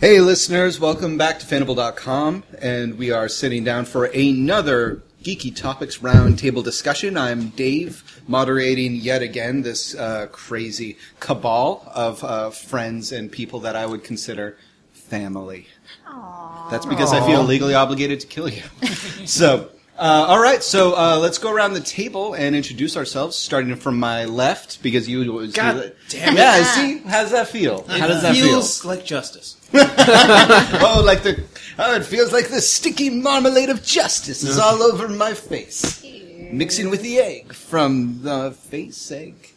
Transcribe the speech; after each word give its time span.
Hey, 0.00 0.18
listeners, 0.18 0.80
welcome 0.80 1.18
back 1.18 1.40
to 1.40 1.46
Fanable.com, 1.46 2.44
and 2.58 2.96
we 2.96 3.10
are 3.10 3.28
sitting 3.28 3.64
down 3.64 3.84
for 3.84 4.06
another 4.06 5.02
Geeky 5.22 5.54
Topics 5.54 5.98
Roundtable 5.98 6.64
discussion. 6.64 7.18
I'm 7.18 7.50
Dave, 7.50 8.22
moderating 8.26 8.94
yet 8.94 9.20
again 9.20 9.60
this 9.60 9.94
uh, 9.94 10.28
crazy 10.32 10.96
cabal 11.20 11.86
of 11.94 12.24
uh, 12.24 12.48
friends 12.48 13.12
and 13.12 13.30
people 13.30 13.60
that 13.60 13.76
I 13.76 13.84
would 13.84 14.02
consider 14.02 14.56
family. 14.94 15.66
Aww. 16.08 16.70
That's 16.70 16.86
because 16.86 17.12
I 17.12 17.20
feel 17.26 17.42
legally 17.42 17.74
obligated 17.74 18.20
to 18.20 18.26
kill 18.26 18.48
you. 18.48 18.62
so, 19.26 19.68
uh, 20.00 20.24
all 20.28 20.40
right, 20.40 20.62
so 20.62 20.94
uh, 20.96 21.18
let's 21.18 21.36
go 21.36 21.52
around 21.52 21.74
the 21.74 21.80
table 21.80 22.32
and 22.32 22.56
introduce 22.56 22.96
ourselves, 22.96 23.36
starting 23.36 23.76
from 23.76 24.00
my 24.00 24.24
left, 24.24 24.82
because 24.82 25.06
you 25.06 25.30
was 25.30 25.52
God 25.52 25.92
damn 26.08 26.32
it. 26.32 26.38
Yeah, 26.38 26.62
see, 26.64 26.98
how 27.00 27.20
does 27.20 27.32
that 27.32 27.48
feel? 27.48 27.84
How 27.86 28.06
does 28.06 28.22
that 28.22 28.34
feel? 28.34 28.46
feels 28.46 28.82
like 28.86 29.04
justice. 29.04 29.58
oh, 29.74 31.02
like 31.04 31.22
the 31.22 31.44
oh, 31.78 31.96
it 31.96 32.06
feels 32.06 32.32
like 32.32 32.48
the 32.48 32.62
sticky 32.62 33.10
marmalade 33.10 33.68
of 33.68 33.84
justice 33.84 34.42
is 34.42 34.58
all 34.58 34.82
over 34.82 35.06
my 35.06 35.34
face, 35.34 36.02
mixing 36.50 36.88
with 36.88 37.02
the 37.02 37.18
egg 37.18 37.52
from 37.52 38.22
the 38.22 38.52
face 38.52 39.12
egg. 39.12 39.52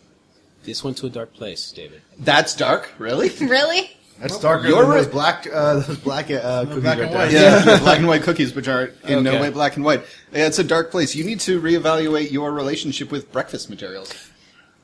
This 0.66 0.84
went 0.84 0.98
to 0.98 1.05
a 1.05 1.09
dark 1.09 1.34
place, 1.34 1.72
David. 1.72 2.02
That's 2.20 2.53
dark, 2.53 2.91
really? 2.98 3.30
Really? 3.39 3.91
That's 4.23 4.40
darker 4.40 4.68
You're 4.68 4.82
than 4.84 4.90
right. 4.90 4.98
those 5.04 5.08
black, 5.08 5.48
uh, 5.52 5.80
those 5.82 5.98
black 6.00 6.31
uh, 6.31 6.66
cookies 6.66 6.81
black 6.81 6.98
right 6.98 7.05
and 7.08 7.14
there. 7.14 7.18
white. 7.26 7.31
Yeah, 7.31 7.59
the 7.77 7.77
black 7.84 7.98
and 8.00 8.08
white 8.08 8.22
cookies, 8.23 8.55
which 8.55 8.68
are 8.70 8.86
in 9.05 9.23
no 9.23 9.31
Okay. 9.31 9.41
way 9.41 9.50
black 9.50 9.76
and 9.76 9.84
white. 9.86 10.02
Yeah, 10.31 10.48
it's 10.48 10.59
a 10.59 10.64
dark 10.64 10.91
place. 10.91 11.14
You 11.14 11.23
need 11.26 11.41
to 11.41 11.59
reevaluate 11.62 12.31
your 12.31 12.52
relationship 12.52 13.12
with 13.12 13.31
breakfast 13.31 13.70
materials. 13.70 14.12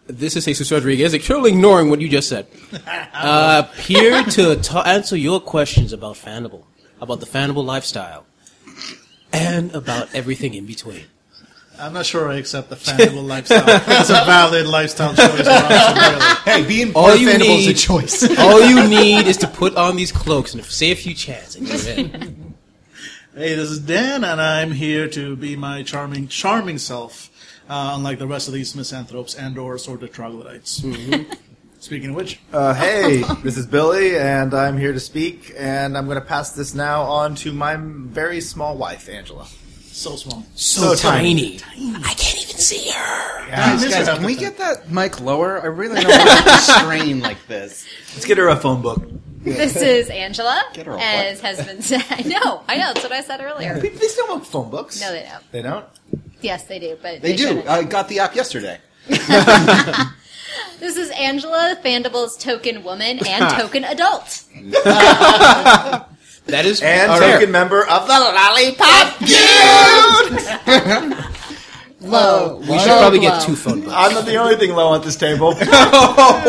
This 0.07 0.35
is 0.35 0.43
Jesus 0.45 0.71
Rodriguez, 0.71 1.13
totally 1.25 1.51
ignoring 1.51 1.89
what 1.89 2.01
you 2.01 2.09
just 2.09 2.27
said. 2.29 2.47
Uh, 3.13 3.63
here 3.73 4.23
to 4.23 4.55
ta- 4.57 4.83
answer 4.83 5.15
your 5.17 5.39
questions 5.41 5.91
about 5.93 6.15
Fanable, 6.15 6.63
about 7.01 7.19
the 7.19 7.25
Fanable 7.25 7.65
lifestyle, 7.65 8.25
and 9.33 9.73
about 9.75 10.13
everything 10.15 10.53
in 10.53 10.65
between. 10.65 11.03
I'm 11.79 11.93
not 11.93 12.05
sure 12.05 12.29
I 12.29 12.35
accept 12.35 12.69
the 12.69 12.75
fashionable 12.75 13.23
lifestyle. 13.33 13.63
It's 13.67 14.09
a 14.09 14.13
valid 14.25 14.67
lifestyle 14.67 15.13
choice. 15.15 15.47
honestly, 15.47 16.09
really. 16.11 16.35
Hey, 16.45 16.67
being 16.67 16.87
All 16.93 17.03
part 17.05 17.15
of 17.15 17.21
you 17.21 17.29
Fanable 17.29 17.59
is 17.59 17.67
a 17.67 17.73
choice. 17.73 18.39
All 18.39 18.61
you 18.61 18.87
need 18.87 19.27
is 19.27 19.37
to 19.37 19.47
put 19.47 19.75
on 19.75 19.95
these 19.95 20.11
cloaks 20.11 20.53
and 20.53 20.63
say 20.65 20.91
a 20.91 20.95
few 20.95 21.13
chants, 21.13 21.55
and 21.55 21.67
you're 21.67 21.95
in. 21.95 22.45
Hey, 23.35 23.55
this 23.55 23.69
is 23.69 23.79
Dan, 23.79 24.25
and 24.25 24.41
I'm 24.41 24.71
here 24.71 25.07
to 25.09 25.35
be 25.35 25.55
my 25.55 25.83
charming, 25.83 26.27
charming 26.27 26.77
self, 26.77 27.29
uh, 27.69 27.93
unlike 27.95 28.19
the 28.19 28.27
rest 28.27 28.47
of 28.49 28.53
these 28.53 28.75
misanthropes 28.75 29.33
and/or 29.35 29.77
sordid 29.77 30.11
troglodytes. 30.11 30.83
Speaking 31.79 32.09
of 32.09 32.15
which, 32.17 32.39
Uh, 32.51 32.73
hey, 32.73 33.23
this 33.43 33.55
is 33.55 33.65
Billy, 33.65 34.17
and 34.17 34.53
I'm 34.53 34.77
here 34.77 34.91
to 34.91 34.99
speak, 34.99 35.53
and 35.57 35.97
I'm 35.97 36.05
going 36.05 36.19
to 36.19 36.25
pass 36.25 36.51
this 36.51 36.73
now 36.73 37.03
on 37.03 37.35
to 37.35 37.53
my 37.53 37.77
very 37.79 38.41
small 38.41 38.75
wife, 38.75 39.07
Angela. 39.07 39.47
So 39.99 40.15
small. 40.15 40.43
So, 40.55 40.93
So 40.95 41.09
tiny. 41.09 41.57
tiny. 41.57 41.95
I 42.03 42.13
can't 42.13 42.41
even 42.41 42.55
see 42.57 42.89
her. 42.91 43.47
Guys, 43.49 43.87
guys, 43.87 44.07
can 44.07 44.23
we 44.25 44.35
get 44.35 44.57
that 44.57 44.89
mic 44.89 45.19
lower? 45.21 45.61
I 45.61 45.65
really 45.65 46.01
don't 46.01 46.09
want 46.25 46.45
to 46.45 46.57
strain 46.57 47.19
like 47.19 47.45
this. 47.47 47.85
Let's 48.13 48.25
get 48.25 48.37
her 48.37 48.47
a 48.49 48.55
phone 48.55 48.81
book. 48.81 49.01
This 49.41 49.75
is 49.77 50.09
Angela, 50.09 50.61
Get 50.73 50.85
her 50.85 50.93
a 50.95 51.01
as 51.01 51.39
has 51.41 51.65
been 51.65 51.81
said. 51.81 52.03
I 52.09 52.21
know, 52.23 52.61
I 52.67 52.77
know. 52.77 52.93
That's 52.93 53.03
what 53.03 53.11
I 53.13 53.21
said 53.21 53.41
earlier. 53.41 53.79
They 53.79 53.89
still 54.07 54.35
make 54.35 54.45
phone 54.45 54.69
books. 54.69 54.99
No, 55.01 55.11
they 55.13 55.23
don't. 55.23 55.51
They 55.51 55.61
don't? 55.61 55.85
Yes, 56.41 56.65
they 56.65 56.77
do, 56.79 56.97
but 57.01 57.21
They 57.21 57.35
do. 57.35 57.47
shouldn't. 57.47 57.67
I 57.67 57.83
got 57.83 58.07
the 58.09 58.19
app 58.19 58.35
yesterday. 58.35 58.79
This 60.79 60.95
is 60.95 61.09
Angela, 61.11 61.77
Fandible's 61.83 62.37
token 62.37 62.83
woman 62.85 63.19
and 63.27 63.49
token 63.53 63.83
adult. 63.83 64.43
That 66.51 66.65
is 66.65 66.81
And 66.81 67.11
fair. 67.19 67.33
token 67.39 67.51
member 67.51 67.85
of 67.85 68.07
the 68.07 68.13
Lollipop 68.13 69.19
Guild! 71.19 71.25
Low. 72.01 72.57
We 72.59 72.79
should 72.79 72.87
probably 72.87 73.19
get 73.19 73.41
two 73.43 73.55
phone 73.57 73.81
books. 73.81 73.91
I'm 73.93 74.13
not 74.13 74.25
the 74.25 74.37
only 74.37 74.55
thing 74.55 74.71
low 74.71 74.95
at 74.95 75.03
this 75.03 75.15
table. 75.17 75.53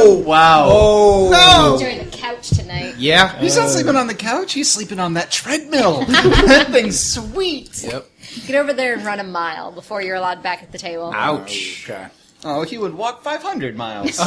Oh, 0.02 0.22
wow. 0.24 0.66
Oh, 0.70 1.72
He's 1.78 1.82
enjoying 1.88 2.10
the 2.10 2.16
couch 2.16 2.48
tonight. 2.50 2.94
yeah. 2.98 3.36
He's 3.40 3.56
not 3.56 3.68
sleeping 3.68 3.96
on 3.96 4.06
the 4.06 4.14
couch. 4.14 4.52
He's 4.52 4.70
sleeping 4.70 5.00
on 5.00 5.14
that 5.14 5.30
treadmill. 5.32 6.04
that 6.06 6.68
thing's 6.70 6.98
sweet. 7.00 7.82
Yep. 7.82 8.06
Get 8.46 8.54
over 8.56 8.72
there 8.72 8.94
and 8.94 9.04
run 9.04 9.18
a 9.18 9.24
mile 9.24 9.72
before 9.72 10.00
you're 10.02 10.14
allowed 10.16 10.42
back 10.42 10.62
at 10.62 10.70
the 10.70 10.78
table. 10.78 11.12
Ouch. 11.14 11.84
Okay. 11.90 12.06
Oh, 12.44 12.62
he 12.62 12.78
would 12.78 12.94
walk 12.94 13.24
500 13.24 13.76
miles. 13.76 14.18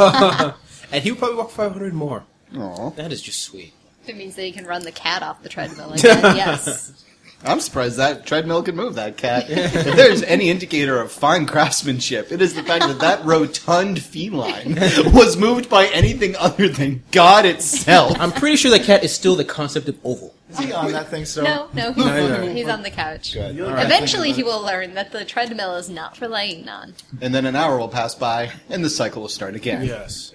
And 0.92 1.02
he 1.03 1.12
would 1.12 1.20
probably 1.20 1.38
walk 1.38 1.50
500 1.52 1.94
more. 1.94 2.24
Aw. 2.58 2.90
That 2.92 3.12
is 3.14 3.22
just 3.22 3.40
sweet. 3.42 3.74
If 4.03 4.09
it 4.09 4.18
means 4.18 4.36
that 4.36 4.46
you 4.46 4.53
can 4.53 4.66
run 4.66 4.84
the 4.84 4.91
cat 4.91 5.24
off 5.24 5.41
the 5.44 5.50
treadmill 5.50 5.94
again, 5.94 6.36
yes. 6.36 7.03
I'm 7.46 7.59
surprised 7.59 7.97
that 7.97 8.25
treadmill 8.25 8.64
could 8.64 8.75
move 8.75 8.96
that 8.96 9.16
cat. 9.18 9.46
if 9.50 9.96
there's 9.96 10.24
any 10.24 10.50
indicator 10.50 11.00
of 11.00 11.12
fine 11.12 11.46
craftsmanship, 11.46 12.31
it 12.31 12.41
is 12.41 12.53
the 12.53 12.64
fact 12.64 12.86
that 12.86 13.00
that 13.00 13.24
rotund 13.25 14.02
feline 14.02 14.75
was 15.14 15.38
moved 15.38 15.69
by 15.69 15.88
anything 15.88 16.36
other 16.38 16.68
than 16.69 17.03
God 17.12 17.46
itself. 17.46 18.18
I'm 18.19 18.31
pretty 18.31 18.58
sure 18.58 18.72
the 18.72 18.80
cat 18.80 19.03
is 19.03 19.14
still 19.14 19.36
the 19.36 19.46
concept 19.46 19.88
of 19.90 19.97
oval. 20.03 20.34
Is 20.50 20.59
he 20.59 20.74
on 20.74 20.91
that 20.91 21.08
thing 21.08 21.25
still? 21.25 21.44
No, 21.46 21.70
no, 21.74 21.94
he's, 21.94 22.06
No, 22.06 22.46
no. 22.46 22.53
he's 22.53 22.68
on 22.68 22.84
the 22.84 22.91
couch. 22.91 23.34
Good. 23.34 23.56
You're 23.56 23.68
All 23.68 23.74
right. 23.74 23.85
Eventually, 23.85 24.31
he 24.34 24.44
will 24.44 24.62
learn 24.62 24.94
that 24.94 25.12
the 25.12 25.25
treadmill 25.25 25.75
is 25.75 25.90
not 25.90 26.16
for 26.16 26.28
laying 26.28 26.68
on. 26.70 26.94
And 27.22 27.34
then 27.34 27.46
an 27.46 27.56
hour 27.56 27.78
will 27.78 27.90
pass 27.90 28.14
by, 28.16 28.52
and 28.70 28.84
the 28.84 28.90
cycle 28.90 29.22
will 29.22 29.30
start 29.30 29.56
again. 29.56 29.85
Yes. 29.85 30.34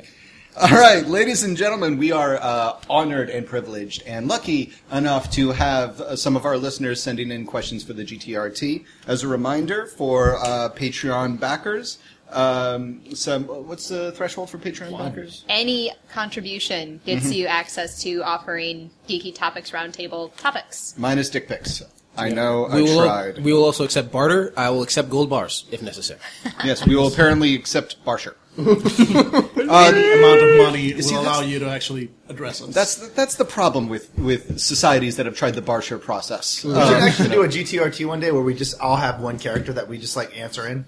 All 0.61 0.69
right, 0.71 1.07
ladies 1.07 1.45
and 1.45 1.57
gentlemen, 1.57 1.99
we 1.99 2.11
are 2.11 2.37
uh, 2.37 2.81
honored 2.91 3.31
and 3.31 3.47
privileged 3.47 4.03
and 4.07 4.27
lucky 4.27 4.73
enough 4.91 5.31
to 5.33 5.53
have 5.53 6.01
uh, 6.01 6.17
some 6.17 6.35
of 6.37 6.45
our 6.45 6.57
listeners 6.57 7.01
sending 7.01 7.31
in 7.31 7.47
questions 7.47 7.85
for 7.85 7.93
the 7.93 8.05
GTRT. 8.05 8.85
As 9.07 9.23
a 9.23 9.29
reminder, 9.29 9.87
for 9.87 10.37
uh, 10.39 10.71
Patreon 10.75 11.39
backers, 11.39 11.99
um, 12.31 13.01
some 13.15 13.45
what's 13.45 13.89
the 13.89 14.11
threshold 14.13 14.51
for 14.51 14.59
Patreon 14.59 14.99
backers? 14.99 15.45
Any 15.49 15.93
contribution 16.11 17.01
gets 17.07 17.27
Mm-hmm. 17.27 17.33
you 17.35 17.47
access 17.47 18.03
to 18.03 18.23
offering 18.25 18.91
Geeky 19.09 19.33
Topics 19.33 19.71
Roundtable 19.71 20.35
topics. 20.39 20.95
Minus 20.99 21.31
dick 21.31 21.47
pics. 21.47 21.83
I 22.17 22.31
know. 22.31 22.65
I 22.67 22.77
We 22.77 22.83
will, 22.83 23.05
tried. 23.05 23.39
we 23.45 23.53
will 23.53 23.65
also 23.65 23.85
accept 23.85 24.11
barter. 24.11 24.53
I 24.57 24.71
will 24.71 24.83
accept 24.83 25.09
gold 25.09 25.31
bars 25.31 25.67
if 25.71 25.83
necessary. 25.83 26.19
yes, 26.65 26.85
we 26.85 26.97
will 26.97 27.07
apparently 27.07 27.55
accept 27.55 28.05
Barsher. 28.05 28.35
Any 28.59 30.13
amount 30.19 30.43
of 30.43 30.57
money 30.59 30.93
will 30.95 31.03
see, 31.03 31.15
allow 31.15 31.25
that's- 31.35 31.47
you 31.49 31.59
to 31.61 31.69
actually 31.69 32.11
address 32.29 32.61
us. 32.61 32.75
That's 32.75 32.97
the, 32.97 33.07
that's 33.15 33.37
the 33.37 33.45
problem 33.45 33.89
with, 33.89 34.17
with 34.19 34.59
societies 34.59 35.17
that 35.17 35.27
have 35.27 35.37
tried 35.37 35.55
the 35.55 35.63
Barsher 35.63 36.01
process. 36.01 36.65
We 36.65 36.75
Um, 36.75 36.89
should 36.89 37.03
actually 37.03 37.29
do 37.31 37.43
a 37.43 37.49
GTRT 37.49 38.07
one 38.07 38.21
day 38.21 38.33
where 38.33 38.43
we 38.43 38.55
just 38.55 38.81
all 38.81 38.97
have 38.97 39.21
one 39.21 39.39
character 39.39 39.73
that 39.75 39.89
we 39.89 39.99
just 39.99 40.17
like 40.17 40.37
answer 40.37 40.67
in. 40.67 40.87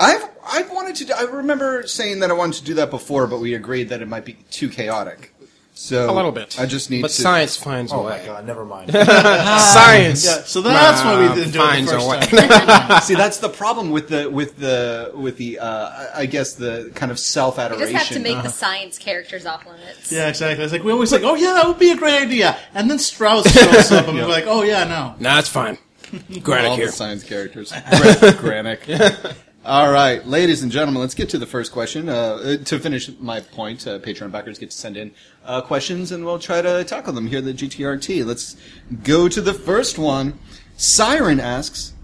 I've 0.00 0.28
I've 0.46 0.70
wanted 0.70 0.96
to. 0.96 1.04
Do, 1.06 1.12
I 1.14 1.22
remember 1.22 1.86
saying 1.86 2.20
that 2.20 2.30
I 2.30 2.34
wanted 2.34 2.56
to 2.58 2.64
do 2.64 2.74
that 2.74 2.90
before, 2.90 3.26
but 3.26 3.40
we 3.40 3.54
agreed 3.54 3.88
that 3.88 4.02
it 4.02 4.08
might 4.08 4.24
be 4.26 4.34
too 4.50 4.68
chaotic. 4.68 5.32
So 5.78 6.10
A 6.10 6.10
little 6.10 6.32
bit. 6.32 6.58
I 6.58 6.64
just 6.64 6.88
need 6.88 6.96
to 6.98 7.02
But 7.02 7.10
to. 7.10 7.20
science 7.20 7.54
finds 7.54 7.92
a 7.92 7.96
Oh 7.96 8.04
way. 8.06 8.18
my 8.18 8.24
god, 8.24 8.46
never 8.46 8.64
mind. 8.64 8.90
Science. 8.92 10.24
yeah, 10.24 10.42
so 10.44 10.62
that's 10.62 11.02
why 11.04 11.20
we 11.20 11.26
uh, 11.26 11.34
didn't 11.34 11.50
do 11.52 11.58
it 11.60 11.62
the 11.62 11.68
finds 11.68 11.92
a 11.92 12.00
first 12.00 12.32
way. 12.32 12.40
time. 12.56 13.00
See, 13.02 13.14
that's 13.14 13.38
the 13.40 13.50
problem 13.50 13.90
with 13.90 14.08
the 14.08 14.30
with 14.30 14.56
the 14.56 15.12
with 15.14 15.36
the. 15.36 15.58
Uh, 15.58 16.06
I 16.14 16.24
guess 16.24 16.54
the 16.54 16.90
kind 16.94 17.12
of 17.12 17.18
self 17.18 17.56
You 17.56 17.64
adoration. 17.64 17.92
just 17.92 18.08
have 18.08 18.16
to 18.16 18.22
make 18.22 18.42
the 18.42 18.48
science 18.48 18.98
characters 18.98 19.44
off 19.44 19.66
limits. 19.66 20.10
Yeah, 20.10 20.28
exactly. 20.28 20.64
It's 20.64 20.72
like 20.72 20.82
we 20.82 20.92
always 20.92 21.12
like, 21.12 21.22
oh 21.24 21.34
yeah, 21.34 21.52
that 21.52 21.66
would 21.66 21.78
be 21.78 21.90
a 21.90 21.96
great 21.96 22.22
idea, 22.22 22.56
and 22.72 22.90
then 22.90 22.98
Strauss 22.98 23.46
shows 23.52 23.92
up, 23.92 24.08
and 24.08 24.16
we're 24.16 24.26
like, 24.26 24.44
oh 24.46 24.62
yeah, 24.62 24.84
no. 24.84 25.14
Nah, 25.20 25.38
it's 25.40 25.50
fine. 25.50 25.76
Granick 26.10 26.70
all 26.70 26.76
here. 26.76 26.86
the 26.86 26.92
science 26.92 27.22
characters. 27.22 27.70
Granick. 27.72 29.36
All 29.66 29.90
right, 29.90 30.24
ladies 30.24 30.62
and 30.62 30.70
gentlemen, 30.70 31.00
let's 31.00 31.16
get 31.16 31.28
to 31.30 31.38
the 31.38 31.46
first 31.46 31.72
question. 31.72 32.08
Uh, 32.08 32.56
to 32.66 32.78
finish 32.78 33.10
my 33.18 33.40
point, 33.40 33.84
uh, 33.84 33.98
Patreon 33.98 34.30
backers 34.30 34.60
get 34.60 34.70
to 34.70 34.76
send 34.76 34.96
in 34.96 35.10
uh, 35.44 35.60
questions, 35.60 36.12
and 36.12 36.24
we'll 36.24 36.38
try 36.38 36.62
to 36.62 36.84
tackle 36.84 37.12
them 37.12 37.26
here 37.26 37.38
at 37.38 37.46
the 37.46 37.52
GTRT. 37.52 38.24
Let's 38.24 38.54
go 39.02 39.28
to 39.28 39.40
the 39.40 39.52
first 39.52 39.98
one. 39.98 40.38
Siren 40.76 41.40
asks, 41.40 41.94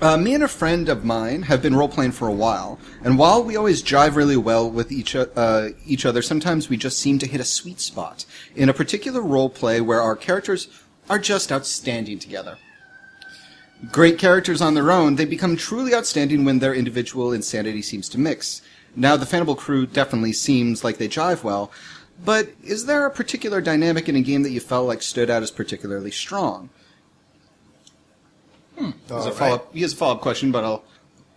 uh, 0.00 0.16
me 0.16 0.32
and 0.32 0.42
a 0.42 0.48
friend 0.48 0.88
of 0.88 1.04
mine 1.04 1.42
have 1.42 1.60
been 1.60 1.76
role 1.76 1.90
playing 1.90 2.12
for 2.12 2.26
a 2.26 2.32
while, 2.32 2.78
and 3.04 3.18
while 3.18 3.44
we 3.44 3.54
always 3.54 3.82
jive 3.82 4.16
really 4.16 4.38
well 4.38 4.70
with 4.70 4.90
each 4.90 5.14
uh, 5.14 5.68
each 5.84 6.06
other, 6.06 6.22
sometimes 6.22 6.70
we 6.70 6.78
just 6.78 6.98
seem 6.98 7.18
to 7.18 7.26
hit 7.26 7.38
a 7.42 7.44
sweet 7.44 7.80
spot 7.80 8.24
in 8.56 8.70
a 8.70 8.72
particular 8.72 9.20
role 9.20 9.50
play 9.50 9.82
where 9.82 10.00
our 10.00 10.16
characters 10.16 10.68
are 11.10 11.18
just 11.18 11.52
outstanding 11.52 12.18
together. 12.18 12.56
Great 13.90 14.18
characters 14.18 14.62
on 14.62 14.74
their 14.74 14.92
own, 14.92 15.16
they 15.16 15.24
become 15.24 15.56
truly 15.56 15.94
outstanding 15.94 16.44
when 16.44 16.60
their 16.60 16.74
individual 16.74 17.32
insanity 17.32 17.82
seems 17.82 18.08
to 18.08 18.18
mix. 18.18 18.62
Now, 18.94 19.16
the 19.16 19.26
Fanable 19.26 19.56
crew 19.56 19.86
definitely 19.86 20.32
seems 20.34 20.84
like 20.84 20.98
they 20.98 21.08
jive 21.08 21.42
well, 21.42 21.72
but 22.24 22.50
is 22.62 22.86
there 22.86 23.06
a 23.06 23.10
particular 23.10 23.60
dynamic 23.60 24.08
in 24.08 24.14
a 24.14 24.20
game 24.20 24.44
that 24.44 24.50
you 24.50 24.60
felt 24.60 24.86
like 24.86 25.02
stood 25.02 25.30
out 25.30 25.42
as 25.42 25.50
particularly 25.50 26.12
strong? 26.12 26.70
As 28.78 29.26
a 29.26 29.32
follow-up, 29.32 29.74
he 29.74 29.82
has 29.82 29.92
a 29.92 29.96
follow-up 29.96 30.20
question, 30.20 30.52
but 30.52 30.62
I'll 30.62 30.84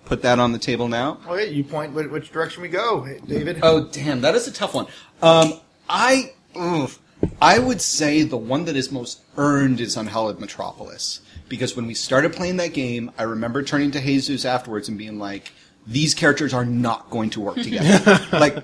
put 0.05 0.21
that 0.21 0.37
on 0.37 0.51
the 0.51 0.59
table 0.59 0.87
now. 0.87 1.19
Okay, 1.27 1.49
you 1.49 1.63
point 1.63 1.93
which, 1.93 2.09
which 2.09 2.31
direction 2.31 2.61
we 2.61 2.69
go, 2.69 3.07
David. 3.27 3.59
Oh, 3.63 3.87
damn, 3.91 4.21
that 4.21 4.35
is 4.35 4.47
a 4.47 4.51
tough 4.51 4.73
one. 4.73 4.87
Um, 5.21 5.53
I, 5.89 6.33
oof, 6.55 6.99
I 7.41 7.59
would 7.59 7.81
say 7.81 8.23
the 8.23 8.37
one 8.37 8.65
that 8.65 8.75
is 8.75 8.91
most 8.91 9.21
earned 9.37 9.79
is 9.79 9.97
Unhallowed 9.97 10.39
Metropolis. 10.39 11.21
Because 11.47 11.75
when 11.75 11.85
we 11.85 11.93
started 11.93 12.33
playing 12.33 12.57
that 12.57 12.73
game, 12.73 13.11
I 13.17 13.23
remember 13.23 13.61
turning 13.61 13.91
to 13.91 14.01
Jesus 14.01 14.45
afterwards 14.45 14.89
and 14.89 14.97
being 14.97 15.19
like, 15.19 15.51
these 15.85 16.13
characters 16.13 16.53
are 16.53 16.65
not 16.65 17.09
going 17.09 17.29
to 17.31 17.41
work 17.41 17.57
together. 17.57 18.19
like, 18.31 18.57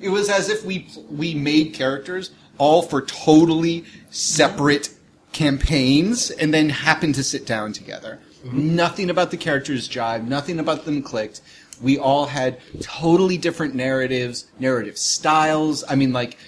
it 0.00 0.08
was 0.08 0.28
as 0.28 0.48
if 0.48 0.64
we 0.64 0.88
we 1.10 1.34
made 1.34 1.74
characters 1.74 2.30
all 2.58 2.82
for 2.82 3.02
totally 3.02 3.84
separate 4.10 4.90
campaigns 5.32 6.30
and 6.30 6.52
then 6.52 6.68
happened 6.70 7.14
to 7.14 7.22
sit 7.22 7.46
down 7.46 7.72
together. 7.72 8.18
Mm-hmm. 8.44 8.76
Nothing 8.76 9.10
about 9.10 9.30
the 9.30 9.36
characters 9.36 9.88
jive, 9.88 10.26
nothing 10.26 10.58
about 10.58 10.84
them 10.84 11.02
clicked. 11.02 11.40
We 11.80 11.98
all 11.98 12.26
had 12.26 12.58
totally 12.80 13.36
different 13.36 13.74
narratives, 13.74 14.46
narrative 14.58 14.96
styles. 14.96 15.84
I 15.88 15.94
mean, 15.94 16.12
like 16.12 16.38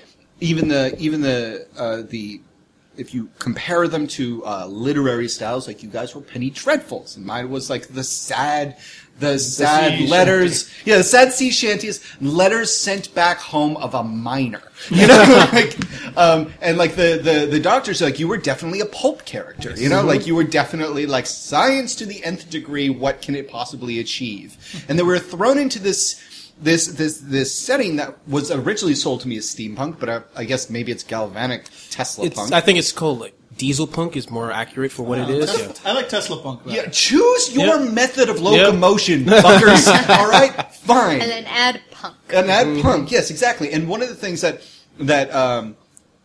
even 0.40 0.69
the 0.69 0.96
even 0.99 1.20
the 1.20 1.67
uh, 1.76 2.02
the 2.02 2.40
if 2.99 3.14
you 3.14 3.31
compare 3.38 3.87
them 3.87 4.06
to 4.08 4.44
uh, 4.44 4.67
literary 4.67 5.29
styles, 5.29 5.67
like 5.67 5.82
you 5.82 5.88
guys 5.88 6.14
were 6.14 6.20
penny 6.20 6.50
dreadfuls, 6.50 7.17
and 7.17 7.25
mine 7.25 7.49
was 7.49 7.70
like 7.70 7.87
the 7.88 8.02
sad, 8.02 8.76
the, 9.20 9.38
sad 9.38 9.99
sea 9.99 10.06
letters, 10.08 10.70
yeah, 10.85 10.99
the 10.99 11.05
sad 11.05 11.32
sea 11.32 11.50
shanties, 11.50 12.05
letters 12.20 12.75
sent 12.75 13.14
back 13.14 13.38
home 13.38 13.76
of 13.76 13.94
a 13.94 14.02
miner, 14.02 14.62
you 14.90 15.06
know, 15.06 15.49
like, 15.52 15.76
um, 16.17 16.52
and 16.61 16.76
like 16.76 16.96
the 16.96 17.20
the 17.23 17.46
the 17.49 17.61
doctors, 17.61 18.02
like 18.02 18.19
you 18.19 18.26
were 18.26 18.37
definitely 18.37 18.81
a 18.81 18.87
pulp 18.87 19.25
character, 19.25 19.73
you 19.76 19.88
know, 19.88 20.02
like 20.02 20.26
you 20.26 20.34
were 20.34 20.44
definitely 20.44 21.06
like 21.06 21.26
science 21.26 21.94
to 21.94 22.05
the 22.05 22.23
nth 22.25 22.50
degree. 22.50 22.91
What 22.91 23.23
can 23.23 23.37
it 23.37 23.49
possibly 23.49 24.00
achieve? 24.00 24.84
And 24.88 24.99
they 24.99 25.05
were 25.05 25.20
thrown 25.20 25.58
into 25.58 25.79
this 25.79 26.20
this 26.60 26.87
this 26.87 27.19
this 27.19 27.55
setting 27.55 27.96
that 27.96 28.16
was 28.28 28.50
originally 28.50 28.94
sold 28.94 29.20
to 29.22 29.28
me 29.28 29.37
as 29.37 29.46
steampunk, 29.46 29.99
but 30.00 30.08
I, 30.08 30.20
I 30.37 30.44
guess 30.44 30.69
maybe 30.70 30.93
it's 30.93 31.02
galvanic 31.05 31.66
Tesla 31.90 32.26
It's, 32.26 32.37
punk. 32.37 32.52
I 32.52 32.60
think 32.60 32.78
it's 32.78 32.93
called 32.93 33.20
like 33.20 33.34
diesel 33.56 33.87
punk 33.87 34.16
is 34.16 34.31
more 34.31 34.52
accurate 34.52 34.93
for 34.93 35.02
what 35.05 35.19
it 35.19 35.28
is. 35.31 35.56
Yeah. 35.58 35.72
I 35.84 35.93
like 35.93 36.08
Tesla 36.08 36.40
Punk. 36.40 36.64
better. 36.64 36.76
yeah, 36.76 36.87
choose 36.90 37.52
your 37.55 37.81
Yep. 37.81 37.93
method 37.93 38.28
of 38.28 38.40
locomotion, 38.40 39.25
fuckers. 39.25 40.08
All 40.16 40.28
right, 40.28 40.52
fine. 40.75 41.20
And 41.20 41.31
then 41.31 41.44
add 41.46 41.81
punk. 41.90 42.14
and 42.32 42.50
add 42.50 42.82
punk. 42.82 43.10
Yes, 43.10 43.31
exactly. 43.31 43.72
And 43.72 43.88
one 43.88 44.00
of 44.02 44.08
the 44.08 44.14
things 44.14 44.40
that 44.43 44.62
that 45.00 45.34
um, 45.34 45.76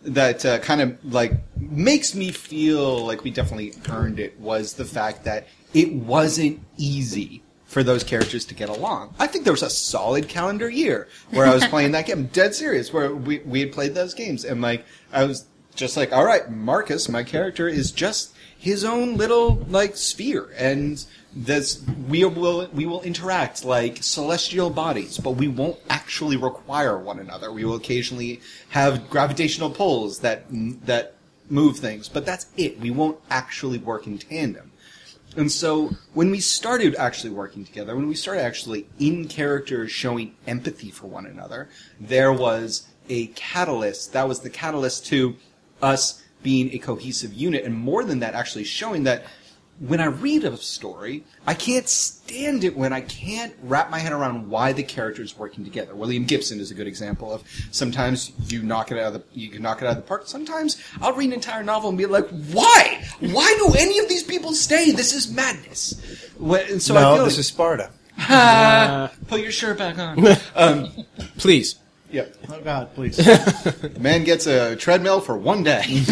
that 0.04 0.46
uh, 0.46 0.60
kind 0.60 0.82
of 0.82 0.98
like 1.14 1.34
makes 1.58 2.14
me 2.16 2.32
feel 2.32 3.06
like 3.06 3.24
we 3.24 3.32
definitely 3.32 3.74
earned 3.90 4.20
it 4.20 4.40
was 4.40 4.74
the 4.74 4.86
fact 4.86 5.24
that 5.26 5.48
it 5.74 5.92
wasn't 5.94 6.60
easy 6.78 7.42
for 7.74 7.84
those 7.84 8.04
characters 8.04 8.46
to 8.46 8.54
get 8.54 8.70
along. 8.70 9.16
I 9.20 9.26
think 9.26 9.44
there 9.44 9.54
was 9.54 9.64
a 9.64 9.70
solid 9.70 10.30
calendar 10.30 10.70
year 10.70 11.08
where 11.32 11.48
I 11.48 11.56
was 11.56 11.66
playing 11.66 11.92
that 11.94 12.06
game, 12.06 12.28
dead 12.28 12.54
serious, 12.54 12.94
where 12.94 13.14
we 13.14 13.40
we 13.40 13.60
had 13.60 13.72
played 13.72 13.96
those 13.96 14.14
games, 14.14 14.46
and 14.46 14.62
like 14.62 14.86
I 15.12 15.26
was 15.26 15.46
just 15.76 15.98
like, 15.98 16.14
all 16.14 16.24
right, 16.24 16.50
Marcus, 16.52 17.10
my 17.10 17.24
character 17.24 17.68
is 17.68 17.92
just 17.92 18.34
his 18.56 18.84
own 18.84 19.18
little 19.18 19.56
like 19.68 19.98
sphere, 19.98 20.54
and 20.56 21.04
this 21.36 21.84
we 22.08 22.24
will 22.24 22.70
we 22.72 22.86
will 22.86 23.02
interact 23.02 23.66
like 23.66 24.04
celestial 24.04 24.70
bodies, 24.70 25.18
but 25.18 25.32
we 25.32 25.48
won't 25.48 25.80
actually 25.90 26.38
require 26.38 26.98
one 26.98 27.18
another. 27.20 27.52
We 27.52 27.66
will 27.66 27.76
occasionally 27.76 28.40
have 28.70 29.10
gravitational 29.10 29.72
pulls 29.72 30.20
that 30.20 30.46
that 30.86 31.16
move 31.50 31.78
things, 31.78 32.08
but 32.08 32.26
that's 32.26 32.46
it. 32.56 32.80
We 32.80 32.92
won't 32.92 33.20
actually 33.32 33.80
work 33.80 34.06
in 34.06 34.20
tandem. 34.20 34.73
And 35.36 35.52
so 35.52 35.92
when 36.14 36.30
we 36.30 36.40
started 36.40 36.96
actually 36.96 37.32
working 37.32 37.66
together, 37.66 37.96
when 37.96 38.08
we 38.08 38.16
started 38.16 38.42
actually 38.42 38.88
in 39.00 39.28
character 39.28 39.88
showing 39.88 40.36
empathy 40.46 40.92
for 40.92 41.08
one 41.08 41.26
another, 41.26 41.70
there 42.00 42.32
was 42.32 42.88
a 43.10 43.28
catalyst. 43.28 44.14
That 44.14 44.28
was 44.28 44.42
the 44.42 44.50
catalyst 44.50 45.06
to 45.08 45.36
us 45.82 46.24
being 46.44 46.74
a 46.74 46.78
cohesive 46.78 47.34
unit, 47.34 47.64
and 47.64 47.74
more 47.74 48.04
than 48.04 48.20
that, 48.20 48.36
actually 48.36 48.66
showing 48.66 49.04
that 49.04 49.24
when 49.80 50.00
I 50.00 50.06
read 50.06 50.44
a 50.46 50.56
story, 50.58 51.24
I 51.48 51.54
can't 51.56 51.90
stand 51.90 52.64
it 52.64 52.78
when 52.78 52.94
I 52.94 53.02
can't 53.02 53.54
wrap 53.64 53.90
my 53.90 54.00
head 54.00 54.14
around 54.14 54.50
why 54.50 54.72
the 54.72 54.84
characters 54.84 55.38
working 55.38 55.64
together. 55.64 55.94
William 55.96 56.24
Gibson 56.26 56.60
is 56.60 56.72
a 56.72 56.74
good 56.74 56.88
example 56.88 57.34
of 57.34 57.44
sometimes 57.72 58.32
you 58.48 58.62
knock 58.64 58.92
it 58.92 58.98
out 59.00 59.08
of 59.08 59.14
the 59.14 59.24
you 59.34 59.50
can 59.50 59.62
knock 59.62 59.82
it 59.82 59.86
out 59.86 59.92
of 59.92 60.04
the 60.04 60.08
park. 60.08 60.24
Sometimes 60.28 60.82
I'll 61.02 61.14
read 61.14 61.28
an 61.28 61.34
entire 61.34 61.64
novel 61.64 61.90
and 61.90 61.98
be 61.98 62.06
like, 62.06 62.28
why? 62.52 63.04
Why 63.20 63.56
do 63.58 63.74
any 63.78 64.00
of 64.00 64.08
these 64.08 64.24
people 64.24 64.54
stay? 64.54 64.92
This 64.92 65.14
is 65.14 65.32
madness. 65.32 66.00
When- 66.38 66.70
And 66.72 66.82
so 66.82 66.96
I 66.96 67.02
no, 67.02 67.16
feel 67.16 67.26
this 67.26 67.34
like, 67.34 67.40
is 67.40 67.48
Sparta. 67.48 67.90
put 69.28 69.42
your 69.42 69.52
shirt 69.52 69.80
back 69.80 69.98
on. 69.98 70.24
um, 70.56 70.92
Please. 71.40 71.76
yep. 72.12 72.36
Oh 72.48 72.62
God, 72.62 72.94
please. 72.94 73.18
The 73.18 74.00
man 74.00 74.24
gets 74.24 74.46
a 74.46 74.76
treadmill 74.76 75.20
for 75.20 75.36
one 75.36 75.64
day. 75.64 76.04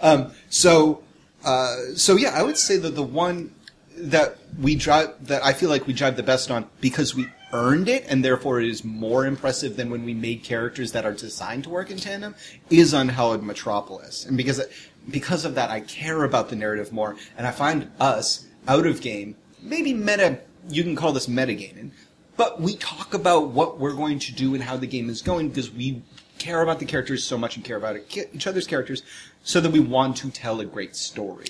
um, 0.00 0.32
so, 0.50 1.03
uh, 1.44 1.94
so 1.94 2.16
yeah, 2.16 2.30
I 2.30 2.42
would 2.42 2.58
say 2.58 2.76
that 2.78 2.94
the 2.94 3.02
one 3.02 3.54
that 3.96 4.36
we 4.58 4.74
drive, 4.74 5.26
that 5.26 5.44
I 5.44 5.52
feel 5.52 5.70
like 5.70 5.86
we 5.86 5.92
drive 5.92 6.16
the 6.16 6.22
best 6.22 6.50
on 6.50 6.68
because 6.80 7.14
we 7.14 7.28
earned 7.52 7.88
it, 7.88 8.04
and 8.08 8.24
therefore 8.24 8.60
it 8.60 8.68
is 8.68 8.84
more 8.84 9.24
impressive 9.24 9.76
than 9.76 9.90
when 9.90 10.04
we 10.04 10.12
made 10.12 10.42
characters 10.42 10.92
that 10.92 11.04
are 11.04 11.12
designed 11.12 11.64
to 11.64 11.70
work 11.70 11.90
in 11.90 11.98
tandem, 11.98 12.34
is 12.70 12.92
Unhallowed 12.92 13.42
Metropolis. 13.42 14.26
And 14.26 14.36
because, 14.36 14.60
because 15.08 15.44
of 15.44 15.54
that, 15.54 15.70
I 15.70 15.80
care 15.80 16.24
about 16.24 16.48
the 16.48 16.56
narrative 16.56 16.92
more, 16.92 17.16
and 17.38 17.46
I 17.46 17.52
find 17.52 17.90
us, 18.00 18.46
out 18.66 18.86
of 18.86 19.00
game, 19.00 19.36
maybe 19.60 19.94
meta, 19.94 20.40
you 20.68 20.82
can 20.82 20.96
call 20.96 21.12
this 21.12 21.26
metagaming, 21.26 21.90
but 22.36 22.60
we 22.60 22.76
talk 22.76 23.14
about 23.14 23.48
what 23.48 23.78
we're 23.78 23.94
going 23.94 24.18
to 24.20 24.32
do 24.32 24.54
and 24.54 24.64
how 24.64 24.76
the 24.76 24.86
game 24.86 25.08
is 25.08 25.22
going 25.22 25.50
because 25.50 25.70
we 25.70 26.02
care 26.38 26.62
about 26.62 26.80
the 26.80 26.84
characters 26.84 27.22
so 27.22 27.38
much 27.38 27.56
and 27.56 27.64
care 27.64 27.76
about 27.76 27.96
each 28.32 28.46
other's 28.46 28.66
characters 28.66 29.02
so 29.44 29.60
that 29.60 29.70
we 29.70 29.78
want 29.78 30.16
to 30.16 30.30
tell 30.30 30.58
a 30.60 30.64
great 30.64 30.96
story. 30.96 31.46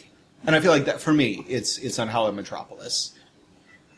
And 0.47 0.55
I 0.55 0.61
feel 0.61 0.71
like 0.73 0.85
that 0.85 1.01
for 1.01 1.13
me, 1.15 1.45
it's 1.49 1.79
it's 1.79 1.99
Unhallowed 1.99 2.35
Metropolis. 2.35 3.13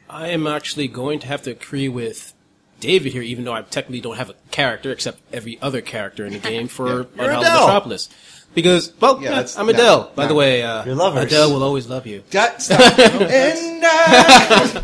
I 0.08 0.28
am 0.28 0.46
actually 0.46 0.87
going 0.87 1.19
to 1.20 1.26
have 1.26 1.43
to 1.43 1.50
agree 1.50 1.88
with 1.88 2.32
David 2.78 3.12
here, 3.12 3.22
even 3.22 3.44
though 3.44 3.52
I 3.54 3.62
technically 3.62 4.00
don't 4.00 4.16
have 4.16 4.31
a 4.31 4.34
character 4.52 4.93
except 4.93 5.19
every 5.32 5.58
other 5.60 5.81
character 5.81 6.25
in 6.25 6.34
the 6.34 6.38
game 6.50 6.69
for 6.69 6.87
You're 6.87 7.00
Unhallowed 7.19 7.46
Adele. 7.46 7.66
Metropolis. 7.66 8.08
Because, 8.54 8.93
well, 9.00 9.16
Yeah, 9.16 9.22
yeah, 9.25 9.31
that's- 9.31 9.58
I'm 9.58 9.66
no, 9.66 9.72
Adele. 9.72 10.12
By 10.14 10.22
no. 10.25 10.28
the 10.28 10.34
way, 10.34 10.62
uh, 10.62 10.84
You're 10.84 10.94
lovers. 10.94 11.25
Adele 11.25 11.52
will 11.52 11.62
always 11.64 11.88
love 11.88 12.06
you. 12.06 12.22
Got 12.31 12.62
stop. 12.62 12.81
and 12.98 13.84
uh, 13.84 14.81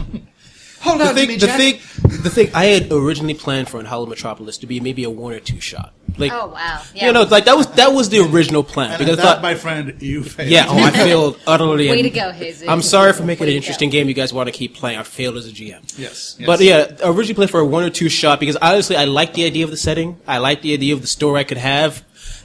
hold 0.81 1.01
The 1.01 1.05
on 1.05 1.09
to 1.09 1.15
thing, 1.15 1.29
me, 1.29 1.37
the 1.37 1.47
thing, 1.47 1.75
the 2.23 2.31
thing. 2.31 2.51
I 2.55 2.65
had 2.67 2.91
originally 2.93 3.35
planned 3.35 3.69
for 3.69 3.79
Unhallowed 3.79 4.09
Metropolis 4.09 4.59
to 4.59 4.67
be 4.67 4.81
maybe 4.81 5.05
a 5.05 5.11
one 5.11 5.33
or 5.33 5.41
two 5.41 5.61
shot. 5.61 5.93
Like, 6.19 6.33
Oh 6.33 6.49
wow. 6.49 6.83
Yeah. 6.95 7.07
you 7.07 7.13
know, 7.13 7.23
like 7.23 7.47
that 7.47 7.57
was 7.57 7.67
that 7.73 7.93
was 7.93 8.09
the 8.11 8.21
original 8.21 8.63
plan 8.63 8.91
And 8.91 8.99
because 8.99 9.19
I 9.19 9.23
that, 9.23 9.35
thought, 9.37 9.43
my 9.43 9.55
friend, 9.55 10.01
you 10.03 10.23
failed. 10.23 10.51
yeah, 10.51 10.67
oh, 10.69 10.79
I 10.79 10.91
failed 11.09 11.41
utterly. 11.47 11.89
Way 11.91 12.03
to 12.03 12.11
go, 12.11 12.33
Jesus. 12.33 12.69
I'm 12.69 12.83
sorry 12.83 13.13
for 13.13 13.23
making 13.25 13.47
Way 13.47 13.53
an 13.53 13.57
interesting 13.57 13.89
go. 13.89 13.93
game 13.93 14.09
you 14.09 14.15
guys 14.15 14.33
want 14.33 14.47
to 14.49 14.53
keep 14.53 14.75
playing. 14.75 14.99
I 14.99 15.03
failed 15.05 15.37
as 15.37 15.47
a 15.47 15.51
GM. 15.51 15.81
Yes. 15.99 16.37
yes. 16.39 16.47
But 16.47 16.61
yeah, 16.61 16.97
I 17.05 17.09
originally 17.09 17.35
played 17.35 17.51
for 17.51 17.61
a 17.61 17.65
one 17.67 17.83
or 17.85 17.91
two 17.91 18.09
shot 18.09 18.41
because 18.41 18.57
honestly, 18.57 18.97
I 18.97 19.05
like 19.05 19.35
the 19.35 19.45
idea 19.45 19.65
of 19.65 19.71
the 19.71 19.77
setting. 19.77 20.21
I 20.27 20.39
like 20.39 20.63
the 20.63 20.73
idea 20.75 20.95
of 20.95 21.01
the 21.01 21.07
story 21.09 21.41
I 21.41 21.45
could 21.45 21.59
have. 21.59 22.05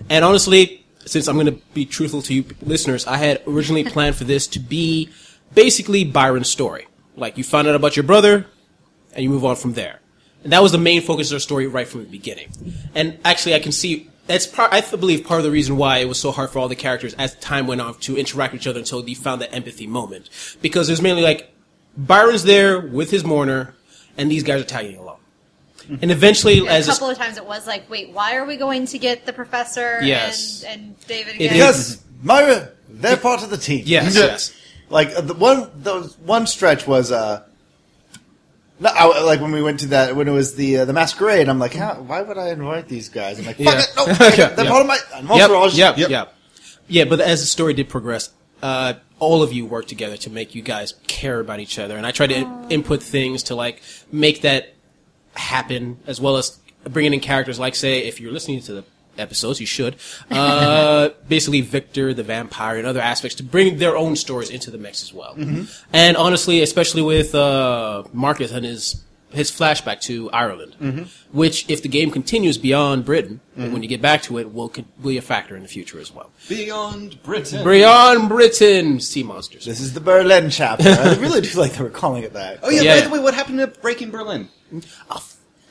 And 0.09 0.23
honestly, 0.23 0.85
since 1.05 1.27
I'm 1.27 1.35
going 1.35 1.47
to 1.47 1.61
be 1.73 1.85
truthful 1.85 2.21
to 2.23 2.33
you 2.33 2.45
listeners, 2.61 3.05
I 3.07 3.17
had 3.17 3.41
originally 3.47 3.83
planned 3.95 4.15
for 4.15 4.23
this 4.23 4.47
to 4.47 4.59
be 4.59 5.09
basically 5.53 6.03
Byron's 6.03 6.49
story. 6.49 6.87
Like 7.15 7.37
you 7.37 7.43
find 7.43 7.67
out 7.67 7.75
about 7.75 7.95
your 7.95 8.03
brother 8.03 8.45
and 9.13 9.23
you 9.23 9.29
move 9.29 9.43
on 9.45 9.55
from 9.55 9.73
there. 9.73 9.99
And 10.43 10.53
that 10.53 10.61
was 10.61 10.71
the 10.71 10.77
main 10.77 11.01
focus 11.01 11.31
of 11.31 11.35
the 11.35 11.39
story 11.39 11.67
right 11.67 11.87
from 11.87 12.01
the 12.03 12.09
beginning. 12.09 12.49
And 12.95 13.19
actually, 13.25 13.55
I 13.55 13.59
can 13.59 13.71
see 13.71 14.09
that's 14.27 14.45
part, 14.45 14.71
I 14.73 14.81
believe 14.81 15.25
part 15.25 15.39
of 15.39 15.45
the 15.45 15.51
reason 15.51 15.77
why 15.77 15.97
it 15.99 16.07
was 16.07 16.19
so 16.19 16.31
hard 16.31 16.49
for 16.49 16.59
all 16.59 16.67
the 16.67 16.75
characters 16.75 17.13
as 17.15 17.35
time 17.35 17.65
went 17.67 17.81
on 17.81 17.95
to 18.01 18.17
interact 18.17 18.53
with 18.53 18.61
each 18.61 18.67
other 18.67 18.79
until 18.79 19.01
they 19.01 19.13
found 19.13 19.41
that 19.41 19.53
empathy 19.53 19.87
moment. 19.87 20.29
Because 20.61 20.87
there's 20.87 21.01
mainly 21.01 21.21
like, 21.21 21.51
Byron's 21.97 22.43
there 22.43 22.79
with 22.79 23.09
his 23.09 23.23
mourner, 23.23 23.73
and 24.17 24.29
these 24.29 24.43
guys 24.43 24.61
are 24.61 24.65
tagging 24.65 24.97
along. 24.97 25.17
And 26.01 26.11
eventually, 26.11 26.59
a 26.59 26.69
as 26.71 26.85
this- 26.85 26.95
couple 26.95 27.09
of 27.09 27.17
times 27.17 27.37
it 27.37 27.45
was 27.45 27.65
like, 27.65 27.89
wait, 27.89 28.11
why 28.11 28.35
are 28.35 28.45
we 28.45 28.57
going 28.57 28.85
to 28.87 28.97
get 28.99 29.25
the 29.25 29.33
professor 29.33 29.99
Yes. 30.03 30.63
and, 30.63 30.81
and 30.81 31.07
David 31.07 31.35
It 31.35 31.45
again? 31.45 31.53
Because 31.53 32.03
Myra, 32.21 32.69
they're 32.89 33.15
part 33.17 33.41
of 33.43 33.49
the 33.49 33.57
team. 33.57 33.83
yes, 33.85 34.13
yes, 34.15 34.53
Like 34.89 35.15
uh, 35.15 35.21
the 35.21 35.33
one, 35.33 35.71
the 35.81 36.01
one 36.25 36.45
stretch 36.47 36.85
was 36.85 37.11
uh, 37.11 37.43
no, 38.79 38.89
I, 38.93 39.21
like 39.23 39.41
when 39.41 39.51
we 39.51 39.61
went 39.61 39.79
to 39.81 39.87
that 39.87 40.15
when 40.15 40.27
it 40.27 40.31
was 40.31 40.55
the 40.55 40.77
uh, 40.79 40.85
the 40.85 40.93
masquerade. 40.93 41.49
I'm 41.49 41.59
like, 41.59 41.73
How, 41.73 41.95
why 42.01 42.21
would 42.21 42.37
I 42.37 42.49
invite 42.49 42.87
these 42.87 43.09
guys? 43.09 43.39
I'm 43.39 43.45
like, 43.45 43.57
fuck 43.57 43.65
Yeah. 43.65 43.79
it, 43.79 43.93
no, 43.95 44.05
Yeah. 44.45 44.49
they're 44.55 44.65
Yeah. 44.65 44.71
part 44.71 44.81
of 44.81 44.87
my 44.87 44.97
yep, 45.35 45.49
entourage. 45.49 45.77
yep, 45.77 45.97
yep, 45.97 46.33
yeah. 46.87 47.05
But 47.05 47.19
as 47.21 47.39
the 47.41 47.47
story 47.47 47.73
did 47.73 47.89
progress, 47.89 48.29
uh, 48.61 48.93
all 49.19 49.41
of 49.43 49.51
you 49.53 49.65
worked 49.65 49.89
together 49.89 50.17
to 50.17 50.29
make 50.29 50.53
you 50.55 50.61
guys 50.61 50.93
care 51.07 51.39
about 51.39 51.59
each 51.59 51.79
other, 51.79 51.97
and 51.97 52.05
I 52.05 52.11
tried 52.11 52.27
to 52.27 52.35
in- 52.35 52.65
input 52.69 53.01
things 53.01 53.43
to 53.43 53.55
like 53.55 53.81
make 54.11 54.41
that 54.41 54.73
happen, 55.35 55.97
as 56.07 56.19
well 56.21 56.37
as 56.37 56.57
bringing 56.83 57.13
in 57.13 57.19
characters 57.19 57.59
like, 57.59 57.75
say, 57.75 57.99
if 58.07 58.19
you're 58.21 58.31
listening 58.31 58.61
to 58.61 58.73
the 58.73 58.83
episodes, 59.19 59.59
you 59.59 59.65
should. 59.65 59.95
Uh, 60.31 61.09
basically, 61.27 61.61
Victor 61.61 62.13
the 62.13 62.23
vampire 62.23 62.77
and 62.77 62.87
other 62.87 63.01
aspects 63.01 63.35
to 63.37 63.43
bring 63.43 63.77
their 63.77 63.95
own 63.97 64.15
stories 64.15 64.49
into 64.49 64.71
the 64.71 64.77
mix 64.77 65.03
as 65.03 65.13
well. 65.13 65.35
And 65.93 66.17
honestly, 66.17 66.61
especially 66.61 67.01
with 67.01 67.33
uh, 67.35 68.03
Marcus 68.13 68.51
and 68.51 68.65
his 68.65 69.03
his 69.29 69.51
flashback 69.51 69.99
to 69.99 70.29
Ireland, 70.31 70.73
Mm-hmm. 70.81 71.03
which, 71.37 71.69
if 71.69 71.81
the 71.83 71.89
game 71.89 72.11
continues 72.11 72.57
beyond 72.57 73.03
Britain, 73.03 73.41
when 73.55 73.83
you 73.83 73.89
get 73.89 74.01
back 74.01 74.21
to 74.23 74.37
it, 74.37 74.53
will 74.53 74.69
con- 74.69 74.85
be 75.03 75.17
a 75.17 75.21
factor 75.21 75.55
in 75.57 75.63
the 75.63 75.67
future 75.67 75.99
as 75.99 76.13
well. 76.13 76.31
Beyond 76.47 77.21
Britain. 77.23 77.61
Beyond 77.65 78.29
Britain, 78.29 79.01
sea 79.01 79.23
monsters. 79.23 79.65
This 79.65 79.81
is 79.81 79.93
the 79.93 79.99
Berlin 79.99 80.49
chapter. 80.49 80.87
I 80.89 81.15
really 81.15 81.41
do 81.41 81.59
like 81.59 81.73
that 81.73 81.81
we're 81.83 81.89
calling 81.89 82.23
it 82.23 82.33
that. 82.33 82.59
Oh 82.63 82.69
yeah, 82.69 82.81
Yeah, 82.83 82.99
by 83.01 83.07
the 83.07 83.13
way, 83.13 83.19
what 83.19 83.33
happened 83.33 83.59
to 83.59 83.67
Breaking 83.67 84.11
Berlin? 84.11 84.47
Oh, 85.11 85.23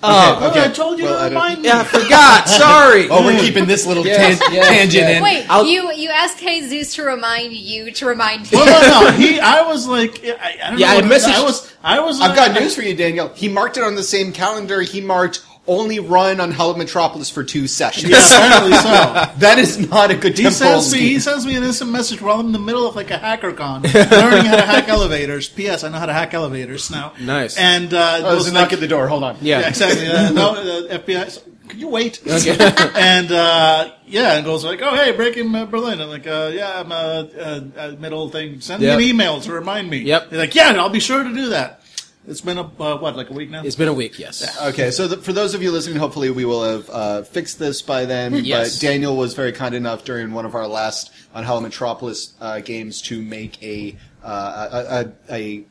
Oh, 0.03 0.51
okay. 0.51 0.65
I 0.65 0.69
told 0.69 0.99
you 0.99 1.07
Well, 1.07 1.19
I 1.19 1.29
to 1.29 1.35
don't- 1.35 1.43
remind 1.43 1.63
me. 1.63 1.69
yeah, 1.69 1.81
I 1.81 1.85
forgot. 1.85 2.49
Sorry. 2.49 3.09
Oh, 3.11 3.25
we're 3.25 3.41
keeping 3.41 3.67
this 3.67 3.87
little 3.87 4.05
Yes, 4.07 4.39
tan- 4.39 4.53
yes, 4.53 4.69
tangent 4.69 4.93
yes. 5.09 5.17
in. 5.17 5.23
Wait, 5.23 5.47
I'll- 5.49 5.65
you 5.65 5.91
you 5.93 6.11
asked 6.11 6.39
Jesus 6.39 6.95
to 6.97 7.03
remind 7.03 7.55
you 7.55 7.91
to 7.93 8.07
remind 8.07 8.51
you. 8.53 8.59
Well, 8.59 8.67
no, 8.67 9.11
no. 9.11 9.17
He, 9.17 9.41
I 9.41 9.63
was 9.63 9.87
like, 9.89 10.23
I, 10.25 10.59
I 10.65 10.71
don't 10.71 10.79
Yeah, 10.79 10.87
know. 10.89 10.93
I 10.93 11.01
what 11.01 11.05
was. 11.11 11.25
messaged- 11.25 11.35
I 11.35 11.43
was, 11.43 11.73
I 11.83 12.01
was. 12.01 12.21
I've 12.21 12.37
got 12.37 12.53
news 12.61 12.75
for 12.77 12.83
you, 12.83 12.95
Daniel. 12.95 13.29
He 13.35 13.49
marked 13.49 13.79
it 13.79 13.85
on 13.85 13.95
the 13.95 14.03
same 14.03 14.33
calendar. 14.33 14.83
He 14.83 15.01
marked 15.01 15.43
only 15.67 15.99
run 16.01 16.41
Unhallowed 16.41 16.79
Metropolis 16.79 17.29
for 17.31 17.43
two 17.45 17.67
sessions. 17.67 18.11
Yeah, 18.11 18.19
apparently 18.25 18.73
so. 18.79 19.39
that 19.39 19.59
is 19.59 19.79
not 19.91 20.11
a 20.11 20.15
good 20.17 20.37
He 20.39 20.45
temporal 20.45 20.81
sends 20.81 20.93
me. 20.93 20.99
He 21.01 21.19
sends 21.21 21.45
me 21.47 21.57
an 21.57 21.65
instant 21.65 21.91
message 21.91 22.21
while 22.21 22.39
I'm 22.41 22.47
in 22.47 22.53
the 22.53 22.59
middle 22.59 22.87
of 22.87 22.95
like 22.97 23.11
a 23.11 23.19
hacker 23.19 23.53
con, 23.53 23.83
learning 23.83 24.47
how 24.47 24.57
to 24.57 24.63
hack 24.63 24.89
elevators. 24.89 25.49
P.S. 25.49 25.85
I 25.85 25.89
know 25.89 25.99
how 25.99 26.07
to 26.07 26.13
hack 26.13 26.35
elevators 26.35 26.91
now. 26.91 27.13
Nice. 27.21 27.57
And 27.59 27.93
uh, 27.93 28.19
Oh, 28.19 28.23
there's 28.23 28.35
goes 28.45 28.49
a 28.49 28.53
knock 28.55 28.73
at 28.73 28.81
the 28.81 28.89
door. 28.89 29.09
Hold 29.09 29.25
on. 29.25 29.37
Yeah. 29.41 29.61
Yeah, 29.61 29.69
exactly. 29.69 30.07
Uh, 30.07 30.31
no, 30.33 30.51
uh, 30.55 30.99
FBI. 30.99 31.31
so- 31.31 31.43
Could 31.69 31.81
you 31.81 31.89
wait? 31.89 32.21
Okay. 32.27 32.57
and 32.95 33.33
uh, 33.33 33.91
yeah, 34.07 34.35
and 34.37 34.45
goes 34.45 34.65
like, 34.65 34.81
"Oh, 34.83 34.95
hey, 34.95 35.11
breaking 35.13 35.53
uh, 35.53 35.67
Berlin." 35.67 36.01
I'm 36.01 36.09
like, 36.09 36.27
uh, 36.27 36.51
"Yeah, 36.55 36.81
I'm 36.81 36.93
a, 36.93 36.95
uh, 36.95 37.61
uh, 37.77 37.97
middle 37.99 38.29
thing. 38.29 38.61
Send 38.61 38.83
Yep. 38.83 38.99
me 38.99 39.05
an 39.05 39.11
email 39.11 39.41
to 39.41 39.53
remind 39.53 39.91
me." 39.91 39.99
Yep. 39.99 40.31
He's 40.31 40.39
like, 40.39 40.55
"Yeah, 40.55 40.75
I'll 40.81 40.91
be 40.91 41.01
sure 41.01 41.25
to 41.25 41.35
do 41.35 41.49
that." 41.51 41.81
It's 42.27 42.41
been 42.41 42.59
a 42.59 42.63
uh, 42.63 42.99
what, 42.99 43.17
like 43.17 43.31
a 43.31 43.33
week 43.33 43.51
now. 43.51 43.63
It's 43.63 43.77
been 43.77 43.89
a 43.89 43.93
week, 43.93 44.19
yes. 44.19 44.61
Okay, 44.61 44.91
so 44.91 45.07
the, 45.07 45.17
for 45.19 45.33
those 45.33 45.55
of 45.55 45.63
you 45.63 45.71
listening, 45.71 45.97
hopefully 45.97 46.31
we 46.31 46.45
will 46.45 46.65
have 46.65 46.91
uh, 46.91 47.23
fixed 47.23 47.59
this 47.59 47.83
by 47.83 48.05
then. 48.05 48.45
Yes. 48.45 48.77
But 48.77 48.87
Daniel 48.87 49.17
was 49.17 49.35
very 49.35 49.53
kind 49.53 49.75
enough 49.75 50.05
during 50.05 50.33
one 50.33 50.45
of 50.45 50.55
our 50.55 50.67
last 50.67 51.13
Unhallowed 51.35 51.63
Metropolis 51.63 52.35
uh, 52.41 52.61
games 52.61 53.01
to 53.03 53.23
make 53.23 53.63
a 53.63 53.97
uh, 54.25 55.09
a, 55.31 55.35
a, 55.35 55.65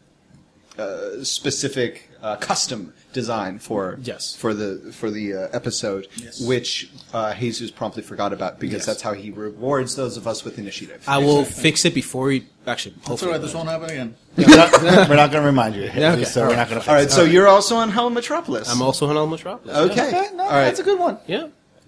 a, 0.80 0.82
uh 0.82 1.24
specific 1.24 2.10
uh, 2.22 2.38
custom 2.38 2.94
design 3.16 3.58
for 3.60 3.98
Yes. 4.04 4.36
for 4.36 4.54
the 4.54 4.70
for 5.00 5.10
the 5.10 5.26
uh, 5.34 5.48
episode, 5.60 6.08
Yes. 6.18 6.40
which 6.42 6.90
uh, 7.14 7.34
Jesus 7.34 7.72
promptly 7.72 8.04
forgot 8.04 8.32
about 8.34 8.60
because 8.60 8.80
Yes. 8.82 8.86
that's 8.86 9.02
how 9.02 9.14
he 9.14 9.32
rewards 9.32 9.96
those 9.96 10.18
of 10.18 10.28
us 10.28 10.44
with 10.46 10.60
initiative. 10.60 11.00
I 11.08 11.18
will 11.28 11.44
fix 11.46 11.86
it 11.86 11.94
before 11.96 12.30
he 12.32 12.46
actually. 12.68 12.96
That's 13.08 13.24
all 13.24 13.32
right. 13.32 13.42
This 13.42 13.54
won't 13.56 13.70
happen 13.70 13.90
again. 13.90 14.16
we're 14.38 14.48
not, 14.48 14.72
not 15.10 15.32
going 15.32 15.44
to 15.46 15.52
remind 15.54 15.76
you. 15.76 15.84
Yeah, 15.84 16.14
okay. 16.16 16.26
So 16.26 16.48
we're 16.48 16.56
not 16.58 16.70
going 16.70 16.82
to. 16.82 16.88
All 16.90 16.96
right, 16.96 17.10
so 17.10 17.24
you're 17.24 17.48
also 17.48 17.80
Unhallowed 17.80 18.14
Metropolis. 18.14 18.70
I'm 18.70 18.82
also 18.82 19.08
on 19.10 19.16
Al 19.18 19.28
Metropolis. 19.28 19.76
okay. 19.92 20.08
Okay, 20.10 20.28
no, 20.36 20.44
All 20.44 20.50
right. 20.52 20.66
that's 20.66 20.80
a 20.82 20.84
good 20.84 21.00
one. 21.00 21.18
Yeah. 21.26 21.48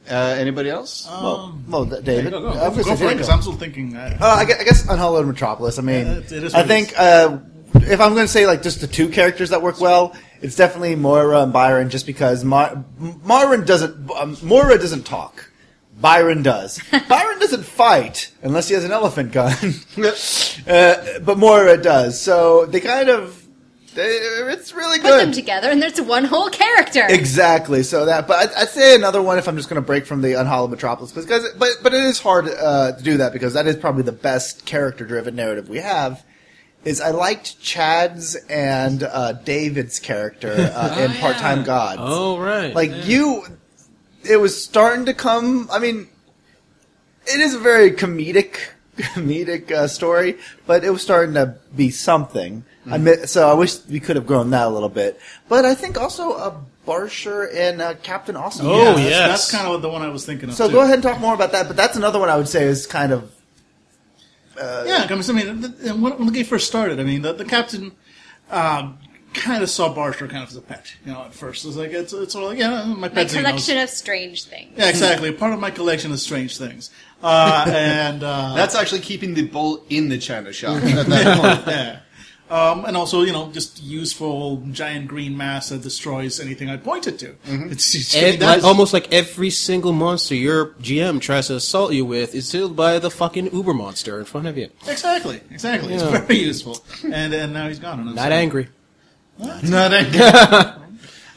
Uh, 0.10 0.14
anybody 0.40 0.70
else? 0.70 1.06
Um, 1.10 1.66
Well, 1.68 1.84
well, 1.86 2.02
David, 2.02 2.32
go 2.32 2.40
go, 2.40 2.54
go. 2.54 2.72
go 2.72 2.96
for 2.96 3.06
it 3.12 3.16
because 3.20 3.28
I'm 3.28 3.42
still 3.42 3.58
thinking. 3.60 3.98
Uh, 3.98 4.18
Uh, 4.22 4.26
I 4.42 4.46
guess, 4.46 4.60
I 4.62 4.64
guess 4.64 4.80
Unhallowed 4.88 5.28
Metropolis. 5.28 5.78
I 5.78 5.82
mean, 5.82 6.06
Yeah, 6.06 6.14
it- 6.24 6.32
it 6.32 6.44
is 6.46 6.54
I 6.56 6.64
think 6.64 6.94
uh, 6.98 7.40
if 7.76 8.00
I'm 8.00 8.14
going 8.14 8.26
to 8.26 8.32
say 8.32 8.46
like 8.46 8.62
just 8.62 8.82
the 8.82 8.88
two 8.88 9.10
characters 9.10 9.50
that 9.50 9.62
work 9.62 9.80
well, 9.80 10.16
it's 10.42 10.56
definitely 10.56 10.96
Moira 10.96 11.44
and 11.44 11.54
Byron. 11.54 11.90
Just 11.90 12.06
because 12.06 12.44
Mar- 12.44 12.84
Marvin 12.98 13.66
doesn't, 13.66 14.10
um, 14.12 14.38
Moira 14.42 14.78
doesn't 14.78 15.04
talk. 15.06 15.52
Byron 16.00 16.44
does. 16.44 16.80
Byron 17.10 17.40
doesn't 17.40 17.64
fight 17.64 18.32
unless 18.44 18.68
he 18.68 18.76
has 18.76 18.84
an 18.84 18.92
elephant 18.92 19.32
gun. 19.32 19.54
uh, 20.68 21.20
but 21.20 21.38
Moira 21.38 21.78
does. 21.78 22.22
So 22.22 22.66
they 22.68 22.80
kind 22.80 23.10
of, 23.10 23.44
they, 23.96 24.04
it's 24.04 24.74
really 24.74 25.00
good. 25.00 25.10
Put 25.10 25.18
them 25.18 25.32
together, 25.32 25.70
and 25.72 25.82
there's 25.82 26.00
one 26.00 26.26
whole 26.26 26.50
character. 26.50 27.04
Exactly. 27.10 27.82
So 27.82 28.06
that, 28.06 28.28
but 28.28 28.38
I'd, 28.38 28.54
I'd 28.54 28.70
say 28.70 28.94
another 28.94 29.24
one 29.24 29.40
if 29.40 29.48
I'm 29.48 29.58
just 29.58 29.70
going 29.70 29.82
to 29.82 29.86
break 29.86 30.06
from 30.06 30.22
the 30.22 30.34
Unhallowed 30.34 30.70
Metropolis, 30.70 31.12
because 31.12 31.52
but 31.58 31.70
but 31.82 31.96
it 31.96 32.04
is 32.04 32.20
hard 32.20 32.48
uh, 32.48 32.92
to 32.92 33.04
do 33.04 33.18
that 33.18 33.34
because 33.34 33.54
that 33.54 33.66
is 33.66 33.76
probably 33.76 34.04
the 34.04 34.12
best 34.12 34.68
character-driven 34.68 35.36
narrative 35.36 35.68
we 35.68 35.80
have. 35.80 36.24
Is 36.86 37.02
I 37.02 37.12
liked 37.12 37.60
Chad's 37.60 38.36
and 38.50 39.04
uh, 39.04 39.34
David's 39.34 40.00
character 40.00 40.54
uh, 40.54 40.98
in 41.00 41.12
Part 41.14 41.38
Time 41.38 41.64
Gods. 41.64 42.00
Oh 42.02 42.40
right. 42.40 42.74
like 42.74 43.08
you, 43.08 43.44
it 44.24 44.38
was 44.38 44.64
starting 44.64 45.06
to 45.06 45.14
come. 45.14 45.70
I 45.72 45.80
mean, 45.80 46.08
it 47.26 47.40
is 47.40 47.56
a 47.56 47.60
very 47.60 47.92
comedic 47.92 48.58
comedic 48.98 49.72
uh, 49.72 49.88
story, 49.88 50.38
but 50.66 50.84
it 50.84 50.90
was 50.92 51.02
starting 51.02 51.34
to 51.36 51.58
be 51.76 51.90
something. 51.90 52.64
I 52.90 52.98
mi- 52.98 53.26
so 53.26 53.50
I 53.50 53.54
wish 53.54 53.86
we 53.88 54.00
could 54.00 54.16
have 54.16 54.26
grown 54.26 54.52
that 54.52 54.68
a 54.68 54.70
little 54.70 54.90
bit. 54.90 55.20
But 55.50 55.66
I 55.66 55.76
think 55.76 56.00
also 56.00 56.32
uh, 56.32 56.56
Barsher 56.86 57.54
and 57.54 57.82
uh, 57.82 57.96
Captain 57.96 58.38
Awesome. 58.38 58.68
Oh, 58.68 58.78
yeah, 58.78 58.84
that's, 58.86 59.00
yes. 59.02 59.28
that's 59.28 59.52
kind 59.52 59.68
of 59.68 59.82
the 59.82 59.90
one 59.90 60.02
I 60.02 60.08
was 60.08 60.26
thinking 60.26 60.50
of. 60.50 60.56
So 60.56 60.68
too. 60.68 60.74
go 60.74 60.82
ahead 60.82 60.94
and 60.94 61.04
talk 61.04 61.20
more 61.20 61.34
about 61.34 61.52
that. 61.52 61.68
But 61.68 61.76
that's 61.76 61.98
another 61.98 62.18
one 62.18 62.30
I 62.30 62.38
would 62.38 62.48
say 62.48 62.64
is 62.64 62.88
kind 62.88 63.12
of 63.12 63.37
Yeah, 64.58 65.06
because 65.08 65.30
I 65.30 65.34
mean, 65.34 65.62
the, 65.62 65.68
the- 65.68 65.96
when, 65.96 66.18
when 66.18 66.26
the 66.28 66.32
game 66.34 66.46
first 66.46 66.68
started, 66.68 67.00
I 67.00 67.04
mean, 67.04 67.22
the, 67.22 67.34
the 67.34 67.46
captain 67.46 67.92
um, 68.50 68.98
kind 69.34 69.62
of 69.62 69.70
saw 69.70 69.94
Barsher 69.94 70.30
kind 70.30 70.44
of 70.44 70.50
as 70.50 70.56
a 70.56 70.62
pet. 70.62 70.94
You 71.06 71.14
know, 71.14 71.24
at 71.24 71.34
first 71.34 71.64
it 71.64 71.68
was 71.68 71.78
like 71.78 71.92
it's 71.92 72.14
it's 72.14 72.34
sort 72.34 72.44
of 72.46 72.50
like 72.52 72.60
yeah, 72.60 72.86
my 72.86 72.96
My 72.96 73.10
pet's 73.10 73.34
collection 73.36 73.78
of 73.78 73.90
strange 73.90 74.46
things. 74.46 74.74
Yeah, 74.78 74.90
exactly. 74.90 75.32
Part 75.32 75.54
of 75.54 75.60
my 75.60 75.72
collection 75.72 76.12
of 76.12 76.20
strange 76.20 76.58
things, 76.58 76.90
uh, 77.22 77.66
and 77.70 78.24
uh, 78.24 78.54
That's 78.56 78.76
actually 78.76 79.02
keeping 79.02 79.34
the 79.34 79.48
bull 79.48 79.84
in 79.90 80.10
the 80.10 80.18
china 80.18 80.52
shop 80.54 80.78
at 80.84 81.06
that 81.08 81.38
point. 81.40 81.68
yeah. 81.68 82.00
Um, 82.50 82.86
and 82.86 82.96
also, 82.96 83.24
you 83.24 83.34
know, 83.34 83.52
just 83.52 83.84
useful 83.84 84.64
giant 84.72 85.08
green 85.08 85.36
mass 85.36 85.70
that 85.70 85.82
destroys 85.82 86.40
anything 86.40 86.70
I 86.70 86.78
point 86.78 87.06
it 87.08 87.20
to. 87.20 87.36
It's, 87.46 87.94
it's 87.94 88.16
Ed, 88.16 88.40
that's- 88.40 88.58
like, 88.58 88.64
almost 88.64 88.94
like 88.94 89.12
every 89.14 89.50
single 89.50 89.92
monster 89.92 90.34
your 90.36 90.68
GM 90.82 91.20
tries 91.20 91.48
to 91.48 91.56
assault 91.56 91.92
you 91.94 92.06
with 92.06 92.34
is 92.34 92.50
killed 92.52 92.76
by 92.76 93.00
the 93.00 93.12
fucking 93.12 93.54
Uber 93.54 93.74
monster 93.74 94.18
in 94.20 94.26
front 94.26 94.48
of 94.48 94.58
you. 94.58 94.70
exactly, 94.88 95.42
exactly. 95.52 95.94
Yeah. 95.96 96.08
It's 96.16 96.26
very 96.28 96.40
useful. 96.40 96.84
And 97.04 97.34
and 97.34 97.52
now 97.54 97.68
he's 97.68 97.80
gone. 97.80 98.00
And 98.00 98.10
I'm 98.10 98.16
Not 98.16 98.22
sorry. 98.24 98.34
angry. 98.36 98.68
Not 99.40 99.94
angry. 99.94 100.20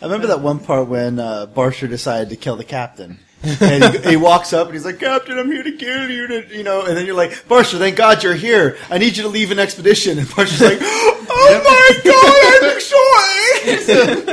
I 0.02 0.04
remember 0.06 0.28
that 0.28 0.40
one 0.40 0.60
part 0.60 0.88
when 0.88 1.18
uh, 1.18 1.46
Barsher 1.46 1.88
decided 1.88 2.30
to 2.30 2.36
kill 2.36 2.56
the 2.56 2.64
captain. 2.64 3.18
And 3.42 3.84
he, 3.84 4.10
he 4.10 4.16
walks 4.16 4.52
up 4.52 4.66
and 4.66 4.74
he's 4.74 4.84
like, 4.84 4.98
Captain, 4.98 5.38
I'm 5.38 5.50
here 5.50 5.62
to 5.62 5.72
kill 5.72 6.10
you, 6.10 6.26
to, 6.26 6.56
you 6.56 6.62
know. 6.62 6.84
And 6.84 6.96
then 6.96 7.06
you're 7.06 7.16
like, 7.16 7.30
Barsha, 7.48 7.78
thank 7.78 7.96
God 7.96 8.22
you're 8.22 8.34
here. 8.34 8.76
I 8.90 8.98
need 8.98 9.16
you 9.16 9.22
to 9.22 9.28
leave 9.28 9.50
an 9.50 9.58
expedition. 9.58 10.18
And 10.18 10.26
Barsha's 10.28 10.60
like, 10.60 10.78
Oh 10.80 11.26
my 11.64 12.00
God, 12.04 12.64
I'm 12.64 12.76
excited. 12.76 13.00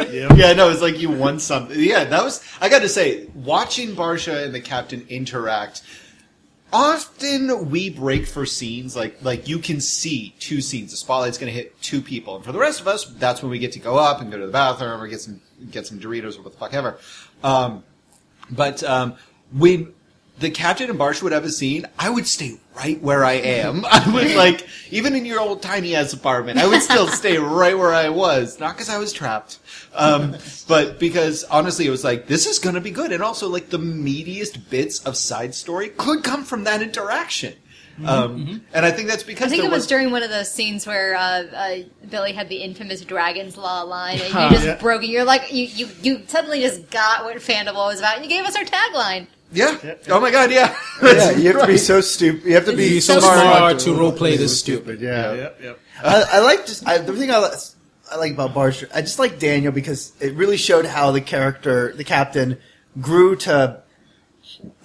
Yeah, 0.37 0.53
no, 0.53 0.69
it's 0.69 0.81
like 0.81 0.99
you 0.99 1.09
won 1.09 1.39
something. 1.39 1.79
Yeah, 1.79 2.03
that 2.05 2.23
was. 2.23 2.43
I 2.61 2.69
got 2.69 2.83
to 2.83 2.89
say, 2.89 3.27
watching 3.33 3.95
Barsha 3.95 4.45
and 4.45 4.53
the 4.53 4.61
captain 4.61 5.05
interact. 5.09 5.81
Often 6.71 7.69
we 7.69 7.89
break 7.89 8.27
for 8.27 8.45
scenes 8.45 8.95
like 8.95 9.23
like 9.23 9.47
you 9.47 9.59
can 9.59 9.79
see 9.81 10.35
two 10.39 10.61
scenes. 10.61 10.91
The 10.91 10.97
spotlight's 10.97 11.37
going 11.37 11.51
to 11.51 11.57
hit 11.57 11.81
two 11.81 12.01
people, 12.01 12.35
and 12.35 12.45
for 12.45 12.51
the 12.51 12.59
rest 12.59 12.81
of 12.81 12.87
us, 12.87 13.05
that's 13.05 13.41
when 13.41 13.49
we 13.49 13.57
get 13.57 13.71
to 13.73 13.79
go 13.79 13.97
up 13.97 14.21
and 14.21 14.29
go 14.29 14.37
to 14.37 14.45
the 14.45 14.51
bathroom 14.51 15.01
or 15.01 15.07
get 15.07 15.21
some 15.21 15.41
get 15.71 15.87
some 15.87 15.99
Doritos 15.99 16.37
or 16.37 16.43
what 16.43 16.53
the 16.53 16.59
fuck 16.59 16.73
ever. 16.73 16.99
Um, 17.43 17.83
but 18.49 18.83
um, 18.83 19.15
when 19.51 19.93
the 20.39 20.51
captain 20.51 20.89
and 20.89 20.99
Barsha 20.99 21.23
would 21.23 21.31
have 21.31 21.45
a 21.45 21.49
scene, 21.49 21.87
I 21.97 22.09
would 22.09 22.27
stay 22.27 22.57
right 22.75 23.01
where 23.01 23.25
I 23.25 23.33
am. 23.33 23.85
I 23.89 24.09
would 24.11 24.35
like, 24.35 24.67
even 24.91 25.15
in 25.15 25.25
your 25.25 25.39
old 25.39 25.61
tiny 25.61 25.95
ass 25.95 26.13
apartment, 26.13 26.59
I 26.59 26.67
would 26.67 26.81
still 26.81 27.07
stay 27.07 27.37
right 27.37 27.77
where 27.77 27.93
I 27.93 28.09
was. 28.09 28.59
Not 28.59 28.75
because 28.75 28.89
I 28.89 28.97
was 28.97 29.13
trapped, 29.13 29.59
um, 29.93 30.35
but 30.67 30.99
because 30.99 31.43
honestly, 31.45 31.87
it 31.87 31.89
was 31.89 32.03
like 32.03 32.27
this 32.27 32.45
is 32.45 32.59
gonna 32.59 32.81
be 32.81 32.91
good, 32.91 33.11
and 33.11 33.23
also 33.23 33.47
like 33.47 33.69
the 33.69 33.79
meatiest 33.79 34.69
bits 34.69 35.03
of 35.05 35.17
side 35.17 35.55
story 35.55 35.89
could 35.89 36.23
come 36.23 36.43
from 36.43 36.65
that 36.65 36.81
interaction. 36.81 37.55
Um, 38.05 38.61
And 38.73 38.85
I 38.85 38.91
think 38.91 39.07
that's 39.09 39.23
because 39.23 39.47
I 39.47 39.49
think 39.49 39.63
there 39.63 39.71
it 39.71 39.73
was 39.73 39.87
during 39.87 40.11
one 40.11 40.21
of 40.23 40.29
those 40.29 40.51
scenes 40.51 40.85
where 40.85 41.15
uh, 41.15 41.19
uh, 41.19 41.75
Billy 42.09 42.31
had 42.33 42.47
the 42.49 42.57
infamous 42.57 43.01
Dragon's 43.01 43.57
Law 43.57 43.81
line, 43.83 44.19
and 44.21 44.27
you 44.33 44.49
just 44.51 44.65
Yeah. 44.65 44.75
broke 44.75 45.03
it. 45.03 45.07
You're 45.09 45.23
like, 45.23 45.51
you, 45.51 45.65
you, 45.65 45.89
you 46.03 46.21
suddenly 46.27 46.61
just 46.61 46.89
got 46.91 47.23
what 47.25 47.35
Fandible 47.37 47.87
was 47.87 47.99
about, 47.99 48.15
and 48.17 48.23
you 48.25 48.29
gave 48.29 48.45
us 48.45 48.55
our 48.55 48.63
tagline. 48.63 49.27
yeah. 49.51 49.95
Oh 50.09 50.19
my 50.19 50.29
god, 50.29 50.51
yeah. 50.51 50.75
yeah, 51.01 51.31
you 51.31 51.51
have 51.53 51.61
to 51.61 51.67
be 51.67 51.77
so 51.77 52.01
stupid. 52.01 52.43
You 52.45 52.53
have 52.55 52.65
to 52.65 52.71
be 52.71 52.89
Be 52.89 52.99
so 52.99 53.15
so 53.19 53.21
smart 53.21 53.79
to 53.79 53.89
roleplay 53.91 54.37
this 54.37 54.59
stupid. 54.59 54.99
Yeah. 55.01 55.33
Yep, 55.33 55.59
yep. 55.63 55.79
I, 56.03 56.23
I 56.33 56.39
like 56.39 56.65
just 56.65 56.85
I, 56.87 56.97
the 56.99 57.13
thing 57.13 57.31
I, 57.31 57.39
li- 57.39 57.55
I 58.11 58.17
like 58.17 58.33
about 58.33 58.53
Barsher. 58.53 58.89
I 58.93 59.01
just 59.01 59.19
like 59.19 59.39
Daniel 59.39 59.71
because 59.71 60.11
it 60.19 60.33
really 60.35 60.57
showed 60.57 60.85
how 60.85 61.11
the 61.11 61.21
character, 61.21 61.93
the 61.95 62.03
captain, 62.03 62.57
grew 63.01 63.35
to 63.37 63.81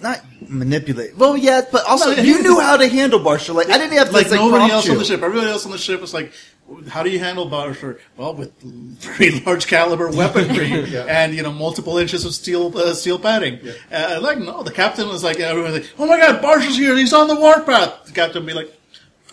not 0.01 0.21
manipulate. 0.47 1.17
Well, 1.17 1.35
yeah, 1.37 1.61
but 1.71 1.85
also 1.85 2.15
No, 2.15 2.21
you 2.21 2.41
knew 2.41 2.59
how 2.59 2.77
to 2.77 2.87
handle 2.87 3.19
Barsher. 3.19 3.53
Like 3.53 3.69
I 3.69 3.77
didn't 3.77 3.97
have 3.97 4.07
to 4.07 4.13
like 4.13 4.29
like, 4.29 4.39
nobody 4.39 4.71
else 4.71 4.85
you. 4.85 4.93
on 4.93 4.97
the 4.97 5.05
ship. 5.05 5.21
Everybody 5.21 5.49
else 5.49 5.65
on 5.65 5.71
the 5.71 5.77
ship 5.77 6.01
was 6.01 6.13
like, 6.13 6.31
"How 6.89 7.03
do 7.03 7.09
you 7.09 7.19
handle 7.19 7.49
Barsher?" 7.49 7.99
Well, 8.17 8.35
with 8.35 8.53
very 8.61 9.39
large 9.45 9.67
caliber 9.67 10.09
weaponry 10.09 10.95
and 11.09 11.33
you 11.33 11.43
know 11.43 11.51
multiple 11.51 11.97
inches 11.97 12.25
of 12.25 12.33
steel 12.33 12.77
uh, 12.77 12.93
steel 12.93 13.19
padding. 13.19 13.59
Uh, 13.91 14.19
like 14.21 14.37
no, 14.37 14.63
the 14.63 14.71
captain 14.71 15.07
was 15.07 15.23
like, 15.23 15.39
everyone's 15.39 15.75
like, 15.75 15.89
"Oh 15.97 16.05
my 16.05 16.17
God, 16.17 16.41
Barsher's 16.43 16.77
here! 16.77 16.95
He's 16.95 17.13
on 17.13 17.27
the 17.27 17.35
warpath." 17.35 18.05
The 18.05 18.11
captain 18.11 18.43
would 18.43 18.47
be 18.47 18.53
like, 18.53 18.71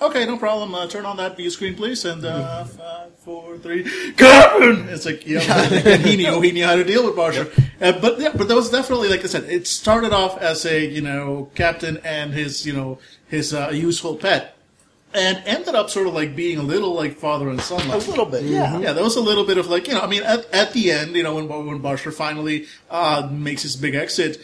okay, 0.03 0.27
no 0.27 0.37
problem. 0.39 0.75
Uh, 0.75 0.87
turn 0.87 1.07
on 1.07 1.17
that 1.19 1.37
view 1.37 1.51
screen, 1.51 1.75
please. 1.75 2.05
And 2.05 2.25
uh, 2.25 2.65
five, 2.65 3.15
four, 3.19 3.59
three, 3.59 3.85
Captain. 4.17 4.89
It's 4.89 5.05
like 5.07 5.27
yeah, 5.27 5.41
and 5.41 6.03
he 6.05 6.17
knew 6.17 6.41
he 6.41 6.53
knew 6.53 6.65
how 6.65 6.77
to 6.77 6.85
deal 6.85 7.05
with 7.05 7.17
Barsha. 7.17 7.70
Uh, 7.81 7.99
but 8.01 8.21
yeah, 8.21 8.33
but 8.35 8.49
that 8.49 8.55
was 8.55 8.71
definitely 8.71 9.09
like 9.09 9.25
I 9.25 9.27
said. 9.27 9.45
It 9.45 9.67
started 9.67 10.13
off 10.13 10.39
as 10.39 10.67
a 10.67 10.85
you 10.85 11.01
know 11.01 11.51
captain 11.55 11.99
and 12.05 12.33
his 12.33 12.67
you 12.67 12.73
know 12.73 12.99
his 13.29 13.55
uh, 13.55 13.71
useful 13.73 14.17
pet. 14.17 14.57
And 15.13 15.43
ended 15.45 15.75
up 15.75 15.91
sort 15.91 16.07
of 16.07 16.15
like 16.15 16.37
being 16.37 16.59
a 16.59 16.63
little 16.63 16.95
like 16.95 17.17
father 17.17 17.49
and 17.49 17.61
son. 17.61 17.81
A 17.91 17.97
little 17.97 18.27
bit, 18.27 18.45
yeah. 18.45 18.79
Yeah, 18.79 18.93
there 18.93 19.03
was 19.03 19.17
a 19.17 19.21
little 19.21 19.45
bit 19.45 19.59
of 19.59 19.67
like 19.67 19.89
you 19.89 19.95
know, 19.95 20.03
I 20.03 20.07
mean, 20.07 20.23
at, 20.23 20.49
at 20.55 20.73
the 20.73 20.93
end, 20.93 21.17
you 21.17 21.25
know, 21.25 21.35
when 21.35 21.49
when 21.49 21.83
Barsha 21.83 22.13
finally 22.13 22.67
uh, 22.91 23.29
makes 23.33 23.63
his 23.63 23.75
big 23.75 23.97
exit, 23.97 24.41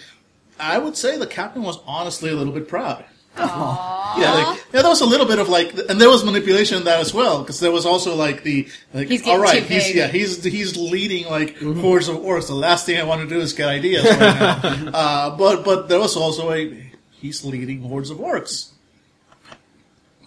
I 0.58 0.78
would 0.78 0.96
say 0.96 1.16
the 1.18 1.26
captain 1.26 1.62
was 1.62 1.78
honestly 1.86 2.30
a 2.30 2.34
little 2.34 2.52
bit 2.52 2.66
proud. 2.66 3.04
Yeah, 3.38 4.32
like, 4.32 4.56
yeah, 4.72 4.80
there 4.82 4.84
was 4.84 5.02
a 5.02 5.06
little 5.06 5.26
bit 5.26 5.38
of 5.38 5.48
like, 5.50 5.74
and 5.90 6.00
there 6.00 6.08
was 6.08 6.24
manipulation 6.24 6.78
in 6.78 6.84
that 6.84 7.00
as 7.00 7.12
well, 7.12 7.40
because 7.40 7.60
there 7.60 7.70
was 7.70 7.84
also 7.84 8.14
like 8.16 8.42
the 8.44 8.66
like, 8.94 9.08
He's 9.08 9.20
getting 9.20 9.34
all 9.34 9.42
right, 9.42 9.62
too 9.62 9.74
he's 9.74 9.86
big. 9.88 9.96
yeah, 9.96 10.06
he's 10.08 10.42
he's 10.42 10.76
leading 10.76 11.26
like 11.26 11.58
hordes 11.58 12.08
of 12.08 12.16
orcs. 12.16 12.46
The 12.46 12.54
last 12.54 12.86
thing 12.86 12.98
I 12.98 13.04
want 13.04 13.20
to 13.22 13.28
do 13.28 13.40
is 13.40 13.52
get 13.52 13.68
ideas 13.68 14.04
right 14.04 14.18
now. 14.18 14.90
uh, 14.94 15.36
but 15.36 15.64
but 15.64 15.88
there 15.88 15.98
was 15.98 16.16
also 16.16 16.50
a 16.50 16.90
he's 17.20 17.44
leading 17.44 17.82
hordes 17.82 18.08
of 18.10 18.18
orcs. 18.18 18.70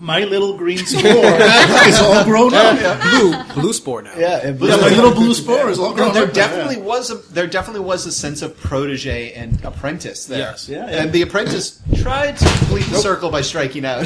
My 0.01 0.23
little 0.23 0.57
green 0.57 0.77
spore 0.77 1.01
is 1.87 1.99
all 1.99 2.23
grown 2.23 2.53
up. 2.53 3.01
Blue, 3.01 3.61
blue 3.61 3.73
spore 3.73 4.01
now. 4.01 4.13
Yeah, 4.17 4.47
and 4.47 4.59
Yeah, 4.59 4.77
my 4.77 4.89
little 4.89 5.11
blue 5.11 5.33
spore 5.33 5.69
is 5.69 5.77
all 5.77 5.93
grown 5.93 6.13
there 6.13 6.23
up. 6.27 6.33
definitely 6.33 6.77
was 6.77 7.11
a 7.11 7.15
there 7.15 7.47
definitely 7.47 7.81
was 7.81 8.05
a 8.05 8.11
sense 8.11 8.41
of 8.41 8.57
protege 8.57 9.33
and 9.33 9.63
apprentice 9.65 10.25
there. 10.25 10.39
Yes. 10.39 10.69
Yeah, 10.69 10.89
yeah. 10.89 11.01
And 11.03 11.11
the 11.11 11.21
apprentice 11.23 11.81
tried 12.01 12.37
to 12.37 12.45
complete 12.59 12.85
the 12.85 12.97
circle 12.97 13.29
by 13.29 13.41
striking 13.41 13.83
out. 13.83 14.01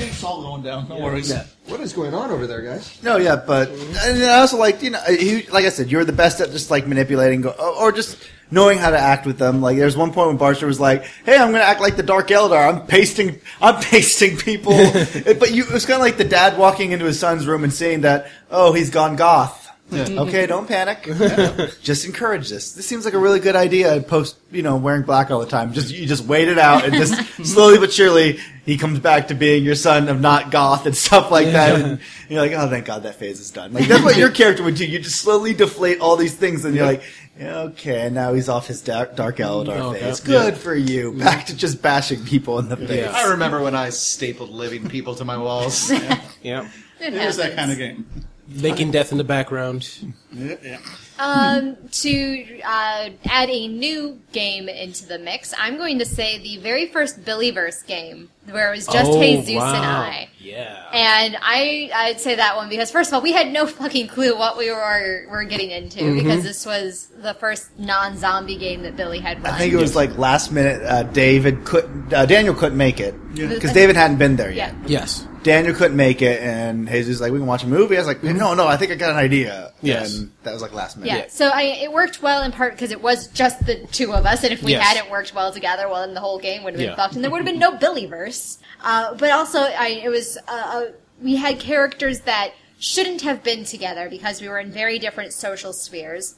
It's 0.00 0.24
all 0.24 0.42
going 0.42 0.62
down. 0.62 0.88
No 0.88 0.98
worries. 1.00 1.32
What 1.66 1.80
is 1.80 1.92
going 1.92 2.14
on 2.14 2.30
over 2.30 2.46
there, 2.46 2.62
guys? 2.62 3.02
No, 3.02 3.16
yeah, 3.16 3.36
but 3.36 3.68
and 3.68 4.22
I 4.22 4.40
also 4.40 4.56
like 4.56 4.82
you 4.82 4.90
know, 4.90 5.00
he, 5.08 5.42
like 5.48 5.64
I 5.64 5.68
said, 5.68 5.90
you're 5.90 6.04
the 6.04 6.12
best 6.12 6.40
at 6.40 6.50
just 6.50 6.70
like 6.70 6.86
manipulating, 6.86 7.42
go, 7.42 7.50
or 7.50 7.92
just 7.92 8.16
knowing 8.50 8.78
how 8.78 8.90
to 8.90 8.98
act 8.98 9.26
with 9.26 9.38
them. 9.38 9.60
Like 9.60 9.76
there's 9.76 9.96
one 9.96 10.12
point 10.12 10.28
when 10.28 10.38
Barsha 10.38 10.66
was 10.66 10.80
like, 10.80 11.04
"Hey, 11.24 11.36
I'm 11.36 11.50
going 11.50 11.62
to 11.62 11.68
act 11.68 11.80
like 11.80 11.96
the 11.96 12.02
Dark 12.02 12.28
Eldar. 12.28 12.68
I'm 12.68 12.86
pasting, 12.86 13.40
I'm 13.60 13.80
pasting 13.82 14.36
people." 14.36 14.72
But 15.38 15.52
you, 15.52 15.64
it 15.64 15.72
was 15.72 15.86
kind 15.86 15.96
of 15.96 16.00
like 16.00 16.16
the 16.16 16.24
dad 16.24 16.58
walking 16.58 16.92
into 16.92 17.04
his 17.04 17.18
son's 17.18 17.46
room 17.46 17.64
and 17.64 17.72
seeing 17.72 18.02
that, 18.02 18.30
oh, 18.50 18.72
he's 18.72 18.90
gone 18.90 19.16
goth. 19.16 19.67
Okay, 19.92 20.46
don't 20.46 20.66
panic. 20.68 21.02
just 21.82 22.04
encourage 22.04 22.48
this. 22.48 22.72
This 22.72 22.86
seems 22.86 23.04
like 23.04 23.14
a 23.14 23.18
really 23.18 23.40
good 23.40 23.56
idea. 23.56 24.00
Post, 24.02 24.36
you 24.50 24.62
know, 24.62 24.76
wearing 24.76 25.02
black 25.02 25.30
all 25.30 25.40
the 25.40 25.46
time. 25.46 25.72
Just 25.72 25.94
you 25.94 26.06
just 26.06 26.24
wait 26.24 26.48
it 26.48 26.58
out, 26.58 26.84
and 26.84 26.94
just 26.94 27.14
slowly 27.44 27.78
but 27.78 27.92
surely 27.92 28.38
he 28.64 28.76
comes 28.76 28.98
back 28.98 29.28
to 29.28 29.34
being 29.34 29.64
your 29.64 29.74
son 29.74 30.08
of 30.08 30.20
not 30.20 30.50
goth 30.50 30.84
and 30.84 30.96
stuff 30.96 31.30
like 31.30 31.46
that. 31.46 31.80
And 31.80 32.00
you're 32.28 32.40
like, 32.40 32.52
oh, 32.52 32.68
thank 32.68 32.84
God 32.84 33.04
that 33.04 33.14
phase 33.14 33.40
is 33.40 33.50
done. 33.50 33.72
Like 33.72 33.88
that's 33.88 34.04
what 34.04 34.16
your 34.16 34.30
character 34.30 34.62
would 34.62 34.74
do. 34.74 34.84
You 34.86 34.98
just 34.98 35.22
slowly 35.22 35.54
deflate 35.54 36.00
all 36.00 36.16
these 36.16 36.34
things, 36.34 36.64
and 36.66 36.74
you're 36.74 36.86
like, 36.86 37.02
okay, 37.40 38.10
now 38.10 38.34
he's 38.34 38.48
off 38.48 38.66
his 38.66 38.82
dark, 38.82 39.16
dark 39.16 39.36
Eldar 39.36 39.68
oh, 39.78 39.90
Okay. 39.90 40.00
phase. 40.00 40.20
Good 40.20 40.56
for 40.56 40.74
you. 40.74 41.12
Back 41.12 41.46
to 41.46 41.56
just 41.56 41.80
bashing 41.80 42.24
people 42.24 42.58
in 42.58 42.68
the 42.68 42.76
face. 42.76 43.04
Yeah. 43.04 43.12
I 43.14 43.30
remember 43.30 43.62
when 43.62 43.74
I 43.74 43.90
stapled 43.90 44.50
living 44.50 44.88
people 44.88 45.14
to 45.16 45.24
my 45.24 45.36
walls. 45.36 45.90
Yeah. 46.40 46.70
It 47.00 47.14
was 47.14 47.36
that 47.38 47.56
kind 47.56 47.72
of 47.72 47.78
game. 47.78 48.06
Making 48.50 48.90
death 48.90 49.12
in 49.12 49.18
the 49.18 49.24
background. 49.24 49.88
Yeah, 50.32 50.56
yeah. 50.62 50.78
Um, 51.18 51.76
to 51.90 52.60
uh, 52.64 53.10
add 53.26 53.50
a 53.50 53.68
new 53.68 54.20
game 54.32 54.68
into 54.68 55.04
the 55.06 55.18
mix, 55.18 55.52
I'm 55.58 55.76
going 55.76 55.98
to 55.98 56.06
say 56.06 56.38
the 56.38 56.56
very 56.58 56.86
first 56.86 57.22
Billyverse 57.24 57.86
game, 57.86 58.30
where 58.48 58.72
it 58.72 58.76
was 58.76 58.86
just 58.86 59.10
oh, 59.10 59.20
Jesus 59.20 59.56
wow. 59.56 59.74
and 59.74 59.84
I. 59.84 60.28
Yeah. 60.38 60.88
And 60.92 61.36
I, 61.42 61.90
I'd 61.94 62.20
say 62.20 62.36
that 62.36 62.56
one 62.56 62.70
because 62.70 62.90
first 62.90 63.10
of 63.10 63.14
all, 63.14 63.20
we 63.20 63.32
had 63.32 63.52
no 63.52 63.66
fucking 63.80 64.08
clue 64.08 64.34
what 64.38 64.56
we 64.56 64.70
were 64.70 65.26
were 65.28 65.44
getting 65.44 65.70
into 65.70 65.98
Mm-hmm. 66.00 66.16
because 66.18 66.42
this 66.42 66.64
was 66.64 67.08
the 67.20 67.34
first 67.34 67.78
non-zombie 67.78 68.56
game 68.56 68.82
that 68.84 68.96
Billy 68.96 69.18
had 69.18 69.42
run. 69.42 69.52
I 69.52 69.58
think 69.58 69.74
it 69.74 69.76
was 69.76 69.94
like 69.94 70.16
last 70.16 70.52
minute. 70.52 70.82
Uh, 70.82 71.02
David 71.02 71.66
couldn't. 71.66 72.14
Uh, 72.14 72.24
Daniel 72.24 72.54
couldn't 72.54 72.78
make 72.78 72.98
it 72.98 73.14
Yeah. 73.34 73.48
because 73.48 73.74
David 73.74 73.96
hadn't 73.96 74.16
been 74.16 74.36
there 74.36 74.50
yet. 74.50 74.72
yeah. 74.86 75.00
yes. 75.00 75.27
Daniel 75.42 75.74
couldn't 75.74 75.96
make 75.96 76.22
it, 76.22 76.40
and 76.42 76.88
Jesus 76.88 77.08
was 77.08 77.20
like, 77.20 77.32
"We 77.32 77.38
can 77.38 77.46
watch 77.46 77.62
a 77.64 77.66
movie." 77.66 77.96
I 77.96 78.00
was 78.00 78.06
like, 78.06 78.22
"No, 78.22 78.54
no, 78.54 78.66
I 78.66 78.76
think 78.76 78.92
I 78.92 78.94
got 78.94 79.10
an 79.10 79.16
idea." 79.16 79.72
Yes. 79.80 80.16
and 80.16 80.32
that 80.42 80.52
was 80.52 80.62
like 80.62 80.72
last 80.72 80.96
minute. 80.96 81.12
Yeah, 81.14 81.26
so 81.28 81.48
I, 81.48 81.62
it 81.62 81.92
worked 81.92 82.22
well 82.22 82.42
in 82.42 82.52
part 82.52 82.72
because 82.72 82.90
it 82.90 83.00
was 83.02 83.28
just 83.28 83.64
the 83.66 83.86
two 83.92 84.12
of 84.12 84.26
us, 84.26 84.42
and 84.44 84.52
if 84.52 84.62
we 84.62 84.72
Yes. 84.72 84.82
hadn't 84.86 85.10
worked 85.10 85.34
well 85.34 85.52
together, 85.52 85.88
well, 85.88 86.04
then 86.04 86.14
the 86.14 86.20
whole 86.20 86.38
game 86.38 86.64
would 86.64 86.74
have 86.74 86.78
been 86.78 86.88
Yeah. 86.90 86.96
fucked, 86.96 87.14
and 87.14 87.22
there 87.24 87.30
would 87.30 87.38
have 87.38 87.46
been 87.46 87.58
no 87.58 87.76
Billyverse. 87.76 88.58
Uh, 88.82 89.14
but 89.14 89.30
also, 89.30 89.60
I, 89.60 90.00
it 90.04 90.08
was 90.08 90.36
uh, 90.48 90.50
uh, 90.50 90.84
we 91.22 91.36
had 91.36 91.58
characters 91.60 92.20
that 92.20 92.52
shouldn't 92.78 93.22
have 93.22 93.42
been 93.42 93.64
together 93.64 94.08
because 94.08 94.40
we 94.40 94.48
were 94.48 94.58
in 94.58 94.70
very 94.70 94.98
different 94.98 95.32
social 95.32 95.72
spheres. 95.72 96.36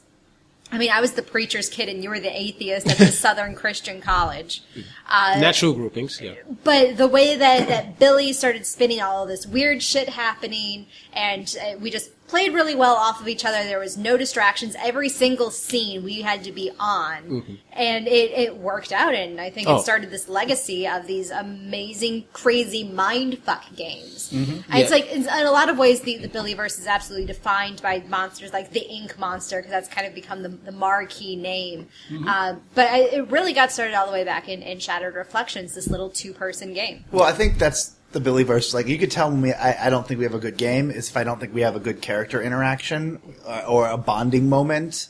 I 0.71 0.77
mean, 0.77 0.89
I 0.89 1.01
was 1.01 1.13
the 1.13 1.21
preacher's 1.21 1.67
kid, 1.67 1.89
and 1.89 2.01
you 2.03 2.09
were 2.09 2.19
the 2.19 2.35
atheist 2.35 2.87
at 2.87 2.97
the 2.97 3.07
Southern 3.11 3.55
Christian 3.55 3.99
College. 4.01 4.63
Uh, 5.07 5.37
Natural 5.39 5.73
groupings. 5.73 6.21
Yeah. 6.21 6.35
but 6.63 6.97
the 6.97 7.07
way 7.07 7.35
that, 7.35 7.67
that 7.67 7.99
Billy 7.99 8.31
started 8.31 8.65
spinning 8.65 9.01
all 9.01 9.23
of 9.23 9.29
this 9.29 9.45
weird 9.45 9.83
shit 9.83 10.09
happening, 10.09 10.87
and 11.13 11.55
uh, 11.61 11.77
we 11.77 11.89
just 11.91 12.11
played 12.31 12.53
really 12.53 12.75
well 12.75 12.95
off 12.95 13.19
of 13.19 13.27
each 13.27 13.43
other. 13.43 13.61
There 13.65 13.77
was 13.77 13.97
no 13.97 14.15
distractions. 14.15 14.73
Every 14.79 15.09
single 15.09 15.51
scene 15.51 16.03
we 16.03 16.21
had 16.21 16.45
to 16.45 16.53
be 16.53 16.71
on, 16.79 17.23
mm-hmm. 17.23 17.55
and 17.73 18.07
it, 18.07 18.31
it 18.31 18.57
worked 18.57 18.93
out. 18.93 19.13
And 19.13 19.39
I 19.39 19.49
think 19.49 19.67
Oh. 19.67 19.75
it 19.75 19.83
started 19.83 20.09
this 20.09 20.29
legacy 20.29 20.87
of 20.87 21.07
these 21.07 21.29
amazing, 21.29 22.23
crazy 22.31 22.89
mindfuck 22.89 23.75
games. 23.75 24.31
Mm-hmm. 24.31 24.51
And 24.51 24.63
Yeah. 24.69 24.77
it's 24.77 24.91
like 24.91 25.11
in, 25.11 25.23
in 25.23 25.45
a 25.45 25.51
lot 25.51 25.69
of 25.69 25.77
ways, 25.77 26.01
the, 26.01 26.17
the 26.17 26.29
Billyverse 26.29 26.79
is 26.79 26.87
absolutely 26.87 27.27
defined 27.27 27.81
by 27.81 28.01
monsters 28.07 28.53
like 28.53 28.71
the 28.71 28.87
Ink 28.89 29.19
Monster, 29.19 29.57
because 29.57 29.71
that's 29.71 29.89
kind 29.89 30.07
of 30.07 30.15
become 30.15 30.41
the, 30.41 30.49
the 30.49 30.71
marquee 30.71 31.35
name. 31.35 31.89
Mm-hmm. 32.09 32.27
Uh, 32.27 32.55
but 32.73 32.89
I, 32.89 32.99
it 32.99 33.29
really 33.29 33.51
got 33.51 33.73
started 33.73 33.93
all 33.93 34.07
the 34.07 34.13
way 34.13 34.23
back 34.23 34.47
in, 34.47 34.61
in 34.61 34.79
Shattered 34.79 35.15
Reflections, 35.15 35.75
this 35.75 35.87
little 35.89 36.09
two-person 36.09 36.73
game. 36.73 37.03
Well, 37.11 37.25
I 37.25 37.33
think 37.33 37.57
that's 37.59 37.97
the 38.11 38.19
Billy 38.19 38.43
Billyverse. 38.45 38.73
Like, 38.73 38.87
you 38.87 38.97
could 38.97 39.11
tell 39.11 39.29
when 39.29 39.41
we, 39.41 39.53
I, 39.53 39.87
I 39.87 39.89
don't 39.89 40.07
think 40.07 40.17
we 40.19 40.23
have 40.25 40.33
a 40.33 40.39
good 40.39 40.57
game 40.57 40.91
is 40.91 41.09
if 41.09 41.17
I 41.17 41.23
don't 41.23 41.39
think 41.39 41.53
we 41.53 41.61
have 41.61 41.75
a 41.75 41.79
good 41.79 42.01
character 42.01 42.41
interaction 42.41 43.21
uh, 43.45 43.63
or 43.67 43.87
a 43.89 43.97
bonding 43.97 44.49
moment. 44.49 45.07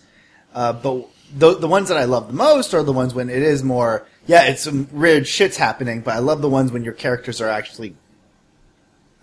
Uh, 0.54 0.74
but 0.74 1.08
the 1.36 1.58
the 1.58 1.68
ones 1.68 1.88
that 1.90 1.98
I 1.98 2.06
love 2.06 2.28
the 2.28 2.34
most 2.34 2.74
are 2.74 2.84
the 2.84 2.92
ones 2.92 3.14
when 3.14 3.30
it 3.30 3.42
is 3.42 3.64
more. 3.64 4.06
Yeah, 4.28 4.44
it's 4.44 4.62
some 4.64 4.88
weird 4.92 5.28
shit's 5.28 5.58
happening, 5.58 6.02
but 6.02 6.14
I 6.16 6.20
love 6.20 6.42
the 6.42 6.50
ones 6.50 6.72
when 6.72 6.84
your 6.84 6.94
characters 6.94 7.42
are 7.42 7.50
actually. 7.50 7.96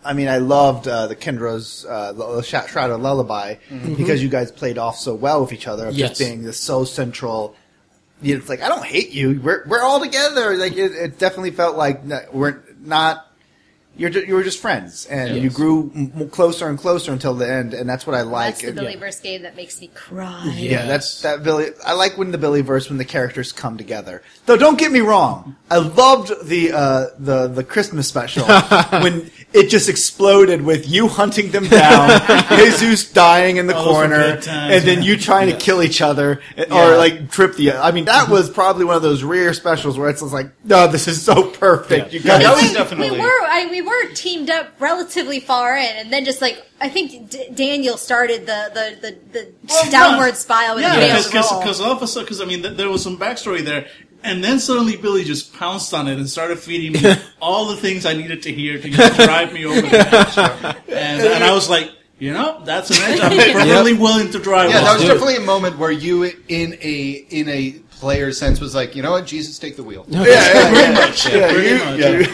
I 0.05 0.13
mean, 0.15 0.29
I 0.29 0.39
loved 0.39 0.89
uh, 0.89 1.07
the 1.09 1.17
Kendra's 1.17 1.85
uh, 1.87 2.13
the 2.13 2.43
Sh- 2.43 2.71
Shroud 2.71 2.91
of 2.91 3.01
Lullaby 3.01 3.57
because 3.97 4.23
you 4.23 4.29
guys 4.29 4.51
played 4.51 4.79
off 4.79 4.97
so 4.97 5.15
well 5.15 5.43
with 5.43 5.53
each 5.53 5.67
other 5.67 5.87
of 5.89 5.95
Yes. 5.95 6.11
just 6.11 6.21
being 6.21 6.43
this 6.45 6.59
so 6.59 6.85
central 6.85 7.55
you 8.23 8.35
know, 8.35 8.41
it's 8.41 8.49
like 8.49 8.63
I 8.63 8.69
don't 8.69 8.85
hate 8.85 9.11
you. 9.11 9.41
We're 9.41 9.65
we're 9.67 9.83
all 9.83 10.01
together. 10.01 10.57
Like 10.57 10.73
it, 10.77 10.93
it 10.93 11.19
definitely 11.19 11.53
felt 11.53 11.77
like 11.77 12.03
we're 12.33 12.63
not. 12.81 13.25
You're 13.99 14.11
ju- 14.11 14.25
you 14.27 14.35
were 14.35 14.45
just 14.45 14.61
friends, 14.61 15.07
and 15.07 15.37
you 15.43 15.51
grew 15.51 15.91
m- 15.95 16.31
closer 16.31 16.69
and 16.69 16.79
closer 16.79 17.13
until 17.13 17.35
the 17.35 17.51
end, 17.53 17.75
and 17.75 17.91
that's 17.91 18.07
what 18.07 18.15
I 18.15 18.23
like. 18.23 18.59
That's 18.61 18.75
the 18.75 18.87
And- 18.87 19.01
Billyverse 19.01 19.21
game 19.23 19.43
that 19.43 19.57
makes 19.57 19.81
me 19.81 19.91
cry. 19.93 20.55
yeah, 20.57 20.87
that's 20.87 21.21
that 21.23 21.43
Billy. 21.43 21.67
I 21.85 21.95
like 21.95 22.17
when 22.17 22.31
the 22.31 22.39
Billy 22.39 22.61
verse 22.63 22.89
when 22.89 22.99
the 22.99 23.05
characters 23.05 23.51
come 23.51 23.77
together. 23.77 24.23
Though, 24.47 24.57
don't 24.57 24.79
get 24.79 24.93
me 24.93 25.01
wrong, 25.01 25.57
I 25.71 25.79
loved 25.79 26.33
the 26.49 26.73
uh, 26.73 27.07
the 27.19 27.49
the 27.49 27.65
Christmas 27.65 28.07
special 28.09 28.45
when 29.03 29.31
it 29.53 29.69
just 29.71 29.89
exploded 29.89 30.63
with 30.63 30.89
you 30.89 31.09
hunting 31.09 31.51
them 31.53 31.67
down, 31.69 32.21
Jesus 32.49 33.11
dying 33.11 33.57
in 33.57 33.67
the 33.67 33.75
Oh, 33.77 33.85
corner, 33.85 34.33
times, 34.41 34.47
and 34.47 34.85
then 34.85 34.99
yeah. 34.99 35.05
you 35.05 35.17
trying 35.17 35.51
to 35.51 35.57
kill 35.57 35.83
each 35.83 36.03
other 36.03 36.43
Yeah. 36.57 36.65
or 36.71 36.97
like 36.99 37.31
trip 37.31 37.57
the. 37.57 37.73
I 37.73 37.91
mean, 37.93 38.05
that 38.05 38.29
was 38.29 38.51
probably 38.51 38.85
one 38.85 38.97
of 38.97 39.03
those 39.03 39.23
rare 39.23 39.55
specials 39.55 39.99
where 39.99 40.11
it's 40.11 40.21
just 40.21 40.33
like, 40.35 40.51
no, 40.65 40.87
this 40.89 41.09
is 41.09 41.23
so 41.23 41.51
perfect. 41.51 42.13
Yeah. 42.13 42.19
You 42.19 42.25
guys, 42.27 42.43
that 42.43 42.55
was 42.55 42.63
we, 42.63 42.75
definitely- 42.75 43.11
we 43.13 43.21
were 43.25 43.43
I, 43.43 43.69
we 43.71 43.81
were 43.83 44.13
teamed 44.15 44.51
up 44.51 44.69
relatively 44.81 45.41
far 45.41 45.77
in, 45.77 45.97
and 45.97 46.13
then 46.13 46.25
just 46.27 46.43
like 46.43 46.63
I 46.81 46.89
think 46.91 47.31
D- 47.31 47.49
Daniel 47.55 47.97
started 47.97 48.43
the 48.47 48.71
the 48.75 49.01
the, 49.01 49.19
the 49.33 49.53
Well, 49.69 49.91
downward 49.91 50.37
spiral 50.37 50.75
with 50.77 50.85
Yeah, 50.85 50.95
a 50.97 51.17
because 51.25 51.33
roll. 51.53 51.61
because 51.61 51.81
all 51.81 51.93
of 51.93 52.03
a 52.03 52.07
sudden, 52.07 52.27
because 52.27 52.41
I 52.41 52.45
mean, 52.45 52.63
th- 52.63 52.77
there 52.77 52.89
was 52.91 53.03
some 53.03 53.17
backstory 53.17 53.65
there, 53.65 53.89
and 54.25 54.43
then 54.43 54.59
suddenly 54.59 54.97
Billy 54.97 55.25
just 55.25 55.55
pounced 55.55 55.93
on 55.95 56.09
it 56.09 56.19
and 56.19 56.29
started 56.29 56.59
feeding 56.59 57.01
me 57.03 57.15
all 57.41 57.67
the 57.69 57.77
things 57.77 58.05
I 58.07 58.15
needed 58.15 58.43
to 58.43 58.53
hear 58.53 58.79
to 58.81 58.89
just 58.91 59.17
drive 59.21 59.53
me 59.53 59.65
over 59.67 59.81
the 59.81 59.89
edge. 59.99 60.39
And, 60.89 61.23
and 61.23 61.45
I 61.45 61.53
was 61.55 61.69
like, 61.71 61.91
you 62.19 62.33
know, 62.33 62.61
that's 62.65 62.91
an 62.91 62.97
edge 63.03 63.21
I'm 63.21 63.31
perfectly 63.53 63.93
willing 63.95 64.31
to 64.33 64.39
drive. 64.41 64.71
Yeah, 64.71 64.79
on. 64.79 64.85
that 64.85 64.95
was 64.95 65.03
definitely 65.05 65.37
a 65.37 65.41
moment 65.41 65.79
where 65.79 65.93
you, 65.93 66.25
in 66.49 66.75
a 66.83 67.11
in 67.31 67.49
a 67.49 67.73
player 68.01 68.33
sense, 68.33 68.61
was 68.61 68.75
like, 68.75 68.97
you 68.97 69.03
know 69.03 69.13
what, 69.13 69.27
Jesus, 69.27 69.59
take 69.59 69.77
the 69.77 69.85
wheel. 69.85 70.05
yeah, 70.09 70.23
yeah, 70.25 70.73
yeah, 70.73 71.15
Yeah, 71.31 71.53
pretty 71.53 71.69
you- 71.69 72.21
much, 72.27 72.29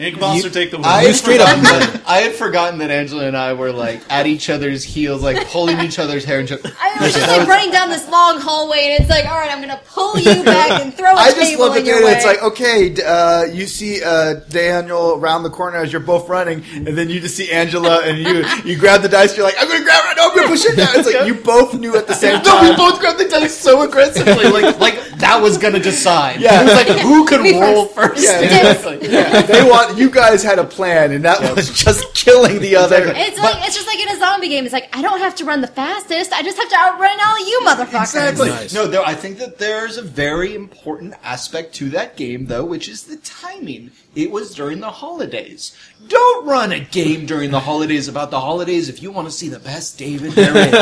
yeah. 0.00 0.06
yeah. 0.06 0.08
Ink 0.12 0.20
Monster, 0.20 0.50
take 0.50 0.70
the 0.70 0.78
wheel. 0.78 0.86
I 0.86 1.02
You 1.02 1.06
had 1.08 1.16
straight 1.16 1.40
up- 1.40 1.48
forgotten 1.50 1.92
that- 1.92 2.02
I 2.06 2.18
had 2.22 2.32
forgotten 2.34 2.78
that 2.80 2.90
Angela 2.90 3.26
and 3.26 3.36
I 3.36 3.52
were 3.52 3.72
like 3.72 4.00
at 4.10 4.26
each 4.26 4.50
other's 4.50 4.82
heels, 4.82 5.22
like 5.22 5.46
pulling 5.48 5.78
each 5.80 5.98
other's 5.98 6.24
hair. 6.24 6.40
And 6.40 6.48
just, 6.48 6.64
I 6.66 6.96
was 7.04 7.14
just 7.14 7.28
like 7.28 7.46
running 7.46 7.70
down 7.70 7.88
this 7.90 8.08
long 8.08 8.40
hallway, 8.40 8.90
and 8.94 9.00
it's 9.02 9.10
like, 9.10 9.26
all 9.26 9.38
right, 9.38 9.50
I'm 9.50 9.60
gonna 9.60 9.80
pull 9.86 10.18
you 10.18 10.42
back 10.42 10.82
and 10.82 10.92
throw 10.94 11.10
a 11.12 11.14
I 11.14 11.30
just 11.30 11.40
table 11.52 11.66
love 11.68 11.76
in 11.76 11.82
it 11.82 11.86
your 11.86 11.98
there. 11.98 12.06
way. 12.06 12.12
It's 12.14 12.24
like, 12.24 12.42
okay, 12.42 12.94
uh, 13.04 13.44
you 13.44 13.66
see 13.66 14.02
uh, 14.02 14.34
Daniel 14.48 15.14
around 15.14 15.44
the 15.44 15.50
corner 15.50 15.76
as 15.78 15.92
you're 15.92 16.00
both 16.00 16.28
running, 16.28 16.64
and 16.74 16.88
then 16.88 17.08
you 17.10 17.20
just 17.20 17.36
see 17.36 17.50
Angela, 17.52 18.00
and 18.02 18.18
you 18.18 18.44
you 18.64 18.76
grab 18.78 19.02
the 19.02 19.08
dice. 19.08 19.36
You're 19.36 19.46
like, 19.46 19.54
I'm 19.60 19.68
gonna 19.68 19.84
grab 19.84 20.02
it. 20.10 20.16
No, 20.16 20.30
I'm 20.30 20.36
gonna 20.36 20.48
push 20.48 20.64
it 20.64 20.76
down. 20.76 20.88
It's 20.98 21.12
like 21.12 21.26
you 21.26 21.34
both 21.44 21.74
knew 21.74 21.96
at 21.96 22.06
the 22.08 22.14
same 22.14 22.40
time. 22.42 22.64
no, 22.64 22.70
we 22.70 22.76
both 22.76 22.98
grabbed 23.00 23.18
the 23.20 23.28
dice 23.28 23.56
so 23.56 23.82
aggressively, 23.82 24.44
like 24.50 24.78
like 24.80 24.98
that 25.18 25.40
was 25.40 25.58
gonna 25.58 25.78
decide. 25.80 26.40
Yeah. 26.40 26.62
it 26.62 26.64
was 26.64 26.74
like 26.74 26.88
who 27.00 27.24
could 27.26 27.42
Me 27.42 27.60
roll 27.60 27.86
first. 27.86 28.14
first. 28.14 28.24
Yeah, 28.24 28.40
exactly. 28.70 29.08
Yeah, 29.08 29.42
they 29.42 29.62
want 29.62 29.89
you 29.96 30.10
guys 30.10 30.42
had 30.42 30.58
a 30.58 30.64
plan, 30.64 31.12
and 31.12 31.24
that 31.24 31.54
was 31.54 31.70
just 31.70 32.14
killing 32.14 32.60
the 32.60 32.76
other. 32.76 33.12
it's 33.14 33.38
like 33.38 33.66
it's 33.66 33.74
just 33.74 33.86
like 33.86 33.98
in 33.98 34.08
a 34.08 34.18
zombie 34.18 34.48
game. 34.48 34.64
It's 34.64 34.72
like 34.72 34.94
I 34.96 35.02
don't 35.02 35.20
have 35.20 35.34
to 35.36 35.44
run 35.44 35.60
the 35.60 35.66
fastest. 35.66 36.32
I 36.32 36.42
just 36.42 36.56
have 36.58 36.68
to 36.68 36.76
outrun 36.76 37.18
all 37.20 37.48
you 37.48 37.60
motherfuckers. 37.64 38.02
Exactly. 38.02 38.48
Nice. 38.48 38.74
No, 38.74 38.86
there, 38.86 39.02
I 39.02 39.14
think 39.14 39.38
that 39.38 39.58
there's 39.58 39.96
a 39.96 40.02
very 40.02 40.54
important 40.54 41.14
aspect 41.22 41.74
to 41.76 41.88
that 41.90 42.16
game, 42.16 42.46
though, 42.46 42.64
which 42.64 42.88
is 42.88 43.04
the 43.04 43.16
timing. 43.18 43.90
It 44.14 44.30
was 44.30 44.54
during 44.54 44.80
the 44.80 44.90
holidays. 44.90 45.76
Don't 46.08 46.46
run 46.46 46.72
a 46.72 46.80
game 46.80 47.26
during 47.26 47.50
the 47.50 47.60
holidays 47.60 48.08
about 48.08 48.30
the 48.30 48.40
holidays 48.40 48.88
if 48.88 49.02
you 49.02 49.10
want 49.10 49.28
to 49.28 49.32
see 49.32 49.48
the 49.48 49.60
best 49.60 49.98
David 49.98 50.32
there 50.32 50.56
is, 50.56 50.72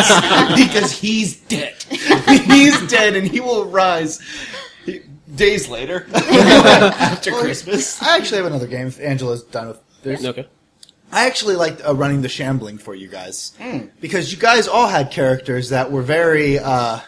because 0.57 0.93
he's 0.93 1.37
dead. 1.41 1.75
he's 1.91 2.87
dead, 2.89 3.17
and 3.17 3.27
he 3.27 3.41
will 3.41 3.67
rise 3.67 4.21
days 5.39 5.69
later 5.69 6.07
after 6.15 7.31
Christmas. 7.33 8.03
I 8.03 8.17
actually 8.17 8.39
have 8.39 8.47
another 8.47 8.67
game. 8.67 8.89
If 8.89 9.01
Angela's 9.01 9.43
done 9.45 9.69
with 9.69 9.81
this. 10.03 10.25
Okay. 10.25 10.47
I 11.11 11.27
actually 11.27 11.57
liked 11.57 11.81
uh, 11.87 11.95
running 11.95 12.21
the 12.21 12.29
shambling 12.29 12.77
for 12.77 12.95
you 12.95 13.09
guys 13.09 13.53
because 14.01 14.31
you 14.31 14.39
guys 14.39 14.69
all 14.69 14.89
had 14.89 15.11
characters 15.11 15.71
that 15.71 15.91
were 15.91 16.03
very. 16.03 16.59
Uh, 16.59 17.01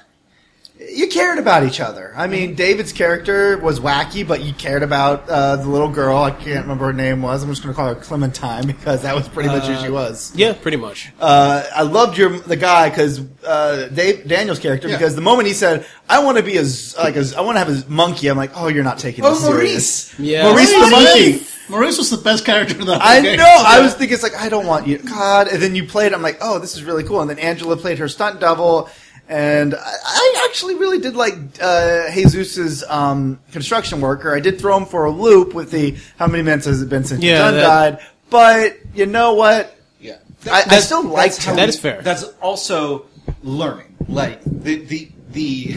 you 0.88 1.08
cared 1.08 1.38
about 1.38 1.62
each 1.64 1.78
other. 1.78 2.12
I 2.16 2.26
mean, 2.26 2.54
David's 2.54 2.92
character 2.92 3.58
was 3.58 3.80
wacky, 3.80 4.26
but 4.26 4.42
you 4.42 4.52
cared 4.54 4.82
about 4.82 5.28
uh, 5.28 5.56
the 5.56 5.68
little 5.68 5.88
girl. 5.90 6.16
I 6.16 6.30
can't 6.30 6.62
remember 6.62 6.86
her 6.86 6.92
name 6.92 7.20
was. 7.22 7.42
I'm 7.42 7.50
just 7.50 7.62
going 7.62 7.74
to 7.74 7.76
call 7.76 7.94
her 7.94 8.00
Clementine 8.00 8.66
because 8.66 9.02
that 9.02 9.14
was 9.14 9.28
pretty 9.28 9.48
much 9.50 9.64
who 9.66 9.76
she 9.84 9.90
was. 9.90 10.32
Yeah, 10.34 10.54
pretty 10.54 10.78
much. 10.78 11.10
Uh, 11.20 11.64
I 11.74 11.82
loved 11.82 12.16
your 12.16 12.38
the 12.38 12.56
guy 12.56 12.88
because 12.88 13.20
uh, 13.44 13.88
Dave 13.88 14.26
Daniel's 14.26 14.58
character 14.58 14.88
Yeah. 14.88 14.96
because 14.96 15.14
the 15.14 15.20
moment 15.20 15.48
he 15.48 15.54
said, 15.54 15.84
"I 16.08 16.24
want 16.24 16.38
to 16.38 16.42
be 16.42 16.56
a 16.56 16.64
z- 16.64 16.96
like 16.98 17.16
a, 17.16 17.24
z- 17.24 17.36
I 17.36 17.42
want 17.42 17.56
to 17.58 17.64
have 17.64 17.86
a 17.86 17.90
monkey," 17.90 18.28
I'm 18.28 18.38
like, 18.38 18.52
"Oh, 18.54 18.68
you're 18.68 18.84
not 18.84 18.98
taking 18.98 19.22
this 19.22 19.42
Oh, 19.44 19.50
serious." 19.52 20.12
Maurice. 20.18 20.30
Yeah. 20.30 20.44
Maurice 20.50 20.70
the 20.72 20.78
Maurice! 20.78 20.92
monkey. 20.92 21.46
Maurice 21.68 21.98
was 21.98 22.10
the 22.10 22.16
best 22.16 22.44
character 22.44 22.76
in 22.80 22.86
that. 22.86 23.00
I 23.00 23.14
whole 23.14 23.22
game. 23.22 23.32
I 23.34 23.36
know. 23.36 23.64
I 23.64 23.80
was 23.80 23.94
thinking 23.94 24.14
it's 24.14 24.24
like 24.24 24.34
I 24.34 24.48
don't 24.48 24.66
want 24.66 24.88
you, 24.88 24.98
God. 24.98 25.46
And 25.46 25.62
then 25.62 25.74
you 25.76 25.84
played. 25.86 26.12
I'm 26.12 26.22
like, 26.22 26.38
oh, 26.40 26.58
this 26.58 26.74
is 26.74 26.82
really 26.82 27.04
cool. 27.04 27.20
And 27.20 27.30
then 27.30 27.38
Angela 27.38 27.76
played 27.76 27.98
her 27.98 28.08
stunt 28.08 28.40
double, 28.40 28.90
and 29.30 29.74
I, 29.74 29.78
I 30.04 30.46
actually 30.48 30.74
really 30.74 30.98
did 30.98 31.14
like 31.14 31.34
uh, 31.62 32.10
Jesus's 32.12 32.82
um, 32.88 33.38
construction 33.52 34.00
worker. 34.00 34.34
I 34.34 34.40
did 34.40 34.58
throw 34.58 34.76
him 34.76 34.86
for 34.86 35.04
a 35.04 35.10
loop 35.10 35.54
with 35.54 35.70
the 35.70 35.96
how 36.18 36.26
many 36.26 36.42
minutes 36.42 36.66
has 36.66 36.82
it 36.82 36.88
been 36.88 37.04
since 37.04 37.22
Yeah, 37.22 37.38
John 37.38 37.54
that- 37.54 37.62
died? 37.62 38.06
But 38.28 38.78
you 38.94 39.06
know 39.06 39.34
what? 39.34 39.76
Yeah, 40.00 40.18
I, 40.46 40.64
I 40.66 40.78
still 40.80 41.02
like 41.04 41.36
how 41.36 41.50
him. 41.52 41.56
That 41.56 41.68
is 41.68 41.78
fair. 41.78 42.00
That's 42.02 42.24
also 42.42 43.06
learning. 43.42 43.96
Like 44.08 44.42
the 44.44 44.76
the 44.84 45.10
the 45.32 45.74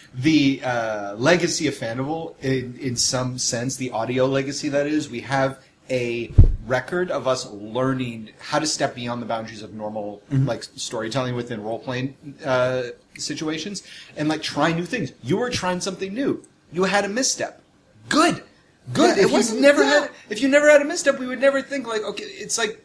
the 0.14 0.62
uh, 0.64 1.14
legacy 1.16 1.68
of 1.68 1.74
Fandible, 1.74 2.34
in, 2.42 2.78
in 2.78 2.96
some 2.96 3.38
sense, 3.38 3.76
the 3.76 3.90
audio 3.90 4.26
legacy 4.26 4.68
that 4.70 4.86
is, 4.86 5.08
we 5.10 5.20
have 5.20 5.62
a 5.90 6.32
record 6.66 7.10
of 7.10 7.26
us 7.28 7.50
learning 7.50 8.30
how 8.40 8.58
to 8.58 8.66
step 8.66 8.94
beyond 8.94 9.22
the 9.22 9.26
boundaries 9.26 9.62
of 9.62 9.72
normal 9.72 10.22
like 10.30 10.64
storytelling 10.64 11.34
within 11.34 11.62
role 11.62 11.78
playing 11.78 12.16
uh, 12.44 12.82
situations 13.16 13.82
and 14.16 14.28
like 14.28 14.42
try 14.42 14.72
new 14.72 14.84
things. 14.84 15.12
You 15.22 15.36
were 15.36 15.50
trying 15.50 15.80
something 15.80 16.12
new. 16.12 16.44
You 16.72 16.84
had 16.84 17.04
a 17.04 17.08
misstep. 17.08 17.62
Good. 18.08 18.42
Good. 18.92 19.16
Yeah, 19.16 19.24
if 19.24 19.52
you 19.52 19.60
never 19.60 19.82
yeah. 19.82 20.00
had 20.00 20.10
if 20.30 20.42
you 20.42 20.48
never 20.48 20.70
had 20.70 20.82
a 20.82 20.84
misstep, 20.84 21.18
we 21.18 21.26
would 21.26 21.40
never 21.40 21.62
think 21.62 21.86
like 21.86 22.02
okay, 22.02 22.24
it's 22.24 22.58
like 22.58 22.82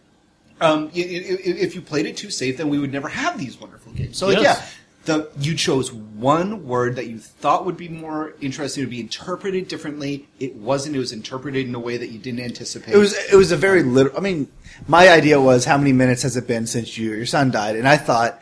um, 0.61 0.91
if 0.93 1.73
you 1.73 1.81
played 1.81 2.05
it 2.05 2.15
too 2.15 2.29
safe, 2.29 2.57
then 2.57 2.69
we 2.69 2.77
would 2.77 2.91
never 2.91 3.09
have 3.09 3.37
these 3.37 3.59
wonderful 3.59 3.91
games. 3.93 4.17
So, 4.17 4.27
like, 4.27 4.39
Yes. 4.39 4.59
yeah, 4.59 4.80
the 5.05 5.31
you 5.39 5.55
chose 5.55 5.91
one 5.91 6.67
word 6.67 6.95
that 6.95 7.07
you 7.07 7.17
thought 7.17 7.65
would 7.65 7.77
be 7.77 7.89
more 7.89 8.33
interesting 8.39 8.83
to 8.83 8.89
be 8.89 8.99
interpreted 8.99 9.67
differently. 9.67 10.27
It 10.39 10.55
wasn't. 10.55 10.95
It 10.95 10.99
was 10.99 11.11
interpreted 11.11 11.67
in 11.67 11.73
a 11.73 11.79
way 11.79 11.97
that 11.97 12.09
you 12.09 12.19
didn't 12.19 12.41
anticipate. 12.41 12.93
It 12.93 12.97
was 12.97 13.13
it 13.31 13.35
was 13.35 13.51
a 13.51 13.57
very 13.57 13.83
little. 13.83 14.15
I 14.15 14.19
mean, 14.19 14.51
my 14.87 15.09
idea 15.09 15.41
was 15.41 15.65
how 15.65 15.77
many 15.77 15.91
minutes 15.91 16.21
has 16.23 16.37
it 16.37 16.47
been 16.47 16.67
since 16.67 16.97
you 16.97 17.13
your 17.13 17.25
son 17.25 17.51
died, 17.51 17.75
and 17.75 17.87
I 17.87 17.97
thought. 17.97 18.41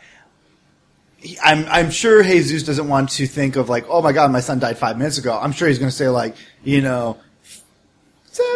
I'm 1.44 1.66
I'm 1.66 1.90
sure 1.90 2.22
Jesus 2.22 2.62
doesn't 2.62 2.88
want 2.88 3.10
to 3.10 3.26
think 3.26 3.56
of 3.56 3.68
like, 3.68 3.84
oh 3.90 4.00
my 4.00 4.12
god, 4.12 4.32
my 4.32 4.40
son 4.40 4.58
died 4.58 4.78
five 4.78 4.96
minutes 4.96 5.18
ago. 5.18 5.38
I'm 5.38 5.52
sure 5.52 5.68
he's 5.68 5.78
going 5.78 5.90
to 5.90 5.94
say 5.94 6.08
like, 6.08 6.34
you 6.64 6.80
know, 6.80 7.18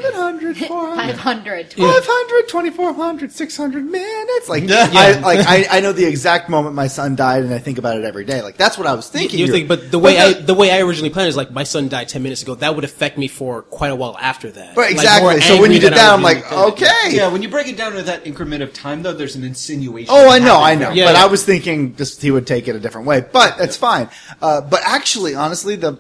700, 0.03 0.57
400, 0.69 1.17
500. 1.17 1.73
500, 1.75 2.49
2400, 2.49 3.33
600 3.33 3.85
minutes. 3.85 4.49
Like, 4.49 4.65
Yeah. 4.69 4.89
I, 4.93 5.19
like 5.21 5.47
I, 5.47 5.67
I 5.79 5.81
know 5.81 5.93
the 5.93 6.05
exact 6.05 6.49
moment 6.49 6.75
my 6.75 6.87
son 6.87 7.17
died, 7.17 7.45
and 7.45 7.53
I 7.53 7.59
think 7.59 7.79
about 7.79 7.97
it 7.99 8.05
every 8.05 8.25
day. 8.25 8.43
Like, 8.43 8.57
that's 8.57 8.77
what 8.79 8.87
I 8.87 8.95
was 8.95 9.09
thinking. 9.09 9.39
You 9.39 9.47
You're- 9.47 9.59
think, 9.59 9.69
but 9.69 9.91
the 9.91 9.99
way 9.99 10.17
But 10.17 10.37
I 10.37 10.41
the 10.41 10.55
way 10.55 10.71
I 10.71 10.81
originally 10.81 11.11
planned 11.11 11.29
is 11.29 11.37
like 11.37 11.51
my 11.51 11.65
son 11.65 11.89
died 11.89 12.09
ten 12.09 12.23
minutes 12.23 12.43
ago. 12.43 12.55
That 12.55 12.75
would 12.75 12.85
affect 12.85 13.19
me 13.19 13.29
for 13.29 13.63
quite 13.63 13.91
a 13.91 13.97
while 13.97 14.17
after 14.21 14.51
that. 14.53 14.77
Right, 14.77 14.95
Like, 14.97 15.05
exactly. 15.05 15.41
so 15.41 15.61
when 15.61 15.73
you 15.73 15.81
did 15.81 15.93
that, 15.95 16.13
I'm 16.13 16.21
be 16.21 16.25
like, 16.25 16.51
with 16.51 16.53
it. 16.53 16.85
okay. 16.85 17.17
yeah, 17.17 17.29
when 17.33 17.43
you 17.43 17.49
break 17.49 17.69
it 17.69 17.77
down 17.77 17.93
to 17.93 18.03
that 18.03 18.27
increment 18.27 18.63
of 18.63 18.73
time, 18.73 19.03
though, 19.03 19.13
there's 19.13 19.37
an 19.37 19.45
insinuation. 19.45 20.09
Oh, 20.15 20.29
I 20.31 20.39
know, 20.39 20.61
I 20.61 20.75
know. 20.75 20.91
Yeah, 20.91 21.07
but 21.07 21.15
yeah. 21.17 21.23
I 21.25 21.27
was 21.27 21.45
thinking 21.45 21.95
just 21.97 22.23
he 22.23 22.31
would 22.31 22.47
take 22.47 22.69
it 22.69 22.77
a 22.77 22.81
different 22.81 23.07
way. 23.07 23.21
But 23.21 23.59
that's 23.59 23.77
fine. 23.77 24.09
Uh, 24.41 24.61
but 24.61 24.81
actually, 24.85 25.35
honestly, 25.35 25.77
the 25.77 25.99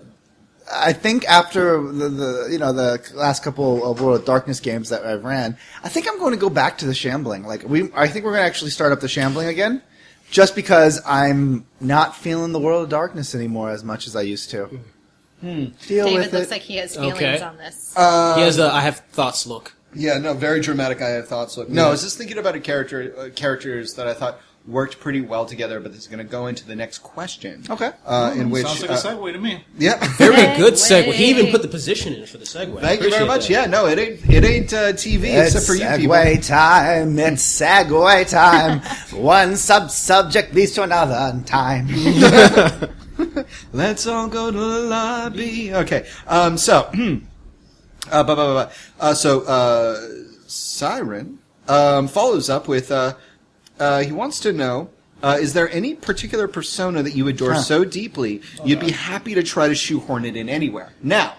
I 0.74 0.92
think 0.92 1.24
after 1.26 1.80
the, 1.92 2.08
the 2.08 2.48
you 2.50 2.58
know 2.58 2.72
the 2.72 3.00
last 3.14 3.42
couple 3.44 3.84
of 3.90 4.00
World 4.00 4.20
of 4.20 4.26
Darkness 4.26 4.60
games 4.60 4.88
that 4.90 5.04
I've 5.06 5.24
ran, 5.24 5.56
I 5.82 5.88
think 5.88 6.08
I'm 6.08 6.18
going 6.18 6.32
to 6.32 6.38
go 6.40 6.50
back 6.50 6.78
to 6.78 6.86
the 6.86 6.94
shambling. 6.94 7.44
Like 7.44 7.62
we, 7.64 7.90
I 7.94 8.08
think 8.08 8.24
we're 8.24 8.32
going 8.32 8.42
to 8.42 8.46
actually 8.46 8.70
start 8.70 8.92
up 8.92 9.00
the 9.00 9.08
shambling 9.08 9.48
again, 9.48 9.82
just 10.30 10.54
because 10.54 11.00
I'm 11.06 11.66
not 11.80 12.16
feeling 12.16 12.52
the 12.52 12.58
World 12.60 12.84
of 12.84 12.88
Darkness 12.90 13.34
anymore 13.34 13.70
as 13.70 13.84
much 13.84 14.06
as 14.06 14.16
I 14.16 14.22
used 14.22 14.50
to. 14.50 14.66
Hmm. 15.40 15.64
Deal 15.86 16.06
David 16.06 16.14
with 16.14 16.32
looks 16.32 16.46
it. 16.46 16.50
like 16.50 16.62
he 16.62 16.76
has 16.76 16.94
feelings 16.94 17.16
Okay. 17.16 17.40
on 17.40 17.56
this. 17.58 17.92
he 17.94 18.00
has 18.42 18.58
a 18.58 18.72
I 18.72 18.80
have 18.80 19.00
thoughts 19.12 19.46
look. 19.46 19.74
Yeah, 19.94 20.18
no, 20.18 20.34
very 20.34 20.60
dramatic. 20.60 21.00
I 21.02 21.10
have 21.10 21.28
thoughts. 21.28 21.56
Look, 21.56 21.68
no, 21.68 21.86
I 21.86 21.90
was 21.90 22.02
just 22.02 22.18
thinking 22.18 22.38
about 22.38 22.56
a 22.56 22.60
character, 22.60 23.14
uh, 23.16 23.28
characters 23.36 23.94
that 23.94 24.08
I 24.08 24.14
thought 24.14 24.40
worked 24.66 24.98
pretty 25.00 25.20
well 25.20 25.44
together. 25.46 25.78
But 25.80 25.92
this 25.92 26.02
is 26.02 26.06
going 26.08 26.18
to 26.18 26.30
go 26.30 26.46
into 26.46 26.66
the 26.66 26.74
next 26.76 26.98
question. 26.98 27.64
Okay. 27.68 27.90
uh, 28.06 28.34
in 28.36 28.50
which, 28.50 28.66
Sounds 28.66 28.80
like 28.82 28.90
uh, 28.90 28.94
a 28.94 28.96
segue 28.96 29.32
to 29.32 29.38
me. 29.38 29.64
yeah. 29.78 29.98
Very 30.16 30.56
good 30.56 30.74
Segue. 30.74 31.04
segue. 31.08 31.12
He 31.12 31.26
even 31.30 31.50
put 31.50 31.62
the 31.62 31.68
position 31.68 32.14
in 32.14 32.26
for 32.26 32.38
the 32.38 32.44
segue. 32.44 32.80
Thank 32.80 33.02
you 33.02 33.10
very 33.10 33.24
Appreciate 33.24 33.26
much. 33.26 33.48
that. 33.48 33.50
Yeah, 33.50 33.66
no, 33.66 33.86
it 33.86 33.98
ain't 33.98 34.30
it 34.30 34.44
ain't 34.44 34.72
uh, 34.72 34.92
TV 34.92 35.24
It's 35.24 35.54
except 35.54 35.66
for 35.66 35.74
you 35.74 35.86
people. 35.98 36.14
Segway 36.16 36.46
time. 36.46 37.18
It's 37.18 37.60
Segway 37.60 38.28
time. 38.28 38.80
One 39.22 39.56
sub 39.56 39.90
subject 39.90 40.54
leads 40.54 40.72
to 40.72 40.82
another 40.84 41.40
time. 41.44 41.88
Let's 43.72 44.06
all 44.06 44.28
go 44.28 44.50
to 44.50 44.58
the 44.58 44.80
lobby. 44.80 45.74
Okay. 45.74 46.06
Um. 46.26 46.56
So. 46.58 46.90
uh. 48.10 48.22
Blah, 48.22 48.22
blah, 48.22 48.34
blah, 48.34 48.52
blah. 48.64 48.70
Uh. 49.00 49.14
So. 49.14 49.42
Uh. 49.42 50.00
Siren. 50.46 51.38
Um. 51.68 52.08
Follows 52.08 52.48
up 52.50 52.66
with. 52.68 52.90
Uh. 52.90 53.14
Uh. 53.78 54.02
He 54.02 54.12
wants 54.12 54.40
to 54.40 54.52
know. 54.52 54.90
Uh, 55.22 55.38
is 55.40 55.54
there 55.54 55.70
any 55.70 55.94
particular 55.94 56.46
persona 56.46 57.02
that 57.02 57.14
you 57.14 57.28
adore 57.28 57.54
Huh. 57.54 57.62
so 57.62 57.84
deeply 57.84 58.42
you'd 58.62 58.80
be 58.80 58.90
happy 58.90 59.34
to 59.34 59.42
try 59.42 59.68
to 59.68 59.74
shoehorn 59.74 60.26
it 60.26 60.36
in 60.36 60.50
anywhere? 60.50 60.92
Now, 61.02 61.34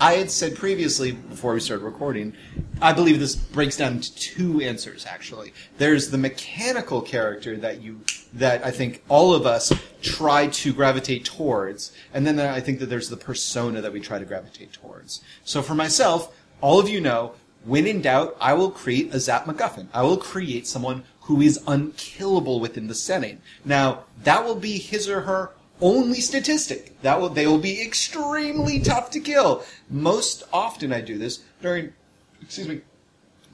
I 0.00 0.14
had 0.14 0.28
said 0.28 0.56
previously 0.56 1.12
before 1.12 1.54
we 1.54 1.60
started 1.60 1.84
recording, 1.84 2.32
I 2.80 2.92
believe 2.92 3.20
this 3.20 3.36
breaks 3.36 3.76
down 3.76 3.92
into 3.92 4.12
two 4.16 4.60
answers 4.60 5.06
actually. 5.06 5.52
There's 5.78 6.10
the 6.10 6.18
mechanical 6.18 7.00
character 7.00 7.56
that 7.58 7.80
you 7.80 8.00
that 8.32 8.64
I 8.66 8.72
think 8.72 9.04
all 9.08 9.32
of 9.34 9.46
us 9.46 9.72
try 10.00 10.48
to 10.48 10.72
gravitate 10.72 11.24
towards, 11.24 11.92
and 12.12 12.26
then 12.26 12.40
I 12.40 12.58
think 12.60 12.80
that 12.80 12.86
there's 12.86 13.08
the 13.10 13.16
persona 13.16 13.80
that 13.82 13.92
we 13.92 14.00
try 14.00 14.18
to 14.18 14.24
gravitate 14.24 14.72
towards. 14.72 15.20
So 15.44 15.62
for 15.62 15.76
myself, 15.76 16.34
all 16.60 16.80
of 16.80 16.88
you 16.88 17.00
know, 17.00 17.34
when 17.64 17.86
in 17.86 18.00
doubt, 18.02 18.36
I 18.40 18.54
will 18.54 18.70
create 18.72 19.14
a 19.14 19.20
Zap 19.20 19.44
MacGuffin. 19.44 19.86
I 19.94 20.02
will 20.02 20.16
create 20.16 20.66
someone 20.66 21.04
who 21.22 21.40
is 21.40 21.60
unkillable 21.66 22.60
within 22.60 22.88
the 22.88 22.94
setting. 22.94 23.40
Now, 23.64 24.04
that 24.24 24.44
will 24.44 24.56
be 24.56 24.78
his 24.78 25.08
or 25.08 25.22
her 25.22 25.50
only 25.80 26.20
statistic. 26.20 27.00
That 27.02 27.20
will 27.20 27.28
they 27.28 27.46
will 27.46 27.58
be 27.58 27.82
extremely 27.82 28.80
tough 28.80 29.10
to 29.10 29.20
kill. 29.20 29.64
Most 29.90 30.44
often 30.52 30.92
I 30.92 31.00
do 31.00 31.18
this 31.18 31.40
during 31.60 31.92
excuse 32.40 32.68
me 32.68 32.80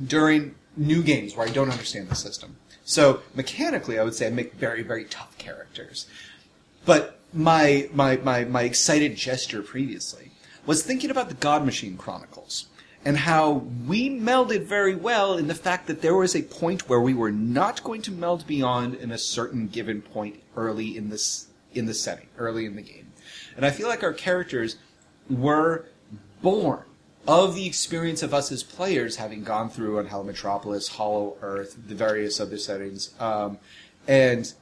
during 0.05 0.55
new 0.77 1.03
games 1.03 1.35
where 1.35 1.47
I 1.49 1.51
don't 1.51 1.71
understand 1.71 2.09
the 2.09 2.15
system. 2.15 2.57
So 2.85 3.21
mechanically 3.35 3.99
I 3.99 4.05
would 4.05 4.15
say 4.15 4.27
I 4.27 4.31
make 4.31 4.55
very, 4.55 4.83
very 4.83 5.05
tough 5.05 5.37
characters. 5.39 6.07
But 6.85 7.19
my 7.33 7.89
my 7.93 8.17
my 8.19 8.45
my 8.45 8.63
excited 8.63 9.17
gesture 9.17 9.63
previously 9.63 10.33
was 10.67 10.83
thinking 10.83 11.11
about 11.11 11.29
the 11.29 11.35
God 11.35 11.65
Machine 11.65 11.97
Chronicles. 11.97 12.68
And 13.05 13.17
how 13.17 13.65
we 13.87 14.11
melded 14.11 14.65
very 14.65 14.95
well 14.95 15.39
in 15.39 15.47
the 15.47 15.55
fact 15.55 15.87
that 15.87 16.03
there 16.03 16.15
was 16.15 16.35
a 16.35 16.43
point 16.43 16.89
where 16.89 17.01
we 17.01 17.15
were 17.15 17.31
not 17.31 17.83
going 17.83 18.03
to 18.03 18.11
meld 18.11 18.47
beyond 18.47 18.95
in 18.95 19.11
a 19.11 19.19
certain 19.19 19.69
given 19.69 20.03
point 20.03 20.41
early 20.57 20.97
in 20.97 21.09
this 21.11 21.47
in 21.75 21.87
the 21.87 21.95
setting, 21.95 22.27
early 22.39 22.65
in 22.65 22.77
the 22.77 22.83
game. 22.83 23.13
And 23.57 23.65
I 23.65 23.71
feel 23.71 23.89
like 23.89 24.03
our 24.03 24.13
characters 24.13 24.77
were 25.29 25.87
born 26.43 26.83
of 27.27 27.55
the 27.55 27.67
experience 27.67 28.23
of 28.23 28.33
us 28.33 28.51
as 28.51 28.63
players 28.63 29.17
having 29.17 29.45
gone 29.45 29.69
through 29.69 29.99
Unhallowed 29.99 30.27
Metropolis, 30.27 30.89
Hollow 30.89 31.37
Earth, 31.43 31.77
the 31.87 31.95
various 31.95 32.41
other 32.41 32.57
settings. 32.57 33.13
Um, 33.21 33.59
and 34.07 34.53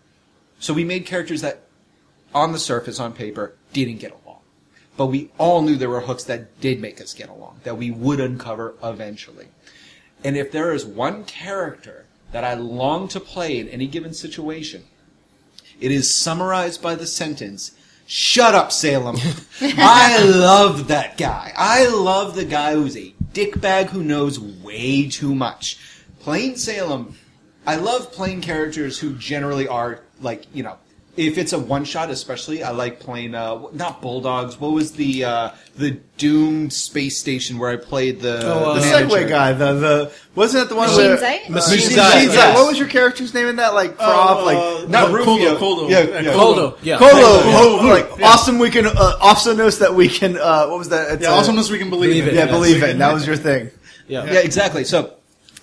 so 0.59 0.75
we 0.75 0.83
made 0.83 1.07
characters 1.07 1.43
that, 1.43 1.61
on 2.35 2.51
the 2.53 2.59
surface, 2.59 2.99
on 2.99 3.13
paper, 3.13 3.55
didn't 3.73 3.99
get 3.99 4.11
along. 4.11 4.26
But 4.97 5.07
we 5.07 5.31
all 5.39 5.63
knew 5.63 5.77
there 5.77 5.91
were 5.91 6.01
hooks 6.01 6.25
that 6.25 6.61
did 6.61 6.81
make 6.81 7.01
us 7.01 7.13
get 7.13 7.29
along, 7.29 7.61
that 7.65 7.77
we 7.77 7.91
would 7.91 8.21
uncover 8.21 8.75
eventually. 8.83 9.49
And 10.25 10.37
if 10.37 10.51
there 10.51 10.73
is 10.73 10.87
one 10.87 11.25
character 11.25 12.07
that 12.33 12.45
I 12.45 12.55
long 12.55 13.09
to 13.09 13.21
play 13.21 13.59
in 13.59 13.69
any 13.69 13.87
given 13.87 14.15
situation, 14.15 14.85
it 15.81 15.91
is 15.91 16.13
summarized 16.15 16.81
by 16.83 16.95
the 16.95 17.07
sentence, 17.07 17.73
Shut 18.07 18.55
up, 18.55 18.71
Salem. 18.71 19.17
I 19.61 20.23
love 20.23 20.89
that 20.89 21.19
guy. 21.19 21.53
I 21.57 21.89
love 21.89 22.37
the 22.37 22.45
guy 22.45 22.75
who's 22.75 22.97
a 22.97 23.13
dickbag 23.33 23.87
who 23.87 24.03
knows 24.03 24.39
way 24.39 25.09
too 25.09 25.35
much. 25.35 25.79
Plain 26.21 26.57
Salem, 26.57 27.17
I 27.67 27.77
love 27.77 28.13
playing 28.13 28.43
characters 28.43 29.01
who 29.01 29.15
generally 29.15 29.67
are, 29.67 30.03
like, 30.21 30.47
you 30.55 30.63
know, 30.63 30.79
if 31.17 31.39
it's 31.39 31.53
a 31.53 31.59
one 31.59 31.85
shot, 31.85 32.11
especially, 32.11 32.63
I 32.63 32.71
like 32.71 33.01
playing, 33.01 33.35
uh, 33.35 33.63
not 33.73 34.03
Bulldogs. 34.03 34.61
What 34.61 34.73
was 34.73 34.93
the, 34.93 35.25
uh, 35.25 35.51
the 35.77 35.93
doomed 36.19 36.73
space 36.73 37.19
station 37.19 37.59
where 37.59 37.71
I 37.71 37.77
played 37.77 38.21
the, 38.21 38.41
Oh, 38.45 38.75
the 38.75 38.81
The 38.81 38.87
uh. 38.87 39.01
Segway 39.01 39.29
guy, 39.29 39.53
the 39.53 39.73
the 39.75 40.13
wasn't 40.35 40.65
it 40.65 40.69
the 40.69 40.77
one 40.77 40.89
Machine 40.89 41.07
where 41.07 41.19
Sight? 41.19 41.51
Machine 41.51 41.77
Machine 41.77 41.91
Sight, 41.91 42.13
Sight. 42.13 42.23
yes. 42.33 42.57
What 42.57 42.69
was 42.69 42.79
your 42.79 42.89
character's 42.89 43.33
name 43.35 43.47
in 43.47 43.57
that? 43.57 43.75
Like 43.75 43.97
Prof, 43.97 44.45
like 44.45 44.89
Not 44.89 45.09
Koldo, 45.09 45.15
Rufio. 45.27 45.57
Koldo. 45.59 45.91
Yeah, 45.91 45.99
And 46.17 46.27
yeah. 46.27 46.33
Koldo, 46.33 46.79
yeah. 46.83 46.99
Colo, 46.99 47.11
Yeah. 47.11 47.19
oh, 47.57 47.81
Yeah. 47.87 47.93
like 47.93 48.23
awesome 48.23 48.59
we 48.59 48.71
can 48.71 48.87
uh, 48.87 49.13
awesomeness 49.21 49.79
that 49.79 49.95
we 49.95 50.09
can 50.09 50.37
uh, 50.37 50.67
what 50.69 50.79
was 50.79 50.89
that? 50.91 51.11
It's 51.15 51.23
Yeah, 51.23 51.33
uh, 51.33 51.37
awesomeness 51.37 51.71
we 51.71 51.79
can 51.79 51.91
believe, 51.91 52.11
Believe 52.11 52.25
in. 52.25 52.29
it, 52.31 52.35
Yeah, 52.35 52.45
yes. 52.45 52.51
believe 52.51 52.83
it. 52.83 52.99
That 52.99 53.13
was 53.15 53.27
your 53.27 53.37
thing. 53.37 53.71
Yeah. 54.09 54.25
Yeah, 54.25 54.41
exactly. 54.41 54.85
So 54.85 55.15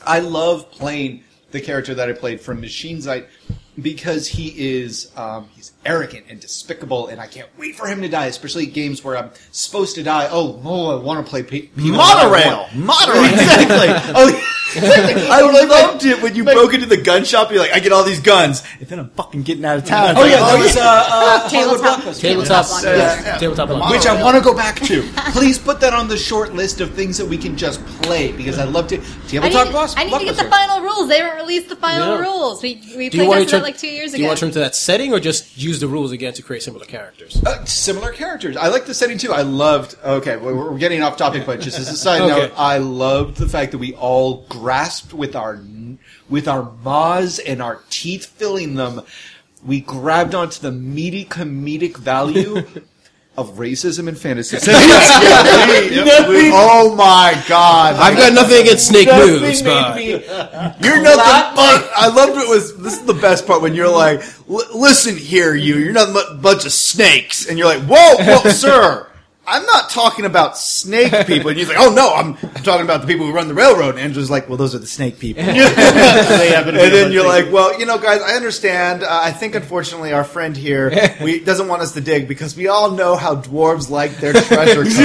I 0.06 0.20
love 0.20 0.70
playing 0.72 1.24
the 1.52 1.62
character 1.62 1.94
that 1.96 2.10
I 2.10 2.14
played 2.14 2.42
from 2.42 2.60
Machine 2.62 3.02
Sight 3.02 3.28
because 3.82 4.28
he 4.28 4.78
is 4.82 5.12
um, 5.18 5.50
he's 5.56 5.72
arrogant 5.86 6.26
and 6.30 6.40
despicable, 6.40 7.08
and 7.08 7.20
I 7.20 7.28
can't 7.28 7.50
wait 7.58 7.76
for 7.76 7.88
him 7.88 8.02
to 8.02 8.10
die. 8.10 8.26
Especially 8.26 8.66
games 8.66 9.04
where 9.04 9.18
I'm 9.18 9.32
supposed 9.52 9.96
to 9.96 10.04
die. 10.04 10.28
Oh, 10.32 10.62
oh, 10.64 11.00
I 11.00 11.02
want 11.02 11.26
to 11.26 11.30
play 11.30 11.44
people 11.44 11.84
that 11.86 11.98
Monorail, 11.98 12.68
monorail. 12.76 13.34
Exactly. 13.34 14.14
Oh, 14.16 14.50
I 14.78 15.42
loved 15.42 16.06
it 16.06 16.22
when 16.22 16.36
you 16.36 16.44
broke 16.44 16.74
into 16.74 16.86
the 16.86 16.98
gun 16.98 17.24
shop. 17.26 17.52
You're 17.52 17.60
like, 17.62 17.74
I 17.74 17.80
get 17.80 17.92
all 17.92 18.04
these 18.04 18.20
guns, 18.20 18.64
and 18.80 18.88
then 18.88 19.00
I'm 19.00 19.10
fucking 19.12 19.44
getting 19.44 19.66
out 19.66 19.78
of 19.78 19.86
town. 19.86 20.12
It's 20.12 20.20
oh 20.20 20.22
like, 20.24 20.32
yeah, 20.32 20.40
that 20.40 20.60
was 20.60 20.78
uh, 20.78 20.82
uh, 20.84 21.50
Tabletop. 21.50 22.00
Tabletop, 22.16 22.66
Tabletop 22.66 22.84
yeah, 22.84 23.38
tabletop 23.38 23.68
The. 23.70 23.80
Which 23.92 24.06
I 24.06 24.22
want 24.22 24.38
to 24.38 24.44
go 24.44 24.54
back 24.54 24.80
to. 24.82 25.02
Please 25.34 25.58
put 25.58 25.80
that 25.82 25.94
on 25.94 26.08
the 26.08 26.18
short 26.18 26.54
list 26.54 26.82
of 26.82 26.94
things 26.94 27.18
that 27.18 27.26
we 27.26 27.38
can 27.38 27.58
just 27.58 27.84
play 28.02 28.32
because 28.32 28.60
I 28.60 28.64
love 28.66 28.88
to. 28.90 28.98
I 28.98 29.04
Tabletop 29.28 29.68
need, 29.68 29.74
Blockbuster. 29.74 29.94
I 29.98 30.04
need 30.06 30.20
to 30.20 30.26
get 30.26 30.36
the 30.38 30.50
final 30.50 30.82
rules. 30.82 31.10
They 31.10 31.20
haven't 31.20 31.38
released 31.38 31.70
the 31.70 31.76
final 31.76 32.18
Yeah. 32.18 32.22
rules. 32.22 32.62
We 32.62 32.82
we 32.98 33.10
Do 33.10 33.20
played 33.20 33.28
want 33.30 33.40
tested 33.42 33.50
to 33.50 33.56
it 33.56 33.60
turn 33.60 33.64
like 33.64 33.78
two 33.78 33.88
years 33.88 34.12
Do 34.12 34.16
ago. 34.16 34.18
Do 34.18 34.22
you 34.24 34.28
want 34.28 34.40
to 34.40 34.46
turn 34.46 34.52
to 34.54 34.60
that 34.60 34.76
setting, 34.76 35.14
or 35.14 35.20
just 35.20 35.58
use 35.58 35.80
the 35.80 35.88
rules 35.88 36.12
again 36.12 36.34
to 36.34 36.42
create 36.42 36.64
similar 36.64 36.86
characters? 36.86 37.42
Uh, 37.44 37.64
similar 37.66 38.12
characters. 38.12 38.58
I 38.58 38.68
like 38.68 38.86
the 38.86 38.94
setting 38.94 39.18
too. 39.18 39.32
I 39.34 39.42
loved. 39.42 39.96
Okay, 40.04 40.38
we're 40.38 40.54
we're 40.72 40.78
getting 40.78 41.02
off 41.02 41.18
topic, 41.18 41.46
but 41.46 41.60
just 41.60 41.78
as 41.80 41.90
a 41.90 41.98
side 41.98 42.22
Okay. 42.24 42.30
note, 42.48 42.52
I 42.58 42.78
loved 42.78 43.38
the 43.38 43.48
fact 43.50 43.72
that 43.72 43.78
we 43.80 43.94
all 43.96 44.46
grasped 44.64 45.14
with 45.14 45.36
our 45.36 45.60
with 46.30 46.48
our 46.48 46.72
maws 46.86 47.38
and 47.38 47.62
our 47.62 47.82
teeth 47.90 48.26
filling 48.28 48.76
them. 48.76 49.02
We 49.66 49.82
grabbed 49.82 50.34
onto 50.34 50.62
the 50.62 50.72
meaty 50.72 51.26
comedic 51.26 51.98
value 51.98 52.60
of 53.38 53.56
racism 53.56 54.08
and 54.08 54.18
fantasy. 54.18 54.56
oh 56.56 56.96
my 56.96 57.44
god! 57.50 57.96
I've 57.96 58.16
got 58.18 58.32
nothing 58.32 58.62
against 58.62 58.88
snake 58.88 59.08
Nothing 59.08 59.42
moves, 59.42 59.62
but 59.62 59.98
me- 59.98 60.12
You're 60.12 61.02
nothing 61.02 61.56
but. 61.58 61.92
I 61.98 62.08
loved 62.08 62.38
it 62.38 62.48
was. 62.48 62.78
This 62.78 62.94
is 62.94 63.06
the 63.06 63.14
best 63.16 63.46
part 63.46 63.62
when 63.62 63.76
you're 63.76 63.90
like, 63.92 64.22
"L- 64.50 64.80
"Listen 64.80 65.18
here, 65.18 65.56
you. 65.56 65.76
You're 65.76 65.92
nothing 65.92 66.14
but 66.14 66.32
a 66.32 66.36
bunch 66.36 66.66
of 66.66 66.72
snakes," 66.72 67.50
and 67.50 67.58
you're 67.58 67.68
like, 67.68 67.84
"Whoa, 67.84 68.16
whoa, 68.24 68.50
sir." 68.50 69.10
I'm 69.46 69.66
not 69.66 69.90
talking 69.90 70.24
about 70.24 70.58
snake 70.58 71.12
people. 71.28 71.50
And 71.50 71.58
he's 71.58 71.68
like, 71.68 71.78
oh 71.78 71.94
no, 71.94 72.14
I'm, 72.14 72.38
I'm 72.42 72.64
talking 72.64 72.86
about 72.86 73.02
the 73.02 73.08
people 73.08 73.26
who 73.26 73.34
run 73.34 73.50
the 73.50 73.54
railroad. 73.54 73.90
And 73.96 74.00
Andrew's 74.00 74.30
like, 74.30 74.48
well, 74.48 74.58
those 74.58 74.74
are 74.74 74.80
the 74.80 74.88
snake 74.88 75.20
people. 75.20 75.44
They 75.54 76.50
happen 76.50 76.74
to 76.74 76.80
be 76.80 76.86
and 76.86 76.94
then 76.94 77.12
a 77.12 77.14
you're 77.14 77.24
bunch 77.24 77.46
like, 77.46 77.54
well, 77.54 77.78
you 77.80 77.86
know, 77.86 77.98
guys, 77.98 78.22
I 78.22 78.36
understand. 78.36 79.04
Uh, 79.04 79.08
I 79.10 79.32
think, 79.32 79.56
unfortunately, 79.56 80.14
our 80.14 80.24
friend 80.24 80.56
here 80.56 80.92
we, 81.22 81.40
doesn't 81.40 81.68
want 81.68 81.82
us 81.82 81.94
to 81.94 82.02
dig 82.02 82.28
because 82.28 82.56
we 82.56 82.68
all 82.68 82.92
know 82.92 83.16
how 83.16 83.36
dwarves 83.36 83.90
like 83.90 84.18
their 84.18 84.34
treasure 84.34 84.84
codes. 84.84 84.96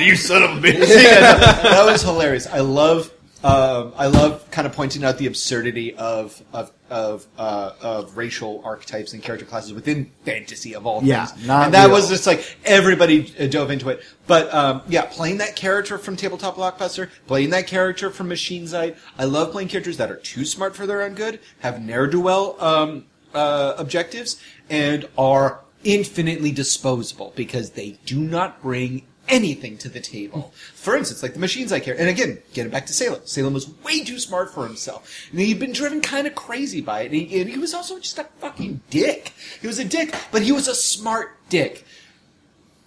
you 0.00 0.16
son 0.16 0.42
of 0.42 0.50
a 0.50 0.60
bitch. 0.60 0.86
that 0.88 1.84
was 1.86 2.02
hilarious. 2.02 2.46
I 2.46 2.60
love. 2.60 3.10
Um, 3.44 3.92
I 3.96 4.06
love 4.06 4.48
kind 4.52 4.66
of 4.66 4.72
pointing 4.72 5.02
out 5.02 5.18
the 5.18 5.26
absurdity 5.26 5.94
of 5.96 6.40
of 6.52 6.70
of, 6.90 7.26
uh, 7.38 7.72
of 7.80 8.16
racial 8.18 8.60
archetypes 8.64 9.14
and 9.14 9.22
character 9.22 9.46
classes 9.46 9.72
within 9.72 10.10
fantasy 10.26 10.74
of 10.74 10.86
all 10.86 11.02
Yeah, 11.02 11.24
things. 11.26 11.46
not 11.46 11.64
and 11.64 11.74
that 11.74 11.86
real. 11.86 11.94
was 11.94 12.08
just 12.10 12.26
like 12.26 12.44
everybody 12.66 13.34
uh, 13.40 13.46
dove 13.46 13.70
into 13.70 13.88
it. 13.88 14.02
But 14.26 14.52
um, 14.54 14.82
yeah, 14.88 15.06
playing 15.06 15.38
that 15.38 15.56
character 15.56 15.96
from 15.98 16.16
Tabletop 16.16 16.56
Blockbuster, 16.56 17.08
playing 17.26 17.50
that 17.50 17.66
character 17.66 18.10
from 18.10 18.28
Machine 18.28 18.66
Sight. 18.68 18.96
I 19.18 19.24
love 19.24 19.52
playing 19.52 19.68
characters 19.68 19.96
that 19.96 20.10
are 20.10 20.16
too 20.16 20.44
smart 20.44 20.76
for 20.76 20.86
their 20.86 21.02
own 21.02 21.14
good, 21.14 21.40
have 21.60 21.82
ne'er 21.82 22.06
do 22.06 22.20
well 22.20 22.56
um, 22.62 23.06
uh, 23.34 23.74
objectives, 23.78 24.40
and 24.68 25.08
are 25.16 25.60
infinitely 25.82 26.52
disposable 26.52 27.32
because 27.34 27.70
they 27.70 27.98
do 28.04 28.20
not 28.20 28.60
bring 28.62 29.02
anything 29.28 29.78
to 29.78 29.88
the 29.88 30.00
table. 30.00 30.52
For 30.74 30.96
instance, 30.96 31.22
like 31.22 31.34
the 31.34 31.40
machines 31.40 31.72
I 31.72 31.80
care, 31.80 31.98
and 31.98 32.08
again, 32.08 32.34
get 32.34 32.52
getting 32.52 32.72
back 32.72 32.86
to 32.86 32.92
Salem. 32.92 33.20
Salem 33.24 33.54
was 33.54 33.68
way 33.82 34.04
too 34.04 34.18
smart 34.18 34.52
for 34.52 34.66
himself. 34.66 35.28
And 35.30 35.40
he'd 35.40 35.58
been 35.58 35.72
driven 35.72 36.00
kind 36.00 36.26
of 36.26 36.34
crazy 36.34 36.80
by 36.80 37.02
it. 37.02 37.06
And 37.06 37.14
he, 37.14 37.40
and 37.40 37.50
he 37.50 37.58
was 37.58 37.74
also 37.74 37.98
just 37.98 38.18
a 38.18 38.24
fucking 38.38 38.80
dick. 38.90 39.32
He 39.60 39.66
was 39.66 39.78
a 39.78 39.84
dick, 39.84 40.14
but 40.30 40.42
he 40.42 40.52
was 40.52 40.68
a 40.68 40.74
smart 40.74 41.36
dick. 41.48 41.84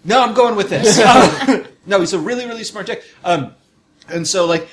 No, 0.03 0.21
I'm 0.21 0.33
going 0.33 0.55
with 0.55 0.69
this. 0.69 0.99
No, 1.87 1.99
he's 1.99 2.13
a 2.13 2.19
really, 2.19 2.45
really 2.45 2.63
smart 2.63 2.87
dick. 2.87 3.03
Um, 3.23 3.53
and 4.09 4.27
so 4.27 4.45
like, 4.45 4.67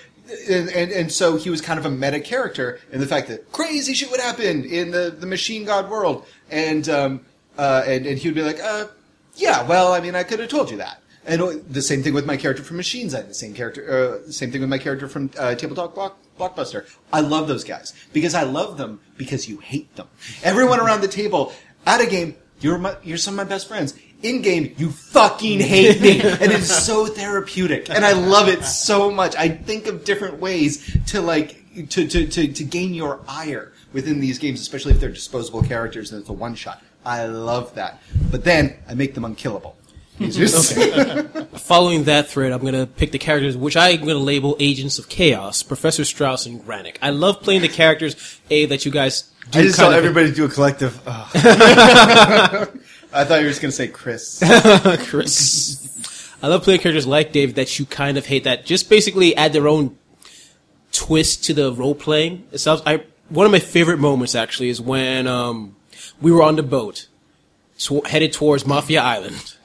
and, 0.49 0.71
and, 0.71 0.91
and 0.91 1.13
so 1.13 1.37
he 1.37 1.51
was 1.51 1.61
kind 1.61 1.79
of 1.79 1.85
a 1.85 1.91
meta 1.91 2.21
character 2.21 2.81
in 2.91 3.01
the 3.01 3.07
fact 3.07 3.29
that 3.29 3.53
crazy 3.53 3.93
shit 3.93 4.11
would 4.11 4.21
happen 4.21 4.65
in 4.65 4.91
the, 4.91 5.15
the 5.17 5.27
machine 5.27 5.65
god 5.65 5.91
world. 5.91 6.27
And, 6.51 6.89
um, 6.89 7.27
uh, 7.59 7.83
and, 7.87 8.07
and 8.07 8.19
he 8.19 8.29
would 8.29 8.35
be 8.35 8.43
like, 8.43 8.61
uh, 8.61 8.87
yeah, 9.37 9.67
well, 9.67 9.93
I 9.93 10.01
mean, 10.01 10.15
I 10.15 10.23
could 10.23 10.41
have 10.41 10.49
told 10.49 10.71
you 10.71 10.79
that. 10.79 11.02
And 11.25 11.41
the 11.71 11.83
same 11.83 12.03
thing 12.03 12.15
with 12.15 12.27
my 12.27 12.37
character 12.37 12.65
from 12.65 12.77
Machine 12.79 13.09
Side. 13.09 13.29
The 13.29 13.35
same 13.35 13.55
character, 13.55 14.23
uh, 14.27 14.31
same 14.31 14.51
thing 14.51 14.61
with 14.61 14.71
my 14.71 14.79
character 14.79 15.09
from 15.09 15.31
uh, 15.39 15.55
Talk 15.55 15.95
Block, 15.95 16.19
Blockbuster. 16.39 16.85
I 17.13 17.21
love 17.21 17.47
those 17.47 17.63
guys 17.63 17.95
because 18.13 18.35
I 18.35 18.43
love 18.43 18.77
them 18.77 19.01
because 19.17 19.49
you 19.49 19.59
hate 19.59 19.95
them. 19.95 20.09
Everyone 20.43 20.81
around 20.81 21.01
the 21.01 21.09
table 21.09 21.53
at 21.87 22.01
a 22.01 22.07
game, 22.07 22.35
you're 22.61 22.79
my, 22.79 22.97
you're 23.05 23.19
some 23.19 23.35
of 23.35 23.39
my 23.39 23.45
best 23.45 23.69
friends. 23.69 23.95
In 24.23 24.41
game, 24.41 24.75
you 24.79 24.91
fucking 24.91 25.59
hate 25.59 26.01
me, 26.01 26.21
and 26.21 26.53
it's 26.53 26.73
so 26.73 27.07
therapeutic, 27.07 27.91
and 27.91 28.05
I 28.05 28.13
love 28.13 28.47
it 28.49 28.65
so 28.65 29.11
much. 29.11 29.35
I 29.35 29.49
think 29.49 29.89
of 29.89 30.05
different 30.05 30.39
ways 30.39 30.97
to 31.09 31.21
like 31.21 31.89
to 31.89 32.07
to 32.07 32.27
to, 32.29 32.47
to 32.53 32.65
gain 32.65 32.95
your 32.95 33.21
ire 33.27 33.73
within 33.93 34.21
these 34.21 34.39
games, 34.39 34.61
especially 34.61 34.93
if 34.93 35.01
they're 35.01 35.11
disposable 35.11 35.63
characters 35.63 36.13
and 36.13 36.21
it's 36.21 36.29
a 36.29 36.33
one 36.33 36.55
shot. 36.55 36.83
I 37.05 37.27
love 37.27 37.75
that, 37.75 38.01
but 38.31 38.45
then 38.45 38.77
I 38.89 38.95
make 38.95 39.15
them 39.15 39.25
unkillable. 39.25 39.77
It's 40.21 40.37
just- 40.37 40.75
following 41.63 42.05
that 42.05 42.29
thread, 42.29 42.53
I'm 42.53 42.61
going 42.61 42.75
to 42.75 42.87
pick 42.87 43.13
the 43.13 43.19
characters 43.19 43.57
which 43.57 43.77
I'm 43.77 43.97
going 44.01 44.09
to 44.11 44.19
label 44.19 44.57
Agents 44.61 44.99
of 44.99 45.09
Chaos, 45.09 45.63
Professor 45.63 46.05
Strauss 46.05 46.47
and 46.47 46.65
Granick. 46.65 46.97
I 47.03 47.11
love 47.11 47.41
playing 47.43 47.63
the 47.63 47.69
characters, 47.69 48.41
A, 48.51 48.67
that 48.67 48.85
you 48.85 48.91
guys 48.93 49.31
do 49.51 49.59
I 49.61 49.63
just 49.63 49.77
saw 49.77 49.85
kind 49.85 49.95
of- 49.95 50.05
everybody 50.05 50.33
do 50.33 50.45
a 50.45 50.49
collective. 50.49 51.01
Uh, 51.07 51.27
I 53.15 53.25
thought 53.25 53.41
you 53.41 53.45
were 53.45 53.51
just 53.51 53.61
gonna 53.61 53.73
say 53.73 53.89
Chris. 53.89 54.39
Chris. 55.07 56.33
I 56.43 56.49
love 56.49 56.63
playing 56.63 56.81
characters 56.81 57.07
like 57.07 57.33
Dave 57.33 57.55
that 57.57 57.79
you 57.79 57.85
kind 57.87 58.17
of 58.17 58.27
hate 58.27 58.45
that 58.45 58.65
just 58.65 58.89
basically 58.89 59.37
add 59.37 59.53
their 59.53 59.69
own 59.69 59.97
twist 60.93 61.45
to 61.45 61.55
the 61.55 61.73
role 61.73 61.95
playing 61.95 62.47
itself. 62.53 62.83
I 62.87 63.05
one 63.29 63.45
of 63.47 63.53
my 63.53 63.59
favorite 63.59 63.99
moments 63.99 64.35
actually 64.35 64.69
is 64.71 64.81
when 64.81 65.27
um, 65.27 65.77
we 66.21 66.31
were 66.33 66.43
on 66.43 66.57
the 66.57 66.63
boat 66.63 67.09
tw- 67.79 68.07
headed 68.07 68.33
towards 68.33 68.67
Mafia 68.67 69.03
Island, 69.03 69.57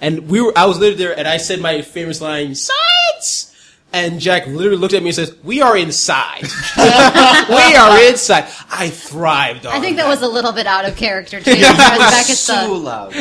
and 0.00 0.28
we 0.28 0.40
were 0.40 0.52
I 0.56 0.66
was 0.66 0.78
literally 0.78 1.02
there 1.04 1.18
and 1.18 1.26
I 1.28 1.36
said 1.38 1.60
my 1.60 1.82
famous 1.82 2.20
line 2.20 2.54
"Science," 2.54 3.46
And 3.92 4.20
Jack 4.20 4.46
literally 4.46 4.76
looked 4.76 4.94
at 4.94 5.02
me 5.02 5.08
and 5.08 5.16
says, 5.16 5.34
"We 5.42 5.62
are 5.62 5.76
inside. 5.76 6.42
we 6.76 7.74
are 7.74 8.00
inside." 8.08 8.44
I 8.70 8.88
thrived. 8.88 9.66
On 9.66 9.72
I 9.74 9.80
think 9.80 9.96
that 9.96 10.04
that 10.04 10.08
was 10.08 10.22
a 10.22 10.28
little 10.28 10.52
bit 10.52 10.66
out 10.66 10.84
of 10.84 10.96
character 10.96 11.40
too. 11.40 11.50
because 11.50 11.76
back 11.76 12.30
at 12.30 12.36
so 12.36 12.68
the, 12.68 12.74
loud. 12.74 13.12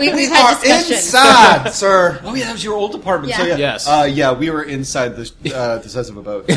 we, 0.00 0.12
we've 0.12 0.28
had 0.28 0.56
Are 0.56 0.60
discussions. 0.60 0.90
inside, 0.90 1.68
sir. 1.72 2.20
Oh 2.24 2.34
yeah, 2.34 2.46
that 2.46 2.52
was 2.54 2.64
your 2.64 2.74
old 2.74 2.94
apartment. 2.96 3.34
So 3.34 3.42
Yeah. 3.44 3.48
yeah, 3.50 3.56
Yes. 3.58 3.86
uh, 3.88 4.08
yeah, 4.10 4.32
we 4.32 4.50
were 4.50 4.64
inside 4.64 5.14
the 5.16 5.30
uh, 5.54 5.78
the 5.82 5.88
size 5.88 6.08
of 6.10 6.16
a 6.16 6.22
boat. 6.22 6.46
It 6.48 6.56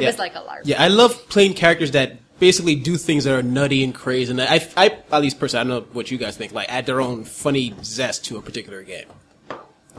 Yeah. 0.00 0.06
was 0.08 0.18
like 0.18 0.34
a 0.36 0.40
lark. 0.40 0.62
Yeah, 0.64 0.80
I 0.82 0.88
love 0.88 1.28
playing 1.28 1.54
characters 1.54 1.90
that 1.90 2.12
basically 2.42 2.74
do 2.74 2.96
things 2.96 3.22
that 3.22 3.32
are 3.32 3.40
nutty 3.40 3.84
and 3.84 3.94
crazy, 3.94 4.32
and 4.32 4.42
I, 4.42 4.68
I, 4.76 4.98
at 5.12 5.22
least 5.22 5.38
personally, 5.38 5.60
I 5.60 5.74
don't 5.74 5.86
know 5.86 5.92
what 5.92 6.10
you 6.10 6.18
guys 6.18 6.36
think, 6.36 6.50
like 6.50 6.68
add 6.68 6.86
their 6.86 7.00
own 7.00 7.22
funny 7.22 7.72
zest 7.84 8.24
to 8.24 8.36
a 8.36 8.42
particular 8.42 8.82
game. 8.82 9.06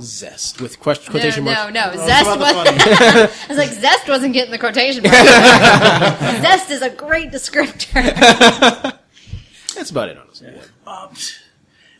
Zest 0.01 0.59
with 0.59 0.77
question, 0.77 1.09
quotation 1.09 1.45
no, 1.45 1.53
marks. 1.53 1.73
no. 1.73 1.79
Well, 1.79 1.93
it's 1.93 2.05
Zest 2.05 2.37
was. 2.37 2.51
funny. 2.51 2.69
I 2.75 3.45
was 3.47 3.57
like, 3.57 3.69
Zest 3.69 4.09
wasn't 4.09 4.33
getting 4.33 4.51
the 4.51 4.57
quotation 4.57 5.03
mark. 5.03 5.15
Zest 6.41 6.69
is 6.69 6.81
a 6.81 6.89
great 6.89 7.31
descriptor. 7.31 7.93
That's 9.75 9.89
about 9.89 10.09
it, 10.09 10.17
honestly. 10.17 10.53
Yeah. 10.53 10.63
Um, 10.85 11.11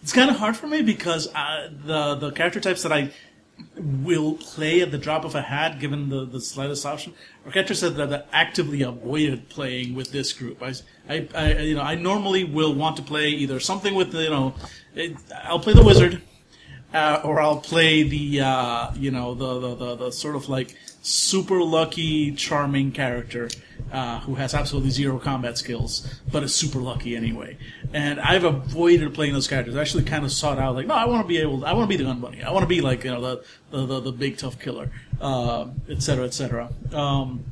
it's 0.01 0.12
kind 0.12 0.29
of 0.29 0.36
hard 0.36 0.58
for 0.58 0.67
me 0.67 0.82
because 0.82 1.34
uh, 1.34 1.69
the 1.86 2.15
the 2.15 2.32
character 2.32 2.60
types 2.60 2.84
that 2.84 2.91
I 2.91 3.12
will 3.75 4.33
play 4.35 4.81
at 4.81 4.91
the 4.91 4.97
drop 4.97 5.25
of 5.25 5.35
a 5.35 5.41
hat, 5.41 5.79
given 5.79 6.09
the, 6.09 6.25
the 6.25 6.41
slightest 6.41 6.85
option, 6.85 7.13
are 7.45 7.51
said 7.73 7.95
that, 7.95 8.09
that 8.09 8.27
I 8.31 8.37
actively 8.43 8.81
avoided 8.81 9.49
playing 9.49 9.95
with 9.95 10.11
this 10.11 10.33
group. 10.33 10.61
I, 10.61 10.73
I, 11.09 11.27
I, 11.35 11.57
you 11.59 11.75
know, 11.75 11.81
I 11.81 11.95
normally 11.95 12.43
will 12.43 12.73
want 12.73 12.97
to 12.97 13.03
play 13.03 13.29
either 13.29 13.59
something 13.59 13.95
with 13.95 14.13
you 14.13 14.29
know, 14.29 14.55
I'll 15.43 15.59
play 15.59 15.73
the 15.73 15.83
wizard, 15.83 16.21
uh, 16.93 17.21
or 17.23 17.39
I'll 17.41 17.59
play 17.59 18.03
the, 18.03 18.41
uh, 18.41 18.93
you 18.95 19.11
know, 19.11 19.33
the, 19.33 19.59
the, 19.59 19.75
the, 19.75 19.95
the 19.95 20.11
sort 20.11 20.35
of 20.35 20.49
like 20.49 20.75
super 21.03 21.61
lucky, 21.61 22.31
charming 22.31 22.91
character 22.91 23.49
uh, 23.91 24.21
who 24.21 24.35
has 24.35 24.53
absolutely 24.53 24.89
zero 24.89 25.19
combat 25.19 25.57
skills, 25.57 26.19
but 26.31 26.41
is 26.41 26.55
super 26.55 26.79
lucky 26.79 27.15
anyway. 27.15 27.57
And 27.93 28.19
I've 28.19 28.45
avoided 28.45 29.13
playing 29.13 29.33
those 29.33 29.47
characters. 29.47 29.75
I 29.75 29.81
actually 29.81 30.05
kind 30.05 30.25
of 30.25 30.31
sought 30.31 30.57
out 30.57 30.75
like, 30.75 30.87
no, 30.87 30.95
I 30.95 31.05
want 31.05 31.21
to 31.21 31.27
be 31.27 31.37
able, 31.37 31.65
I 31.65 31.73
want 31.73 31.83
to 31.83 31.97
be 31.97 31.97
the 31.97 32.05
gun 32.05 32.19
bunny. 32.19 32.41
I 32.41 32.51
want 32.51 32.63
to 32.63 32.67
be 32.67 32.81
like, 32.81 33.03
you 33.03 33.11
know, 33.11 33.21
the 33.21 33.43
the, 33.69 33.85
the, 33.85 33.99
the 33.99 34.11
big 34.11 34.37
tough 34.37 34.59
killer, 34.59 34.89
uh, 35.21 35.67
etc. 35.89 36.25
et. 36.25 36.93
Um, 36.93 37.43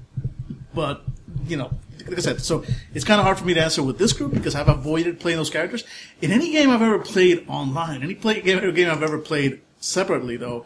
but 0.73 1.03
you 1.45 1.57
know, 1.57 1.71
like 2.07 2.17
I 2.17 2.21
said, 2.21 2.41
so 2.41 2.63
it's 2.93 3.05
kind 3.05 3.19
of 3.19 3.25
hard 3.25 3.37
for 3.37 3.45
me 3.45 3.53
to 3.53 3.61
answer 3.61 3.83
with 3.83 3.97
this 3.97 4.13
group 4.13 4.33
because 4.33 4.55
I've 4.55 4.69
avoided 4.69 5.19
playing 5.19 5.37
those 5.37 5.49
characters. 5.49 5.83
In 6.21 6.31
any 6.31 6.51
game 6.51 6.69
I've 6.69 6.81
ever 6.81 6.99
played 6.99 7.45
online, 7.47 8.01
any 8.01 8.15
play, 8.15 8.41
game, 8.41 8.73
game 8.73 8.89
I've 8.89 9.03
ever 9.03 9.19
played 9.19 9.61
separately, 9.79 10.37
though, 10.37 10.65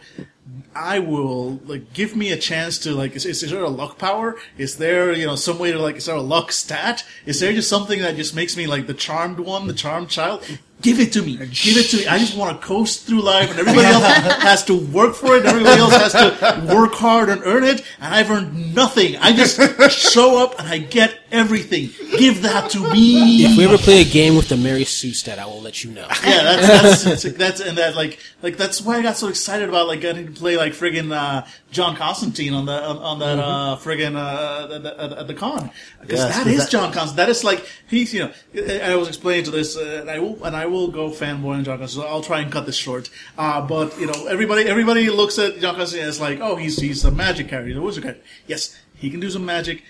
I 0.75 0.99
will 0.99 1.55
like 1.65 1.93
give 1.93 2.15
me 2.15 2.31
a 2.31 2.37
chance 2.37 2.77
to 2.79 2.93
like. 2.93 3.15
Is, 3.15 3.25
is 3.25 3.49
there 3.49 3.63
a 3.63 3.69
luck 3.69 3.97
power? 3.97 4.37
Is 4.57 4.77
there 4.77 5.13
you 5.13 5.25
know 5.25 5.35
some 5.35 5.57
way 5.57 5.71
to 5.71 5.79
like? 5.79 5.95
Is 5.95 6.05
there 6.05 6.15
a 6.15 6.21
luck 6.21 6.51
stat? 6.51 7.03
Is 7.25 7.39
there 7.39 7.53
just 7.53 7.69
something 7.69 8.01
that 8.01 8.15
just 8.15 8.35
makes 8.35 8.55
me 8.55 8.67
like 8.67 8.85
the 8.85 8.93
charmed 8.93 9.39
one, 9.39 9.67
the 9.67 9.73
charmed 9.73 10.09
child? 10.09 10.43
Give 10.81 10.99
it 10.99 11.13
to 11.13 11.21
me. 11.21 11.37
Give 11.37 11.77
it 11.77 11.89
to 11.91 11.97
me. 11.97 12.07
I 12.07 12.19
just 12.19 12.37
want 12.37 12.59
to 12.59 12.67
coast 12.67 13.07
through 13.07 13.21
life, 13.21 13.49
and 13.49 13.59
everybody 13.59 13.87
else 13.87 14.03
has 14.43 14.63
to 14.65 14.75
work 14.75 15.15
for 15.15 15.35
it. 15.37 15.45
Everybody 15.45 15.79
else 15.79 15.95
has 15.95 16.11
to 16.11 16.75
work 16.75 16.93
hard 16.93 17.29
and 17.29 17.41
earn 17.45 17.63
it, 17.63 17.81
and 17.99 18.13
I've 18.13 18.29
earned 18.29 18.75
nothing. 18.75 19.15
I 19.17 19.33
just 19.33 19.59
show 19.91 20.43
up 20.43 20.59
and 20.59 20.67
I 20.67 20.79
get 20.79 21.17
everything. 21.31 21.89
Give 22.17 22.41
that 22.41 22.69
to 22.71 22.79
me. 22.91 23.45
If 23.45 23.57
we 23.57 23.65
ever 23.65 23.77
play 23.77 24.01
a 24.01 24.05
game 24.05 24.35
with 24.35 24.49
the 24.49 24.57
Mary 24.57 24.83
Sue 24.83 25.13
stat, 25.13 25.39
I 25.39 25.45
will 25.45 25.61
let 25.61 25.83
you 25.83 25.91
know. 25.91 26.07
Yeah, 26.23 26.43
that's 26.43 27.03
that's, 27.03 27.23
that's 27.23 27.37
that's 27.37 27.61
and 27.61 27.77
that 27.77 27.95
like 27.95 28.19
like 28.41 28.57
that's 28.57 28.81
why 28.81 28.97
I 28.97 29.01
got 29.01 29.17
so 29.17 29.29
excited 29.29 29.69
about 29.69 29.87
like 29.87 30.01
getting 30.01 30.34
play 30.35 30.57
like 30.57 30.73
friggin' 30.73 31.11
uh, 31.11 31.45
John 31.71 31.95
Constantine 31.95 32.53
on 32.53 32.65
the 32.65 32.73
on, 32.83 32.97
on 32.97 33.19
that 33.19 33.39
uh, 33.39 33.77
friggin' 33.77 34.15
uh, 34.15 34.75
at, 34.75 34.83
the- 34.83 35.19
at 35.19 35.27
the 35.27 35.33
con 35.33 35.71
because 36.01 36.19
Yes, 36.19 36.37
that 36.37 36.47
is 36.47 36.59
that- 36.63 36.69
John 36.71 36.91
Constantine. 36.93 37.15
That 37.17 37.29
is 37.29 37.43
like 37.43 37.65
he's 37.89 38.13
you 38.13 38.21
know 38.25 38.31
I 38.55 38.91
I 38.91 38.95
was 38.95 39.07
explaining 39.07 39.45
to 39.45 39.51
this 39.51 39.75
uh, 39.77 39.99
and 40.01 40.09
I 40.11 40.19
will 40.19 40.43
and 40.45 40.55
I 40.55 40.65
will 40.65 40.89
go 40.89 41.09
fanboy 41.09 41.55
on 41.55 41.63
John 41.63 41.79
Constantine. 41.79 42.07
So 42.09 42.13
I'll 42.13 42.21
try 42.23 42.39
and 42.41 42.51
cut 42.51 42.65
this 42.65 42.75
short. 42.75 43.09
Uh, 43.37 43.65
but 43.65 43.99
you 43.99 44.05
know 44.07 44.27
everybody 44.27 44.63
everybody 44.67 45.09
looks 45.09 45.39
at 45.39 45.59
John 45.59 45.75
Constantine 45.75 46.07
as 46.07 46.19
like 46.21 46.39
oh 46.41 46.55
he's 46.55 46.79
he's 46.79 47.03
a 47.05 47.11
magic 47.11 47.47
character, 47.49 47.69
he's 47.69 47.77
a 47.77 47.81
wizard 47.81 48.03
character. 48.03 48.23
Yes, 48.47 48.77
he 48.95 49.09
can 49.09 49.19
do 49.19 49.29
some 49.29 49.45
magic. 49.45 49.83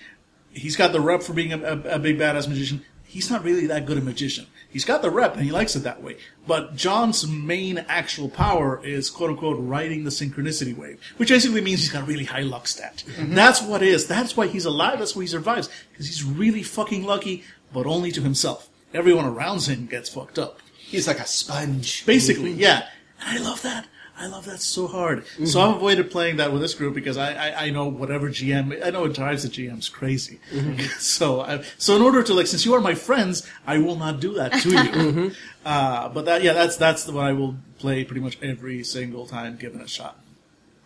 He's 0.52 0.74
got 0.76 0.92
the 0.92 1.00
rep 1.00 1.22
for 1.22 1.34
being 1.34 1.52
a, 1.52 1.58
a, 1.58 1.78
a 1.96 1.98
big 1.98 2.18
badass 2.18 2.48
magician. 2.48 2.82
He's 3.04 3.30
not 3.30 3.44
really 3.44 3.66
that 3.66 3.84
good 3.86 3.98
a 3.98 4.00
magician. 4.00 4.46
He's 4.76 4.84
got 4.84 5.00
the 5.00 5.08
rep 5.08 5.32
and 5.32 5.42
he 5.42 5.50
likes 5.50 5.74
it 5.74 5.84
that 5.84 6.02
way. 6.02 6.18
But 6.46 6.76
John's 6.76 7.26
main 7.26 7.78
actual 7.88 8.28
power 8.28 8.78
is 8.84 9.08
quote 9.08 9.30
unquote 9.30 9.56
riding 9.58 10.04
the 10.04 10.10
synchronicity 10.10 10.76
wave, 10.76 11.00
which 11.16 11.30
basically 11.30 11.62
means 11.62 11.80
he's 11.80 11.90
got 11.90 12.02
a 12.02 12.04
really 12.04 12.26
high 12.26 12.42
luck 12.42 12.68
stat. 12.68 13.02
Mm-hmm. 13.06 13.34
That's 13.34 13.62
what 13.62 13.82
it 13.82 13.88
is. 13.88 14.06
That's 14.06 14.36
why 14.36 14.48
he's 14.48 14.66
alive. 14.66 14.98
That's 14.98 15.16
why 15.16 15.22
he 15.22 15.28
survives. 15.28 15.70
Because 15.90 16.08
he's 16.08 16.22
really 16.22 16.62
fucking 16.62 17.06
lucky, 17.06 17.42
but 17.72 17.86
only 17.86 18.12
to 18.12 18.20
himself. 18.20 18.68
Everyone 18.92 19.24
around 19.24 19.62
him 19.62 19.86
gets 19.86 20.10
fucked 20.10 20.38
up. 20.38 20.60
He's 20.76 21.06
like 21.06 21.20
a 21.20 21.26
sponge. 21.26 22.04
Basically, 22.04 22.50
mm-hmm. 22.50 22.60
yeah. 22.60 22.88
And 23.18 23.38
I 23.38 23.42
love 23.42 23.62
that. 23.62 23.86
I 24.18 24.28
love 24.28 24.46
that 24.46 24.60
so 24.60 24.86
hard. 24.86 25.26
So 25.44 25.60
I've 25.60 25.76
avoided 25.76 26.10
playing 26.10 26.38
that 26.38 26.50
with 26.50 26.62
this 26.62 26.74
group 26.74 26.94
because 26.94 27.18
I, 27.18 27.34
I, 27.34 27.64
I 27.66 27.70
know 27.70 27.86
whatever 27.86 28.30
GM, 28.30 28.84
I 28.84 28.90
know 28.90 29.04
it 29.04 29.14
drives 29.14 29.42
the 29.42 29.48
GMs 29.50 29.92
crazy. 29.92 30.40
so 30.98 31.42
I, 31.42 31.62
so 31.76 31.96
in 31.96 32.02
order 32.02 32.22
to 32.22 32.32
like, 32.32 32.46
since 32.46 32.64
you 32.64 32.72
are 32.74 32.80
my 32.80 32.94
friends, 32.94 33.46
I 33.66 33.78
will 33.78 33.96
not 33.96 34.20
do 34.20 34.34
that 34.34 34.52
to 34.62 34.70
you. 34.70 35.32
uh, 35.66 36.08
but 36.08 36.24
that, 36.24 36.42
yeah, 36.42 36.54
that's, 36.54 36.76
that's 36.76 37.04
the 37.04 37.12
one 37.12 37.26
I 37.26 37.34
will 37.34 37.56
play 37.78 38.04
pretty 38.04 38.22
much 38.22 38.38
every 38.42 38.84
single 38.84 39.26
time 39.26 39.56
given 39.56 39.82
a 39.82 39.88
shot. 39.88 40.18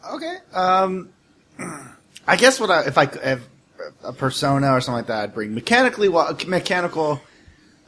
Okay. 0.08 0.36
Um, 0.52 1.10
I 2.26 2.36
guess 2.36 2.58
what 2.58 2.70
I, 2.70 2.86
if 2.86 2.98
I 2.98 3.04
if 3.04 3.48
a 4.04 4.12
persona 4.12 4.72
or 4.72 4.80
something 4.80 4.98
like 4.98 5.06
that, 5.06 5.22
I'd 5.24 5.34
bring 5.34 5.54
mechanically 5.54 6.08
mechanical. 6.46 7.20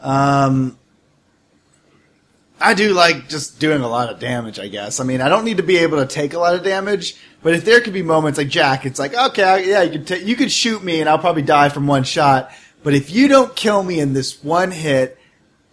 Um, 0.00 0.78
I 2.62 2.74
do 2.74 2.94
like 2.94 3.28
just 3.28 3.58
doing 3.58 3.82
a 3.82 3.88
lot 3.88 4.08
of 4.08 4.18
damage. 4.18 4.58
I 4.58 4.68
guess. 4.68 5.00
I 5.00 5.04
mean, 5.04 5.20
I 5.20 5.28
don't 5.28 5.44
need 5.44 5.58
to 5.58 5.62
be 5.62 5.78
able 5.78 5.98
to 5.98 6.06
take 6.06 6.34
a 6.34 6.38
lot 6.38 6.54
of 6.54 6.62
damage, 6.62 7.16
but 7.42 7.54
if 7.54 7.64
there 7.64 7.80
could 7.80 7.92
be 7.92 8.02
moments 8.02 8.38
like 8.38 8.48
Jack, 8.48 8.86
it's 8.86 8.98
like 8.98 9.14
okay, 9.14 9.68
yeah, 9.68 9.82
you 9.82 9.92
could 9.92 10.06
ta- 10.06 10.14
you 10.24 10.36
could 10.36 10.52
shoot 10.52 10.82
me 10.82 11.00
and 11.00 11.08
I'll 11.08 11.18
probably 11.18 11.42
die 11.42 11.68
from 11.68 11.86
one 11.86 12.04
shot. 12.04 12.52
But 12.82 12.94
if 12.94 13.10
you 13.10 13.28
don't 13.28 13.54
kill 13.54 13.82
me 13.82 14.00
in 14.00 14.12
this 14.12 14.42
one 14.42 14.72
hit, 14.72 15.18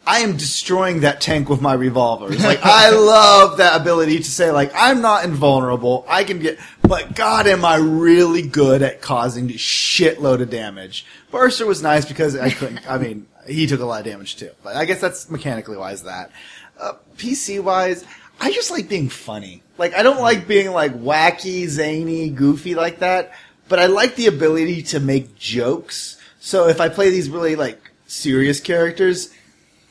I 0.06 0.20
am 0.20 0.38
destroying 0.38 1.02
that 1.02 1.22
tank 1.22 1.50
with 1.50 1.62
my 1.62 1.74
revolver. 1.74 2.32
It's 2.34 2.44
like 2.44 2.62
I 2.64 2.90
love 2.92 3.58
that 3.58 3.80
ability 3.80 4.18
to 4.18 4.24
say 4.32 4.52
like 4.52 4.72
I'm 4.74 5.02
not 5.02 5.24
invulnerable. 5.24 6.06
I 6.08 6.24
can 6.24 6.40
get, 6.40 6.60
but 6.82 7.16
God, 7.16 7.46
am 7.46 7.64
I 7.64 7.76
really 7.76 8.42
good 8.42 8.82
at 8.82 9.02
causing 9.02 9.50
a 9.52 9.54
shitload 9.54 10.42
of 10.42 10.50
damage? 10.50 11.06
Burster 11.30 11.66
was 11.66 11.84
nice 11.84 12.06
because 12.06 12.36
I 12.36 12.50
couldn't. 12.50 12.90
I 12.90 12.98
mean, 12.98 13.28
he 13.48 13.68
took 13.68 13.82
a 13.82 13.86
lot 13.86 14.00
of 14.00 14.06
damage 14.06 14.38
too. 14.38 14.52
But 14.64 14.76
I 14.76 14.86
guess 14.86 15.00
that's 15.00 15.30
mechanically 15.30 15.78
wise. 15.78 16.04
That 16.04 16.32
uh, 16.80 16.94
PC 17.18 17.62
wise, 17.62 18.06
I 18.40 18.52
just 18.52 18.72
like 18.72 18.90
being 18.90 19.10
funny. 19.10 19.64
Like 19.78 19.94
I 19.94 20.04
don't 20.04 20.22
like 20.22 20.48
being 20.48 20.72
like 20.72 20.94
wacky, 20.94 21.68
zany, 21.68 22.30
goofy 22.30 22.76
like 22.76 23.00
that. 23.00 23.34
But 23.68 23.80
I 23.80 23.86
like 23.86 24.16
the 24.16 24.28
ability 24.28 24.82
to 24.84 25.00
make 25.00 25.36
jokes. 25.38 26.18
So 26.40 26.68
if 26.68 26.82
I 26.82 26.90
play 26.90 27.10
these 27.12 27.30
really 27.30 27.56
like 27.56 27.92
serious 28.08 28.60
characters, 28.60 29.30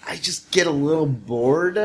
I 0.07 0.16
just 0.16 0.51
get 0.51 0.66
a 0.66 0.70
little 0.70 1.05
bored. 1.07 1.77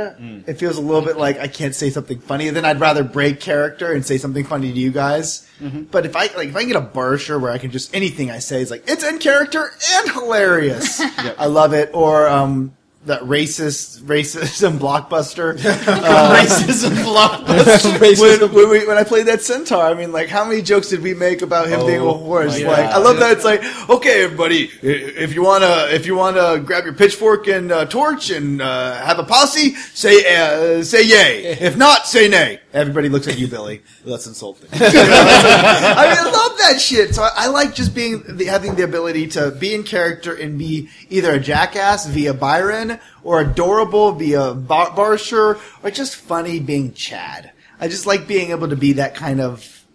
It 0.48 0.54
feels 0.54 0.78
a 0.78 0.82
little 0.82 1.02
bit 1.02 1.18
like 1.18 1.38
I 1.40 1.48
can't 1.48 1.76
say 1.76 1.90
something 1.90 2.20
funny. 2.20 2.50
Then 2.50 2.64
I'd 2.66 2.80
rather 2.80 3.04
break 3.04 3.42
character 3.42 3.92
and 3.92 4.06
say 4.06 4.18
something 4.18 4.46
funny 4.46 4.72
to 4.72 4.80
you 4.80 4.92
guys. 4.92 5.48
But 5.92 6.06
if 6.06 6.16
I 6.16 6.28
like, 6.36 6.48
if 6.50 6.56
I 6.56 6.62
can 6.62 6.70
get 6.70 6.78
a 6.78 6.86
Barsher 6.86 7.40
where 7.40 7.52
I 7.52 7.58
can 7.58 7.70
just 7.72 7.94
anything 7.94 8.32
I 8.32 8.40
say 8.40 8.62
is 8.62 8.72
like 8.72 8.86
it's 8.88 9.04
in 9.04 9.20
character 9.20 9.72
and 9.94 10.12
hilarious, 10.12 11.00
I 11.38 11.46
love 11.48 11.74
it. 11.74 11.92
Or 11.94 12.28
um, 12.28 12.74
that 13.06 13.22
racist 13.22 14.02
racism 14.04 14.78
blockbuster. 14.80 15.58
Racism 15.58 16.92
blockbuster. 17.04 18.20
when, 18.20 18.54
when, 18.54 18.70
we, 18.70 18.88
when 18.88 18.98
I 18.98 19.04
played 19.04 19.26
that 19.28 19.42
centaur, 19.42 19.82
I 19.84 19.94
mean, 19.94 20.12
like, 20.12 20.30
how 20.30 20.46
many 20.46 20.62
jokes 20.62 20.90
did 20.90 21.02
we 21.02 21.14
make 21.14 21.42
about 21.42 21.68
him 21.68 21.86
being 21.86 22.00
a 22.00 22.06
Oh, 22.06 22.18
horse? 22.18 22.54
Like, 22.54 22.64
God. 22.64 22.94
I 22.94 22.98
love 22.98 23.20
that. 23.20 23.34
It's 23.34 23.46
like, 23.46 23.62
okay, 23.90 24.24
everybody, 24.24 24.70
if 24.82 25.34
you 25.36 25.44
wanna, 25.44 25.88
if 25.92 26.06
you 26.06 26.16
wanna 26.16 26.60
grab 26.60 26.86
your 26.86 26.94
pitchfork 26.94 27.48
and 27.48 27.72
uh, 27.72 27.86
torch 27.86 28.30
and 28.30 28.62
uh, 28.62 28.96
have 29.04 29.20
a 29.20 29.24
posse, 29.24 29.76
say 29.94 30.24
uh, 30.36 30.84
say 30.84 31.04
yay. 31.04 31.46
If 31.60 31.78
not, 31.78 32.08
say 32.08 32.28
nay. 32.28 32.60
Everybody 32.74 33.08
looks 33.08 33.28
at 33.28 33.38
you, 33.38 33.48
Billy. 33.48 33.84
That's 34.06 34.26
insulting. 34.26 34.68
I 34.74 34.80
mean, 34.80 34.92
I 34.92 36.24
love 36.24 36.58
that 36.58 36.82
shit. 36.82 37.14
So 37.14 37.22
I, 37.22 37.32
I 37.36 37.48
like 37.48 37.76
just 37.76 37.94
being 37.94 38.24
the, 38.28 38.46
having 38.46 38.76
the 38.76 38.84
ability 38.84 39.28
to 39.30 39.52
be 39.52 39.76
in 39.76 39.84
character 39.84 40.34
and 40.34 40.58
be 40.58 40.90
either 41.10 41.34
a 41.34 41.40
jackass 41.40 42.08
via 42.08 42.34
Byron 42.34 43.00
or 43.24 43.42
adorable 43.42 44.12
via 44.14 44.56
Bar- 44.56 44.90
Barsher 44.90 45.60
or 45.84 45.92
just 45.92 46.16
funny 46.16 46.60
being 46.60 46.94
Chad. 46.94 47.52
I 47.80 47.88
just 47.88 48.08
like 48.08 48.28
being 48.28 48.52
able 48.52 48.70
to 48.70 48.76
be 48.76 48.94
that 48.94 49.14
kind 49.14 49.40
of. 49.40 49.86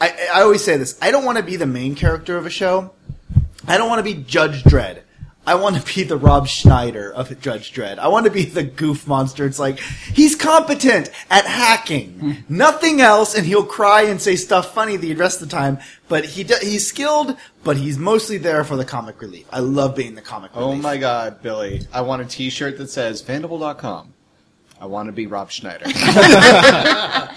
I, 0.00 0.28
I 0.32 0.42
always 0.42 0.62
say 0.62 0.76
this. 0.76 0.98
I 1.00 1.10
don't 1.10 1.24
want 1.24 1.38
to 1.38 1.44
be 1.44 1.56
the 1.56 1.66
main 1.66 1.94
character 1.94 2.36
of 2.36 2.44
a 2.46 2.50
show. 2.50 2.92
I 3.66 3.78
don't 3.78 3.88
want 3.88 4.00
to 4.00 4.02
be 4.04 4.14
Judge 4.14 4.62
Dredd. 4.64 5.00
I 5.48 5.54
want 5.54 5.76
to 5.76 5.94
be 5.94 6.02
the 6.02 6.18
Rob 6.18 6.46
Schneider 6.46 7.10
of 7.10 7.40
Judge 7.40 7.72
Dredd. 7.72 7.98
I 7.98 8.08
want 8.08 8.26
to 8.26 8.30
be 8.30 8.44
the 8.44 8.64
goof 8.64 9.06
monster. 9.06 9.46
It's 9.46 9.58
like 9.58 9.78
he's 9.78 10.36
competent 10.36 11.10
at 11.30 11.46
hacking, 11.46 12.44
nothing 12.50 13.00
else, 13.00 13.34
and 13.34 13.46
he'll 13.46 13.64
cry 13.64 14.02
and 14.02 14.20
say 14.20 14.36
stuff 14.36 14.74
funny 14.74 14.98
the 14.98 15.14
rest 15.14 15.40
of 15.40 15.48
the 15.48 15.56
time. 15.56 15.78
But 16.06 16.26
he 16.26 16.44
do, 16.44 16.54
he's 16.60 16.86
skilled, 16.86 17.34
but 17.64 17.78
he's 17.78 17.96
mostly 17.96 18.36
there 18.36 18.62
for 18.62 18.76
the 18.76 18.84
comic 18.84 19.22
relief. 19.22 19.46
I 19.50 19.60
love 19.60 19.96
being 19.96 20.14
the 20.16 20.20
comic 20.20 20.50
oh 20.54 20.66
relief. 20.66 20.80
Oh 20.80 20.82
my 20.82 20.98
god, 20.98 21.40
Billy. 21.40 21.86
I 21.94 22.02
want 22.02 22.20
a 22.20 22.26
t 22.26 22.50
shirt 22.50 22.76
that 22.76 22.90
says 22.90 23.22
Fandible.com. 23.22 24.12
I 24.78 24.84
want 24.84 25.06
to 25.06 25.12
be 25.12 25.26
Rob 25.26 25.50
Schneider. 25.50 25.86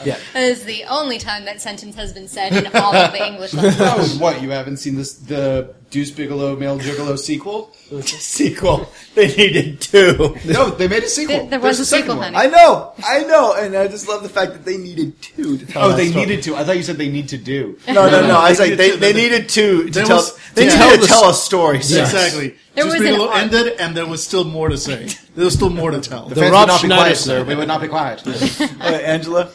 Yeah. 0.03 0.17
That 0.33 0.43
is 0.43 0.63
the 0.63 0.83
only 0.85 1.19
time 1.19 1.45
that 1.45 1.61
sentence 1.61 1.95
has 1.95 2.11
been 2.11 2.27
said 2.27 2.53
in 2.53 2.75
all 2.75 2.95
of 2.95 3.11
the 3.11 3.23
English 3.23 3.53
language. 3.53 3.75
oh, 3.79 4.17
what? 4.19 4.41
You 4.41 4.49
haven't 4.49 4.77
seen 4.77 4.95
this 4.95 5.13
the 5.13 5.75
Deuce 5.91 6.09
Bigalow 6.11 6.57
Male 6.57 6.79
Gigolo 6.79 7.19
sequel? 7.19 7.71
sequel. 8.01 8.89
They 9.13 9.27
needed 9.35 9.81
two. 9.81 10.35
No, 10.45 10.69
they 10.69 10.87
made 10.87 11.03
a 11.03 11.09
sequel. 11.09 11.37
There- 11.39 11.49
there 11.49 11.59
was 11.59 11.77
There's 11.77 11.79
a 11.81 11.85
second 11.85 12.03
sequel, 12.05 12.17
one. 12.19 12.33
honey. 12.33 12.47
I 12.47 12.49
know, 12.49 12.93
I 13.05 13.23
know, 13.25 13.53
and 13.55 13.75
I 13.75 13.87
just 13.89 14.07
love 14.07 14.23
the 14.23 14.29
fact 14.29 14.53
that 14.53 14.63
they 14.63 14.77
needed 14.77 15.21
two 15.21 15.57
to 15.57 15.65
tell. 15.65 15.83
Oh, 15.83 15.89
that 15.89 15.97
they 15.97 16.09
story. 16.09 16.25
needed 16.25 16.43
to. 16.43 16.55
I 16.55 16.63
thought 16.63 16.77
you 16.77 16.83
said 16.83 16.97
they 16.97 17.09
need 17.09 17.27
to 17.29 17.37
do. 17.37 17.77
No, 17.87 18.09
no, 18.09 18.25
no. 18.25 18.37
I 18.39 18.49
was 18.49 18.57
They 18.59 18.69
like, 18.71 18.79
needed 18.79 18.99
they, 19.01 19.11
they 19.11 19.21
needed 19.21 19.49
two 19.49 19.85
to 19.87 19.91
There 19.91 20.05
tell. 20.05 20.17
was- 20.17 20.37
they 20.55 20.65
to 20.65 20.69
needed 20.69 20.77
tell 20.77 20.97
to 21.01 21.07
tell 21.07 21.29
a 21.29 21.33
story. 21.33 21.77
Yeah, 21.83 22.01
Exactly. 22.03 22.55
There 22.73 22.85
Just 22.85 22.97
was 22.99 23.05
an 23.07 23.13
Bigalow 23.15 23.27
arc. 23.27 23.37
ended, 23.37 23.67
and 23.79 23.97
there 23.97 24.05
was 24.07 24.23
still 24.23 24.45
more 24.45 24.69
to 24.69 24.77
say. 24.77 25.07
There 25.35 25.43
was 25.43 25.53
still 25.53 25.69
more 25.69 25.91
to 25.91 25.99
tell. 25.99 26.27
The, 26.29 26.35
The 26.35 26.41
fans 26.41 26.51
Rob 26.53 26.61
would 26.69 26.73
not 26.73 26.81
be 26.83 26.87
quiet, 26.87 27.17
sir. 27.17 27.23
story. 27.39 27.43
We 27.43 27.55
would 27.55 27.67
not 27.67 27.81
be 27.81 27.87
quiet. 27.89 28.25
Uh, 28.25 28.83
Angela. 28.85 29.51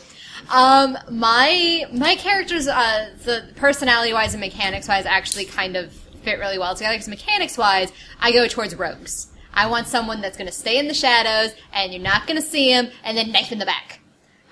Um, 0.50 0.96
my 1.10 1.86
my 1.92 2.14
characters, 2.16 2.68
uh, 2.68 3.08
the 3.24 3.48
personality 3.56 4.12
wise 4.12 4.34
and 4.34 4.40
mechanics 4.40 4.86
wise, 4.86 5.04
actually 5.06 5.46
kind 5.46 5.76
of 5.76 5.92
fit 6.26 6.40
really 6.40 6.58
well 6.58 6.74
together. 6.74 6.94
Because 6.94 7.08
mechanics 7.08 7.56
wise, 7.56 7.92
I 8.20 8.32
go 8.32 8.48
towards 8.48 8.74
rogues. 8.74 9.28
I 9.54 9.68
want 9.68 9.86
someone 9.86 10.20
that's 10.20 10.36
going 10.36 10.48
to 10.48 10.52
stay 10.52 10.76
in 10.78 10.88
the 10.88 10.94
shadows, 10.94 11.54
and 11.72 11.92
you're 11.92 12.02
not 12.02 12.26
going 12.26 12.36
to 12.36 12.46
see 12.46 12.70
him, 12.70 12.88
and 13.04 13.16
then 13.16 13.32
knife 13.32 13.52
in 13.52 13.58
the 13.58 13.64
back. 13.64 14.00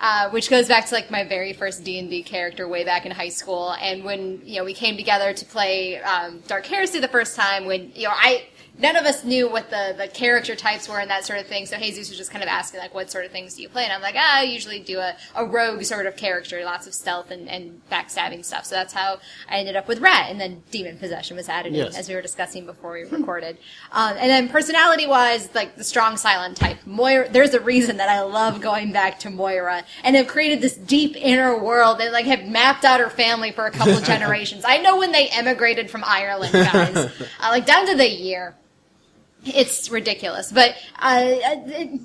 Uh, 0.00 0.28
which 0.30 0.50
goes 0.50 0.66
back 0.68 0.86
to 0.86 0.94
like 0.94 1.10
my 1.10 1.24
very 1.24 1.52
first 1.52 1.84
D 1.84 1.98
and 1.98 2.10
D 2.10 2.22
character 2.22 2.66
way 2.66 2.84
back 2.84 3.06
in 3.06 3.12
high 3.12 3.28
school, 3.28 3.72
and 3.80 4.04
when 4.04 4.40
you 4.44 4.58
know 4.58 4.64
we 4.64 4.74
came 4.74 4.96
together 4.96 5.32
to 5.32 5.44
play 5.44 6.00
um, 6.00 6.40
Dark 6.46 6.66
Heresy 6.66 7.00
the 7.00 7.08
first 7.08 7.36
time. 7.36 7.64
When 7.64 7.92
you 7.94 8.04
know 8.04 8.14
I 8.14 8.46
none 8.78 8.96
of 8.96 9.04
us 9.04 9.24
knew 9.24 9.48
what 9.48 9.70
the, 9.70 9.94
the 9.96 10.08
character 10.08 10.56
types 10.56 10.88
were 10.88 10.98
and 10.98 11.08
that 11.10 11.24
sort 11.24 11.38
of 11.38 11.46
thing. 11.46 11.64
So 11.66 11.78
Jesus 11.78 12.08
was 12.08 12.18
just 12.18 12.30
kind 12.30 12.42
of 12.42 12.48
asking 12.48 12.80
like, 12.80 12.92
what 12.94 13.10
sort 13.10 13.24
of 13.24 13.30
things 13.30 13.54
do 13.54 13.62
you 13.62 13.68
play? 13.68 13.84
And 13.84 13.92
I'm 13.92 14.02
like, 14.02 14.16
ah, 14.18 14.38
I 14.38 14.42
usually 14.42 14.80
do 14.80 14.98
a, 14.98 15.16
a 15.36 15.44
rogue 15.44 15.84
sort 15.84 16.06
of 16.06 16.16
character, 16.16 16.62
lots 16.64 16.86
of 16.86 16.94
stealth 16.94 17.30
and, 17.30 17.48
and 17.48 17.80
backstabbing 17.90 18.44
stuff. 18.44 18.64
So 18.66 18.74
that's 18.74 18.92
how 18.92 19.18
I 19.48 19.58
ended 19.58 19.76
up 19.76 19.86
with 19.86 20.00
Rat, 20.00 20.30
and 20.30 20.40
then 20.40 20.62
Demon 20.70 20.98
Possession 20.98 21.36
was 21.36 21.48
added 21.48 21.72
Yes. 21.74 21.94
in 21.94 22.00
as 22.00 22.08
we 22.08 22.14
were 22.14 22.22
discussing 22.22 22.66
before 22.66 22.92
we 22.92 23.04
recorded. 23.04 23.58
Um, 23.92 24.16
and 24.18 24.28
then 24.28 24.48
personality 24.48 25.06
wise, 25.06 25.48
like 25.54 25.76
the 25.76 25.84
strong 25.84 26.16
silent 26.16 26.56
type, 26.56 26.78
Moira. 26.84 27.28
There's 27.30 27.54
a 27.54 27.60
reason 27.60 27.98
that 27.98 28.08
I 28.08 28.22
love 28.22 28.60
going 28.60 28.92
back 28.92 29.20
to 29.20 29.30
Moira 29.30 29.84
and 30.02 30.16
have 30.16 30.26
created 30.26 30.60
this 30.60 30.76
deep 30.76 31.14
inner 31.16 31.56
world 31.56 32.00
and 32.00 32.12
like 32.12 32.26
have 32.26 32.44
mapped 32.46 32.84
out 32.84 33.00
her 33.00 33.10
family 33.10 33.52
for 33.52 33.66
a 33.66 33.70
couple 33.70 33.94
of 33.96 34.04
generations. 34.14 34.64
I 34.66 34.78
know 34.78 34.98
when 34.98 35.12
they 35.12 35.28
emigrated 35.28 35.90
from 35.90 36.02
Ireland, 36.04 36.52
guys, 36.52 36.96
uh, 37.40 37.48
like 37.50 37.66
down 37.66 37.86
to 37.86 37.94
the 37.96 38.08
year. 38.10 38.56
It's 39.46 39.90
ridiculous, 39.90 40.50
but 40.52 40.74
uh, 40.98 41.34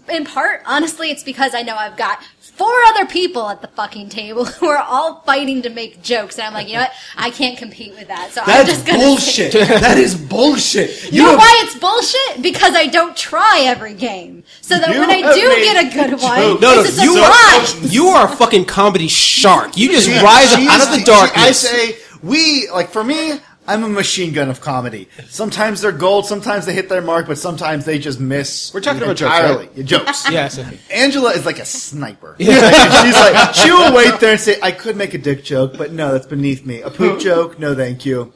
in 0.10 0.26
part, 0.26 0.62
honestly, 0.66 1.10
it's 1.12 1.24
because 1.24 1.56
I 1.56 1.62
know 1.62 1.76
I've 1.76 1.96
got 1.98 2.22
four 2.42 2.74
other 2.88 3.06
people 3.06 3.48
at 3.48 3.62
the 3.62 3.68
fucking 3.70 4.10
table 4.10 4.44
who 4.60 4.68
are 4.68 4.78
all 4.84 5.22
fighting 5.22 5.62
to 5.62 5.70
make 5.70 6.02
jokes, 6.02 6.38
and 6.38 6.48
I'm 6.48 6.54
like, 6.54 6.68
you 6.68 6.74
know 6.74 6.82
what? 6.82 6.92
I 7.16 7.30
can't 7.32 7.58
compete 7.58 7.94
with 7.96 8.08
that. 8.10 8.32
So 8.32 8.42
I'm 8.42 8.48
That's 8.48 8.70
just 8.70 8.86
gonna 8.86 9.00
bullshit. 9.00 9.54
that 9.54 9.98
is 9.98 10.16
bullshit. 10.16 11.12
you 11.14 11.24
know 11.24 11.36
why 11.36 11.62
it's 11.66 11.80
bullshit? 11.80 12.42
Because 12.44 12.76
I 12.76 12.88
don't 12.88 13.16
try 13.16 13.62
every 13.66 13.94
game. 13.94 14.44
So 14.62 14.78
that 14.78 14.94
You 14.94 15.00
when 15.00 15.10
I 15.10 15.34
do 15.34 15.50
get 15.64 15.86
a 15.86 15.94
good 15.94 16.22
one, 16.22 16.40
No, 16.40 16.58
no, 16.58 16.82
it's 16.82 17.00
a 17.00 17.04
you 17.04 17.14
surprise. 17.16 17.84
are 17.84 17.88
you 17.88 18.08
are 18.08 18.26
a 18.32 18.36
fucking 18.36 18.66
comedy 18.66 19.08
shark. 19.08 19.78
You 19.78 19.90
just 19.92 20.08
rise 20.22 20.52
up 20.54 20.60
out 20.60 20.82
of 20.82 20.92
the 20.92 21.06
she- 21.06 21.42
I 21.42 21.52
say 21.52 21.98
we 22.22 22.70
like 22.70 22.90
for 22.90 23.04
me. 23.04 23.40
I'm 23.70 23.84
a 23.84 23.88
machine 23.88 24.34
gun 24.34 24.50
of 24.50 24.62
comedy. 24.62 25.08
Sometimes 25.28 25.82
they're 25.82 25.92
gold, 25.92 26.26
sometimes 26.26 26.66
they 26.66 26.74
hit 26.74 26.90
their 26.90 27.04
mark, 27.04 27.28
but 27.28 27.38
sometimes 27.38 27.86
they 27.86 28.00
just 28.00 28.20
miss. 28.20 28.74
We're 28.74 28.82
talking 28.82 29.04
about 29.04 29.16
jokes, 29.16 29.36
entirely. 29.38 29.68
right? 29.68 29.86
Jokes. 29.86 30.32
yes. 30.32 30.58
okay. 30.58 30.80
Angela 30.92 31.34
is 31.34 31.46
like 31.46 31.60
a 31.60 31.66
sniper. 31.66 32.36
Like, 32.50 33.06
she's 33.06 33.16
like 33.16 33.54
she 33.54 33.72
will 33.72 33.94
wait 33.96 34.20
there 34.20 34.32
and 34.32 34.40
say, 34.40 34.58
"I 34.62 34.72
could 34.72 34.98
make 34.98 35.14
a 35.14 35.20
dick 35.20 35.44
joke, 35.44 35.78
but 35.78 35.92
no, 35.92 36.12
that's 36.12 36.26
beneath 36.26 36.66
me. 36.66 36.82
A 36.82 36.90
poop 36.90 37.20
joke, 37.30 37.60
no, 37.60 37.76
thank 37.76 38.06
you." 38.06 38.34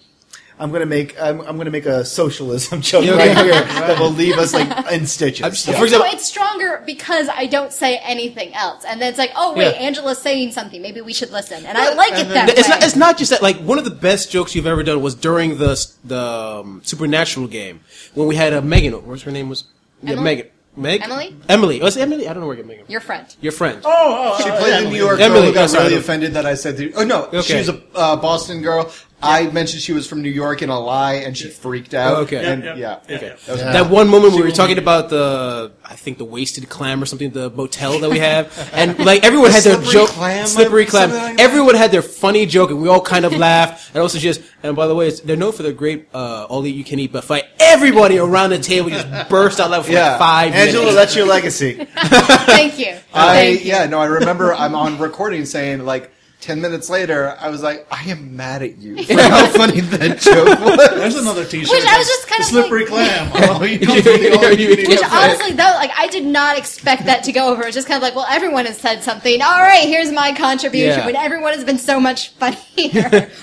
I'm 0.60 0.72
gonna 0.72 0.86
make 0.86 1.20
I'm, 1.22 1.42
I'm 1.42 1.58
gonna 1.58 1.72
make 1.72 1.86
a 1.86 2.06
socialism 2.06 2.82
joke 2.90 3.06
Yeah, 3.06 3.14
right 3.16 3.32
okay. 3.32 3.44
here 3.44 3.54
that 3.64 4.00
will 4.00 4.12
leave 4.12 4.38
us 4.38 4.54
like 4.54 4.92
in 4.92 5.06
stitches. 5.08 5.44
I'm 5.46 5.52
just- 5.52 5.68
Yeah. 5.68 5.74
for 5.74 5.80
So 5.80 5.84
example, 5.86 6.10
it's 6.14 6.26
stronger 6.26 6.84
because 6.86 7.28
I 7.30 7.48
don't 7.48 7.74
say 7.74 7.98
anything 7.98 8.54
else, 8.54 8.86
and 8.86 9.02
then 9.02 9.10
it's 9.10 9.18
like, 9.18 9.32
oh 9.36 9.54
wait, 9.54 9.74
Yeah. 9.76 9.82
Angela's 9.88 10.20
saying 10.20 10.52
something. 10.52 10.82
Maybe 10.82 11.02
we 11.02 11.14
should 11.14 11.32
listen, 11.32 11.66
and 11.66 11.78
I 11.78 11.94
like 11.94 12.14
it 12.14 12.30
that 12.30 12.50
it's 12.50 12.68
way. 12.68 12.76
not. 12.76 12.84
It's 12.84 12.96
not 12.96 13.18
just 13.18 13.32
that. 13.32 13.42
Like 13.42 13.58
one 13.58 13.78
of 13.78 13.84
the 13.86 13.92
best 13.92 14.32
jokes 14.32 14.56
you've 14.56 14.68
ever 14.68 14.84
done 14.84 15.02
was 15.02 15.16
during 15.16 15.58
the 15.58 15.74
the 16.04 16.20
um, 16.20 16.82
supernatural 16.84 17.48
game 17.48 17.82
when 18.14 18.28
we 18.28 18.36
had 18.36 18.54
a 18.54 18.62
Megan. 18.62 18.94
What's 18.94 19.24
her 19.24 19.32
name 19.32 19.50
was? 19.50 19.66
Yeah, 20.02 20.12
Emily? 20.14 20.24
Megan. 20.24 20.48
Meg. 20.76 21.02
Emily? 21.04 21.36
Emily. 21.50 21.80
Was 21.82 21.98
it 21.98 22.02
Emily? 22.02 22.28
I 22.28 22.34
don't 22.34 22.42
know 22.42 22.48
where 22.48 22.64
Megan. 22.64 22.86
Your 22.88 23.00
friend. 23.00 23.28
Your 23.42 23.52
friend. 23.52 23.82
Oh, 23.86 23.90
oh, 24.40 24.44
She 24.44 24.50
oh, 24.50 24.58
played 24.58 24.70
yeah, 24.72 24.82
the 24.82 24.90
New 24.90 24.96
York 24.98 25.20
Emily, 25.20 25.40
girl 25.42 25.48
who 25.50 25.54
got 25.54 25.60
yeah, 25.62 25.68
sorry. 25.68 25.84
really 25.86 25.98
offended 25.98 26.34
that 26.34 26.46
I 26.48 26.56
said. 26.56 26.78
The, 26.78 26.94
oh 26.96 27.04
no, 27.04 27.30
she 27.42 27.56
was 27.58 27.70
a 27.70 27.80
uh, 27.94 28.16
Boston 28.16 28.62
girl. 28.64 28.92
I 29.24 29.48
mentioned 29.52 29.82
she 29.82 29.94
was 29.94 30.06
from 30.08 30.22
New 30.22 30.30
York 30.30 30.62
in 30.62 30.70
a 30.70 30.80
lie, 30.80 31.16
and 31.16 31.38
she 31.38 31.50
freaked 31.50 31.94
out. 31.94 32.18
Okay. 32.24 32.44
and, 32.44 32.64
Yeah, 32.64 32.76
yeah, 32.76 33.00
yeah, 33.08 33.16
okay. 33.16 33.28
yeah. 33.28 33.36
That 33.46 33.52
was 33.52 33.62
That 33.62 33.90
one 33.90 34.10
moment 34.10 34.36
we 34.36 34.42
were 34.42 34.52
talking 34.52 34.76
be- 34.76 34.82
about 34.82 35.10
the, 35.10 35.72
I 35.84 35.96
think 35.96 36.18
the 36.18 36.26
wasted 36.26 36.70
clam 36.70 37.02
or 37.02 37.06
something, 37.06 37.32
the 37.32 37.50
motel 37.50 38.00
that 38.00 38.10
we 38.10 38.20
have, 38.20 38.70
and 38.74 39.00
like 39.00 39.24
everyone 39.24 39.52
had 39.52 39.64
their 39.64 39.76
slippery 39.76 39.94
joke, 39.94 40.10
clam, 40.10 40.46
slippery 40.48 40.86
clam. 40.86 41.10
something 41.10 41.24
like 41.30 41.38
that? 41.38 41.44
everyone 41.44 41.76
had 41.76 41.92
their 41.92 42.02
funny 42.02 42.46
joke, 42.46 42.70
and 42.72 42.82
we 42.82 42.88
all 42.90 43.02
kind 43.02 43.26
of 43.26 43.34
laughed. 43.36 43.90
And 43.94 44.02
also 44.02 44.18
she 44.18 44.24
just, 44.26 44.42
and 44.62 44.76
by 44.76 44.88
the 44.88 44.96
way, 44.96 45.08
it's, 45.08 45.22
they're 45.22 45.38
known 45.38 45.52
for 45.54 45.64
their 45.64 45.74
great 45.74 46.08
uh, 46.14 46.46
all 46.50 46.66
you 46.68 46.84
can 46.84 47.00
eat 47.00 47.12
buffet. 47.12 47.44
Everybody 47.60 48.18
around 48.20 48.52
the 48.52 48.60
table 48.60 48.90
just 48.90 49.30
burst 49.30 49.60
out 49.60 49.72
laughing 49.72 49.88
for 49.88 49.92
Yeah. 49.94 50.10
like 50.12 50.20
five 50.20 50.54
Angela, 50.54 50.80
minutes. 50.86 50.96
that's 50.96 51.16
your 51.16 51.26
legacy. 51.28 51.74
Thank 51.96 52.80
you. 52.80 52.96
I 53.14 53.34
Thank 53.36 53.60
you. 53.62 53.68
yeah 53.68 53.86
no 53.86 54.00
I 54.00 54.06
remember 54.06 54.54
I'm 54.54 54.76
on 54.76 54.98
recording 55.00 55.46
saying 55.46 55.86
like 55.86 56.12
ten 56.44 56.60
minutes 56.60 56.90
later 56.90 57.38
I 57.40 57.50
was 57.50 57.64
like 57.64 57.88
I 57.90 58.04
am 58.10 58.36
mad 58.36 58.62
at 58.64 58.78
you 58.78 59.02
for 59.06 59.14
how 59.14 59.46
funny 59.48 59.80
that 59.80 60.20
joke 60.20 60.60
was. 60.60 60.90
There's 60.90 61.16
another 61.16 61.46
T-shirt. 61.46 61.72
Which 61.72 61.86
I 61.86 61.98
was 61.98 62.08
just 62.08 62.28
kind 62.28 62.42
of 62.42 62.46
slippery 62.48 62.82
like- 62.82 62.90
clam. 62.90 63.32
Oh, 63.54 63.64
you 63.64 63.80
come 63.80 64.02
from 64.02 64.14
the 64.22 64.36
all 64.36 64.52
you 64.52 64.68
can 64.76 64.80
eat 64.80 64.88
Which 64.90 65.00
honestly, 65.04 65.52
though, 65.54 65.64
like 65.64 65.92
I 65.98 66.08
did 66.08 66.26
not 66.26 66.58
expect 66.58 67.06
that 67.06 67.24
to 67.26 67.32
go 67.32 67.50
over. 67.52 67.64
It's 67.64 67.76
just 67.76 67.88
kind 67.88 67.98
of 67.98 68.04
like, 68.04 68.16
well, 68.16 68.26
everyone 68.30 68.66
has 68.66 68.78
said 68.78 69.04
something. 69.04 69.42
All 69.42 69.60
right, 69.60 69.84
here's 69.88 70.12
my 70.12 70.34
contribution. 70.34 71.00
Yeah. 71.00 71.06
When 71.06 71.16
everyone 71.16 71.54
has 71.54 71.64
been 71.64 71.78
so 71.78 72.00
much 72.00 72.30
funnier, 72.32 72.58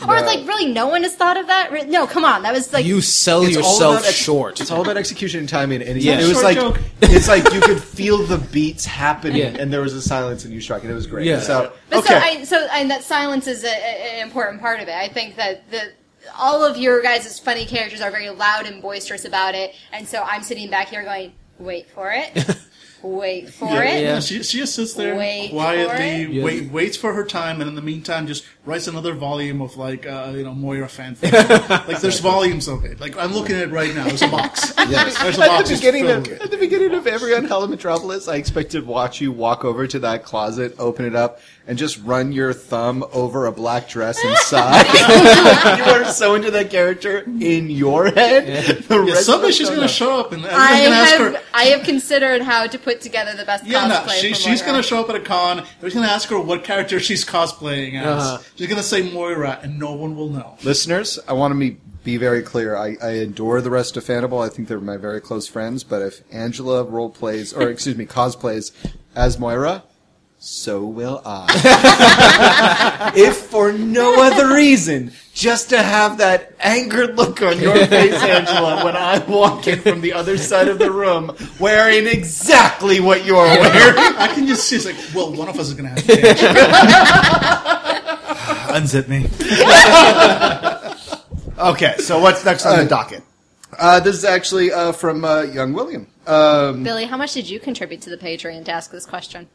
or 0.06 0.16
it's 0.16 0.26
like, 0.26 0.46
really, 0.46 0.72
no 0.72 0.88
one 0.88 1.02
has 1.04 1.14
thought 1.14 1.36
of 1.38 1.46
that. 1.46 1.88
No, 1.88 2.06
come 2.06 2.24
on, 2.24 2.42
that 2.42 2.52
was 2.52 2.72
like 2.72 2.84
you 2.84 3.00
sell 3.00 3.44
yourself 3.48 3.80
about 4.00 4.06
ex- 4.08 4.14
short. 4.14 4.60
It's 4.60 4.70
all 4.70 4.82
about 4.82 4.96
execution 4.96 5.40
and 5.40 5.48
timing, 5.48 5.80
and 5.82 6.00
Yeah. 6.02 6.20
it 6.20 6.28
was 6.28 6.42
like 6.42 6.56
joke. 6.56 6.78
it's 7.00 7.28
like 7.28 7.50
you 7.52 7.60
could 7.60 7.82
feel 7.82 8.18
the 8.18 8.38
beats 8.38 8.84
happening, 8.84 9.36
Yeah. 9.36 9.56
and 9.58 9.72
there 9.72 9.80
was 9.80 9.94
a 9.94 10.02
silence, 10.02 10.44
and 10.44 10.52
you 10.52 10.60
struck 10.60 10.82
and 10.82 10.90
It 10.90 10.94
was 10.94 11.06
great. 11.06 11.26
Yeah. 11.26 11.40
So 11.40 11.72
But 11.90 11.98
okay, 11.98 12.08
so, 12.08 12.16
I, 12.16 12.44
so 12.44 12.68
and 12.72 12.90
that 12.90 13.02
silence 13.02 13.46
is 13.46 13.64
a, 13.64 13.68
a, 13.68 14.20
an 14.20 14.26
important 14.26 14.60
part 14.60 14.80
of 14.80 14.88
it. 14.88 14.94
I 14.94 15.08
think 15.08 15.36
that 15.36 15.68
the 15.70 15.92
all 16.38 16.64
of 16.64 16.76
your 16.76 17.02
guys' 17.02 17.38
funny 17.38 17.66
characters 17.66 18.00
are 18.00 18.10
very 18.10 18.30
loud 18.30 18.66
and 18.66 18.80
boisterous 18.80 19.24
about 19.24 19.54
it, 19.54 19.74
and 19.92 20.06
so 20.06 20.22
I'm 20.22 20.42
sitting 20.42 20.70
back 20.70 20.88
here 20.88 21.02
going, 21.02 21.32
"Wait 21.58 21.90
for 21.90 22.12
it, 22.12 22.56
wait 23.02 23.50
for 23.50 23.82
it." 23.82 24.02
Yeah. 24.02 24.20
She, 24.20 24.42
she 24.42 24.58
just 24.58 24.74
sits 24.74 24.94
there 24.94 25.16
Wait 25.16 25.50
quietly, 25.50 26.42
wait, 26.42 26.70
waits 26.70 26.96
for 26.96 27.12
her 27.12 27.24
time, 27.24 27.60
and 27.60 27.68
in 27.68 27.74
the 27.74 27.82
meantime, 27.82 28.26
just 28.26 28.44
writes 28.66 28.86
another 28.88 29.14
volume 29.14 29.62
of 29.62 29.76
like 29.76 30.06
uh, 30.06 30.32
you 30.34 30.44
know 30.44 30.54
Moira 30.54 30.86
fanfic. 30.86 31.32
like 31.88 32.00
there's 32.00 32.20
volumes 32.20 32.68
of 32.68 32.84
it. 32.84 33.00
Like 33.00 33.16
I'm 33.16 33.32
looking 33.32 33.56
at 33.56 33.62
it 33.62 33.70
right 33.70 33.94
now. 33.94 34.04
There's 34.04 34.22
a 34.22 34.28
box. 34.28 34.72
Yes. 34.88 35.16
There's 35.22 35.38
a 35.38 35.42
At 35.42 35.48
box 35.48 35.68
the 35.70 35.76
beginning 35.76 36.10
of 36.10 36.28
at 36.28 36.50
the 36.50 36.56
beginning 36.56 36.94
of 36.94 37.06
every 37.06 37.34
Unhallowed 37.34 37.70
Metropolis, 37.70 38.28
I 38.28 38.36
expected 38.36 38.80
to 38.82 38.86
watch 38.86 39.20
you 39.20 39.32
walk 39.32 39.64
over 39.64 39.86
to 39.86 39.98
that 40.00 40.24
closet, 40.24 40.74
open 40.78 41.04
it 41.04 41.14
up, 41.14 41.40
and 41.66 41.78
just 41.78 42.02
run 42.02 42.32
your 42.32 42.52
thumb 42.52 43.04
over 43.12 43.46
a 43.46 43.52
black 43.52 43.88
dress 43.88 44.22
inside. 44.24 44.84
you 45.78 45.84
are 45.84 46.04
so 46.06 46.34
into 46.34 46.50
that 46.50 46.70
character 46.70 47.20
in 47.40 47.70
your 47.70 48.10
head. 48.10 48.82
The 48.84 48.94
Yeah, 49.04 49.12
rest 49.14 49.26
someday 49.26 49.52
she's 49.52 49.68
gonna 49.68 49.82
know. 49.82 49.86
show 49.86 50.18
up, 50.20 50.32
and 50.32 50.44
I 50.46 50.84
gonna 50.84 50.96
ask 50.96 51.12
have 51.12 51.32
her. 51.34 51.40
I 51.54 51.64
have 51.66 51.84
considered 51.84 52.42
how 52.42 52.66
to 52.66 52.78
put 52.78 53.00
together 53.00 53.36
the 53.36 53.44
best 53.44 53.64
Yeah, 53.66 53.86
no, 53.86 54.06
she, 54.12 54.30
for 54.30 54.34
she's 54.34 54.60
Moira. 54.60 54.72
gonna 54.72 54.82
show 54.82 55.00
up 55.00 55.08
at 55.10 55.16
a 55.16 55.20
con. 55.20 55.60
Everyone's 55.60 55.94
gonna 55.94 56.06
ask 56.08 56.28
her 56.30 56.40
what 56.40 56.64
character 56.64 56.98
she's 57.00 57.24
cosplaying 57.24 58.00
as. 58.00 58.06
Uh-huh. 58.22 58.38
She's 58.60 58.68
gonna 58.68 58.82
say 58.82 59.10
Moira, 59.10 59.58
and 59.62 59.78
no 59.78 59.92
one 59.92 60.14
will 60.14 60.28
know. 60.28 60.58
Listeners, 60.62 61.18
I 61.26 61.32
want 61.32 61.54
to 61.54 61.58
be, 61.58 61.78
be 62.04 62.18
very 62.18 62.42
clear. 62.42 62.76
I, 62.76 62.94
I 63.02 63.12
adore 63.12 63.62
the 63.62 63.70
rest 63.70 63.96
of 63.96 64.04
Fandible. 64.04 64.44
I 64.44 64.50
think 64.50 64.68
they're 64.68 64.78
my 64.78 64.98
very 64.98 65.22
close 65.22 65.48
friends. 65.48 65.82
But 65.82 66.02
if 66.02 66.20
Angela 66.30 66.84
role 66.84 67.08
plays, 67.08 67.54
or 67.54 67.70
excuse 67.70 67.96
me, 67.96 68.04
cosplays 68.04 68.72
as 69.14 69.38
Moira, 69.38 69.84
so 70.38 70.84
will 70.84 71.22
I. 71.24 73.12
if 73.16 73.38
for 73.38 73.72
no 73.72 74.22
other 74.22 74.54
reason, 74.54 75.12
just 75.32 75.70
to 75.70 75.82
have 75.82 76.18
that 76.18 76.54
angered 76.60 77.16
look 77.16 77.40
on 77.40 77.60
your 77.60 77.86
face, 77.86 78.22
Angela, 78.22 78.84
when 78.84 78.94
I 78.94 79.24
walk 79.24 79.68
in 79.68 79.80
from 79.80 80.02
the 80.02 80.12
other 80.12 80.36
side 80.36 80.68
of 80.68 80.78
the 80.78 80.90
room 80.90 81.34
wearing 81.58 82.06
exactly 82.06 83.00
what 83.00 83.24
you're 83.24 83.36
wearing. 83.36 83.96
I 84.18 84.30
can 84.34 84.46
just 84.46 84.68
see 84.68 84.76
it's 84.76 84.84
like, 84.84 84.96
well, 85.14 85.32
one 85.32 85.48
of 85.48 85.58
us 85.58 85.68
is 85.68 85.74
going 85.74 85.94
to 85.94 85.98
have 85.98 86.06
to 86.06 87.64
change. 87.64 87.76
Unzip 88.70 89.08
me. 89.08 89.26
okay, 91.58 91.96
so 91.98 92.20
what's 92.20 92.44
next 92.44 92.66
on 92.66 92.78
the 92.78 92.86
docket? 92.86 93.22
Uh, 93.78 94.00
this 94.00 94.16
is 94.16 94.24
actually 94.24 94.72
uh, 94.72 94.92
from 94.92 95.24
uh, 95.24 95.42
young 95.42 95.72
William. 95.72 96.06
Um, 96.26 96.82
Billy, 96.82 97.04
how 97.04 97.16
much 97.16 97.34
did 97.34 97.48
you 97.48 97.60
contribute 97.60 98.00
to 98.02 98.10
the 98.10 98.16
Patreon 98.16 98.64
to 98.64 98.72
ask 98.72 98.90
this 98.90 99.06
question? 99.06 99.48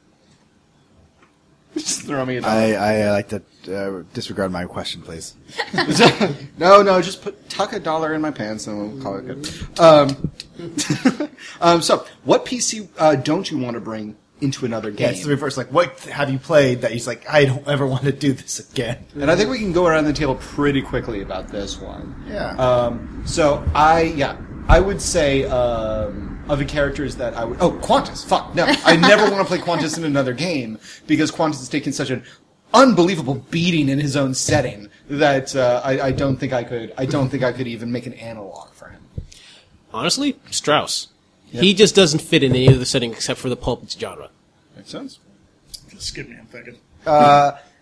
just 1.76 2.04
throw 2.04 2.26
me 2.26 2.38
a 2.38 2.42
dollar. 2.42 2.54
I, 2.54 2.74
I 2.74 3.12
like 3.12 3.30
to 3.30 3.42
uh, 3.70 4.04
disregard 4.14 4.52
my 4.52 4.66
question, 4.66 5.02
please. 5.02 5.36
no, 6.58 6.82
no, 6.82 7.02
just 7.02 7.22
put 7.22 7.50
tuck 7.50 7.74
a 7.74 7.80
dollar 7.80 8.14
in 8.14 8.22
my 8.22 8.32
pants 8.32 8.68
and 8.68 8.94
we'll 8.94 9.02
call 9.02 9.18
it 9.18 9.26
good. 9.26 9.80
Um, 9.80 10.32
um, 11.62 11.82
so, 11.82 12.06
what 12.24 12.46
PC 12.46 12.88
uh, 12.98 13.16
don't 13.16 13.50
you 13.52 13.58
want 13.58 13.74
to 13.74 13.82
bring 13.82 14.16
into 14.42 14.66
another 14.66 14.90
Yeah, 14.90 14.96
game? 14.98 15.10
it's 15.12 15.24
the 15.24 15.30
reverse. 15.30 15.56
Like, 15.58 15.72
what 15.72 16.00
have 16.02 16.30
you 16.30 16.40
played 16.40 16.82
that 16.82 16.92
he's 16.92 17.08
like, 17.08 17.28
I 17.30 17.46
don't 17.46 17.68
ever 17.68 17.86
want 17.88 18.04
to 18.04 18.12
do 18.12 18.34
this 18.34 18.60
again? 18.72 19.06
and 19.16 19.32
I 19.32 19.36
think 19.36 19.50
we 19.50 19.60
can 19.60 19.72
go 19.72 19.86
around 19.88 20.06
the 20.06 20.14
table 20.14 20.36
pretty 20.36 20.82
quickly 20.82 21.22
about 21.22 21.48
this 21.48 21.80
one. 21.80 22.16
Yeah. 22.28 22.50
Um, 22.58 23.24
so 23.26 23.64
I, 23.74 24.02
yeah, 24.04 24.38
I 24.68 24.80
would 24.80 25.02
say 25.02 25.46
um, 25.46 26.44
of 26.50 26.60
the 26.60 26.66
characters 26.66 27.16
that 27.16 27.34
I 27.36 27.46
would. 27.46 27.58
Oh, 27.62 27.72
Qantas. 27.72 28.26
Fuck 28.26 28.54
no, 28.56 28.66
I 28.86 28.96
never 28.98 29.24
want 29.24 29.38
to 29.38 29.46
play 29.46 29.60
Qantas 29.60 29.98
in 29.98 30.04
another 30.04 30.34
game 30.34 30.80
because 31.08 31.32
Qantas 31.32 31.60
has 31.60 31.70
taken 31.70 31.94
such 31.94 32.10
an 32.10 32.24
unbelievable 32.74 33.36
beating 33.52 33.88
in 33.90 34.00
his 34.00 34.16
own 34.18 34.34
setting 34.34 34.90
that 35.10 35.56
uh, 35.56 35.82
I, 35.84 36.08
I 36.08 36.12
don't 36.12 36.36
think 36.38 36.52
I 36.52 36.64
could. 36.64 36.94
I 36.98 37.06
don't 37.06 37.30
think 37.30 37.42
I 37.44 37.52
could 37.54 37.68
even 37.68 37.92
make 37.92 38.06
an 38.06 38.14
analog 38.14 38.72
for 38.74 38.90
him. 38.90 39.02
Honestly, 39.94 40.38
Strauss. 40.52 41.08
He 41.62 41.74
just 41.74 41.96
doesn't 41.96 42.20
fit 42.20 42.44
in 42.44 42.52
any 42.52 42.68
of 42.68 42.80
the 42.80 42.86
settings 42.86 43.16
except 43.16 43.40
for 43.40 43.50
the 43.50 43.56
pulp 43.56 43.90
genre. 43.90 44.30
Makes 44.76 44.90
sense. 44.90 45.20
Skip 45.98 46.30
me, 46.30 46.38
I'm 46.40 46.46
thinking. 46.48 46.78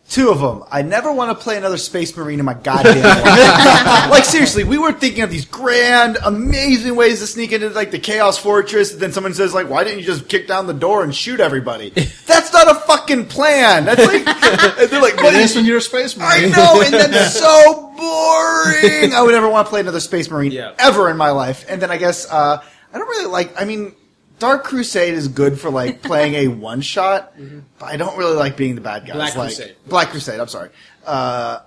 Two 0.09 0.29
of 0.29 0.39
them. 0.41 0.63
I 0.69 0.81
never 0.81 1.11
want 1.11 1.35
to 1.35 1.43
play 1.43 1.57
another 1.57 1.77
Space 1.77 2.15
Marine 2.15 2.37
in 2.37 2.45
my 2.45 2.53
goddamn 2.53 3.01
life. 3.01 4.09
like 4.11 4.25
seriously, 4.25 4.63
we 4.63 4.77
were 4.77 4.91
thinking 4.91 5.23
of 5.23 5.31
these 5.31 5.45
grand, 5.45 6.17
amazing 6.23 6.95
ways 6.95 7.19
to 7.21 7.25
sneak 7.27 7.51
into 7.53 7.69
like 7.69 7.89
the 7.89 7.99
Chaos 7.99 8.37
Fortress. 8.37 8.91
And 8.91 9.01
then 9.01 9.11
someone 9.13 9.33
says 9.33 9.53
like, 9.53 9.69
"Why 9.69 9.83
didn't 9.83 9.99
you 9.99 10.05
just 10.05 10.27
kick 10.27 10.45
down 10.45 10.67
the 10.67 10.73
door 10.73 11.03
and 11.03 11.15
shoot 11.15 11.39
everybody?" 11.39 11.89
That's 12.27 12.51
not 12.53 12.69
a 12.69 12.75
fucking 12.81 13.27
plan. 13.27 13.85
That's 13.85 14.05
like 14.05 14.27
and 14.79 14.89
they're 14.91 15.01
like, 15.01 15.15
"What 15.17 15.33
is 15.33 15.51
is 15.51 15.55
when 15.55 15.65
you're 15.65 15.77
a 15.77 15.81
space 15.81 16.15
Marine?" 16.17 16.53
I 16.53 16.57
know, 16.57 16.81
and 16.83 16.93
that's 16.93 17.39
so 17.39 17.93
boring. 17.97 19.13
I 19.13 19.21
would 19.23 19.31
never 19.31 19.49
want 19.49 19.65
to 19.67 19.69
play 19.69 19.79
another 19.79 19.99
Space 20.01 20.29
Marine 20.29 20.51
Yeah. 20.51 20.73
ever 20.77 21.09
in 21.09 21.17
my 21.17 21.31
life. 21.31 21.65
And 21.69 21.81
then 21.81 21.89
I 21.91 21.97
guess 21.97 22.29
uh, 22.29 22.61
I 22.93 22.99
don't 22.99 23.07
really 23.07 23.29
like. 23.29 23.59
I 23.59 23.65
mean, 23.65 23.93
Dark 24.39 24.63
Crusade 24.63 25.13
is 25.13 25.27
good 25.27 25.59
for 25.59 25.69
like 25.69 26.01
playing 26.03 26.35
a 26.35 26.47
one 26.47 26.81
shot, 26.81 27.33
but 27.79 27.85
I 27.85 27.97
don't 27.97 28.17
really 28.17 28.35
like 28.35 28.57
being 28.57 28.75
the 28.75 28.81
bad 28.81 29.05
guys. 29.05 29.15
Black 29.15 29.35
like, 29.35 29.47
Crusade. 29.47 29.75
Black 29.87 30.09
Crusade. 30.09 30.39
I'm 30.39 30.47
sorry. 30.47 30.69
Uh, 31.05 31.59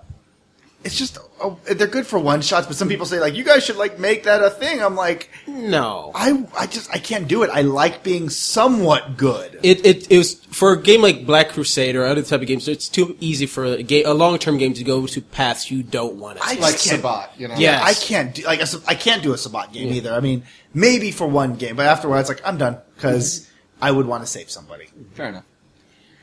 it's 0.87 0.97
just 0.97 1.17
oh, 1.41 1.59
they're 1.65 1.85
good 1.85 2.07
for 2.07 2.17
one 2.17 2.41
shots, 2.41 2.65
but 2.65 2.77
some 2.77 2.87
people 2.87 3.05
say 3.05 3.19
like 3.19 3.35
you 3.35 3.43
guys 3.43 3.65
should 3.65 3.75
like 3.75 3.99
make 3.99 4.23
that 4.23 4.41
a 4.41 4.49
thing. 4.49 4.81
I'm 4.81 4.95
like, 4.95 5.29
No. 5.45 6.11
I 6.15 6.47
I 6.57 6.65
just 6.65 6.89
I 6.89 6.97
can't 6.97 7.27
do 7.27 7.43
it. 7.43 7.49
I 7.51 7.61
like 7.61 8.03
being 8.03 8.29
somewhat 8.29 9.17
good. 9.17 9.59
It, 9.61 9.85
it, 9.85 10.09
it 10.09 10.17
was 10.17 10.35
for 10.45 10.71
a 10.71 10.81
game 10.81 11.01
like 11.01 11.25
Black 11.25 11.49
Crusade 11.49 11.97
or 11.97 12.05
other 12.05 12.23
type 12.23 12.39
of 12.41 12.47
games. 12.47 12.69
It's 12.69 12.87
too 12.87 13.17
easy 13.19 13.45
for 13.45 13.65
a, 13.65 13.83
ga- 13.83 14.05
a 14.05 14.13
long 14.13 14.39
term 14.39 14.57
game 14.57 14.73
to 14.75 14.83
go 14.85 15.05
to 15.05 15.21
paths 15.21 15.69
you 15.69 15.83
don't 15.83 16.15
want 16.15 16.37
it. 16.37 16.43
I 16.47 16.55
to. 16.55 16.61
Like 16.61 16.73
just 16.73 16.89
can't- 16.89 17.01
Sabbat, 17.01 17.31
you 17.37 17.49
know. 17.49 17.55
Yeah. 17.57 17.81
I 17.83 17.93
can't 17.93 18.33
do 18.33 18.43
like 18.43 18.61
a 18.61 18.65
Sab- 18.65 18.83
I 18.87 18.95
can't 18.95 19.21
do 19.21 19.33
a 19.33 19.37
Sabbat 19.37 19.73
game 19.73 19.93
either. 19.93 20.13
I 20.13 20.21
mean, 20.21 20.43
maybe 20.73 21.11
for 21.11 21.27
one 21.27 21.55
game, 21.55 21.75
but 21.75 21.85
afterwards, 21.85 22.29
like 22.29 22.41
I'm 22.45 22.57
done 22.57 22.77
because 22.95 23.41
mm-hmm. 23.41 23.83
I 23.83 23.91
would 23.91 24.07
want 24.07 24.23
to 24.23 24.27
save 24.27 24.49
somebody. 24.49 24.87
Fair 25.13 25.27
enough. 25.27 25.43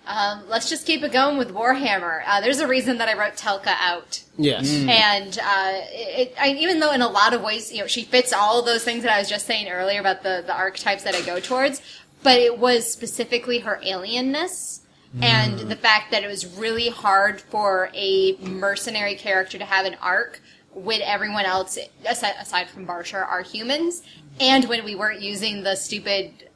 Um, 0.06 0.42
let's 0.48 0.68
just 0.68 0.86
keep 0.86 1.02
it 1.02 1.12
going 1.12 1.38
with 1.38 1.52
Warhammer. 1.52 2.22
Uh, 2.26 2.40
there's 2.40 2.60
a 2.60 2.68
reason 2.68 2.98
that 2.98 3.08
I 3.08 3.18
wrote 3.18 3.36
Telka 3.36 3.74
out. 3.80 4.22
yes. 4.36 4.70
And 4.70 5.38
uh, 5.38 5.80
it, 5.92 6.34
I, 6.38 6.54
even 6.58 6.80
though 6.80 6.92
in 6.92 7.00
a 7.00 7.08
lot 7.08 7.32
of 7.32 7.42
ways, 7.42 7.72
you 7.72 7.80
know, 7.80 7.86
she 7.86 8.04
fits 8.04 8.32
all 8.32 8.60
of 8.60 8.66
those 8.66 8.84
things 8.84 9.02
that 9.04 9.12
I 9.12 9.18
was 9.18 9.28
just 9.28 9.46
saying 9.46 9.68
earlier 9.68 10.00
about 10.00 10.22
the, 10.22 10.42
the 10.46 10.54
archetypes 10.54 11.04
that 11.04 11.14
I 11.14 11.22
go 11.22 11.40
towards, 11.40 11.80
but 12.22 12.38
it 12.38 12.58
was 12.58 12.90
specifically 12.90 13.60
her 13.60 13.80
alienness 13.84 14.80
and 15.22 15.58
the 15.60 15.76
fact 15.76 16.10
that 16.10 16.24
it 16.24 16.26
was 16.26 16.44
really 16.56 16.88
hard 16.88 17.40
for 17.40 17.88
a 17.94 18.36
mercenary 18.40 19.14
character 19.14 19.58
to 19.58 19.64
have 19.64 19.86
an 19.86 19.96
arc 20.02 20.40
when 20.72 21.00
everyone 21.02 21.44
else, 21.44 21.78
aside, 22.04 22.34
aside 22.40 22.68
from 22.68 22.84
Barsha, 22.86 23.24
are 23.24 23.42
humans, 23.42 24.02
and 24.40 24.68
when 24.68 24.84
we 24.84 24.96
weren't 24.96 25.20
using 25.20 25.62
the 25.62 25.76
stupid 25.76 26.48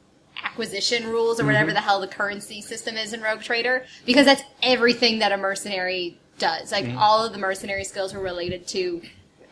acquisition 0.43 1.07
rules 1.07 1.39
or 1.39 1.45
whatever 1.45 1.67
mm-hmm. 1.67 1.75
the 1.75 1.81
hell 1.81 2.01
the 2.01 2.07
currency 2.07 2.61
system 2.61 2.97
is 2.97 3.13
in 3.13 3.21
Rogue 3.21 3.41
Trader, 3.41 3.85
because 4.05 4.25
that's 4.25 4.43
everything 4.63 5.19
that 5.19 5.31
a 5.31 5.37
mercenary 5.37 6.17
does. 6.37 6.71
Like 6.71 6.85
mm-hmm. 6.85 6.97
all 6.97 7.25
of 7.25 7.33
the 7.33 7.39
mercenary 7.39 7.83
skills 7.83 8.13
were 8.13 8.21
related 8.21 8.67
to 8.69 9.01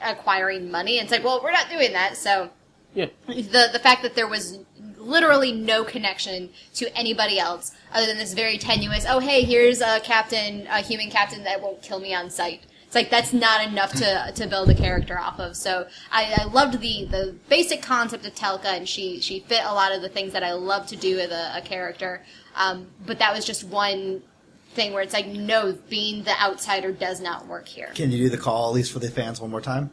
acquiring 0.01 0.71
money. 0.71 0.99
And 0.99 1.05
it's 1.05 1.11
like, 1.11 1.23
well, 1.23 1.41
we're 1.43 1.51
not 1.51 1.69
doing 1.69 1.93
that. 1.93 2.17
So 2.17 2.49
Yeah. 2.93 3.07
the 3.27 3.69
the 3.71 3.79
fact 3.79 4.01
that 4.03 4.15
there 4.15 4.27
was 4.27 4.59
literally 4.97 5.51
no 5.51 5.83
connection 5.83 6.49
to 6.75 6.95
anybody 6.97 7.39
else 7.39 7.71
other 7.93 8.05
than 8.05 8.17
this 8.17 8.33
very 8.33 8.57
tenuous, 8.57 9.05
oh 9.07 9.19
hey, 9.19 9.43
here's 9.43 9.81
a 9.81 9.99
captain, 10.01 10.67
a 10.67 10.81
human 10.81 11.09
captain 11.09 11.43
that 11.43 11.61
won't 11.61 11.81
kill 11.81 11.99
me 11.99 12.13
on 12.13 12.29
sight. 12.29 12.63
It's 12.87 12.95
like 12.95 13.09
that's 13.09 13.33
not 13.33 13.67
enough 13.67 13.91
to 13.93 14.31
to 14.33 14.47
build 14.47 14.69
a 14.69 14.73
character 14.73 15.19
off 15.19 15.39
of. 15.39 15.57
So 15.57 15.87
I, 16.09 16.37
I 16.37 16.45
loved 16.45 16.79
the 16.79 17.05
the 17.05 17.35
basic 17.49 17.81
concept 17.81 18.25
of 18.25 18.33
Telka, 18.33 18.65
and 18.65 18.87
she 18.87 19.19
she 19.19 19.41
fit 19.41 19.61
a 19.65 19.73
lot 19.73 19.93
of 19.93 20.01
the 20.01 20.07
things 20.07 20.31
that 20.31 20.41
I 20.41 20.53
love 20.53 20.87
to 20.87 20.95
do 20.95 21.17
with 21.17 21.31
a, 21.31 21.57
a 21.57 21.61
character. 21.61 22.23
Um, 22.55 22.87
but 23.05 23.19
that 23.19 23.35
was 23.35 23.43
just 23.45 23.65
one 23.65 24.23
thing 24.69 24.93
where 24.93 25.03
it's 25.03 25.13
like, 25.13 25.27
no, 25.27 25.77
being 25.89 26.23
the 26.23 26.41
outsider 26.41 26.93
does 26.93 27.19
not 27.19 27.47
work 27.47 27.67
here. 27.67 27.91
Can 27.93 28.11
you 28.11 28.19
do 28.19 28.29
the 28.29 28.37
call 28.37 28.69
at 28.69 28.75
least 28.75 28.93
for 28.93 28.99
the 28.99 29.11
fans 29.11 29.41
one 29.41 29.51
more 29.51 29.61
time? 29.61 29.89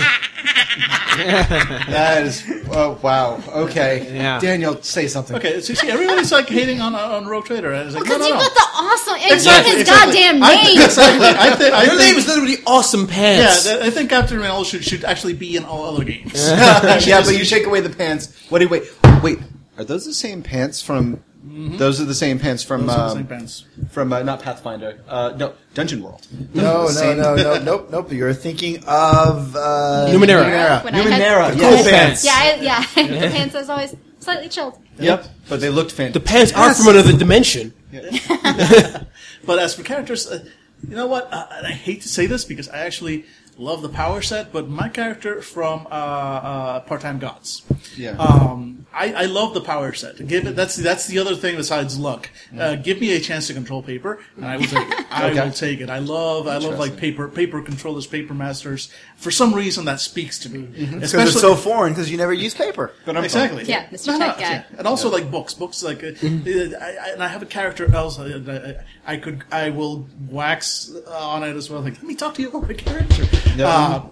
That 1.21 2.23
is. 2.25 2.45
Oh 2.71 2.99
wow. 3.03 3.43
Okay. 3.49 4.15
Yeah. 4.15 4.39
Daniel, 4.41 4.81
say 4.83 5.07
something. 5.07 5.37
Okay, 5.37 5.61
so 5.61 5.75
see, 5.75 5.91
everybody's 5.91 6.33
like 6.33 6.49
hating 6.49 6.81
on 6.81 6.95
on 6.95 7.27
Rogue 7.27 7.45
Trader, 7.47 7.73
and 7.73 7.87
it's 7.89 7.95
like, 7.97 8.05
no, 8.07 8.15
Because 8.17 8.21
no, 8.21 8.27
you 8.29 8.35
no. 8.35 8.41
got 8.41 8.55
the 8.55 8.61
awesome, 8.75 9.15
and 9.23 9.33
Exactly, 9.33 9.73
his 9.73 9.81
exactly. 9.83 10.13
goddamn 10.15 10.43
I, 10.43 10.55
name. 10.63 10.81
exactly. 10.81 11.27
I, 11.27 11.55
thi- 11.57 11.71
I 11.71 11.83
Your 11.85 11.99
name 11.99 11.99
think, 12.15 12.19
is 12.19 12.29
literally 12.29 12.57
Awesome 12.67 13.01
yeah, 13.03 13.07
Pants. 13.15 13.65
th- 13.65 13.83
I 13.83 13.91
think 13.91 14.09
Captain 14.11 14.39
Marvel 14.39 14.65
should 14.65 14.85
should 14.85 15.05
actually 15.05 15.35
be 15.35 15.57
in 15.57 15.65
all 15.65 15.85
other 15.95 16.05
games. 16.05 16.33
yeah, 16.49 16.81
but 17.25 17.37
you 17.37 17.45
shake 17.45 17.67
away 17.67 17.81
the 17.81 17.91
pants. 17.91 18.33
What 18.49 18.61
do 18.61 18.65
you 18.65 18.71
wait? 18.71 18.85
Wait, 19.23 19.39
are 19.77 19.85
those 19.85 20.07
the 20.07 20.15
same 20.15 20.43
pants 20.43 20.81
from? 20.81 21.23
Those 21.43 22.01
are 22.01 22.05
the 22.05 22.15
same 22.15 22.39
pants 22.39 22.63
from 22.63 22.87
Those 22.87 22.91
are 22.97 22.99
the 22.99 23.05
um, 23.13 23.17
same 23.19 23.27
pants. 23.27 23.65
from 23.91 24.13
uh, 24.13 24.23
not 24.23 24.43
Pathfinder. 24.43 25.01
Uh, 25.09 25.33
no, 25.37 25.55
Dungeon 25.73 26.03
World. 26.03 26.27
No, 26.55 26.83
no, 26.83 26.89
Same- 26.91 27.17
no, 27.17 27.35
no, 27.35 27.59
nope, 27.59 27.89
nope. 27.91 28.13
You're 28.13 28.35
thinking 28.35 28.77
of 28.87 29.57
uh, 29.57 30.07
Numenera. 30.11 30.85
When 30.85 30.95
I 30.95 30.99
had- 30.99 31.21
Numenera. 31.23 31.51
Cool 31.53 31.61
Yes. 31.61 31.91
pants. 31.91 32.25
Yeah, 32.25 32.33
I, 32.35 32.55
yeah. 32.61 32.85
the 33.21 33.35
pants 33.35 33.55
was 33.55 33.71
always 33.71 33.97
slightly 34.19 34.49
chilled. 34.51 34.79
Yep. 34.99 35.27
But 35.49 35.61
they 35.61 35.71
looked 35.71 35.93
fantastic. 35.93 36.23
The 36.23 36.29
fantastic. 36.29 36.57
pants 36.57 36.81
are 36.81 36.85
from 36.85 36.95
another 36.95 37.17
dimension. 37.17 37.73
But 39.45 39.59
as 39.59 39.75
for 39.75 39.83
characters, 39.83 40.27
uh, 40.31 40.45
you 40.87 40.95
know 40.95 41.07
what? 41.07 41.33
Uh, 41.33 41.47
and 41.53 41.67
I 41.67 41.73
hate 41.73 42.03
to 42.03 42.09
say 42.09 42.27
this 42.27 42.45
because 42.45 42.69
I 42.69 42.79
actually 42.81 43.25
love 43.61 43.83
the 43.83 43.89
power 43.89 44.23
set, 44.23 44.53
but 44.53 44.69
my 44.69 44.89
character 44.89 45.43
from 45.43 45.87
uh, 45.91 45.95
uh, 45.95 46.81
Part 46.81 47.03
Time 47.03 47.19
Gods. 47.19 47.63
Yeah. 47.97 48.13
Um, 48.13 48.87
I, 48.93 49.13
I 49.13 49.25
love 49.27 49.55
the 49.55 49.61
power 49.61 49.93
set. 49.93 50.27
Give 50.27 50.47
it. 50.47 50.57
That's 50.57 50.75
that's 50.77 51.07
the 51.07 51.19
other 51.19 51.37
thing 51.37 51.57
besides 51.57 51.99
luck. 51.99 52.31
Uh, 52.59 52.75
give 52.77 53.01
me 53.01 53.15
a 53.15 53.21
chance 53.21 53.47
to 53.49 53.55
control 53.55 53.83
paper, 53.83 54.19
and 54.37 54.45
I 54.47 54.57
will 54.57 54.65
take 54.65 54.89
it. 54.89 55.07
I 55.11 55.31
Okay. 55.31 55.41
will 55.45 55.53
take 55.53 55.81
it. 55.81 55.91
I 55.91 55.99
love 56.01 56.49
I 56.49 56.57
love 56.57 56.79
like 56.79 56.97
paper 56.97 57.29
paper 57.29 57.63
controllers, 57.63 58.07
paper 58.07 58.35
masters. 58.35 58.91
For 59.17 59.31
some 59.31 59.55
reason, 59.55 59.85
that 59.85 60.01
speaks 60.01 60.39
to 60.41 60.49
me. 60.49 60.63
because 60.63 61.13
it's 61.15 61.41
so 61.41 61.55
foreign 61.55 61.93
because 61.93 62.11
you 62.11 62.17
never 62.17 62.33
use 62.33 62.55
paper. 62.55 62.93
But 63.05 63.17
I'm 63.17 63.25
Exactly. 63.25 63.65
Yeah, 63.65 63.87
Mr. 63.91 64.17
Tech 64.19 64.39
guy. 64.39 64.41
yeah. 64.41 64.65
And 64.79 64.87
also 64.87 65.11
like 65.11 65.31
books, 65.31 65.53
books 65.55 65.83
like, 65.83 66.03
uh, 66.03 66.09
uh, 66.09 66.11
I, 66.23 66.97
I, 67.03 67.11
and 67.13 67.23
I 67.23 67.29
have 67.29 67.43
a 67.43 67.47
character 67.47 67.95
else. 67.95 68.19
Uh, 68.19 68.81
I, 69.07 69.13
I 69.13 69.17
could, 69.19 69.45
I 69.53 69.71
will 69.71 70.07
wax 70.29 70.91
on 71.07 71.43
it 71.45 71.55
as 71.57 71.69
well. 71.71 71.81
Like, 71.83 71.95
let 71.95 72.05
me 72.05 72.15
talk 72.15 72.35
to 72.35 72.43
you 72.43 72.49
about 72.49 72.67
my 72.67 72.75
character. 72.75 73.25
Uh, 73.59 74.03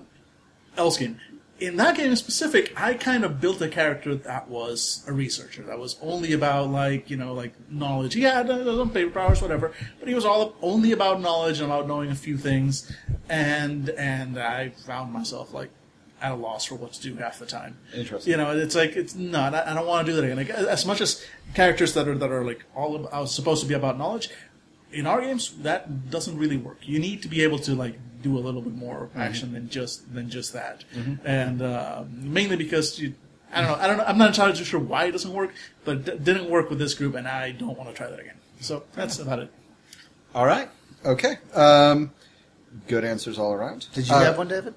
Elskin. 0.77 1.19
In 1.61 1.77
that 1.77 1.97
game 1.97 2.11
in 2.11 2.17
specific, 2.17 2.73
I 2.81 2.95
kind 2.95 3.25
of 3.25 3.41
built 3.41 3.61
a 3.61 3.69
character 3.69 4.15
that 4.15 4.49
was 4.49 5.05
a 5.09 5.13
researcher. 5.13 5.63
That 5.65 5.79
was 5.79 5.97
only 6.01 6.33
about 6.33 6.71
like 6.71 7.11
you 7.11 7.17
know 7.17 7.35
like 7.35 7.53
knowledge. 7.69 8.15
He 8.15 8.23
had 8.23 8.49
uh, 8.49 8.65
some 8.77 8.91
paper 8.91 9.11
powers, 9.11 9.43
whatever, 9.43 9.73
but 9.99 10.09
he 10.09 10.15
was 10.15 10.25
all 10.25 10.55
only 10.63 10.93
about 10.93 11.21
knowledge 11.21 11.59
and 11.59 11.67
about 11.71 11.89
knowing 11.89 12.11
a 12.11 12.15
few 12.15 12.39
things. 12.39 12.93
And 13.29 13.91
and 13.91 14.39
I 14.39 14.69
found 14.69 15.13
myself 15.13 15.53
like 15.53 15.71
at 16.21 16.33
a 16.33 16.35
loss 16.35 16.65
for 16.65 16.77
what 16.77 16.93
to 16.93 17.03
do 17.03 17.17
half 17.17 17.39
the 17.39 17.47
time. 17.47 17.77
Interesting. 17.95 18.31
You 18.31 18.37
know, 18.37 18.57
it's 18.57 18.75
like 18.75 18.97
it's 18.97 19.15
not. 19.15 19.55
I, 19.55 19.71
I 19.71 19.75
don't 19.75 19.87
want 19.87 20.07
to 20.07 20.13
do 20.13 20.17
that 20.17 20.25
again. 20.25 20.37
Like, 20.37 20.51
as 20.51 20.87
much 20.87 21.01
as 21.01 21.25
characters 21.55 21.93
that 21.95 22.07
are 22.07 22.17
that 22.17 22.31
are 22.31 22.45
like 22.45 22.65
all 22.75 22.95
about, 22.97 23.31
supposed 23.31 23.63
to 23.63 23.69
be 23.69 23.75
about 23.75 23.99
knowledge, 23.99 24.31
in 24.93 25.07
our 25.07 25.21
games 25.21 25.57
that 25.63 26.11
doesn't 26.11 26.39
really 26.39 26.57
work. 26.57 26.79
You 26.83 26.99
need 26.99 27.23
to 27.23 27.29
be 27.29 27.43
able 27.43 27.59
to 27.61 27.75
like 27.75 27.99
do 28.23 28.37
a 28.37 28.41
little 28.41 28.63
bit 28.63 28.75
more 28.75 29.09
action 29.17 29.53
than 29.53 29.69
just 29.69 30.13
than 30.15 30.29
just 30.31 30.53
that, 30.53 30.85
and 31.25 31.63
uh, 31.63 32.05
mainly 32.11 32.57
because 32.57 32.99
you. 32.99 33.15
I 33.51 33.63
don't 33.63 33.71
know. 33.71 33.83
I 33.83 33.87
don't 33.87 33.97
know. 33.97 34.05
I'm 34.05 34.19
not 34.19 34.29
entirely 34.29 34.63
sure 34.63 34.79
why 34.79 35.07
it 35.07 35.13
doesn't 35.13 35.33
work, 35.33 35.55
but 35.87 35.97
it 35.97 36.05
d- 36.05 36.19
didn't 36.23 36.51
work 36.51 36.69
with 36.69 36.79
this 36.79 36.93
group, 36.93 37.15
and 37.15 37.27
I 37.27 37.53
don't 37.53 37.79
want 37.79 37.89
to 37.89 37.95
try 37.97 38.09
that 38.11 38.21
again. 38.21 38.35
So 38.61 38.83
that's 38.95 39.19
about 39.21 39.39
it. 39.39 39.51
All 40.35 40.45
right. 40.45 40.69
Okay. 41.07 41.39
Um, 41.55 42.11
good 42.89 43.05
answers 43.05 43.39
all 43.39 43.55
around. 43.55 43.87
Did 43.95 44.07
you 44.07 44.15
Uh, 44.15 44.21
have 44.21 44.37
one, 44.37 44.49
David? 44.49 44.75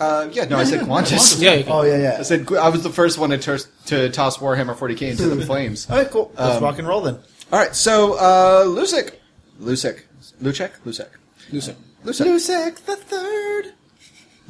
Uh, 0.00 0.28
yeah. 0.32 0.44
No, 0.46 0.56
I 0.56 0.64
said 0.64 0.80
Qantas. 0.80 1.40
Yeah, 1.40 1.54
you 1.54 1.62
can- 1.62 1.72
Oh 1.72 1.82
yeah, 1.82 1.98
yeah. 1.98 2.16
I 2.18 2.22
said 2.22 2.50
I 2.54 2.68
was 2.68 2.82
the 2.82 2.90
first 2.90 3.16
one 3.18 3.30
to, 3.30 3.38
tur- 3.38 3.58
to 3.86 4.08
toss 4.10 4.38
Warhammer 4.38 4.74
40k 4.74 5.02
into 5.12 5.28
the 5.28 5.46
flames. 5.50 5.88
All 5.88 5.96
right, 5.98 6.10
cool. 6.10 6.32
Let's 6.36 6.56
Um, 6.56 6.64
rock 6.64 6.80
and 6.80 6.88
roll 6.88 7.02
then. 7.02 7.14
All 7.52 7.58
right. 7.60 7.76
So 7.76 8.14
uh, 8.14 8.64
Lusik, 8.64 9.14
Lusik, 9.60 10.00
Lucek, 10.42 10.70
Lusek, 10.84 11.08
Lucy. 11.52 11.76
Lusek. 12.04 12.26
Lusek 12.26 12.76
the 12.86 12.96
third. 12.96 13.74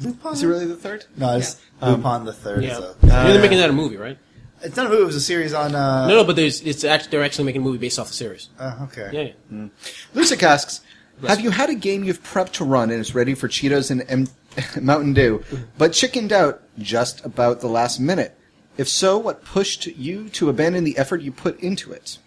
Lupin. 0.01 0.33
Is 0.33 0.41
he 0.41 0.47
really 0.47 0.65
the 0.65 0.75
third? 0.75 1.05
No, 1.17 1.37
it's 1.37 1.61
Lupin 1.81 2.25
the 2.25 2.33
third. 2.33 2.63
Yeah. 2.63 2.77
So. 2.77 2.95
They're 3.01 3.41
making 3.41 3.57
that 3.59 3.69
a 3.69 3.73
movie, 3.73 3.97
right? 3.97 4.17
It's 4.63 4.75
not 4.75 4.85
a 4.87 4.89
movie. 4.89 5.01
It 5.03 5.05
was 5.05 5.15
a 5.15 5.21
series 5.21 5.53
on. 5.53 5.73
Uh, 5.75 6.07
No, 6.07 6.15
no, 6.17 6.23
but 6.23 6.35
there's 6.35 6.61
it's 6.61 6.83
actually 6.83 7.11
they're 7.11 7.23
actually 7.23 7.45
making 7.45 7.61
a 7.61 7.63
movie 7.65 7.77
based 7.79 7.97
off 7.99 8.07
the 8.07 8.13
series. 8.13 8.49
Uh, 8.59 8.75
okay. 8.83 9.09
Yeah, 9.11 9.57
yeah. 9.57 9.67
Lusik 10.15 10.43
asks, 10.43 10.81
"Have 11.27 11.39
you 11.41 11.49
had 11.51 11.69
a 11.69 11.75
game 11.75 12.03
you've 12.03 12.23
prepped 12.23 12.51
to 12.53 12.63
run 12.63 12.89
and 12.91 12.99
it's 12.99 13.15
ready 13.15 13.33
for 13.33 13.47
Cheetos 13.47 13.89
and 13.91 14.03
M- 14.07 14.27
Mountain 14.83 15.13
Dew, 15.13 15.43
but 15.77 15.93
chickened 15.93 16.31
out 16.31 16.61
just 16.77 17.25
about 17.25 17.59
the 17.61 17.67
last 17.67 17.99
minute? 17.99 18.35
If 18.77 18.87
so, 18.87 19.17
what 19.17 19.43
pushed 19.43 19.87
you 19.87 20.29
to 20.29 20.49
abandon 20.49 20.83
the 20.83 20.97
effort 20.97 21.21
you 21.21 21.31
put 21.31 21.59
into 21.59 21.91
it?" 21.91 22.19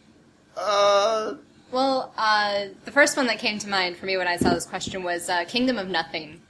Uh, 0.56 1.34
Well, 1.74 2.14
uh, 2.16 2.66
the 2.84 2.92
first 2.92 3.16
one 3.16 3.26
that 3.26 3.40
came 3.40 3.58
to 3.58 3.68
mind 3.68 3.96
for 3.96 4.06
me 4.06 4.16
when 4.16 4.28
I 4.28 4.36
saw 4.36 4.54
this 4.54 4.64
question 4.64 5.02
was 5.02 5.28
uh, 5.28 5.44
Kingdom 5.44 5.76
of 5.76 5.88
Nothing. 5.88 6.40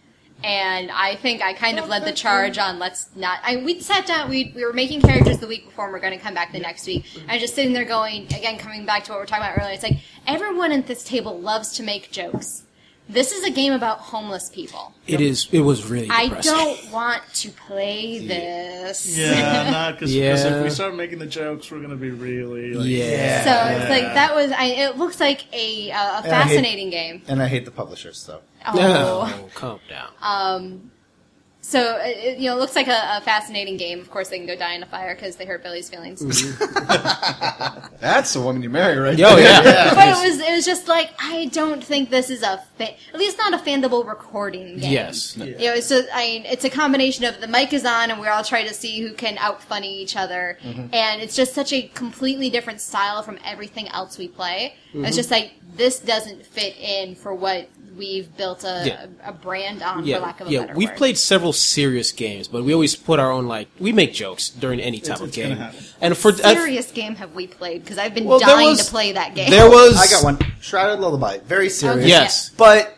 And 0.43 0.91
I 0.91 1.17
think 1.17 1.41
I 1.41 1.55
kind 1.55 1.79
of 1.79 1.89
led 1.89 2.05
the 2.05 2.13
charge 2.13 2.59
on 2.59 2.79
let's 2.79 3.09
not. 3.17 3.39
I, 3.43 3.57
we 3.57 3.81
sat 3.81 4.07
down, 4.07 4.29
we, 4.29 4.53
we 4.55 4.67
were 4.67 4.75
making 4.75 5.01
characters 5.01 5.39
the 5.39 5.47
week 5.47 5.65
before, 5.65 5.87
and 5.87 5.95
we're 5.95 6.01
going 6.01 6.13
to 6.13 6.23
come 6.23 6.35
back 6.35 6.53
the 6.53 6.59
next 6.59 6.87
week. 6.87 7.07
And 7.27 7.41
just 7.41 7.55
sitting 7.55 7.73
there 7.73 7.87
going, 7.87 8.25
again, 8.27 8.59
coming 8.59 8.85
back 8.85 9.05
to 9.05 9.13
what 9.13 9.21
we 9.21 9.23
are 9.23 9.27
talking 9.27 9.47
about 9.47 9.57
earlier, 9.59 9.73
it's 9.73 9.83
like 9.83 9.97
everyone 10.27 10.73
at 10.73 10.87
this 10.87 11.03
table 11.03 11.41
loves 11.41 11.73
to 11.77 11.83
make 11.83 12.11
jokes. 12.11 12.64
This 13.07 13.33
is 13.33 13.45
a 13.45 13.51
game 13.51 13.75
about 13.75 13.99
homeless 13.99 14.49
people. 14.49 14.95
It 15.07 15.21
is. 15.21 15.47
It 15.53 15.61
was 15.61 15.85
really. 15.91 16.09
I 16.11 16.29
Depressing. 16.29 16.53
don't 16.53 16.91
want 16.91 17.23
to 17.35 17.51
play 17.51 18.19
this. 18.27 19.17
Yeah, 19.19 19.71
not 19.71 19.95
because 19.95 20.15
Yeah. 20.15 20.35
if 20.59 20.65
we 20.65 20.71
start 20.71 20.95
making 20.95 21.19
the 21.19 21.27
jokes, 21.27 21.71
we're 21.71 21.81
gonna 21.81 21.97
be 21.97 22.11
really 22.11 22.73
like, 22.73 22.89
Yeah. 22.89 23.45
So 23.45 23.77
it's 23.81 23.91
like 23.91 24.15
that 24.15 24.35
was. 24.35 24.51
I, 24.53 24.65
it 24.65 24.97
looks 24.97 25.21
like 25.21 25.45
a, 25.55 25.91
uh, 25.91 25.97
a 25.97 26.01
I 26.01 26.21
hate- 26.23 26.31
fascinating 26.31 26.89
game. 26.91 27.23
and 27.29 27.43
I 27.43 27.47
hate 27.49 27.67
the 27.67 27.71
publishers. 27.71 28.19
So 28.19 28.41
Oh. 28.67 28.75
No, 29.39 29.49
calm 29.55 29.81
down. 29.91 30.09
Um, 30.23 30.91
so 31.65 31.97
it, 31.97 32.19
it, 32.19 32.39
you 32.39 32.51
know, 32.51 32.59
it 32.59 32.61
looks 32.61 32.77
like 32.77 32.89
a, 32.89 33.17
a 33.17 33.23
fascinating 33.23 33.79
game. 33.79 33.99
Of 33.99 34.11
course, 34.11 34.29
they 34.29 34.37
can 34.37 34.47
go 34.47 34.55
die 34.55 34.75
in 34.75 34.83
a 34.83 34.87
fire 34.87 35.15
because 35.15 35.37
they 35.37 35.47
hurt 35.47 35.63
Billy's 35.63 35.89
feelings. 35.89 36.21
Mm-hmm. 36.21 37.97
That's 38.01 38.35
the 38.35 38.43
woman 38.43 38.63
you 38.63 38.69
marry, 38.69 38.99
right? 38.99 39.19
Oh 39.19 39.37
yeah. 39.39 39.95
But 39.95 40.09
it 40.09 40.29
was 40.29 40.41
it 40.41 40.53
was 40.53 40.67
just 40.67 40.89
like 40.89 41.13
I 41.19 41.47
don't 41.47 41.83
think 41.83 42.11
this 42.11 42.29
is 42.29 42.43
a 42.43 42.63
fa- 42.77 42.93
at 42.93 43.19
least 43.19 43.39
not 43.39 43.55
a 43.55 43.57
fandible 43.57 44.07
recording 44.07 44.79
game. 44.79 44.93
Yes. 44.93 45.39
You 45.39 45.47
know, 45.47 45.73
it's 45.73 45.89
just, 45.89 46.07
I 46.13 46.27
mean, 46.27 46.45
it's 46.45 46.65
a 46.65 46.71
combination 46.71 47.25
of 47.25 47.41
the 47.41 47.49
mic 47.49 47.73
is 47.73 47.87
on 47.87 48.11
and 48.11 48.21
we're 48.21 48.31
all 48.31 48.45
trying 48.45 48.69
to 48.69 48.75
see 48.75 49.01
who 49.01 49.15
can 49.15 49.39
out 49.39 49.63
funny 49.63 50.03
each 50.03 50.17
other, 50.17 50.59
mm-hmm. 50.63 50.93
and 50.93 51.23
it's 51.23 51.35
just 51.35 51.55
such 51.55 51.73
a 51.73 51.89
completely 51.95 52.51
different 52.51 52.83
style 52.83 53.23
from 53.23 53.39
everything 53.43 53.89
else 53.89 54.19
we 54.19 54.29
play. 54.29 54.75
It's 54.89 54.95
mm-hmm. 54.95 55.17
just 55.17 55.31
like 55.31 55.53
this 55.77 55.99
doesn't 55.99 56.45
fit 56.45 56.77
in 56.77 57.15
for 57.15 57.35
what 57.35 57.69
we've 57.97 58.37
built 58.37 58.65
a, 58.65 58.83
Yeah. 58.87 59.07
a, 59.25 59.31
a 59.31 59.33
brand 59.33 59.83
on, 59.83 60.05
Yeah, 60.07 60.17
for 60.19 60.23
lack 60.23 60.41
of 60.41 60.47
a 60.47 60.51
better 60.51 60.51
word. 60.51 60.53
yeah. 60.53 60.67
better 60.67 60.79
We've 60.79 60.89
word. 60.91 60.97
played 60.99 61.19
several 61.19 61.53
serious 61.53 62.13
games, 62.13 62.49
but 62.49 62.65
we 62.65 62.73
always 62.75 62.97
put 62.97 63.19
our 63.21 63.31
own 63.31 63.47
like 63.47 63.69
we 63.79 63.93
make 63.93 64.13
jokes 64.13 64.49
during 64.51 64.81
any 64.81 65.01
type 65.01 65.21
of 65.21 65.29
it's 65.29 65.37
game. 65.37 65.59
And 66.01 66.17
for 66.17 66.33
serious 66.33 66.91
game 66.91 67.15
have 67.17 67.35
we 67.35 67.47
played? 67.47 67.83
Because 67.85 67.99
I've 67.99 68.15
been 68.15 68.25
Well, 68.25 68.39
dying 68.39 68.69
was- 68.71 68.85
to 68.87 68.91
play 68.91 69.13
that 69.13 69.35
game. 69.35 69.51
there 69.51 69.69
was 69.71 69.97
I 69.97 70.07
got 70.09 70.25
one. 70.25 70.39
Shrouded 70.61 71.01
Lullaby. 71.01 71.39
Very 71.47 71.69
serious. 71.71 71.99
Okay. 71.99 72.09
yes. 72.09 72.51
But 72.51 72.97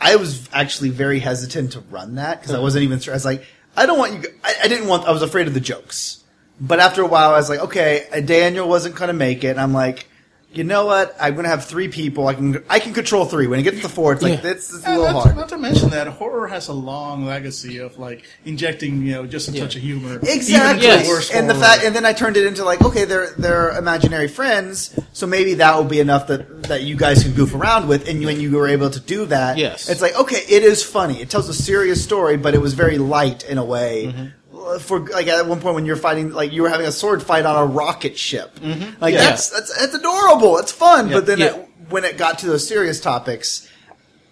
I 0.00 0.16
was 0.16 0.48
actually 0.52 0.90
very 0.90 1.18
hesitant 1.20 1.72
to 1.72 1.80
run 1.90 2.16
that 2.16 2.40
because 2.40 2.54
I 2.54 2.58
wasn't 2.60 2.84
even 2.84 3.00
sure. 3.00 3.14
I 3.14 3.16
was 3.16 3.24
like, 3.24 3.44
I 3.76 3.86
don't 3.86 3.98
want 3.98 4.12
you. 4.14 4.22
I 4.62 4.68
didn't 4.68 4.86
want. 4.88 5.06
I 5.08 5.12
was 5.12 5.22
afraid 5.22 5.46
of 5.46 5.54
the 5.54 5.60
jokes. 5.60 6.22
But 6.60 6.78
after 6.78 7.02
a 7.02 7.06
while, 7.06 7.30
I 7.34 7.36
was 7.38 7.48
like, 7.48 7.58
okay, 7.60 8.06
uh, 8.12 8.20
Daniel 8.20 8.68
wasn't 8.68 8.94
going 8.94 9.08
to 9.08 9.12
make 9.14 9.42
it. 9.42 9.48
And 9.48 9.60
I'm 9.60 9.72
like, 9.72 10.06
you 10.56 10.64
know 10.64 10.86
what? 10.86 11.16
I'm 11.20 11.34
going 11.34 11.44
to 11.44 11.50
have 11.50 11.64
three 11.64 11.88
people. 11.88 12.28
I 12.28 12.34
can 12.34 12.64
I 12.68 12.78
can 12.78 12.94
control 12.94 13.24
three. 13.24 13.46
When 13.46 13.58
it 13.60 13.62
gets 13.64 13.80
to 13.82 13.88
four, 13.88 14.12
it's 14.12 14.22
like 14.22 14.42
Yeah. 14.42 14.50
it's, 14.52 14.72
it's 14.74 14.86
a 14.86 14.90
little 14.90 15.04
not, 15.12 15.22
hard. 15.24 15.36
not 15.36 15.48
to 15.50 15.58
mention 15.58 15.90
that 15.90 16.06
horror 16.06 16.46
has 16.48 16.68
a 16.68 16.72
long 16.72 17.24
legacy 17.24 17.78
of 17.78 17.98
like 17.98 18.24
injecting, 18.44 19.02
you 19.02 19.12
know, 19.12 19.26
just 19.26 19.48
a 19.48 19.52
touch 19.52 19.76
of 19.76 19.82
humor. 19.82 20.18
Exactly. 20.22 20.86
Even 20.86 21.00
into 21.00 21.32
the 21.32 21.38
And 21.38 21.50
the 21.50 21.54
fact, 21.54 21.84
and 21.84 21.94
then 21.94 22.04
I 22.06 22.12
turned 22.12 22.36
it 22.36 22.46
into 22.46 22.64
like, 22.64 22.82
okay, 22.82 23.04
they're 23.04 23.30
they're 23.32 23.70
imaginary 23.76 24.28
friends, 24.28 24.98
so 25.12 25.26
maybe 25.26 25.54
that 25.54 25.76
will 25.76 25.84
be 25.84 26.00
enough 26.00 26.26
that 26.28 26.64
that 26.64 26.82
you 26.82 26.96
guys 26.96 27.22
can 27.22 27.32
goof 27.32 27.54
around 27.54 27.88
with. 27.88 28.08
And 28.08 28.24
when 28.24 28.40
you 28.40 28.52
were 28.52 28.68
able 28.68 28.90
to 28.90 29.00
do 29.00 29.26
that, 29.26 29.58
Yes. 29.58 29.88
it's 29.88 30.00
like, 30.02 30.14
okay, 30.18 30.42
it 30.48 30.62
is 30.62 30.82
funny. 30.82 31.20
It 31.20 31.30
tells 31.30 31.48
a 31.48 31.54
serious 31.54 32.02
story, 32.02 32.36
but 32.36 32.54
it 32.54 32.60
was 32.60 32.74
very 32.74 32.98
light 32.98 33.44
in 33.44 33.58
a 33.58 33.64
way. 33.64 34.06
Mm-hmm. 34.06 34.26
For 34.80 35.00
like 35.00 35.26
at 35.26 35.46
one 35.46 35.60
point 35.60 35.74
when 35.74 35.86
you're 35.86 35.96
fighting, 35.96 36.30
like 36.32 36.52
you 36.52 36.62
were 36.62 36.68
having 36.68 36.86
a 36.86 36.92
sword 36.92 37.22
fight 37.22 37.44
on 37.46 37.56
a 37.56 37.66
rocket 37.66 38.18
ship, 38.18 38.58
like 39.00 39.14
Yeah. 39.14 39.20
that's 39.30 39.50
that's 39.50 39.76
that's 39.76 39.94
adorable. 39.94 40.58
It's 40.58 40.72
fun, 40.72 41.08
but 41.10 41.26
then 41.26 41.38
Yeah. 41.38 41.54
it, 41.56 41.68
when 41.90 42.04
it 42.04 42.16
got 42.16 42.38
to 42.40 42.46
those 42.46 42.66
serious 42.66 43.00
topics, 43.00 43.68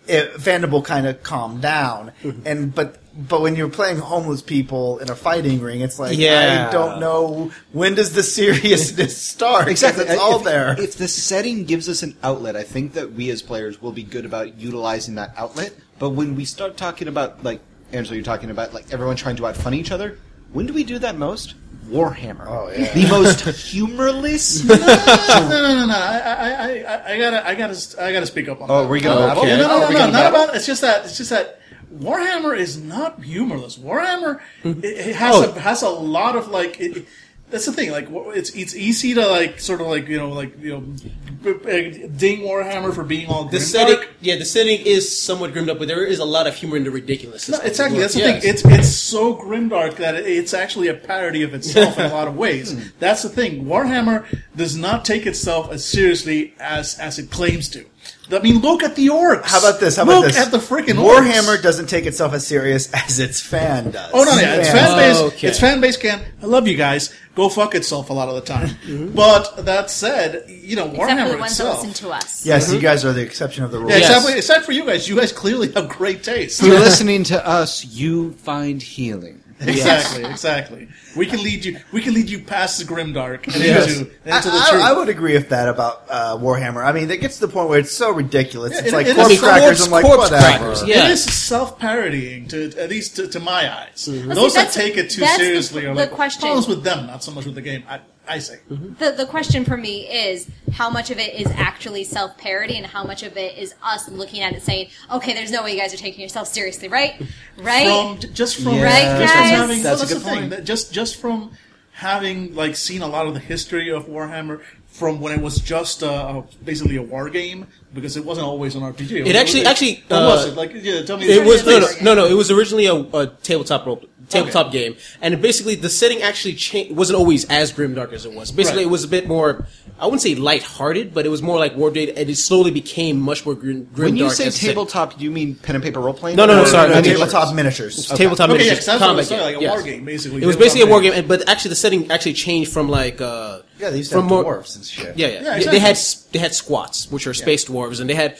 it, 0.06 0.34
Vanderbilt 0.36 0.84
kind 0.84 1.06
of 1.06 1.22
calmed 1.22 1.60
down, 1.62 2.12
Mm-hmm. 2.22 2.46
and 2.46 2.74
but 2.74 2.98
but 3.14 3.42
when 3.42 3.56
you're 3.56 3.68
playing 3.68 3.98
homeless 3.98 4.40
people 4.40 4.98
in 4.98 5.10
a 5.10 5.14
fighting 5.14 5.60
ring, 5.60 5.82
it's 5.82 5.98
like 5.98 6.16
Yeah. 6.16 6.66
I 6.68 6.72
don't 6.72 6.98
know 6.98 7.50
when 7.72 7.94
does 7.94 8.14
the 8.14 8.22
seriousness 8.38 9.16
start. 9.16 9.68
Exactly. 9.68 10.04
it's 10.06 10.18
all 10.18 10.38
if, 10.38 10.44
there. 10.44 10.80
If 10.80 10.96
the 10.96 11.08
setting 11.08 11.64
gives 11.64 11.90
us 11.90 12.02
an 12.02 12.16
outlet, 12.22 12.56
I 12.56 12.62
think 12.62 12.94
that 12.94 13.12
we 13.12 13.28
as 13.30 13.42
players 13.42 13.82
will 13.82 13.92
be 13.92 14.02
good 14.02 14.24
about 14.24 14.58
utilizing 14.58 15.16
that 15.16 15.34
outlet. 15.36 15.74
But 15.98 16.10
when 16.10 16.36
we 16.36 16.46
start 16.46 16.76
talking 16.78 17.06
about, 17.06 17.44
like, 17.44 17.60
Angela, 17.92 18.16
you're 18.16 18.24
talking 18.24 18.50
about, 18.50 18.72
like, 18.74 18.92
everyone 18.92 19.16
trying 19.16 19.36
to 19.36 19.42
outfunny 19.42 19.76
each 19.76 19.90
other, 19.90 20.18
when 20.52 20.66
do 20.66 20.72
we 20.72 20.84
do 20.84 20.98
that 20.98 21.16
most? 21.16 21.54
Warhammer. 21.86 22.46
Oh, 22.46 22.70
yeah. 22.70 22.92
The 22.94 23.06
most 23.08 23.40
humorless. 23.70 24.64
no, 24.68 24.74
no, 24.76 25.48
no, 25.50 25.86
no. 25.86 25.94
I, 25.94 26.18
I, 26.18 26.50
I, 26.50 26.94
I- 26.94 27.12
I 27.12 27.18
gotta, 27.18 27.46
I 27.48 27.54
gotta, 27.54 28.02
I 28.02 28.12
gotta 28.12 28.26
speak 28.26 28.48
up 28.48 28.62
on 28.62 28.70
Oh, 28.70 28.82
that. 28.82 28.88
we're 28.88 29.00
gonna 29.00 29.20
Oh, 29.20 29.28
battle? 29.28 29.44
No, 29.44 29.56
no, 29.56 29.66
no, 29.68 29.80
we're 29.88 29.92
no, 29.94 29.98
not 30.06 30.12
battle? 30.12 30.42
about. 30.44 30.56
It's 30.56 30.64
just 30.66 30.80
that. 30.80 31.04
It's 31.04 31.16
just 31.18 31.30
that 31.30 31.60
Warhammer 31.94 32.56
is 32.56 32.78
not 32.78 33.22
humorless. 33.22 33.76
Warhammer 33.76 34.40
mm-hmm. 34.62 34.82
it, 34.82 35.08
it 35.08 35.16
has 35.16 35.34
Oh. 35.36 35.50
a, 35.52 35.58
has 35.60 35.82
a 35.82 35.88
lot 35.90 36.36
of 36.36 36.48
like. 36.48 36.80
It, 36.80 36.96
it- 36.98 37.06
that's 37.52 37.66
the 37.66 37.72
thing. 37.72 37.92
Like, 37.92 38.08
it's 38.10 38.50
it's 38.50 38.74
easy 38.74 39.14
to 39.14 39.24
like 39.28 39.60
sort 39.60 39.80
of 39.80 39.86
like 39.86 40.08
you 40.08 40.16
know 40.18 40.30
like 40.30 40.58
you 40.60 40.70
know 40.72 40.80
b- 40.80 41.50
uh, 41.50 42.08
ding 42.16 42.40
Warhammer 42.40 42.92
for 42.92 43.04
being 43.04 43.28
all 43.28 43.44
The 43.44 43.58
grimdark. 43.58 43.60
setting, 43.60 44.08
yeah, 44.20 44.36
the 44.36 44.44
setting 44.44 44.80
is 44.84 45.20
somewhat 45.22 45.52
grimmed 45.52 45.68
up, 45.70 45.78
but 45.78 45.86
there 45.86 46.04
is 46.04 46.18
a 46.18 46.24
lot 46.24 46.46
of 46.48 46.56
humor 46.56 46.76
in 46.76 46.84
the 46.84 46.90
ridiculousness. 46.90 47.60
No, 47.60 47.64
exactly. 47.64 48.00
That's 48.00 48.14
the 48.14 48.20
Yes. 48.20 48.42
thing. 48.42 48.50
It's 48.54 48.64
it's 48.64 48.88
so 48.88 49.34
grimdark 49.36 49.96
that 49.96 50.16
it's 50.16 50.54
actually 50.54 50.88
a 50.88 50.94
parody 50.94 51.42
of 51.44 51.54
itself 51.54 51.98
in 51.98 52.06
a 52.10 52.14
lot 52.14 52.26
of 52.26 52.36
ways. 52.36 52.72
Hmm. 52.72 52.80
That's 52.98 53.22
the 53.22 53.28
thing. 53.28 53.66
Warhammer 53.66 54.24
does 54.56 54.76
not 54.76 55.04
take 55.04 55.26
itself 55.26 55.70
as 55.70 55.84
seriously 55.84 56.54
as 56.58 56.98
as 56.98 57.18
it 57.18 57.30
claims 57.30 57.68
to. 57.70 57.84
I 58.30 58.38
mean, 58.38 58.60
look 58.60 58.82
at 58.82 58.94
the 58.96 59.08
orcs. 59.08 59.42
How 59.44 59.58
about 59.58 59.78
this? 59.80 59.96
How 59.96 60.04
look 60.04 60.18
about 60.20 60.28
this? 60.28 60.38
at 60.38 60.50
the 60.52 60.58
freaking 60.58 60.94
Warhammer 60.94 61.56
orcs. 61.58 61.62
doesn't 61.62 61.86
take 61.88 62.06
itself 62.06 62.32
as 62.32 62.46
serious 62.46 62.90
as 62.94 63.18
its 63.18 63.40
fan 63.40 63.90
does. 63.90 64.10
Oh 64.14 64.24
no, 64.24 64.32
yeah, 64.40 64.54
its 64.56 64.70
Fans- 64.70 64.88
fan 64.92 64.96
base. 64.96 65.20
Okay. 65.34 65.48
Its 65.48 65.60
fan 65.60 65.80
base 65.80 65.96
can. 65.96 66.22
I 66.42 66.46
love 66.46 66.66
you 66.68 66.76
guys. 66.76 67.14
Go 67.34 67.48
fuck 67.48 67.74
itself 67.74 68.10
a 68.10 68.12
lot 68.12 68.28
of 68.28 68.34
the 68.34 68.40
time. 68.42 68.68
Mm-hmm. 68.82 69.14
But 69.14 69.64
that 69.64 69.90
said, 69.90 70.44
you 70.48 70.76
know, 70.76 70.86
Except 70.86 70.98
for 71.02 71.06
Warhammer 71.16 71.30
the 71.32 71.38
ones 71.38 71.56
that 71.58 71.64
itself. 71.66 71.82
listen 71.86 72.06
to 72.06 72.10
us. 72.14 72.44
Yes, 72.46 72.72
you 72.72 72.78
guys 72.78 73.04
are 73.04 73.12
the 73.12 73.22
exception 73.22 73.64
of 73.64 73.70
the 73.70 73.78
rule. 73.78 73.88
Yeah, 73.90 73.98
Yes. 73.98 74.16
except, 74.24 74.36
except 74.38 74.64
for 74.66 74.72
you 74.72 74.84
guys. 74.84 75.08
You 75.08 75.16
guys 75.16 75.32
clearly 75.32 75.72
have 75.72 75.88
great 75.88 76.22
taste. 76.22 76.60
If 76.60 76.66
you're 76.68 76.78
listening 76.78 77.24
to 77.24 77.46
us, 77.46 77.84
you 77.84 78.32
find 78.34 78.82
healing. 78.82 79.41
Exactly, 79.68 80.24
exactly. 80.24 80.88
We 81.16 81.26
can 81.26 81.42
lead 81.42 81.64
you. 81.64 81.78
We 81.92 82.00
can 82.00 82.14
lead 82.14 82.28
you 82.30 82.40
past 82.40 82.78
the 82.78 82.84
grimdark 82.84 83.46
and 83.46 83.56
Yes. 83.56 83.98
into, 83.98 84.10
I, 84.26 84.36
into 84.36 84.50
the 84.50 84.56
I- 84.58 84.70
truth. 84.70 84.82
I 84.82 84.92
would 84.92 85.08
agree 85.08 85.34
with 85.34 85.48
that 85.50 85.68
about 85.68 86.04
uh, 86.08 86.36
Warhammer. 86.36 86.84
I 86.84 86.92
mean, 86.92 87.10
it 87.10 87.20
gets 87.20 87.38
to 87.38 87.46
the 87.46 87.52
point 87.52 87.68
where 87.68 87.78
it's 87.78 87.92
so 87.92 88.10
ridiculous. 88.12 88.72
Yeah, 88.72 88.78
it's 88.80 88.88
it- 88.88 88.92
like 88.94 89.06
it 89.06 89.10
is 89.10 89.16
corpse 89.16 89.28
corpse- 89.40 89.58
crackers. 89.58 89.84
I'm 89.86 89.90
like, 89.90 90.04
corpse 90.04 90.30
whatever. 90.30 90.42
crackers, 90.58 90.86
yeah. 90.88 91.04
It 91.06 91.10
is 91.12 91.24
self-parodying, 91.24 92.48
to 92.48 92.72
at 92.78 92.90
least 92.90 93.16
to, 93.16 93.28
to 93.28 93.40
my 93.40 93.72
eyes. 93.72 94.06
Well, 94.08 94.16
see, 94.16 94.22
Those 94.22 94.54
that 94.54 94.72
that's- 94.72 94.74
take 94.74 94.96
it 94.96 95.10
too 95.10 95.20
that's 95.20 95.38
the- 95.38 95.44
seriously 95.44 95.86
are 95.86 95.94
the 95.94 96.00
like 96.02 96.10
question. 96.10 96.40
problems 96.42 96.68
with 96.68 96.82
them, 96.82 97.06
not 97.06 97.22
so 97.22 97.30
much 97.32 97.44
with 97.44 97.54
the 97.54 97.62
game. 97.62 97.84
I, 97.88 98.00
I 98.28 98.38
say. 98.38 98.60
The, 98.68 99.12
the 99.16 99.26
question 99.26 99.64
for 99.64 99.76
me 99.76 100.06
is 100.06 100.48
how 100.72 100.90
much 100.90 101.10
of 101.10 101.18
it 101.18 101.34
is 101.34 101.48
actually 101.48 102.04
self 102.04 102.38
parody 102.38 102.76
and 102.76 102.86
how 102.86 103.02
much 103.04 103.22
of 103.22 103.36
it 103.36 103.58
is 103.58 103.74
us 103.82 104.08
looking 104.08 104.42
at 104.42 104.52
it 104.54 104.62
saying, 104.62 104.88
okay, 105.10 105.32
there's 105.34 105.50
no 105.50 105.62
way 105.64 105.72
you 105.72 105.78
guys 105.78 105.92
are 105.92 105.98
taking 105.98 106.20
yourself 106.20 106.48
seriously, 106.48 106.88
right? 106.88 107.20
Right? 107.58 107.86
From 107.86 108.18
just 108.32 108.56
from 108.62 108.74
Yeah. 108.74 108.84
Right, 108.84 109.18
just 109.20 109.34
from 109.34 109.44
having 109.44 109.82
That's 109.82 110.00
well, 110.00 110.04
a 110.04 110.06
the 110.06 110.14
good 110.14 110.22
thing. 110.22 110.38
point. 110.38 110.50
that 110.50 110.64
Just 110.64 110.92
just 110.92 111.16
from 111.16 111.50
having 111.92 112.54
like 112.54 112.76
seen 112.76 113.02
a 113.02 113.06
lot 113.06 113.26
of 113.26 113.34
the 113.34 113.40
history 113.40 113.90
of 113.90 114.06
Warhammer, 114.06 114.62
from 114.86 115.20
when 115.20 115.32
it 115.32 115.42
was 115.42 115.58
just 115.58 116.02
uh, 116.02 116.42
basically 116.64 116.96
a 116.96 117.02
war 117.02 117.28
game 117.28 117.66
because 117.94 118.16
it 118.16 118.24
wasn't 118.24 118.46
always 118.46 118.74
an 118.74 118.82
RPG. 118.82 119.26
It 119.26 119.36
actually- 119.36 119.64
actually, 119.66 120.02
what 120.08 120.22
was 120.22 120.46
uh, 120.46 120.48
it? 120.50 120.56
Like, 120.56 120.72
yeah, 120.74 121.02
tell 121.02 121.16
me. 121.18 121.26
It 121.26 121.44
was 121.44 121.64
no, 121.66 121.78
no, 121.80 121.86
no, 122.02 122.14
no. 122.14 122.26
It 122.26 122.34
was 122.34 122.50
originally 122.50 122.86
a, 122.86 122.94
a 122.94 123.26
tabletop 123.42 123.86
role, 123.86 124.02
tabletop 124.28 124.72
game, 124.72 124.96
and 125.20 125.34
it 125.34 125.42
basically 125.42 125.74
the 125.74 125.88
setting 125.90 126.22
actually 126.22 126.54
cha- 126.54 126.92
wasn't 126.92 127.18
always 127.18 127.44
as 127.46 127.72
grimdark 127.72 128.12
as 128.12 128.24
it 128.26 128.32
was. 128.32 128.50
Basically, 128.52 128.80
Right. 128.84 128.86
it 128.88 128.90
was 128.90 129.04
a 129.04 129.08
bit 129.08 129.26
more. 129.28 129.66
I 130.00 130.06
wouldn't 130.06 130.22
say 130.22 130.34
lighthearted, 130.34 131.14
but 131.14 131.26
it 131.26 131.28
was 131.28 131.42
more 131.42 131.58
like 131.58 131.76
War 131.76 131.90
Date, 131.90 132.14
and 132.16 132.28
it 132.28 132.36
slowly 132.36 132.70
became 132.72 133.20
much 133.20 133.44
more 133.46 133.54
grim, 133.54 133.86
grimdark. 133.86 133.98
When 134.04 134.16
you 134.16 134.30
say 134.30 134.46
as 134.46 134.54
the 134.54 134.60
setting- 134.60 134.74
tabletop, 134.74 135.18
do 135.18 135.22
you 135.24 135.30
mean 135.30 135.54
pen 135.56 135.76
and 135.76 135.84
paper 135.84 136.00
role 136.00 136.14
playing? 136.14 136.36
No, 136.36 136.46
no, 136.46 136.56
no, 136.56 136.64
sorry, 136.64 136.92
Uh, 136.92 136.98
I 136.98 137.02
tabletop 137.02 137.54
miniatures. 137.54 138.06
tabletop 138.08 138.50
Okay, 138.50 138.64
yeah, 138.64 138.70
miniatures 138.70 138.78
'cause 138.78 138.86
that's 138.86 139.00
what 139.00 139.06
I 139.06 139.08
combat 139.10 139.28
game. 139.28 139.40
like 139.40 139.56
a 139.56 139.60
yes. 139.60 139.70
war 139.72 139.82
game, 139.82 140.04
basically. 140.04 140.42
It 140.42 140.46
was 140.46 140.56
basically 140.56 140.82
a 140.82 140.86
war 140.86 141.00
game. 141.00 141.12
game, 141.12 141.26
but 141.28 141.48
actually 141.48 141.68
the 141.70 141.76
setting 141.76 142.10
actually 142.10 142.32
changed 142.32 142.72
from 142.72 142.88
like 142.88 143.20
uh, 143.20 143.58
Yeah, 143.78 143.90
they 143.90 143.98
used 143.98 144.10
to 144.10 144.16
from 144.18 144.28
have 144.28 144.44
dwarves 144.44 144.74
and 144.76 144.84
shit. 144.84 145.16
Yeah, 145.16 145.26
yeah. 145.26 145.32
Yeah, 145.34 145.40
They- 145.42 145.56
exactly. 145.56 145.70
They 145.72 145.78
had 145.78 145.98
they 146.32 146.38
had 146.38 146.54
squats, 146.54 147.10
which 147.10 147.26
are 147.26 147.34
space 147.34 147.64
dwarves, 147.66 147.81
and 147.90 148.08
they 148.08 148.14
had 148.14 148.36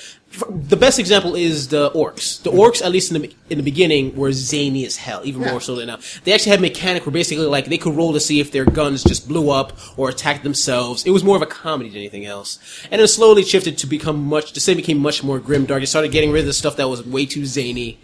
the 0.49 0.77
best 0.77 0.99
example 0.99 1.35
is 1.35 1.69
the 1.69 1.91
orcs. 1.91 2.43
The 2.43 2.51
orcs, 2.51 2.83
at 2.83 2.91
least 2.91 3.13
in 3.13 3.23
the 3.23 3.35
in 3.51 3.59
the 3.59 3.65
beginning, 3.65 4.17
were 4.17 4.33
zany 4.33 4.87
as 4.87 4.97
hell, 4.97 5.21
even 5.25 5.43
more 5.43 5.61
so 5.61 5.77
than 5.77 5.89
now. 5.89 5.99
They 6.25 6.33
actually 6.33 6.53
had 6.53 6.61
mechanic 6.61 7.05
where 7.05 7.13
basically 7.13 7.45
like 7.47 7.67
they 7.67 7.79
could 7.79 7.95
roll 7.95 8.13
to 8.13 8.21
see 8.21 8.41
if 8.41 8.51
their 8.51 8.65
guns 8.65 9.05
just 9.05 9.29
blew 9.29 9.51
up 9.51 9.77
or 9.99 10.09
attacked 10.09 10.43
themselves. 10.43 11.05
It 11.05 11.11
was 11.11 11.23
more 11.23 11.37
of 11.37 11.43
a 11.43 11.47
comedy 11.47 11.91
than 11.91 11.99
anything 11.99 12.25
else, 12.25 12.59
and 12.91 13.01
it 13.01 13.09
slowly 13.09 13.45
shifted 13.45 13.79
to 13.79 13.87
become 13.87 14.25
much. 14.25 14.53
The 14.53 14.61
same 14.61 14.77
became 14.77 14.99
much 14.99 15.23
more 15.23 15.39
grim 15.39 15.67
dark. 15.67 15.83
It 15.83 15.89
started 15.89 16.13
getting 16.13 16.33
rid 16.33 16.41
of 16.41 16.47
the 16.47 16.55
stuff 16.55 16.77
that 16.77 16.89
was 16.89 17.05
way 17.05 17.27
too 17.27 17.45
zany, 17.45 17.99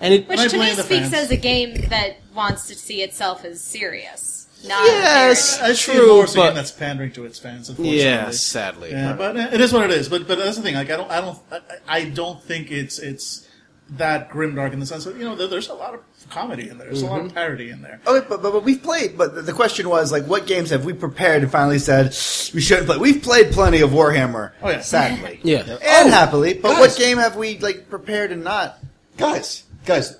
and 0.00 0.14
it 0.14 0.28
Which 0.28 0.50
to 0.50 0.58
me 0.58 0.70
speaks 0.72 0.88
fans. 0.88 1.14
as 1.14 1.30
a 1.30 1.36
game 1.36 1.74
that 1.88 2.18
wants 2.34 2.68
to 2.68 2.74
see 2.74 3.02
itself 3.02 3.44
as 3.44 3.60
serious. 3.60 4.31
Not 4.64 4.84
Yes. 4.86 5.56
parody. 5.58 5.72
I 5.72 5.74
see 5.76 5.92
True, 5.92 6.04
it 6.04 6.14
more 6.14 6.24
as 6.24 6.34
but- 6.34 6.46
game 6.46 6.54
that's 6.54 6.70
pandering 6.70 7.12
to 7.12 7.24
its 7.24 7.38
fans. 7.38 7.68
Unfortunately. 7.68 8.02
yeah, 8.02 8.30
sadly. 8.30 8.90
Yeah, 8.90 9.12
but 9.14 9.36
it 9.36 9.60
is 9.60 9.72
what 9.72 9.84
it 9.84 9.90
is. 9.90 10.08
But 10.08 10.26
but 10.28 10.38
that's 10.38 10.56
the 10.56 10.62
thing. 10.62 10.74
Like 10.74 10.90
I 10.90 10.96
don't 10.96 11.10
I 11.10 11.20
don't 11.20 11.38
I, 11.50 11.60
I 11.88 12.04
don't 12.04 12.42
think 12.42 12.70
it's 12.70 12.98
it's 12.98 13.48
that 13.96 14.30
grimdark 14.30 14.72
in 14.72 14.80
the 14.80 14.86
sense 14.86 15.04
that 15.04 15.16
you 15.16 15.24
know 15.24 15.34
there, 15.34 15.48
there's 15.48 15.68
a 15.68 15.74
lot 15.74 15.92
of 15.94 16.00
comedy 16.30 16.68
in 16.70 16.78
there. 16.78 16.86
There's 16.86 17.02
a 17.02 17.06
lot 17.06 17.18
Mm-hmm. 17.18 17.26
of 17.26 17.34
parody 17.34 17.68
in 17.70 17.82
there. 17.82 18.00
Okay, 18.06 18.24
but, 18.28 18.40
but, 18.40 18.52
but 18.52 18.62
we've 18.64 18.82
played. 18.82 19.18
But 19.18 19.34
the- 19.34 19.42
the 19.42 19.52
question 19.52 19.88
was 19.88 20.10
like, 20.12 20.24
what 20.26 20.46
games 20.46 20.70
have 20.70 20.84
we 20.84 20.92
prepared 20.94 21.42
and 21.42 21.50
finally 21.52 21.78
said 21.78 22.06
we 22.54 22.60
shouldn't 22.62 22.86
play? 22.86 22.96
We've 22.96 23.20
played 23.22 23.52
plenty 23.52 23.80
of 23.82 23.90
Warhammer. 23.90 24.52
Oh, 24.62 24.70
yeah. 24.70 24.80
sadly, 24.80 25.40
Yeah. 25.42 25.60
and 25.66 25.78
Oh, 25.82 26.10
happily. 26.10 26.54
But 26.54 26.70
guys. 26.72 26.78
what 26.80 26.96
game 26.96 27.18
have 27.18 27.36
we 27.36 27.58
like 27.58 27.90
prepared 27.90 28.30
and 28.32 28.44
not? 28.44 28.78
guys, 29.18 29.64
guys, 29.84 30.16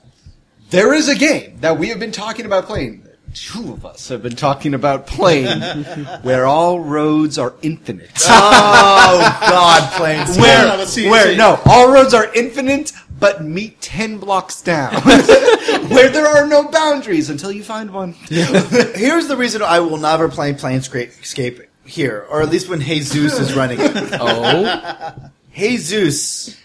there 0.71 0.93
is 0.93 1.09
a 1.09 1.15
game 1.15 1.57
that 1.61 1.79
we 1.79 1.89
have 1.89 1.99
been 2.01 2.13
talking 2.13 2.45
about 2.45 2.67
playing. 2.67 3.02
Two 3.35 3.73
of 3.73 3.87
us 3.87 4.09
have 4.09 4.23
been 4.23 4.37
talking 4.37 4.75
about 4.75 5.07
playing, 5.07 5.59
where 6.23 6.45
all 6.47 6.81
roads 6.81 7.39
are 7.39 7.55
infinite. 7.63 8.11
Oh 8.25 9.39
God, 9.49 9.93
playing 9.97 10.27
where, 10.41 10.67
no, 10.77 10.85
see- 10.85 11.09
where 11.09 11.25
see- 11.33 11.37
no, 11.37 11.59
all 11.67 11.91
roads 11.93 12.13
are 12.15 12.33
infinite, 12.35 12.93
but 13.19 13.43
meet 13.43 13.81
ten 13.81 14.19
blocks 14.19 14.61
down, 14.61 14.93
where 15.03 16.11
there 16.11 16.27
are 16.27 16.47
no 16.47 16.69
boundaries 16.69 17.31
until 17.31 17.51
you 17.51 17.65
find 17.65 17.91
one. 17.93 18.13
Here's 18.13 19.29
the 19.29 19.37
reason 19.39 19.63
I 19.63 19.81
will 19.81 19.99
never 19.99 20.29
play 20.29 20.53
Planescape 20.53 21.67
here, 21.85 22.27
or 22.29 22.43
at 22.43 22.51
least 22.51 22.69
when 22.69 22.81
Jesus 22.81 23.39
is 23.39 23.55
running 23.55 23.79
it. 23.81 23.93
Oh, 24.21 25.15
Jesus. 25.55 26.57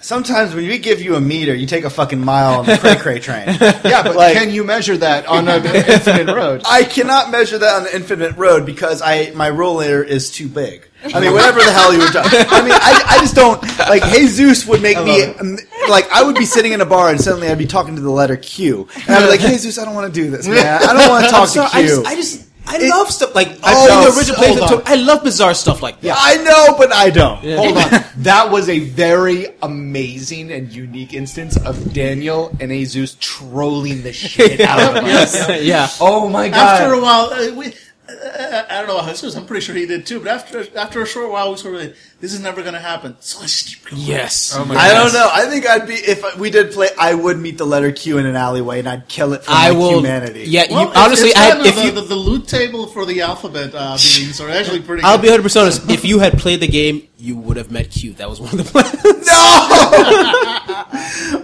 Sometimes 0.00 0.54
when 0.54 0.66
we 0.68 0.78
give 0.78 1.00
you 1.02 1.16
a 1.16 1.20
meter, 1.20 1.52
you 1.54 1.66
take 1.66 1.84
a 1.84 1.90
fucking 1.90 2.24
mile 2.24 2.60
on 2.60 2.66
the 2.66 2.76
cray 2.78 2.96
cray 2.96 3.18
train. 3.20 3.46
Yeah, 3.60 4.02
but 4.04 4.14
Like- 4.14 4.34
can 4.36 4.50
you 4.50 4.62
measure 4.62 4.96
that 4.96 5.26
on 5.26 5.48
an 5.48 5.64
infinite 5.66 6.32
road? 6.34 6.62
I 6.68 6.84
cannot 6.84 7.30
measure 7.32 7.58
that 7.58 7.74
on 7.76 7.82
the 7.84 7.94
infinite 7.94 8.36
road 8.36 8.64
because 8.64 9.02
I 9.02 9.32
my 9.34 9.50
roller 9.50 10.02
is 10.02 10.30
too 10.30 10.48
big. 10.48 10.86
I 11.02 11.20
mean, 11.20 11.32
whatever 11.32 11.58
the 11.60 11.72
hell 11.72 11.92
you 11.92 12.00
were 12.00 12.06
talking. 12.06 12.40
I 12.48 12.60
mean, 12.62 12.72
I, 12.72 13.04
I 13.08 13.18
just 13.20 13.34
don't 13.36 13.60
like. 13.78 14.02
Jesus 14.12 14.66
would 14.66 14.82
make 14.82 15.02
me 15.02 15.24
um, 15.24 15.56
like 15.88 16.08
I 16.12 16.22
would 16.24 16.34
be 16.36 16.44
sitting 16.44 16.72
in 16.72 16.80
a 16.80 16.86
bar 16.86 17.08
and 17.10 17.20
suddenly 17.20 17.48
I'd 17.48 17.58
be 17.58 17.66
talking 17.66 17.94
to 17.96 18.00
the 18.00 18.10
letter 18.10 18.36
Q, 18.36 18.88
and 18.94 19.10
I'd 19.10 19.22
be 19.22 19.28
like, 19.28 19.40
Jesus, 19.40 19.78
I 19.78 19.84
don't 19.84 19.94
want 19.94 20.12
to 20.12 20.20
do 20.20 20.30
this, 20.30 20.46
man. 20.48 20.82
I 20.82 20.92
don't 20.92 21.08
want 21.08 21.24
to 21.24 21.30
talk 21.32 21.48
to 21.50 21.62
I 21.62 21.80
Q. 21.82 21.88
just, 21.88 22.06
I 22.06 22.14
just, 22.16 22.47
I 22.70 22.76
It- 22.76 22.90
love 22.90 23.10
stuff 23.10 23.34
like 23.34 23.48
Oh, 23.62 23.84
I 23.84 23.88
no, 23.88 24.10
the 24.10 24.18
original 24.18 24.36
hold 24.40 24.58
plays. 24.82 24.82
I 24.86 24.94
love 24.96 25.24
bizarre 25.24 25.54
stuff 25.54 25.82
like 25.82 26.00
that. 26.02 26.16
I 26.18 26.36
know, 26.42 26.76
but 26.76 26.92
I 26.92 27.10
don't. 27.10 27.38
Hold 27.42 27.76
on. 27.78 28.04
That 28.18 28.50
was 28.50 28.68
a 28.68 28.80
very 28.80 29.46
amazing 29.62 30.52
and 30.52 30.70
unique 30.72 31.14
instance 31.14 31.56
of 31.56 31.92
Daniel 31.94 32.54
and 32.60 32.70
Jesus 32.70 33.16
trolling 33.20 34.02
the 34.02 34.12
shit 34.12 34.60
out 34.72 34.96
of 34.96 35.04
us. 35.04 35.48
yeah. 35.62 35.88
Oh 36.00 36.28
my 36.28 36.48
god. 36.48 36.80
After 36.82 36.94
a 36.94 37.00
while, 37.00 37.30
uh, 37.32 37.54
we. 37.54 37.72
Uh, 38.08 38.64
I 38.70 38.78
don't 38.78 38.88
know 38.88 39.00
how 39.02 39.08
Jesus. 39.10 39.36
I'm 39.36 39.44
pretty 39.46 39.64
sure 39.64 39.74
he 39.74 39.84
did 39.86 40.06
too. 40.06 40.18
But 40.20 40.28
after 40.28 40.66
after 40.78 41.02
a 41.02 41.06
short 41.06 41.30
while, 41.30 41.50
we 41.50 41.56
sort 41.58 41.74
of 41.74 41.80
like, 41.82 41.96
this 42.20 42.32
is 42.34 42.40
never 42.40 42.62
going 42.62 42.74
to 42.74 42.80
happen. 42.80 43.16
So 43.20 43.38
let's 43.40 43.62
just 43.62 43.76
keep 43.78 43.90
going. 43.90 44.02
Yes. 44.02 44.54
I 44.56 44.92
don't 44.92 45.12
know. 45.12 45.30
I 45.32 45.46
think 45.46 45.68
I'd 45.68 45.86
be 45.86 45.94
if 45.94 46.36
we 46.36 46.50
did 46.50 46.72
play. 46.72 46.88
I 46.98 47.14
would 47.14 47.38
meet 47.38 47.58
the 47.58 47.66
letter 47.66 47.92
Q 47.92 48.18
in 48.18 48.26
an 48.26 48.34
alleyway, 48.34 48.80
and 48.80 48.88
I'd 48.88 49.06
kill 49.08 49.34
it 49.34 49.44
for 49.44 49.50
I 49.52 49.70
my 49.70 49.78
will. 49.78 49.94
humanity. 49.98 50.44
Yeah. 50.48 50.64
Well, 50.70 50.82
you, 50.82 50.88
it's- 50.90 51.04
honestly, 51.06 51.28
it's 51.30 51.38
I, 51.38 51.48
kind 51.50 51.60
of 51.60 51.66
if 51.66 51.76
the, 51.76 51.84
you, 51.84 51.90
the, 51.92 52.00
the 52.02 52.16
loot 52.16 52.48
table 52.48 52.86
for 52.88 53.04
the 53.06 53.20
alphabet 53.20 53.72
uh, 53.74 53.96
beings 54.16 54.40
are 54.40 54.50
actually 54.50 54.80
pretty. 54.82 55.04
I'll 55.04 55.16
good. 55.16 55.22
be 55.22 55.28
100 55.28 55.42
percent 55.42 55.62
honest. 55.64 55.90
If 55.90 56.04
you 56.04 56.18
had 56.18 56.38
played 56.38 56.60
the 56.60 56.68
game, 56.68 57.06
you 57.18 57.36
would 57.36 57.56
have 57.56 57.70
met 57.70 57.90
Q. 57.90 58.14
That 58.14 58.28
was 58.28 58.40
one 58.40 58.50
of 58.50 58.58
the 58.58 58.64
plans. 58.72 59.26
No. 59.26 60.24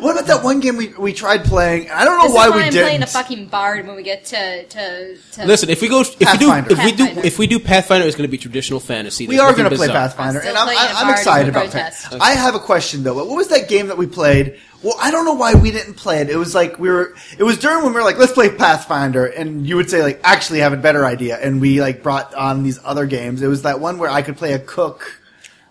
what 0.00 0.12
about 0.16 0.26
that 0.26 0.40
one 0.44 0.60
game 0.60 0.76
we, 0.76 0.88
we 0.94 1.12
tried 1.12 1.44
playing? 1.44 1.90
I 1.90 2.04
don't 2.04 2.18
know 2.18 2.24
This 2.26 2.34
why 2.34 2.44
is 2.46 2.50
why 2.50 2.56
we 2.56 2.62
I'm 2.64 2.72
didn't. 2.72 2.86
playing 2.86 3.02
a 3.02 3.06
fucking 3.06 3.46
bard 3.46 3.86
when 3.86 3.96
we 3.96 4.02
get 4.02 4.24
to 4.26 4.64
to, 4.66 5.16
to 5.32 5.46
Listen, 5.46 5.70
if 5.70 5.80
we 5.82 5.88
go, 5.88 6.00
if 6.00 6.18
we 6.18 6.24
do, 6.38 6.48
Pathfinder. 6.48 6.72
if 6.72 6.84
we 6.84 6.92
do, 6.92 7.04
if 7.26 7.38
we 7.38 7.46
do 7.46 7.58
Pathfinder, 7.58 8.06
it's 8.06 8.16
going 8.16 8.28
to 8.28 8.30
be 8.30 8.38
traditional 8.38 8.80
fantasy. 8.80 9.26
we 9.26 9.38
are 9.38 9.52
going 9.54 9.68
to 9.70 9.76
play. 9.76 9.88
Pathfinder, 9.88 10.40
and 10.40 10.56
I'm, 10.56 10.63
playing 10.64 10.78
I, 10.78 10.86
a 10.86 10.94
I'm 10.94 11.06
Bard 11.06 11.18
excited 11.18 11.48
about 11.48 11.70
Protest. 11.70 12.10
that. 12.10 12.20
I 12.22 12.30
have 12.32 12.54
a 12.54 12.60
question 12.60 13.02
though. 13.02 13.14
What 13.14 13.28
was 13.28 13.48
that 13.48 13.68
game 13.68 13.88
that 13.88 13.98
we 13.98 14.06
played? 14.06 14.58
Well, 14.82 14.96
I 15.00 15.10
don't 15.10 15.24
know 15.24 15.34
why 15.34 15.54
we 15.54 15.70
didn't 15.70 15.94
play 15.94 16.20
it. 16.20 16.28
It 16.28 16.36
was 16.36 16.54
like 16.54 16.78
we 16.78 16.90
were. 16.90 17.14
It 17.38 17.42
was 17.42 17.58
during 17.58 17.82
when 17.84 17.94
we 17.94 18.00
were 18.00 18.04
like, 18.04 18.18
let's 18.18 18.32
play 18.32 18.50
Pathfinder, 18.50 19.24
and 19.26 19.66
you 19.66 19.76
would 19.76 19.88
say 19.88 20.02
like, 20.02 20.20
actually, 20.22 20.60
I 20.60 20.64
have 20.64 20.74
a 20.74 20.82
better 20.82 21.06
idea, 21.06 21.38
and 21.38 21.60
we 21.60 21.80
like 21.80 22.02
brought 22.02 22.34
on 22.34 22.62
these 22.62 22.78
other 22.84 23.06
games. 23.06 23.40
It 23.40 23.46
was 23.46 23.62
that 23.62 23.80
one 23.80 23.98
where 23.98 24.10
I 24.10 24.20
could 24.22 24.36
play 24.36 24.52
a 24.52 24.58
cook. 24.58 25.20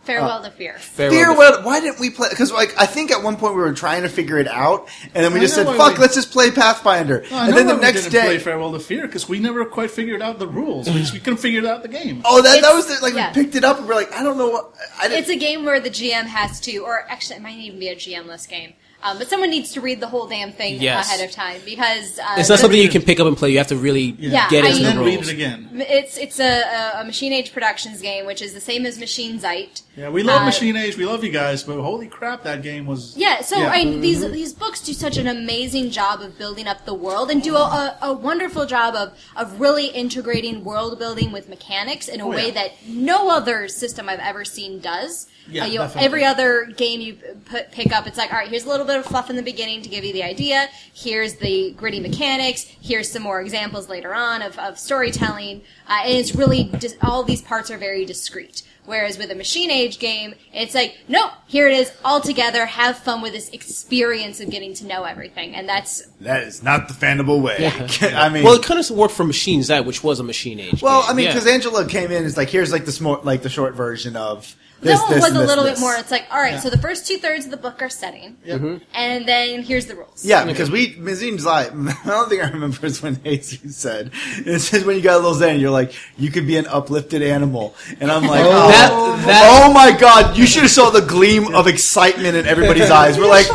Farewell 0.03 0.29
uh, 0.31 0.43
to 0.49 0.51
Fear. 0.51 0.77
Farewell 0.77 1.11
Fear, 1.17 1.27
to- 1.27 1.33
what, 1.33 1.63
why 1.63 1.79
didn't 1.79 1.99
we 1.99 2.09
play? 2.09 2.29
Because 2.29 2.51
like 2.51 2.73
I 2.77 2.85
think 2.85 3.11
at 3.11 3.23
one 3.23 3.37
point 3.37 3.55
we 3.55 3.61
were 3.61 3.73
trying 3.73 4.03
to 4.03 4.09
figure 4.09 4.37
it 4.37 4.47
out, 4.47 4.89
and 5.15 5.23
then 5.23 5.31
we 5.33 5.39
I 5.39 5.43
just 5.43 5.55
said, 5.55 5.65
"Fuck, 5.65 5.93
we- 5.95 5.99
let's 6.01 6.15
just 6.15 6.31
play 6.31 6.51
Pathfinder." 6.51 7.23
No, 7.31 7.37
I 7.37 7.41
and 7.45 7.51
know 7.51 7.55
then 7.57 7.67
the 7.67 7.73
why 7.73 7.79
we 7.79 7.85
next 7.85 8.01
didn't 8.03 8.11
day, 8.13 8.21
play 8.25 8.39
Farewell 8.39 8.73
to 8.73 8.79
Fear 8.79 9.07
because 9.07 9.29
we 9.29 9.39
never 9.39 9.63
quite 9.65 9.91
figured 9.91 10.21
out 10.21 10.39
the 10.39 10.47
rules. 10.47 10.87
we, 10.89 10.99
just, 10.99 11.13
we 11.13 11.19
couldn't 11.19 11.37
figure 11.37 11.67
out 11.67 11.81
the 11.83 11.87
game. 11.87 12.21
oh, 12.25 12.41
that 12.41 12.61
that 12.61 12.73
was 12.73 12.87
the, 12.87 13.01
like 13.01 13.13
yeah. 13.13 13.29
we 13.29 13.43
picked 13.43 13.55
it 13.55 13.63
up 13.63 13.77
and 13.79 13.87
we're 13.87 13.95
like, 13.95 14.11
I 14.13 14.23
don't 14.23 14.37
know 14.37 14.49
what. 14.49 14.73
I 14.99 15.07
didn't, 15.07 15.19
It's 15.21 15.29
a 15.29 15.37
game 15.37 15.63
where 15.65 15.79
the 15.79 15.89
GM 15.89 16.25
has 16.25 16.59
to, 16.61 16.77
or 16.79 17.05
actually, 17.09 17.37
it 17.37 17.41
might 17.41 17.55
even 17.57 17.79
be 17.79 17.89
a 17.89 17.95
GM-less 17.95 18.45
game. 18.47 18.73
Um, 19.03 19.17
but 19.17 19.27
someone 19.29 19.49
needs 19.49 19.73
to 19.73 19.81
read 19.81 19.99
the 19.99 20.07
whole 20.07 20.27
damn 20.27 20.51
thing 20.53 20.81
Yes. 20.81 21.07
ahead 21.07 21.27
of 21.27 21.35
time 21.35 21.59
because 21.65 22.17
uh, 22.19 22.35
It's 22.37 22.47
not 22.47 22.59
something 22.59 22.79
you 22.79 22.87
can 22.89 23.01
pick 23.01 23.19
up 23.19 23.27
and 23.27 23.35
play. 23.35 23.49
You 23.51 23.57
have 23.57 23.67
to 23.67 23.75
really 23.75 24.15
Yeah, 24.17 24.49
get 24.49 24.63
I 24.63 24.69
into 24.69 24.77
and 24.77 24.85
the 24.85 24.89
then 24.91 24.97
rules. 24.99 25.09
read 25.09 25.19
it 25.27 25.33
again. 25.33 25.69
It's 25.73 26.17
it's 26.17 26.39
a, 26.39 26.61
a, 26.61 27.01
a 27.01 27.03
Machine 27.03 27.33
Age 27.33 27.51
Productions 27.51 28.01
game, 28.01 28.25
which 28.25 28.41
is 28.41 28.53
the 28.53 28.61
same 28.61 28.85
as 28.85 28.97
Machine 28.99 29.39
Zeit. 29.39 29.81
Yeah, 29.97 30.09
we 30.09 30.23
love 30.23 30.41
Uh, 30.43 30.45
Machine 30.45 30.75
Age. 30.77 30.97
We 30.97 31.05
love 31.05 31.23
you 31.23 31.31
guys, 31.31 31.63
but 31.63 31.81
holy 31.81 32.07
crap, 32.07 32.43
that 32.43 32.63
game 32.63 32.85
was. 32.85 33.15
Yeah, 33.17 33.41
so 33.41 33.57
Yeah. 33.59 33.69
I, 33.71 33.83
these 33.85 34.21
these 34.31 34.53
books 34.53 34.79
do 34.81 34.93
such 34.93 35.17
an 35.17 35.27
amazing 35.27 35.91
job 35.91 36.21
of 36.21 36.37
building 36.37 36.67
up 36.67 36.85
the 36.85 36.93
world 36.93 37.29
and 37.29 37.43
do 37.43 37.55
a, 37.55 37.59
a, 37.59 37.97
a 38.09 38.13
wonderful 38.13 38.65
job 38.65 38.95
of, 38.95 39.17
of 39.35 39.59
really 39.59 39.87
integrating 39.87 40.63
world 40.63 40.97
building 40.97 41.31
with 41.31 41.49
mechanics 41.49 42.07
in 42.07 42.21
a 42.21 42.25
Oh, 42.25 42.29
way 42.29 42.47
yeah. 42.47 42.53
that 42.53 42.71
no 42.87 43.29
other 43.29 43.67
system 43.67 44.07
I've 44.07 44.19
ever 44.19 44.45
seen 44.45 44.79
does. 44.79 45.27
Yeah, 45.49 45.63
Uh, 45.63 45.67
you 45.67 45.77
know, 45.79 45.91
every 45.97 46.23
other 46.23 46.65
game 46.77 47.01
you 47.01 47.17
put 47.45 47.71
pick 47.71 47.91
up, 47.91 48.07
it's 48.07 48.17
like, 48.17 48.31
all 48.31 48.39
right, 48.39 48.47
here's 48.47 48.65
a 48.65 48.69
little 48.69 48.85
bit 48.85 48.97
of 48.97 49.05
fluff 49.05 49.29
in 49.29 49.35
the 49.35 49.41
beginning 49.41 49.81
to 49.81 49.89
give 49.89 50.03
you 50.05 50.13
the 50.13 50.23
idea. 50.23 50.69
Here's 50.93 51.35
the 51.35 51.71
gritty 51.71 51.99
mechanics. 51.99 52.63
Here's 52.81 53.11
some 53.11 53.23
more 53.23 53.41
examples 53.41 53.89
later 53.89 54.13
on 54.13 54.41
of, 54.41 54.57
of 54.59 54.79
storytelling, 54.79 55.61
uh, 55.87 55.99
and 56.05 56.17
it's 56.17 56.33
really 56.35 56.63
dis- 56.65 56.95
all 57.01 57.23
these 57.23 57.41
parts 57.41 57.69
are 57.71 57.77
very 57.77 58.05
discrete. 58.05 58.63
Whereas 58.85 59.17
with 59.17 59.31
a 59.31 59.35
machine 59.35 59.71
age 59.71 59.97
game, 59.97 60.35
it's 60.53 60.75
like, 60.75 60.97
nope, 61.07 61.31
here 61.47 61.69
it 61.69 61.73
is, 61.77 61.89
all 62.03 62.19
together. 62.19 62.65
Have 62.65 62.97
fun 62.97 63.21
with 63.21 63.31
this 63.31 63.47
experience 63.51 64.41
of 64.41 64.49
getting 64.49 64.73
to 64.75 64.85
know 64.85 65.03
everything, 65.03 65.55
and 65.55 65.67
that's 65.69 66.05
that 66.19 66.43
is 66.43 66.61
not 66.63 66.89
the 66.89 66.93
fandible 66.93 67.41
way. 67.41 67.65
I 68.13 68.27
mean, 68.27 68.43
Well, 68.43 68.55
it 68.55 68.63
kind 68.63 68.79
of 68.79 68.89
worked 68.91 69.13
for 69.13 69.23
Machine 69.23 69.63
Zeit, 69.63 69.85
which 69.85 70.03
was 70.03 70.19
a 70.19 70.23
machine 70.23 70.59
age. 70.59 70.81
Well, 70.81 71.01
game. 71.03 71.09
I 71.11 71.13
mean, 71.13 71.25
Yeah. 71.25 71.33
because 71.33 71.47
Angela 71.47 71.87
came 71.87 72.11
in, 72.11 72.25
it's 72.25 72.35
like 72.35 72.49
here's 72.49 72.73
like 72.73 72.83
the 72.83 72.91
smart, 72.91 73.23
like 73.23 73.41
the 73.41 73.49
short 73.49 73.73
version 73.73 74.17
of 74.17 74.53
this. 74.83 74.99
that 74.99 75.05
one 75.05 75.13
this, 75.13 75.21
was 75.21 75.31
and 75.31 75.37
a 75.37 75.45
little 75.45 75.63
this. 75.63 75.79
bit 75.79 75.81
more. 75.81 75.95
It's 75.95 76.11
like, 76.11 76.25
all 76.31 76.39
right, 76.39 76.59
so 76.61 76.69
the 76.69 76.77
first 76.77 77.07
two 77.07 77.17
thirds 77.17 77.45
of 77.45 77.51
the 77.51 77.57
book 77.57 77.81
are 77.81 77.89
setting, 77.89 78.37
mm-hmm. 78.45 78.77
and 78.93 79.27
then 79.27 79.63
here's 79.63 79.85
the 79.85 79.95
rules. 79.95 80.25
Yeah, 80.25 80.45
because 80.45 80.69
we 80.69 80.95
Mazim's 80.95 81.45
like 81.45 81.71
I 81.73 81.93
don't 82.05 82.29
think 82.29 82.43
I 82.43 82.49
remember 82.49 82.85
is 82.85 83.01
when 83.03 83.21
Jesus 83.23 83.77
said 83.77 84.11
it 84.37 84.59
says 84.59 84.85
when 84.85 84.95
you 84.95 85.01
got 85.01 85.15
a 85.15 85.17
little 85.17 85.33
Zen, 85.33 85.59
you're 85.59 85.71
like 85.71 85.93
you 86.17 86.31
could 86.31 86.47
be 86.47 86.57
an 86.57 86.67
uplifted 86.67 87.21
animal, 87.21 87.75
and 87.99 88.11
I'm 88.11 88.23
like, 88.23 88.43
oh, 88.45 88.51
oh 88.51 88.67
That- 88.69 89.25
that- 89.25 89.63
oh 89.65 89.73
my 89.73 89.91
god, 89.97 90.37
you 90.37 90.45
should 90.45 90.63
have 90.63 90.71
saw 90.71 90.89
the 90.89 91.01
gleam 91.01 91.53
of 91.55 91.67
excitement 91.67 92.35
in 92.35 92.45
everybody's 92.45 92.89
eyes. 93.01 93.17
We're 93.17 93.27
like, 93.27 93.47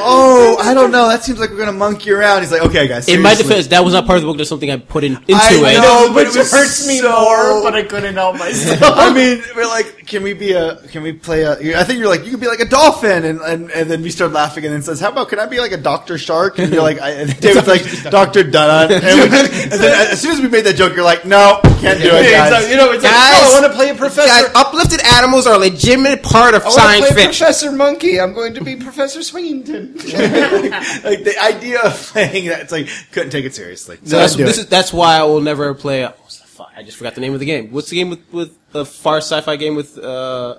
oh, 0.00 0.56
I 0.60 0.74
don't 0.74 0.90
know. 0.90 1.08
That 1.08 1.22
seems 1.24 1.38
like 1.38 1.50
we're 1.50 1.58
gonna 1.58 1.72
monkey 1.72 2.10
around. 2.10 2.40
He's 2.42 2.52
like, 2.52 2.62
okay, 2.62 2.86
guys. 2.88 3.08
In 3.08 3.20
my 3.22 3.30
seriously. 3.34 3.48
defense, 3.48 3.66
that 3.68 3.84
was 3.84 3.94
not 3.94 4.06
part 4.06 4.16
of 4.18 4.22
the 4.22 4.28
book. 4.28 4.36
That's 4.38 4.48
something 4.48 4.70
I 4.70 4.76
put 4.76 5.04
in, 5.04 5.12
into 5.14 5.34
I 5.34 5.50
it. 5.52 5.82
know, 5.82 6.10
but 6.12 6.22
it 6.22 6.28
Which 6.28 6.36
was 6.38 6.52
hurts 6.52 6.86
me 6.86 6.98
so- 6.98 7.10
more, 7.10 7.62
but 7.62 7.74
I 7.74 7.82
couldn't 7.82 8.14
help 8.14 8.38
myself. 8.38 8.78
I 8.82 9.12
mean, 9.12 9.42
we're 9.56 9.66
like, 9.66 10.06
can 10.06 10.22
we 10.22 10.32
be 10.34 10.52
a? 10.52 10.76
Can 10.88 11.02
we 11.02 11.12
play 11.12 11.42
a? 11.42 11.52
I 11.78 11.84
think 11.84 11.98
you're 11.98 12.08
like, 12.08 12.24
you 12.24 12.30
could 12.30 12.40
be 12.40 12.48
like 12.48 12.60
a 12.60 12.64
dolphin, 12.68 13.24
and 13.24 13.40
and, 13.40 13.70
and 13.70 13.90
then 13.90 14.02
we 14.02 14.10
start 14.10 14.32
laughing, 14.32 14.64
and 14.64 14.72
then 14.72 14.82
says, 14.82 15.00
how 15.00 15.10
about 15.10 15.28
can 15.28 15.38
I 15.38 15.46
be 15.46 15.58
like 15.60 15.72
a 15.72 15.76
Doctor 15.76 16.18
Shark? 16.18 16.58
And 16.58 16.72
you're 16.72 16.82
like, 16.82 17.00
I, 17.00 17.10
and 17.12 17.40
David's 17.40 17.66
like 17.68 17.82
Doctor 18.10 18.42
Dunn, 18.44 18.92
and, 18.92 19.02
we- 19.02 19.36
and 19.62 19.72
then 19.72 20.10
as 20.12 20.20
soon 20.20 20.32
as 20.32 20.40
we 20.40 20.48
made 20.48 20.64
that 20.64 20.76
joke, 20.76 20.94
you're 20.94 21.04
like, 21.04 21.24
no, 21.26 21.60
can't 21.80 22.00
do 22.00 22.08
it, 22.10 22.30
guys. 22.32 22.68
you 22.70 22.76
know, 22.76 22.90
it's 22.92 23.02
like, 23.04 23.12
Guys, 23.12 23.34
oh, 23.42 23.56
I 23.56 23.60
want 23.60 23.72
to 23.72 23.76
play 23.76 23.90
a 23.90 23.94
professor. 23.94 24.28
Guys, 24.28 24.50
uplifted 24.54 25.00
animals 25.06 25.46
are 25.46 25.54
a 25.54 25.58
legitimate 25.58 26.22
part 26.22 26.54
of 26.54 26.62
I 26.62 26.64
want 26.66 26.74
to 26.74 26.80
science 26.80 27.06
play 27.12 27.24
fiction. 27.24 27.44
Professor 27.46 27.72
Monkey. 27.72 28.20
I'm 28.20 28.32
going 28.34 28.54
to 28.54 28.62
be 28.64 28.76
Professor 28.76 29.22
Swingington. 29.22 29.87
like 31.04 31.24
the 31.24 31.34
idea 31.42 31.80
of 31.80 31.92
playing 31.94 32.46
that, 32.48 32.60
it's 32.60 32.72
like 32.72 32.88
couldn't 33.12 33.30
take 33.30 33.44
it 33.44 33.54
seriously. 33.54 33.98
So 34.04 34.16
that's, 34.16 34.36
this 34.36 34.58
it. 34.58 34.60
is, 34.62 34.66
that's 34.68 34.92
why 34.92 35.16
I 35.16 35.22
will 35.24 35.40
never 35.40 35.72
play. 35.74 36.02
A, 36.02 36.10
what's 36.10 36.38
the 36.38 36.46
fuck? 36.46 36.70
I 36.76 36.82
just 36.82 36.96
forgot 36.96 37.14
the 37.14 37.20
name 37.20 37.34
of 37.34 37.40
the 37.40 37.46
game. 37.46 37.70
What's 37.72 37.90
the 37.90 37.96
game 37.96 38.10
with 38.10 38.32
with 38.32 38.56
a 38.74 38.84
far 38.84 39.18
sci-fi 39.18 39.56
game 39.56 39.74
with 39.76 39.98
uh, 39.98 40.56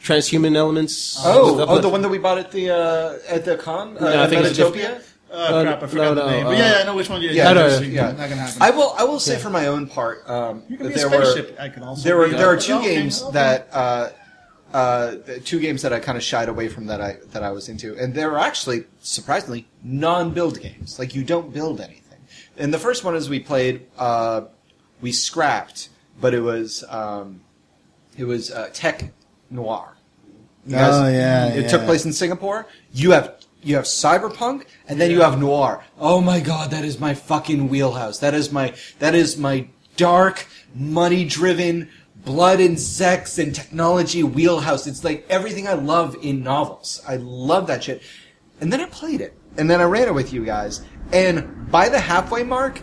transhuman 0.00 0.56
elements? 0.56 1.18
Oh, 1.24 1.54
With 1.56 1.68
oh, 1.68 1.78
the 1.78 1.88
one 1.88 2.02
that 2.02 2.08
we 2.08 2.18
bought 2.18 2.38
at 2.38 2.50
the 2.50 2.70
uh, 2.70 3.18
at 3.28 3.44
the 3.44 3.56
con. 3.56 3.96
Uh, 3.96 4.00
No, 4.00 4.22
I 4.22 4.26
think 4.28 4.44
it's 4.44 4.58
a 4.58 4.64
Metatopia? 4.64 5.02
Uh, 5.30 5.34
Uh, 5.34 5.62
crap, 5.62 5.82
I 5.82 5.86
forgot 5.86 6.04
no, 6.04 6.14
the 6.14 6.20
no, 6.20 6.30
name. 6.30 6.46
uh, 6.46 6.50
But 6.50 6.58
yeah, 6.58 6.78
I 6.80 6.84
know 6.84 6.94
which 6.94 7.08
one 7.08 7.22
you 7.22 7.30
Yeah, 7.30 7.52
no, 7.54 7.68
just- 7.68 7.84
yeah. 7.84 8.12
Not 8.12 8.28
gonna 8.28 8.36
happen. 8.36 8.60
I 8.60 8.70
will. 8.70 8.94
I 8.98 9.04
will 9.04 9.18
say 9.20 9.38
for 9.38 9.48
my 9.48 9.66
own 9.68 9.86
part, 9.86 10.28
um, 10.28 10.62
you 10.68 10.76
can 10.76 10.88
be 10.88 10.94
there 10.94 11.06
a 11.06 11.10
were. 11.10 11.46
I 11.58 11.68
can 11.70 11.82
also 11.82 12.02
there 12.04 12.16
were 12.18 12.28
be, 12.28 12.36
there 12.36 12.48
are 12.48 12.58
two 12.58 12.74
okay, 12.74 12.96
games 12.96 13.22
okay. 13.22 13.32
that 13.32 13.68
uh, 13.72 14.10
uh, 14.72 15.16
two 15.44 15.60
games 15.60 15.82
that 15.82 15.92
I 15.92 15.98
kind 16.00 16.16
of 16.16 16.24
shied 16.24 16.48
away 16.48 16.68
from 16.68 16.86
that 16.86 17.00
I 17.00 17.18
that 17.32 17.42
I 17.42 17.50
was 17.50 17.68
into, 17.68 17.96
and 17.96 18.14
they 18.14 18.24
were 18.26 18.38
actually 18.38 18.84
surprisingly 19.00 19.66
non-build 19.82 20.60
games. 20.60 20.98
Like 20.98 21.14
you 21.14 21.24
don't 21.24 21.52
build 21.52 21.80
anything. 21.80 22.18
And 22.56 22.72
the 22.72 22.78
first 22.78 23.02
one 23.04 23.14
is 23.16 23.28
we 23.30 23.40
played, 23.40 23.86
uh, 23.98 24.42
we 25.00 25.10
scrapped, 25.12 25.88
but 26.20 26.34
it 26.34 26.40
was 26.40 26.84
um, 26.88 27.40
it 28.16 28.24
was 28.24 28.50
uh, 28.50 28.68
Tech 28.72 29.12
Noir. 29.50 29.96
You 30.66 30.76
guys- 30.76 30.94
Oh, 30.94 31.08
yeah, 31.08 31.46
it 31.48 31.62
yeah. 31.62 31.68
took 31.68 31.84
place 31.84 32.04
in 32.04 32.12
Singapore. 32.12 32.66
You 32.92 33.12
have 33.12 33.36
you 33.62 33.76
have 33.76 33.84
cyberpunk, 33.84 34.64
and 34.88 35.00
then 35.00 35.10
you 35.10 35.20
have 35.22 35.38
noir. 35.40 35.84
Oh 35.98 36.20
my 36.20 36.40
god, 36.40 36.70
that 36.70 36.84
is 36.84 36.98
my 37.00 37.14
fucking 37.14 37.68
wheelhouse. 37.68 38.18
That 38.18 38.34
is 38.34 38.50
my 38.52 38.74
that 38.98 39.14
is 39.14 39.36
my 39.36 39.68
dark, 39.96 40.46
money 40.74 41.24
driven, 41.24 41.88
blood 42.24 42.60
and 42.60 42.78
sex 42.78 43.38
and 43.38 43.54
technology 43.54 44.22
wheelhouse. 44.22 44.86
It's 44.86 45.04
like 45.04 45.26
everything 45.28 45.66
I 45.66 45.74
love 45.74 46.16
in 46.22 46.42
novels. 46.42 47.02
I 47.06 47.16
love 47.16 47.66
that 47.66 47.84
shit. 47.84 48.02
And 48.60 48.72
then 48.72 48.80
I 48.80 48.86
played 48.86 49.20
it, 49.20 49.36
and 49.56 49.68
then 49.68 49.80
I 49.80 49.84
ran 49.84 50.06
it 50.08 50.14
with 50.14 50.32
you 50.32 50.44
guys, 50.44 50.82
and 51.12 51.70
by 51.70 51.88
the 51.88 51.98
halfway 51.98 52.44
mark, 52.44 52.80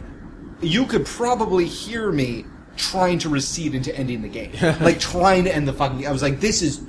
you 0.61 0.85
could 0.85 1.05
probably 1.05 1.65
hear 1.65 2.11
me 2.11 2.43
trying 2.75 3.19
to 3.19 3.29
recede 3.29 3.75
into 3.75 3.95
ending 3.95 4.21
the 4.21 4.27
game. 4.27 4.51
like 4.81 4.99
trying 4.99 5.45
to 5.45 5.55
end 5.55 5.67
the 5.67 5.73
fucking 5.73 5.99
game. 5.99 6.07
I 6.07 6.11
was 6.11 6.21
like, 6.21 6.39
this 6.39 6.61
is 6.61 6.81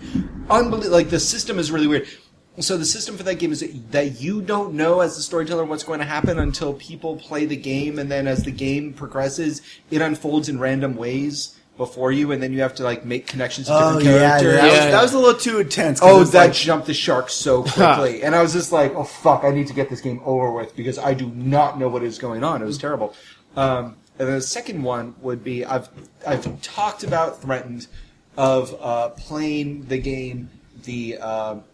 unbelievable. 0.48 0.90
Like 0.90 1.10
the 1.10 1.20
system 1.20 1.58
is 1.58 1.70
really 1.70 1.86
weird. 1.86 2.08
So 2.58 2.76
the 2.76 2.84
system 2.84 3.16
for 3.16 3.22
that 3.22 3.36
game 3.38 3.52
is 3.52 3.60
that- 3.60 3.92
that 3.92 4.20
you 4.20 4.42
don't 4.42 4.74
know 4.74 5.00
as 5.00 5.16
the 5.16 5.22
storyteller 5.22 5.64
what's 5.64 5.84
going 5.84 6.00
to 6.00 6.04
happen 6.04 6.38
until 6.38 6.74
people 6.74 7.16
play 7.16 7.46
the 7.46 7.56
game, 7.56 7.98
and 7.98 8.10
then 8.10 8.26
as 8.26 8.42
the 8.42 8.50
game 8.50 8.92
progresses, 8.92 9.62
it 9.90 10.02
unfolds 10.02 10.48
in 10.48 10.58
random 10.58 10.96
ways 10.96 11.56
before 11.80 12.12
you, 12.12 12.30
and 12.30 12.42
then 12.42 12.52
you 12.52 12.60
have 12.60 12.74
to 12.74 12.84
like 12.84 13.06
make 13.06 13.26
connections 13.26 13.66
to 13.66 13.72
Oh 13.74 13.98
different 13.98 14.04
yeah, 14.04 14.18
that, 14.18 14.40
characters. 14.42 14.70
was, 14.70 14.78
that 14.92 15.02
was 15.02 15.12
a 15.14 15.18
little 15.18 15.40
too 15.40 15.58
intense. 15.60 15.98
Oh, 16.02 16.22
that 16.24 16.38
like- 16.48 16.52
jumped 16.52 16.86
the 16.86 16.92
shark 16.92 17.30
so 17.30 17.62
quickly, 17.62 18.22
and 18.24 18.36
I 18.36 18.42
was 18.42 18.52
just 18.52 18.70
like, 18.70 18.94
"Oh 18.94 19.04
fuck, 19.04 19.44
I 19.44 19.50
need 19.50 19.66
to 19.68 19.72
get 19.72 19.88
this 19.88 20.02
game 20.02 20.20
over 20.26 20.52
with 20.52 20.76
because 20.76 20.98
I 20.98 21.14
do 21.14 21.30
not 21.30 21.78
know 21.78 21.88
what 21.88 22.02
is 22.02 22.18
going 22.18 22.44
on." 22.44 22.60
It 22.60 22.66
was 22.66 22.76
terrible. 22.76 23.14
Um, 23.56 23.96
and 24.18 24.28
the 24.28 24.42
second 24.42 24.82
one 24.82 25.14
would 25.22 25.42
be 25.42 25.64
I've 25.64 25.88
I've 26.26 26.60
talked 26.60 27.02
about 27.02 27.40
threatened 27.40 27.86
of 28.36 28.76
uh, 28.78 29.08
playing 29.10 29.86
the 29.86 29.98
game 29.98 30.50
the. 30.84 31.16
Um, 31.16 31.64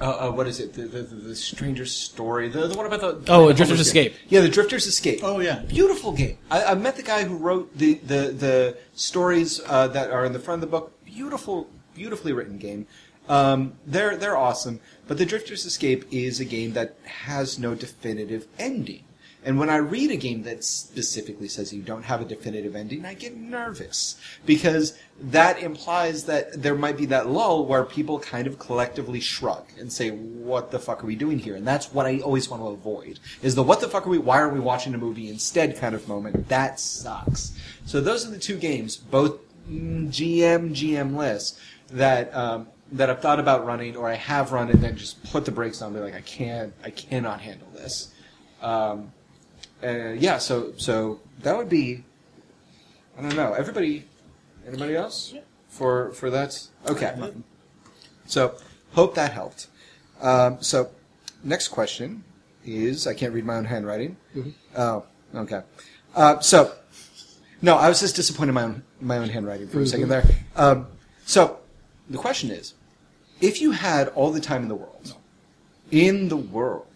uh, 0.00 0.28
uh, 0.28 0.30
what 0.30 0.46
is 0.46 0.60
it? 0.60 0.72
The, 0.74 0.82
the, 0.82 1.02
the, 1.02 1.14
the 1.16 1.36
Stranger's 1.36 1.94
Story. 1.94 2.48
The, 2.48 2.66
the 2.68 2.76
one 2.76 2.86
about 2.86 3.24
the 3.24 3.32
Oh, 3.32 3.52
Drifter's 3.52 3.80
Escape. 3.80 4.14
Yeah, 4.28 4.40
the 4.40 4.48
Drifter's 4.48 4.86
Escape. 4.86 5.20
Oh, 5.22 5.40
yeah. 5.40 5.60
beautiful 5.60 6.12
game. 6.12 6.38
I, 6.50 6.64
I 6.64 6.74
met 6.74 6.96
the 6.96 7.02
guy 7.02 7.24
who 7.24 7.36
wrote 7.36 7.76
the 7.76 7.94
the 7.94 8.32
the 8.32 8.78
stories 8.94 9.60
uh, 9.66 9.88
that 9.88 10.10
are 10.10 10.24
in 10.24 10.32
the 10.32 10.38
front 10.38 10.62
of 10.62 10.70
the 10.70 10.70
book. 10.78 11.04
Beautiful, 11.04 11.68
beautifully 11.94 12.32
written 12.32 12.58
game. 12.58 12.86
Um, 13.28 13.74
they're 13.86 14.16
they're 14.16 14.36
awesome. 14.36 14.80
But 15.06 15.18
the 15.18 15.26
Drifter's 15.26 15.64
Escape 15.64 16.04
is 16.10 16.40
a 16.40 16.44
game 16.44 16.72
that 16.74 16.96
has 17.04 17.58
no 17.58 17.74
definitive 17.74 18.46
ending. 18.58 19.04
And 19.48 19.58
when 19.58 19.70
I 19.70 19.76
read 19.76 20.10
a 20.10 20.16
game 20.16 20.42
that 20.42 20.62
specifically 20.62 21.48
says 21.48 21.72
you 21.72 21.80
don't 21.80 22.02
have 22.02 22.20
a 22.20 22.26
definitive 22.26 22.76
ending, 22.76 23.06
I 23.06 23.14
get 23.14 23.34
nervous 23.34 24.20
because 24.44 24.98
that 25.18 25.62
implies 25.62 26.24
that 26.24 26.62
there 26.62 26.74
might 26.74 26.98
be 26.98 27.06
that 27.06 27.30
lull 27.30 27.64
where 27.64 27.82
people 27.86 28.18
kind 28.18 28.46
of 28.46 28.58
collectively 28.58 29.20
shrug 29.20 29.64
and 29.78 29.90
say, 29.90 30.10
"What 30.10 30.70
the 30.70 30.78
fuck 30.78 31.02
are 31.02 31.06
we 31.06 31.16
doing 31.16 31.38
here?" 31.38 31.56
And 31.56 31.66
that's 31.66 31.94
what 31.94 32.04
I 32.04 32.18
always 32.18 32.50
want 32.50 32.62
to 32.62 32.66
avoid: 32.66 33.20
is 33.40 33.54
the 33.54 33.62
"What 33.62 33.80
the 33.80 33.88
fuck 33.88 34.06
are 34.06 34.10
we? 34.10 34.18
Why 34.18 34.38
are 34.38 34.50
we 34.50 34.60
watching 34.60 34.92
a 34.92 34.98
movie 34.98 35.30
instead?" 35.30 35.78
kind 35.78 35.94
of 35.94 36.06
moment. 36.06 36.50
That 36.50 36.78
sucks. 36.78 37.58
So 37.86 38.02
those 38.02 38.26
are 38.26 38.30
the 38.30 38.38
two 38.38 38.58
games, 38.58 38.98
both 38.98 39.40
GM 39.66 40.74
GM 40.74 41.16
lists 41.16 41.58
that 41.90 42.36
um, 42.36 42.68
that 42.92 43.08
I've 43.08 43.22
thought 43.22 43.40
about 43.40 43.64
running, 43.64 43.96
or 43.96 44.10
I 44.10 44.16
have 44.16 44.52
run, 44.52 44.68
and 44.68 44.82
then 44.82 44.94
just 44.94 45.24
put 45.32 45.46
the 45.46 45.52
brakes 45.52 45.80
on. 45.80 45.94
Be 45.94 46.00
like, 46.00 46.14
I 46.14 46.20
can't, 46.20 46.74
I 46.84 46.90
cannot 46.90 47.40
handle 47.40 47.68
this. 47.72 48.12
Um, 48.60 49.12
uh, 49.82 50.12
yeah, 50.12 50.38
so 50.38 50.72
so 50.76 51.20
that 51.42 51.56
would 51.56 51.68
be. 51.68 52.04
I 53.16 53.22
don't 53.22 53.36
know. 53.36 53.52
Everybody, 53.52 54.04
anybody 54.66 54.94
else 54.94 55.34
for 55.68 56.12
for 56.12 56.30
that? 56.30 56.66
Okay. 56.88 57.14
So 58.26 58.54
hope 58.92 59.14
that 59.14 59.32
helped. 59.32 59.68
Um, 60.20 60.58
so 60.60 60.90
next 61.42 61.68
question 61.68 62.24
is 62.64 63.06
I 63.06 63.14
can't 63.14 63.32
read 63.32 63.44
my 63.44 63.56
own 63.56 63.64
handwriting. 63.64 64.16
Oh, 64.76 65.04
okay. 65.34 65.62
Uh, 66.14 66.40
so 66.40 66.74
no, 67.62 67.76
I 67.76 67.88
was 67.88 68.00
just 68.00 68.16
disappointed 68.16 68.50
in 68.50 68.54
my 68.54 68.62
own 68.62 68.82
my 69.00 69.18
own 69.18 69.28
handwriting 69.28 69.68
for 69.68 69.80
a 69.80 69.86
second 69.86 70.08
there. 70.08 70.24
Um, 70.56 70.86
so 71.24 71.58
the 72.10 72.18
question 72.18 72.50
is, 72.50 72.74
if 73.40 73.60
you 73.60 73.72
had 73.72 74.08
all 74.08 74.30
the 74.30 74.40
time 74.40 74.62
in 74.62 74.68
the 74.68 74.74
world, 74.74 75.14
in 75.90 76.28
the 76.28 76.36
world, 76.36 76.87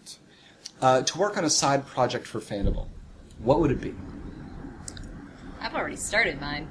uh, 0.83 1.01
to 1.01 1.17
work 1.17 1.37
on 1.37 1.45
a 1.45 1.49
side 1.49 1.87
project 1.87 2.27
for 2.27 2.39
Fandible, 2.39 2.87
what 3.39 3.61
would 3.61 3.71
it 3.71 3.81
be? 3.81 3.95
I've 5.61 5.73
already 5.73 5.95
started 5.95 6.41
mine. 6.41 6.69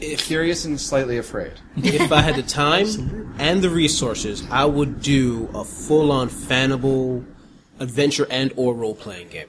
Curious 0.00 0.64
and 0.64 0.80
slightly 0.80 1.18
afraid. 1.18 1.54
if 1.76 2.12
I 2.12 2.20
had 2.20 2.36
the 2.36 2.44
time 2.44 3.34
and 3.40 3.60
the 3.60 3.68
resources, 3.68 4.44
I 4.48 4.64
would 4.64 5.02
do 5.02 5.50
a 5.52 5.64
full-on 5.64 6.28
fandible 6.28 7.24
adventure 7.80 8.26
and 8.30 8.52
or 8.54 8.74
role-playing 8.74 9.28
game, 9.28 9.48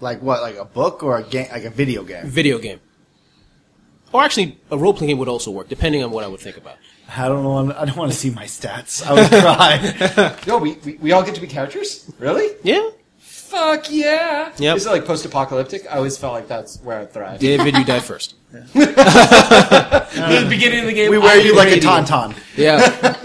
like 0.00 0.22
what, 0.22 0.42
like 0.42 0.56
a 0.56 0.64
book 0.64 1.02
or 1.02 1.18
a 1.18 1.24
game, 1.24 1.48
like 1.50 1.64
a 1.64 1.70
video 1.70 2.04
game. 2.04 2.24
video 2.26 2.58
game, 2.60 2.78
or 4.12 4.22
actually 4.22 4.60
a 4.70 4.78
role-playing 4.78 5.08
game 5.08 5.18
would 5.18 5.28
also 5.28 5.50
work, 5.50 5.68
depending 5.68 6.04
on 6.04 6.12
what 6.12 6.22
I 6.22 6.28
would 6.28 6.40
think 6.40 6.56
about. 6.56 6.76
I 7.16 7.28
don't 7.28 7.42
know. 7.42 7.74
I 7.76 7.84
don't 7.84 7.96
want 7.96 8.12
to 8.12 8.16
see 8.16 8.30
my 8.30 8.44
stats. 8.44 9.04
I 9.06 9.12
would 9.14 9.28
cry. 9.30 10.36
No, 10.46 10.58
we, 10.58 10.72
we, 10.84 10.94
we 10.94 11.12
all 11.12 11.22
get 11.22 11.34
to 11.34 11.40
be 11.40 11.46
characters? 11.46 12.10
Really? 12.18 12.54
Yeah, 12.62 12.90
Fuck 13.18 13.90
yeah! 13.90 14.52
Yep. 14.58 14.76
Is 14.76 14.86
it 14.86 14.90
like 14.90 15.04
post-apocalyptic? 15.06 15.84
I 15.90 15.96
always 15.96 16.16
felt 16.16 16.34
like 16.34 16.46
that's 16.46 16.80
where 16.82 17.00
I 17.00 17.06
thrive. 17.06 17.40
David, 17.40 17.76
you 17.76 17.84
die 17.84 17.98
first. 17.98 18.36
the 18.52 20.40
um, 20.42 20.48
beginning 20.48 20.80
of 20.80 20.86
the 20.86 20.92
game, 20.92 21.10
we 21.10 21.18
wear 21.18 21.38
you 21.40 21.56
like 21.56 21.68
a 21.68 21.70
ready. 21.72 21.80
tauntaun. 21.80 22.36
Yeah. 22.56 22.78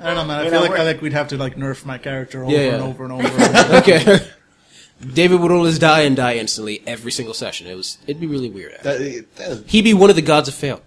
I 0.00 0.06
don't 0.06 0.16
know, 0.16 0.24
man. 0.24 0.46
I 0.46 0.50
feel 0.50 0.60
like 0.60 0.70
we're- 0.70 0.80
I 0.80 0.84
like 0.84 1.00
we'd 1.02 1.12
have 1.12 1.28
to 1.28 1.36
like 1.36 1.56
nerf 1.56 1.84
my 1.84 1.98
character 1.98 2.44
over 2.44 2.52
Yeah, 2.52 2.74
and 2.74 2.82
over 2.82 3.04
and 3.04 3.12
over. 3.12 3.26
And 3.28 3.56
over. 3.56 3.76
okay. 3.78 4.28
David 5.14 5.40
would 5.40 5.50
always 5.50 5.78
die 5.80 6.02
and 6.02 6.14
die 6.16 6.34
instantly 6.36 6.82
every 6.86 7.10
single 7.12 7.34
session. 7.34 7.66
It 7.66 7.74
was 7.76 7.98
it'd 8.06 8.20
be 8.20 8.26
really 8.26 8.50
weird. 8.50 8.78
That- 8.82 9.26
that- 9.36 9.64
He'd 9.66 9.82
be 9.82 9.94
one 9.94 10.10
of 10.10 10.16
the 10.16 10.22
gods 10.22 10.48
of 10.48 10.54
fail. 10.54 10.80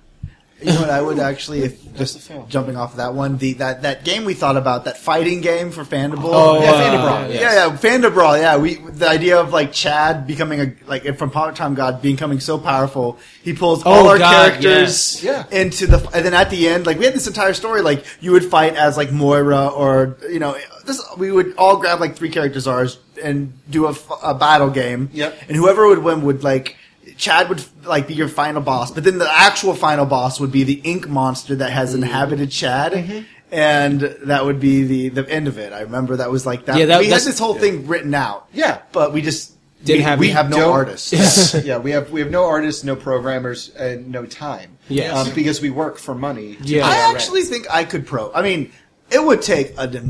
You 0.62 0.72
know 0.72 0.82
what? 0.82 0.90
I 0.90 1.02
would 1.02 1.20
actually, 1.20 1.64
if 1.64 1.96
just 1.96 2.32
jumping 2.48 2.78
off 2.78 2.92
of 2.92 2.98
that 2.98 3.14
one, 3.14 3.38
the 3.38 3.54
that, 3.56 3.82
that 3.82 4.06
game 4.06 4.24
we 4.24 4.34
thought 4.34 4.56
about, 4.56 4.86
that 4.86 4.98
fighting 4.98 5.42
game 5.42 5.70
for 5.70 5.84
Fandible. 5.84 6.22
Oh, 6.32 6.62
yeah, 6.62 6.72
uh, 6.72 6.82
Fandabrawl. 6.82 7.34
yes. 7.34 7.42
Yeah, 7.42 7.68
yeah, 7.68 7.78
Fandabrawl. 7.78 8.40
Yeah, 8.40 8.58
we 8.58 8.76
the 8.76 9.08
idea 9.08 9.38
of 9.40 9.52
like 9.52 9.74
Chad 9.74 10.26
becoming 10.26 10.62
a 10.62 10.74
like 10.88 11.18
from 11.18 11.30
Power 11.30 11.52
Time 11.52 11.76
God 11.76 12.02
becoming 12.02 12.40
so 12.40 12.58
powerful, 12.58 13.20
he 13.44 13.54
pulls 13.54 13.84
all 13.84 14.06
Oh, 14.06 14.10
our 14.10 14.18
God, 14.18 14.32
characters 14.54 15.22
yes. 15.22 15.24
Yeah. 15.52 15.60
into 15.62 15.88
the 15.88 15.98
and 16.14 16.26
then 16.26 16.34
at 16.34 16.50
the 16.50 16.70
end, 16.70 16.86
like 16.86 16.98
we 17.00 17.06
had 17.06 17.14
this 17.14 17.28
entire 17.28 17.54
story, 17.54 17.82
like 17.82 18.06
you 18.22 18.32
would 18.32 18.46
fight 18.46 18.76
as 18.76 18.96
like 18.96 19.12
Moira 19.12 19.68
or 19.68 20.18
you 20.30 20.40
know 20.40 20.56
this 20.86 21.02
we 21.18 21.32
would 21.32 21.54
all 21.58 21.78
grab 21.78 22.00
like 22.00 22.16
three 22.16 22.30
characters 22.30 22.66
ours 22.66 22.98
and 23.22 23.52
do 23.70 23.88
a, 23.88 23.96
a 24.24 24.34
battle 24.34 24.70
game. 24.70 25.10
Yep. 25.12 25.38
and 25.50 25.58
whoever 25.58 25.86
would 25.88 26.00
win 26.00 26.22
would 26.24 26.44
like. 26.44 26.78
Chad 27.18 27.50
would 27.50 27.64
like 27.86 28.08
be 28.08 28.14
your 28.14 28.28
final 28.28 28.62
boss, 28.62 28.92
but 28.92 29.04
then 29.04 29.18
the 29.18 29.30
actual 29.32 29.74
final 29.74 30.06
boss 30.06 30.40
would 30.40 30.52
be 30.52 30.64
the 30.64 30.82
ink 30.84 31.08
monster 31.08 31.56
that 31.56 31.72
has 31.72 31.94
inhabited 31.94 32.52
Chad, 32.52 33.26
and 33.52 34.02
that 34.02 34.46
would 34.46 34.60
be 34.60 34.84
the 34.84 35.10
the 35.10 35.30
end 35.30 35.48
of 35.48 35.58
it. 35.58 35.72
I 35.74 35.82
remember 35.82 36.18
that 36.18 36.32
was 36.32 36.46
like 36.46 36.66
that. 36.66 36.78
Yeah, 36.78 36.86
that- 36.88 37.00
we 37.00 37.08
had 37.08 37.22
this 37.22 37.40
whole 37.40 37.54
thing 37.56 37.88
written 37.88 38.14
out. 38.14 38.48
Yeah. 38.54 38.80
but 38.92 39.14
we 39.14 39.22
just 39.22 39.54
Didn't 39.84 40.00
we, 40.00 40.04
have- 40.04 40.20
we 40.20 40.28
we 40.28 40.32
have 40.32 40.50
no 40.50 40.72
artists. 40.72 41.54
yeah, 41.66 41.78
we 41.78 41.92
have 41.92 42.12
we 42.12 42.20
have 42.22 42.32
no 42.32 42.46
artists, 42.46 42.84
no 42.84 42.96
programmers, 42.96 43.70
and 43.76 44.12
no 44.12 44.26
time. 44.26 44.78
Yes. 44.90 45.16
um, 45.28 45.34
because 45.34 45.62
we 45.62 45.70
work 45.70 45.98
for 45.98 46.14
money. 46.16 46.58
Yeah. 46.62 46.86
I 46.88 47.12
actually 47.14 47.42
rent. 47.42 47.52
think 47.52 47.68
I 47.72 47.86
could 47.86 48.06
pro. 48.06 48.32
I 48.34 48.42
mean, 48.42 48.72
it 49.10 49.24
would 49.24 49.42
take 49.42 49.74
a 49.78 49.88
d- 49.88 50.02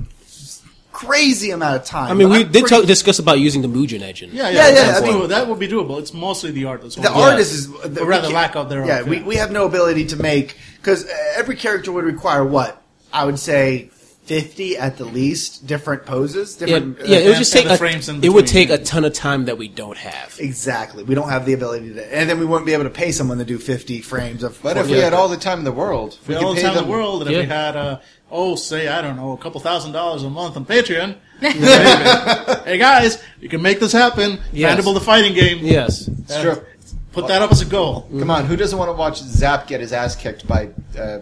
crazy 0.95 1.51
amount 1.51 1.75
of 1.75 1.85
time. 1.85 2.09
I 2.09 2.13
mean, 2.13 2.29
we 2.29 2.37
I'm 2.37 2.51
did 2.51 2.61
pretty- 2.63 2.75
talk, 2.75 2.85
discuss 2.85 3.19
about 3.19 3.39
using 3.39 3.61
the 3.61 3.67
Mugen 3.67 4.01
engine. 4.01 4.29
Yeah, 4.33 4.49
Yeah, 4.49 4.69
yeah, 4.69 4.73
yeah, 4.91 4.97
I 4.97 5.01
mean- 5.01 5.13
doable. 5.13 5.27
that 5.29 5.47
would 5.47 5.59
be 5.59 5.67
doable. 5.67 5.99
It's 5.99 6.13
mostly 6.13 6.51
the 6.51 6.65
artist. 6.65 7.01
the 7.01 7.11
artist 7.11 7.53
is 7.53 7.71
the, 7.71 8.01
Or 8.01 8.07
rather, 8.07 8.29
lack 8.29 8.55
of 8.55 8.69
their 8.69 8.85
Yeah, 8.85 8.99
own, 8.99 9.09
we, 9.09 9.21
we 9.21 9.35
have 9.35 9.51
no 9.51 9.65
ability 9.65 10.05
to 10.07 10.15
make 10.15 10.55
because 10.77 11.05
uh, 11.05 11.09
every 11.35 11.55
character 11.57 11.91
would 11.91 12.05
require 12.05 12.43
what 12.45 12.81
I 13.11 13.25
would 13.25 13.39
say 13.39 13.89
fifty 14.25 14.77
at 14.77 14.97
the 14.97 15.05
least 15.05 15.65
different 15.67 16.05
poses. 16.05 16.57
Yeah, 16.59 16.65
Different, 16.65 16.99
yeah, 17.07 17.17
it 17.17 17.23
would 17.23 17.27
and- 17.29 17.37
just 17.37 17.53
take 17.53 17.65
a, 17.67 17.77
frames 17.77 18.09
in 18.09 18.23
it 18.23 18.29
would 18.29 18.47
take 18.47 18.69
a 18.69 18.77
ton 18.77 19.05
of 19.05 19.13
time 19.13 19.45
that 19.45 19.57
we 19.57 19.67
don't 19.67 19.97
have. 19.97 20.35
exactly. 20.39 21.03
We 21.03 21.15
don't 21.15 21.29
have 21.29 21.45
the 21.45 21.53
ability 21.53 21.93
to, 21.93 22.15
and 22.15 22.29
then 22.29 22.39
we 22.39 22.45
wouldn't 22.45 22.65
be 22.65 22.73
able 22.73 22.83
to 22.85 22.89
pay 22.89 23.11
someone 23.11 23.37
to 23.37 23.45
do 23.45 23.57
fifty 23.57 24.01
frames 24.01 24.43
of. 24.43 24.59
But 24.61 24.77
if 24.77 24.87
we 24.87 24.93
had 24.97 25.13
all 25.13 25.27
the 25.29 25.37
time 25.37 25.59
in 25.59 25.65
the 25.65 25.71
world, 25.71 26.17
We 26.27 26.29
we 26.29 26.35
had 26.35 26.43
all 26.43 26.53
the 26.53 26.61
pay 26.61 26.67
time 26.67 26.77
in 26.77 26.83
the 26.85 26.89
world, 26.89 27.21
and 27.21 27.31
if 27.31 27.37
we 27.41 27.45
had, 27.47 27.75
uh, 27.75 27.99
oh, 28.31 28.55
say, 28.55 28.87
I 28.87 29.01
don't 29.01 29.15
know, 29.15 29.31
a 29.33 29.37
couple 29.37 29.61
thousand 29.61 29.91
dollars 29.91 30.23
a 30.23 30.29
month 30.29 30.57
on 30.57 30.65
Patreon, 30.65 31.15
hey 31.39 32.77
guys, 32.77 33.21
you 33.39 33.49
can 33.49 33.61
make 33.61 33.79
this 33.79 33.91
happen. 33.91 34.39
Yes. 34.51 34.79
Fandible 34.79 34.93
the 34.93 35.01
fighting 35.01 35.33
game. 35.33 35.59
Yes. 35.65 36.07
It's 36.07 36.39
true. 36.41 36.63
Put 37.11 37.27
that 37.27 37.41
up 37.41 37.51
as 37.51 37.61
a 37.61 37.65
goal. 37.65 38.09
Come 38.19 38.29
on, 38.29 38.45
who 38.45 38.57
doesn't 38.57 38.77
want 38.77 38.89
to 38.89 38.93
watch 38.93 39.19
Zap 39.19 39.67
get 39.67 39.79
his 39.79 39.93
ass 39.93 40.15
kicked 40.17 40.45
by 40.47 40.69
uh, 40.99 41.19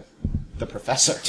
the 0.58 0.66
professor? 0.66 1.14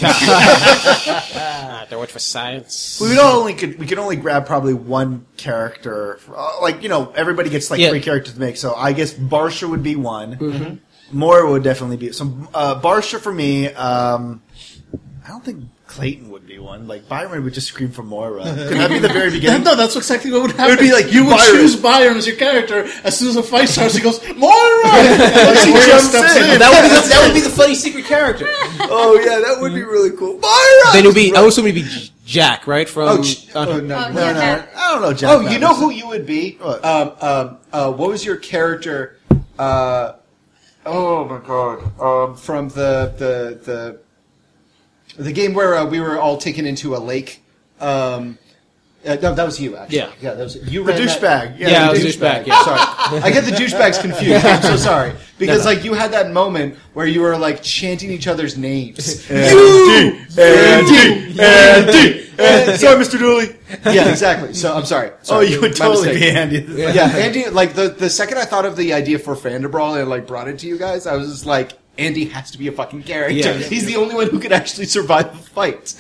They 1.90 1.96
went 1.96 2.10
for 2.10 2.20
science. 2.20 3.00
We 3.00 3.10
would 3.10 3.18
only 3.20 3.54
could 3.54 3.78
we 3.78 3.86
could 3.86 4.00
only 4.00 4.16
grab 4.16 4.46
probably 4.48 4.74
one 4.74 5.26
character. 5.38 6.20
Uh, 6.36 6.62
Like 6.62 6.82
you 6.84 6.90
know, 6.90 7.12
everybody 7.16 7.50
gets 7.50 7.70
like 7.70 7.80
Yeah. 7.80 7.90
three 7.90 8.02
characters 8.02 8.34
to 8.34 8.40
make. 8.40 8.58
So 8.58 8.74
I 8.76 8.94
guess 8.94 9.14
Barsha 9.14 9.70
would 9.70 9.84
be 9.84 9.96
one. 9.96 10.82
Moira 11.12 11.50
would 11.52 11.64
definitely 11.64 11.98
be 11.98 12.12
so. 12.12 12.26
Uh, 12.54 12.82
Barsha 12.82 13.20
for 13.20 13.32
me. 13.32 13.68
Um, 13.74 14.42
I 15.24 15.28
don't 15.30 15.46
think 15.46 15.66
Clayton 15.96 16.30
would 16.30 16.46
be 16.46 16.60
one. 16.60 16.88
Like 16.88 17.08
Byron 17.08 17.44
would 17.46 17.54
just 17.54 17.68
scream 17.68 17.90
for 17.92 18.04
Moira. 18.04 18.44
Could 18.44 18.78
that 18.78 18.90
be 18.90 19.00
the 19.00 19.08
very 19.08 19.32
beginning? 19.32 19.64
no, 19.64 19.76
that's 19.76 19.96
exactly 19.96 20.32
what 20.32 20.42
would 20.42 20.52
happen. 20.52 20.66
It 20.66 20.70
would 20.72 20.80
be 20.80 20.92
like 20.92 21.12
you 21.14 21.24
would 21.26 21.38
Byron. 21.38 21.56
choose 21.56 21.76
Byron 21.76 22.18
as 22.18 22.28
your 22.28 22.36
character. 22.36 22.86
As 23.04 23.18
soon 23.18 23.30
as 23.30 23.36
a 23.38 23.44
fight 23.44 23.70
starts, 23.70 23.96
he 23.96 24.02
goes 24.02 24.20
Moira. 24.36 24.36
and 24.92 25.58
He 25.60 25.72
Moira 25.72 25.86
jumps 25.88 26.10
steps 26.10 26.36
in. 26.36 26.44
in. 26.54 26.60
That 26.60 26.72
would 26.74 26.84
be 26.84 26.90
the, 26.96 27.08
that 27.08 27.24
would 27.26 27.34
be 27.34 27.42
the 27.42 27.50
funny 27.50 27.76
secret 27.86 28.06
character. 28.06 28.46
oh 28.50 29.20
yeah, 29.26 29.40
that 29.40 29.62
would 29.62 29.74
be 29.74 29.84
really 29.84 30.12
cool. 30.12 30.38
Byron. 30.38 30.94
then 30.94 31.04
it 31.06 31.08
would 31.08 31.16
be. 31.16 31.34
I 31.36 31.42
was 31.42 31.54
assuming 31.54 31.76
it'd 31.78 31.90
be 31.90 32.12
Jack, 32.26 32.66
right? 32.68 32.90
From 32.90 33.08
Oh, 33.08 33.22
ch- 33.24 33.56
uh, 33.56 33.66
oh, 33.70 33.80
no, 33.80 33.96
Oh, 34.08 34.12
no, 34.12 34.20
yeah, 34.26 34.34
no. 34.34 34.68
I 34.76 34.92
don't 34.94 35.02
know. 35.02 35.14
Jack 35.14 35.30
Oh, 35.32 35.48
you 35.50 35.60
know 35.60 35.76
who 35.76 35.92
you 35.92 36.08
would 36.08 36.26
be? 36.26 36.56
What? 36.60 36.84
Um, 36.84 37.12
um, 37.22 37.58
uh, 37.72 37.92
what 37.94 38.10
was 38.10 38.26
your 38.26 38.38
character? 38.38 39.18
Uh, 39.60 40.14
oh 40.86 41.24
my 41.26 41.40
god! 41.40 42.00
Um, 42.02 42.36
from 42.36 42.70
the 42.70 43.14
the 43.18 43.60
the 43.64 44.00
the 45.18 45.32
game 45.32 45.54
where 45.54 45.76
uh, 45.76 45.86
we 45.86 46.00
were 46.00 46.20
all 46.20 46.38
taken 46.38 46.66
into 46.66 46.96
a 46.96 47.00
lake. 47.00 47.42
Um, 47.80 48.38
uh, 49.06 49.16
no, 49.22 49.36
that 49.36 49.46
was 49.46 49.62
you 49.62 49.78
actually. 49.78 49.98
Yeah. 50.00 50.10
yeah, 50.20 50.34
that 50.34 50.44
was 50.44 50.56
you. 50.72 50.84
The 50.84 50.92
ran 50.94 51.06
that- 51.06 51.20
douchebag. 51.22 51.60
Yeah, 51.60 51.70
Yeah, 51.70 51.94
the 51.94 52.04
was 52.06 52.16
douchebag. 52.18 52.48
Yeah. 52.48 52.64
Sorry, 52.64 53.22
I 53.22 53.30
get 53.32 53.46
the 53.46 53.52
douchebags 53.52 54.02
confused. 54.02 54.44
I'm 54.46 54.62
so 54.64 54.76
sorry 54.78 55.14
because 55.38 55.64
No, 55.64 55.70
no. 55.72 55.76
like 55.76 55.86
you 55.86 55.94
had 55.94 56.12
that 56.14 56.32
moment 56.32 56.76
where 56.96 57.06
you 57.06 57.22
were 57.22 57.38
like 57.38 57.62
chanting 57.62 58.10
each 58.10 58.28
other's 58.28 58.58
names. 58.58 59.30
Andy, 59.30 60.18
Andy, 60.38 61.40
Andy, 61.40 62.30
Andy. 62.40 62.78
Sorry, 62.78 63.04
Mr. 63.04 63.20
Dooley. 63.20 63.56
yeah, 63.94 64.10
exactly. 64.10 64.54
So 64.54 64.76
I'm 64.76 64.86
sorry. 64.86 65.12
Oh, 65.30 65.42
you 65.42 65.62
would 65.62 65.76
totally 65.76 66.14
mistake. 66.14 66.34
be 66.34 66.40
Andy. 66.66 66.82
yeah, 66.82 67.16
Andy. 67.16 67.50
Like 67.50 67.74
the 67.74 67.90
the 67.90 68.10
second 68.10 68.40
I 68.40 68.46
thought 68.46 68.66
of 68.66 68.76
the 68.76 68.94
idea 68.94 69.20
for 69.20 69.36
Fandabrawl 69.36 70.00
and 70.00 70.10
like 70.10 70.26
brought 70.28 70.48
it 70.48 70.60
to 70.60 70.68
you 70.68 70.78
guys, 70.80 71.06
I 71.06 71.16
was 71.16 71.30
just 71.32 71.46
like, 71.46 71.74
Andy 71.98 72.26
has 72.26 72.52
to 72.52 72.58
be 72.58 72.68
a 72.68 72.72
fucking 72.72 73.04
character. 73.04 73.34
Yeah. 73.34 73.54
He's 73.70 73.86
the 73.86 73.96
only 73.96 74.16
one 74.16 74.30
who 74.30 74.40
could 74.40 74.52
actually 74.52 74.86
survive 74.86 75.32
the 75.32 75.50
fight. 75.50 75.96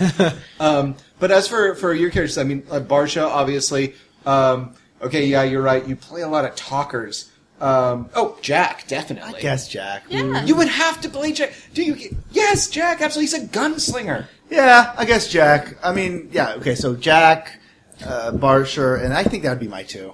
um, 0.59 0.95
but 1.19 1.31
as 1.31 1.47
for 1.47 1.75
for 1.75 1.93
your 1.93 2.09
characters, 2.09 2.37
I 2.37 2.43
mean, 2.43 2.63
uh, 2.69 2.79
Barsha, 2.79 3.25
obviously. 3.25 3.95
Um, 4.25 4.75
okay, 5.01 5.25
yeah, 5.25 5.43
you're 5.43 5.61
right. 5.61 5.85
You 5.87 5.95
play 5.95 6.21
a 6.21 6.27
lot 6.27 6.45
of 6.45 6.55
talkers. 6.55 7.31
Um, 7.61 8.09
oh, 8.15 8.37
Jack, 8.41 8.85
definitely. 8.87 9.35
I 9.35 9.41
guess 9.41 9.67
Jack. 9.69 10.03
Yeah. 10.09 10.43
You 10.43 10.55
would 10.55 10.67
have 10.67 10.99
to 11.01 11.09
play 11.09 11.31
Jack. 11.31 11.53
Do 11.73 11.83
you? 11.83 12.17
Yes, 12.31 12.69
Jack. 12.69 13.01
Absolutely, 13.01 13.37
he's 13.37 13.45
a 13.45 13.47
gunslinger. 13.47 14.27
Yeah, 14.49 14.93
I 14.97 15.05
guess 15.05 15.29
Jack. 15.29 15.77
I 15.83 15.93
mean, 15.93 16.29
yeah, 16.31 16.55
okay, 16.55 16.75
so 16.75 16.95
Jack, 16.95 17.59
uh, 18.05 18.31
Barsher, 18.31 19.03
and 19.03 19.13
I 19.13 19.23
think 19.23 19.43
that 19.43 19.51
would 19.51 19.59
be 19.59 19.67
my 19.67 19.83
two. 19.83 20.13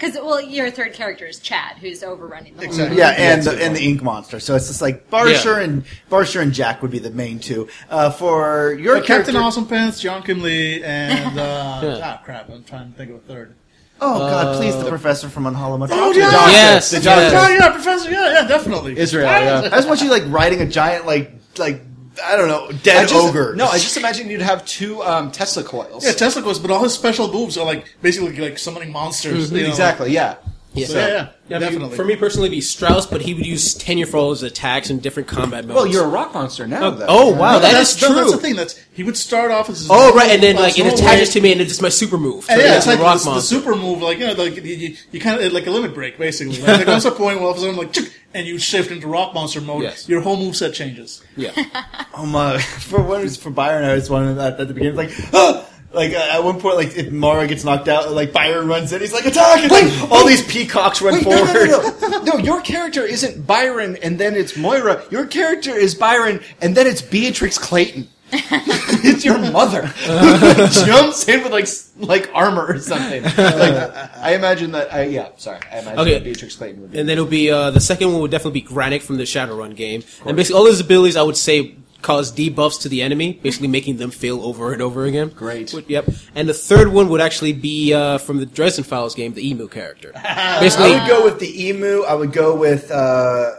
Because 0.00 0.14
well, 0.16 0.40
your 0.40 0.70
third 0.70 0.94
character 0.94 1.26
is 1.26 1.38
Chad, 1.38 1.76
who's 1.76 2.02
overrunning 2.02 2.54
the 2.54 2.62
whole. 2.62 2.70
Exactly. 2.70 2.96
Yeah, 2.96 3.10
and 3.10 3.42
the, 3.42 3.62
and 3.62 3.76
the 3.76 3.80
Ink 3.80 4.02
Monster. 4.02 4.40
So 4.40 4.54
it's 4.56 4.68
just 4.68 4.80
like 4.80 5.10
Barsher 5.10 5.58
Yeah. 5.58 5.60
and 5.60 5.84
Barsher 6.10 6.40
and 6.40 6.52
Jack 6.54 6.80
would 6.80 6.90
be 6.90 6.98
the 6.98 7.10
main 7.10 7.38
two. 7.38 7.68
Uh, 7.90 8.10
for 8.10 8.72
your 8.80 8.96
Uh, 8.96 9.02
Captain 9.02 9.36
Awesome 9.36 9.66
Pants, 9.66 10.00
John 10.00 10.22
Kinley, 10.22 10.82
and 10.82 11.38
uh, 11.38 11.80
Yeah. 11.82 12.00
ah 12.02 12.22
crap, 12.24 12.48
I'm 12.48 12.64
trying 12.64 12.90
to 12.92 12.96
think 12.96 13.10
of 13.10 13.16
a 13.16 13.20
third. 13.20 13.54
Oh 14.00 14.18
God, 14.18 14.56
please, 14.56 14.74
the 14.82 14.88
professor 14.88 15.28
from 15.28 15.44
Unhollow 15.44 15.86
Oh 15.90 16.12
yeah, 16.12 16.30
Yes, 16.50 16.90
the 16.90 17.00
yes. 17.02 17.32
John, 17.32 17.52
yeah, 17.52 17.70
Professor, 17.70 18.10
yeah, 18.10 18.32
yeah, 18.40 18.46
definitely. 18.48 18.98
Israel, 18.98 19.26
yeah. 19.26 19.60
I 19.64 19.68
just 19.68 19.86
want 19.88 20.00
you 20.00 20.10
like 20.10 20.22
riding 20.28 20.62
a 20.62 20.66
giant 20.66 21.04
like 21.04 21.32
like 21.58 21.82
I 22.22 22.36
don't 22.36 22.48
know 22.48 22.70
dead 22.82 23.08
just, 23.08 23.14
ogre. 23.14 23.54
No, 23.54 23.66
I 23.66 23.78
just 23.78 23.96
imagine 23.96 24.28
you'd 24.28 24.42
have 24.42 24.64
two 24.64 25.02
um, 25.02 25.30
Tesla 25.30 25.62
coils. 25.62 26.04
Yeah, 26.04 26.12
Tesla 26.12 26.42
goes, 26.42 26.58
but 26.58 26.70
all 26.70 26.82
his 26.82 26.92
special 26.92 27.32
moves 27.32 27.56
are 27.58 27.64
like 27.64 27.84
basically 28.02 28.36
like 28.36 28.58
summoning 28.58 28.92
monsters. 28.92 29.50
you 29.52 29.62
know, 29.62 29.68
exactly. 29.68 30.12
Yeah. 30.12 30.36
Yeah. 30.72 30.86
So, 30.86 30.98
yeah, 30.98 31.06
yeah, 31.08 31.14
Yeah, 31.48 31.56
I 31.56 31.58
mean, 31.60 31.68
definitely. 31.72 31.96
for 31.96 32.04
me 32.04 32.14
personally, 32.14 32.46
it'd 32.46 32.56
be 32.56 32.60
Strauss, 32.60 33.04
but 33.04 33.22
he 33.22 33.34
would 33.34 33.44
use 33.44 33.74
tenure 33.74 34.06
for 34.06 34.18
all 34.18 34.30
his 34.30 34.44
attacks 34.44 34.88
in 34.88 35.00
different 35.00 35.28
combat 35.28 35.64
modes. 35.64 35.74
Well, 35.74 35.86
you're 35.88 36.04
a 36.04 36.08
rock 36.08 36.32
monster 36.32 36.64
now, 36.68 36.84
Oh, 36.84 36.90
though. 36.92 37.06
oh, 37.08 37.30
wow, 37.34 37.58
that 37.58 37.72
that's, 37.72 37.94
is 37.94 37.98
true. 37.98 38.14
That's 38.14 38.30
the 38.30 38.38
thing. 38.38 38.54
That's 38.54 38.78
he 38.92 39.02
would 39.02 39.16
start 39.16 39.50
off 39.50 39.68
as 39.68 39.80
his 39.80 39.88
Oh, 39.90 40.14
right, 40.14 40.30
and 40.30 40.40
then 40.40 40.54
like 40.54 40.78
it 40.78 40.86
attaches 40.86 41.30
way- 41.30 41.32
to 41.32 41.40
me, 41.40 41.52
and 41.52 41.60
it's 41.60 41.70
just 41.70 41.82
my 41.82 41.88
super 41.88 42.18
move. 42.18 42.46
And 42.48 42.60
So, 42.60 42.64
yeah, 42.66 42.76
it's 42.76 42.86
like 42.86 43.00
rock 43.00 43.20
the, 43.20 43.34
the 43.34 43.40
super 43.40 43.74
move, 43.74 44.00
like 44.00 44.18
you 44.20 44.28
know, 44.28 44.32
like 44.34 44.54
you, 44.56 44.62
you, 44.62 44.96
you 45.10 45.18
kind 45.18 45.40
of 45.42 45.52
like 45.52 45.66
a 45.66 45.70
limit 45.72 45.92
break, 45.92 46.18
basically. 46.18 46.58
Like, 46.58 46.76
there 46.76 46.84
comes 46.84 47.04
a 47.04 47.10
point 47.10 47.38
where 47.38 47.46
all 47.46 47.50
of 47.50 47.56
a 47.56 47.60
sudden, 47.62 47.74
like, 47.76 47.92
chick, 47.92 48.12
and 48.32 48.46
you 48.46 48.56
shift 48.58 48.92
into 48.92 49.08
rock 49.08 49.34
monster 49.34 49.60
mode. 49.60 49.82
Yes. 49.82 50.08
Your 50.08 50.20
whole 50.20 50.36
move 50.36 50.54
set 50.54 50.72
changes. 50.72 51.20
Yeah, 51.36 51.50
Oh 52.14 52.26
my! 52.26 52.58
For 52.60 53.02
what 53.02 53.22
is 53.22 53.36
for 53.36 53.50
Byron, 53.50 53.84
I 53.84 53.94
was 53.94 54.08
one 54.08 54.38
at, 54.38 54.60
at 54.60 54.68
the 54.68 54.74
beginning, 54.74 54.94
like, 54.96 55.10
ah! 55.34 55.66
Like 55.92 56.12
uh, 56.12 56.28
at 56.32 56.44
one 56.44 56.60
point, 56.60 56.76
like 56.76 56.96
if 56.96 57.10
Mara 57.10 57.46
gets 57.46 57.64
knocked 57.64 57.88
out, 57.88 58.12
like 58.12 58.32
Byron 58.32 58.68
runs 58.68 58.92
in, 58.92 59.00
he's 59.00 59.12
like, 59.12 59.26
attack! 59.26 59.60
And 59.62 59.70
like, 59.72 60.10
all 60.10 60.26
these 60.26 60.44
peacocks 60.46 61.02
run 61.02 61.14
Wait, 61.14 61.24
forward. 61.24 61.68
no, 61.68 61.98
no, 62.00 62.08
no. 62.08 62.22
No, 62.22 62.36
your 62.38 62.60
character 62.60 63.04
isn't 63.04 63.46
Byron 63.46 63.96
and 64.02 64.18
then 64.18 64.34
it's 64.36 64.56
Moira. 64.56 65.02
Your 65.10 65.26
character 65.26 65.74
is 65.74 65.94
Byron 65.94 66.40
and 66.60 66.76
then 66.76 66.86
it's 66.86 67.02
Beatrix 67.02 67.58
Clayton. 67.58 68.08
it's 68.32 69.24
your 69.24 69.38
mother 69.38 69.86
who 69.86 70.86
jumps 70.86 71.26
in 71.26 71.42
with 71.42 71.50
like 71.52 71.66
like 71.96 72.30
armor 72.32 72.64
or 72.64 72.78
something. 72.78 73.24
Like, 73.24 73.36
I 73.36 74.34
imagine 74.36 74.70
that. 74.70 74.94
I, 74.94 75.02
yeah, 75.06 75.30
sorry. 75.36 75.58
I 75.72 75.80
imagine 75.80 75.98
Okay. 75.98 76.12
that 76.14 76.22
Beatrix 76.22 76.54
Clayton 76.54 76.80
would 76.82 76.92
be. 76.92 77.00
and 77.00 77.08
then 77.08 77.14
it'll 77.18 77.26
be 77.28 77.50
uh, 77.50 77.72
the 77.72 77.80
second 77.80 78.12
one 78.12 78.20
would 78.22 78.30
definitely 78.30 78.60
be 78.60 78.66
Granick 78.68 79.02
from 79.02 79.16
the 79.16 79.24
Shadowrun 79.24 79.74
game, 79.74 80.04
and 80.24 80.36
basically 80.36 80.60
all 80.60 80.66
his 80.66 80.78
abilities, 80.78 81.16
I 81.16 81.22
would 81.22 81.36
say, 81.36 81.74
cause 82.02 82.32
debuffs 82.32 82.80
to 82.82 82.88
the 82.88 83.02
enemy, 83.02 83.34
basically 83.42 83.68
making 83.68 83.96
them 83.98 84.10
fail 84.10 84.42
over 84.42 84.72
and 84.72 84.80
over 84.82 85.04
again. 85.04 85.28
Great. 85.28 85.72
Would- 85.74 85.88
Yep. 85.88 86.08
And 86.34 86.48
the 86.48 86.54
third 86.54 86.88
one 86.88 87.08
would 87.08 87.20
actually 87.20 87.52
be 87.52 87.92
uh, 87.92 88.18
from 88.18 88.38
the 88.38 88.46
Dresden 88.46 88.84
Files 88.84 89.14
game, 89.14 89.34
the 89.34 89.46
Emu 89.48 89.68
character. 89.68 90.12
Basically, 90.60 90.94
I 90.94 91.00
would 91.02 91.08
go 91.08 91.24
with 91.24 91.40
the 91.40 91.68
emu. 91.68 92.02
I 92.02 92.14
would 92.14 92.32
go 92.32 92.54
with. 92.56 92.90
uh 92.90 93.52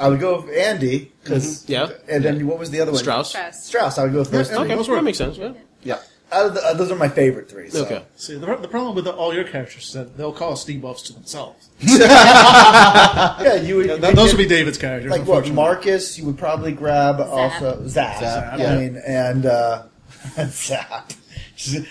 I 0.00 0.08
would 0.08 0.20
go 0.20 0.40
with 0.42 0.56
Andy 0.56 1.10
because 1.24 1.68
Yeah. 1.68 1.90
and 2.08 2.22
then 2.24 2.46
what 2.46 2.58
was 2.58 2.70
the 2.70 2.80
other 2.80 2.92
one? 2.92 3.00
Strauss. 3.00 3.30
Stress. 3.30 3.66
Strauss. 3.66 3.98
I 3.98 4.04
would 4.04 4.12
go 4.12 4.20
with 4.20 4.30
those 4.30 4.48
Yeah, 4.48 4.58
three. 4.62 4.72
Okay, 4.74 4.94
that 4.94 5.02
makes 5.02 5.18
sense. 5.18 5.36
Yeah. 5.38 5.52
yeah. 5.82 5.98
Out 6.30 6.46
of 6.46 6.54
the, 6.54 6.60
uh, 6.62 6.74
those 6.74 6.90
are 6.90 6.96
my 6.96 7.08
favorite 7.08 7.48
three. 7.48 7.70
So. 7.70 7.84
Okay. 7.86 8.04
See, 8.16 8.34
the, 8.36 8.44
the 8.56 8.68
problem 8.68 8.94
with 8.94 9.04
the, 9.04 9.12
all 9.14 9.32
your 9.32 9.44
characters 9.44 9.86
is 9.86 9.92
that 9.94 10.16
they'll 10.16 10.32
call 10.32 10.50
cause 10.50 10.66
debuffs 10.66 11.04
to 11.06 11.12
themselves. 11.14 11.68
Yeah, 11.88 13.54
you 13.54 13.76
would. 13.76 14.00
Th- 14.00 14.14
those 14.14 14.32
would 14.32 14.38
be 14.38 14.46
David's 14.46 14.78
characters. 14.78 15.10
like 15.10 15.26
what? 15.26 15.50
Marcus. 15.52 16.18
You 16.18 16.26
would 16.26 16.38
probably 16.38 16.72
grab 16.72 17.20
also 17.20 17.86
Zap. 17.86 18.20
Zap, 18.20 18.52
I 18.54 18.56
yeah. 18.56 18.76
mean, 18.78 18.96
and 19.06 19.46
uh, 19.46 19.84
Zap. 20.48 21.12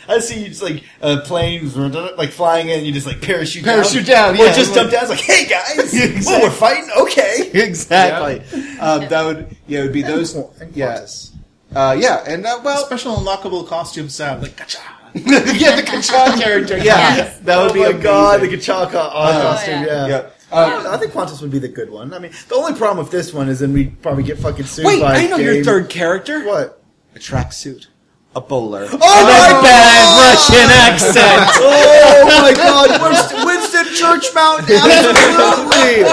I 0.07 0.19
see 0.19 0.43
you 0.43 0.47
just 0.49 0.61
like 0.61 0.83
uh, 1.01 1.21
planes 1.25 1.75
like 1.75 2.29
flying 2.29 2.69
in. 2.69 2.85
You 2.85 2.93
just 2.93 3.05
like 3.07 3.21
parachute 3.21 3.65
Parachute 3.65 4.05
down, 4.05 4.35
down, 4.35 4.47
or 4.47 4.53
just 4.53 4.73
jump 4.73 4.91
down. 4.91 5.01
It's 5.03 5.09
like, 5.09 5.19
hey 5.19 5.45
guys, 5.45 5.93
well, 6.25 6.41
we're 6.43 6.49
fighting. 6.51 6.89
Okay, 6.97 7.51
Exactly. 7.53 8.39
Um, 8.79 9.07
that 9.09 9.25
would 9.25 9.57
yeah. 9.67 9.79
It 9.79 9.83
would 9.83 9.93
be 9.93 10.03
those. 10.03 10.35
And 10.35 10.75
Yeah. 10.75 10.93
Quartus. 10.93 11.33
Uh, 11.75 11.95
yeah. 11.99 12.23
And 12.27 12.45
uh, 12.45 12.59
well, 12.63 12.85
Special 12.85 13.15
unlockable 13.17 13.67
costume 13.67 14.09
sound, 14.09 14.41
like 14.41 14.55
gotcha. 14.57 14.79
yeah, 15.13 15.75
the 15.75 15.83
Kachan 15.83 16.39
character. 16.41 16.77
Yeah. 16.77 16.83
Yes. 17.15 17.39
That 17.39 17.57
would 17.61 17.71
oh 17.71 17.73
be 17.73 17.79
my 17.79 17.85
amazing. 17.87 18.03
god, 18.03 18.41
the 18.41 18.47
Kachaka 18.47 18.95
uh, 18.95 19.09
Oh, 19.13 19.41
costume. 19.41 19.83
yeah. 19.83 20.07
Yeah. 20.07 20.29
Yeah. 20.51 20.89
I 20.89 20.97
think 20.97 21.11
Qantas 21.11 21.41
would 21.41 21.51
be 21.51 21.59
the 21.59 21.67
good 21.67 21.89
one. 21.89 22.13
I 22.13 22.19
mean, 22.19 22.31
the 22.47 22.55
only 22.55 22.73
problem 22.77 23.03
with 23.03 23.11
this 23.11 23.33
one 23.33 23.49
is 23.49 23.59
then 23.59 23.73
we'd 23.73 24.01
probably 24.01 24.23
get 24.23 24.37
fucking 24.37 24.65
sued 24.65 24.85
Wait, 24.85 25.01
by 25.01 25.17
I 25.17 25.27
know 25.27 25.37
your 25.37 25.63
third 25.63 25.89
character. 25.89 26.45
What? 26.45 26.81
A 27.15 27.19
tracksuit. 27.19 27.87
A 28.35 28.39
bowler. 28.41 28.85
Oh 28.91 28.97
my 28.97 29.61
Bad 29.63 30.07
Russian 30.21 30.69
accent. 30.69 31.49
Oh 31.59 32.41
my 32.41 32.53
god, 32.53 33.01
Winston, 33.01 33.45
Winston 33.45 33.85
Churchmount, 33.95 34.69
absolutely! 34.69 36.03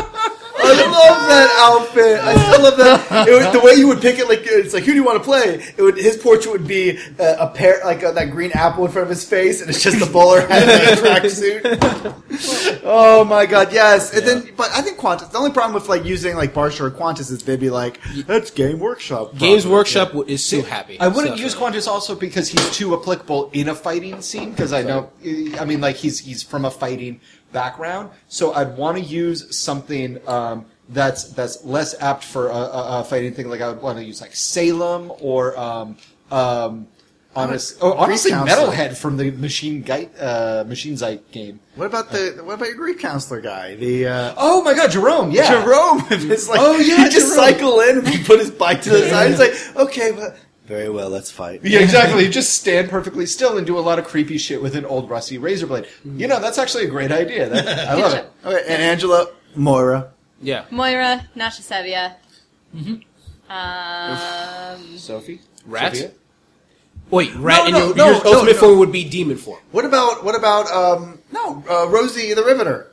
I 0.63 0.73
love 0.85 1.27
that 1.27 1.49
outfit. 1.59 2.19
I 2.19 2.35
still 2.51 2.63
love 2.63 2.77
that. 2.77 3.27
It 3.27 3.31
would, 3.31 3.53
the 3.53 3.59
way 3.65 3.73
you 3.73 3.87
would 3.87 4.01
pick 4.01 4.19
it, 4.19 4.27
like 4.29 4.41
it's 4.43 4.73
like, 4.73 4.83
who 4.83 4.91
do 4.91 4.95
you 4.97 5.03
want 5.03 5.17
to 5.17 5.23
play? 5.23 5.63
It 5.77 5.81
would 5.81 5.97
his 5.97 6.17
portrait 6.17 6.51
would 6.51 6.67
be 6.67 6.97
uh, 7.19 7.35
a 7.39 7.47
pair, 7.49 7.81
like 7.83 8.03
uh, 8.03 8.11
that 8.11 8.31
green 8.31 8.51
apple 8.53 8.85
in 8.85 8.91
front 8.91 9.03
of 9.03 9.09
his 9.09 9.25
face, 9.27 9.61
and 9.61 9.69
it's 9.69 9.81
just 9.83 9.99
the 9.99 10.05
bowler 10.11 10.41
hat 10.41 10.63
and 10.63 10.99
a 10.99 11.01
tracksuit. 11.01 12.81
Oh 12.83 13.23
my 13.23 13.45
god, 13.45 13.73
yes. 13.73 14.13
And 14.15 14.25
then, 14.25 14.49
but 14.55 14.69
I 14.71 14.81
think 14.81 14.97
Qantas. 14.97 15.31
The 15.31 15.37
only 15.37 15.51
problem 15.51 15.73
with 15.73 15.89
like 15.89 16.05
using 16.05 16.35
like 16.35 16.53
Barsha 16.53 16.81
or 16.81 16.91
Qantas 16.91 17.31
is 17.31 17.43
they'd 17.43 17.59
be 17.59 17.69
like, 17.69 17.99
that's 18.25 18.51
Game 18.51 18.79
Workshop. 18.79 19.37
Games. 19.37 19.65
Workshop 19.67 20.09
w- 20.09 20.27
is 20.31 20.47
too 20.49 20.61
happy. 20.63 20.99
I 20.99 21.07
wouldn't 21.07 21.37
So- 21.37 21.43
use 21.43 21.55
Qantas 21.55 21.87
also 21.87 22.15
because 22.15 22.47
he's 22.49 22.71
too 22.75 22.93
applicable 22.99 23.49
in 23.53 23.69
a 23.69 23.75
fighting 23.75 24.21
scene. 24.21 24.51
Because 24.51 24.73
I 24.73 24.81
know, 24.83 25.09
I 25.59 25.65
mean, 25.65 25.81
like 25.81 25.95
he's 25.95 26.19
he's 26.19 26.43
from 26.43 26.65
a 26.65 26.71
fighting 26.71 27.19
background, 27.51 28.09
so 28.27 28.53
I'd 28.53 28.77
want 28.77 28.97
to 28.97 29.03
use 29.03 29.57
something 29.57 30.19
um, 30.27 30.65
that's 30.89 31.25
that's 31.33 31.63
less 31.63 31.99
apt 32.01 32.23
for 32.23 32.49
a, 32.49 32.53
a, 32.55 32.99
a 32.99 33.03
fighting 33.03 33.33
thing. 33.33 33.49
Like 33.49 33.61
I 33.61 33.69
would 33.69 33.81
want 33.81 33.97
to 33.97 34.03
use 34.03 34.21
like 34.21 34.35
Salem 34.35 35.11
or 35.19 35.57
um, 35.57 35.97
um, 36.31 36.87
honest, 37.35 37.77
oh, 37.81 37.93
honestly. 37.93 38.31
Metalhead 38.31 38.97
from 38.97 39.17
the 39.17 39.31
Machine 39.31 39.81
Guy, 39.81 40.09
uh, 40.19 40.63
Machine 40.67 40.97
Zeit 40.97 41.31
game. 41.31 41.59
What 41.75 41.85
about 41.85 42.09
the 42.11 42.41
what 42.43 42.55
about 42.55 42.67
your 42.67 42.75
grief 42.77 42.99
counselor 42.99 43.41
guy? 43.41 43.75
The 43.75 44.07
uh, 44.07 44.33
Oh 44.37 44.63
my 44.63 44.73
God, 44.73 44.91
Jerome! 44.91 45.31
Yeah, 45.31 45.61
Jerome. 45.63 46.03
It's 46.31 46.49
like 46.49 46.59
Oh, 46.61 46.77
yeah, 46.77 47.05
he 47.05 47.09
just 47.09 47.33
Jerome. 47.35 47.51
cycle 47.53 47.79
in 47.81 47.97
and 48.05 48.25
put 48.25 48.39
his 48.39 48.51
bike 48.51 48.81
to 48.83 48.89
the 48.89 49.09
side. 49.09 49.31
It's 49.31 49.39
like 49.39 49.85
okay, 49.87 50.11
but 50.11 50.37
very 50.65 50.89
well, 50.89 51.09
let's 51.09 51.31
fight. 51.31 51.61
Yeah, 51.63 51.79
exactly. 51.79 52.29
Just 52.29 52.53
stand 52.53 52.89
perfectly 52.89 53.25
still 53.25 53.57
and 53.57 53.67
do 53.67 53.77
a 53.77 53.81
lot 53.81 53.99
of 53.99 54.05
creepy 54.05 54.37
shit 54.37 54.61
with 54.61 54.75
an 54.75 54.85
old 54.85 55.09
rusty 55.09 55.37
razor 55.37 55.67
blade. 55.67 55.87
You 56.05 56.27
know, 56.27 56.39
that's 56.39 56.57
actually 56.57 56.85
a 56.85 56.89
great 56.89 57.11
idea. 57.11 57.49
That, 57.49 57.89
I 57.89 57.95
love 57.95 58.13
it. 58.13 58.31
Okay, 58.45 58.63
and 58.67 58.81
Angela 58.81 59.27
Moira. 59.55 60.11
Yeah. 60.41 60.65
Moira, 60.71 61.27
Nasha 61.35 61.61
Sevia. 61.61 62.15
Mm-hmm. 62.75 63.51
Um, 63.51 64.97
Sophie? 64.97 65.41
Rat? 65.65 65.95
Sophia? 65.95 66.11
Wait, 67.09 67.35
rat, 67.35 67.65
and 67.65 67.73
no, 67.73 67.87
your, 67.87 67.95
no, 67.95 68.05
your 68.05 68.23
no, 68.23 68.33
ultimate 68.33 68.53
no. 68.53 68.59
form 68.59 68.79
would 68.79 68.91
be 68.91 69.03
demon 69.03 69.35
form. 69.35 69.59
What 69.71 69.83
about 69.83 70.23
what 70.23 70.33
about 70.33 70.71
um 70.71 71.19
no 71.33 71.61
uh, 71.69 71.89
Rosie 71.89 72.33
the 72.33 72.43
Riveter? 72.43 72.91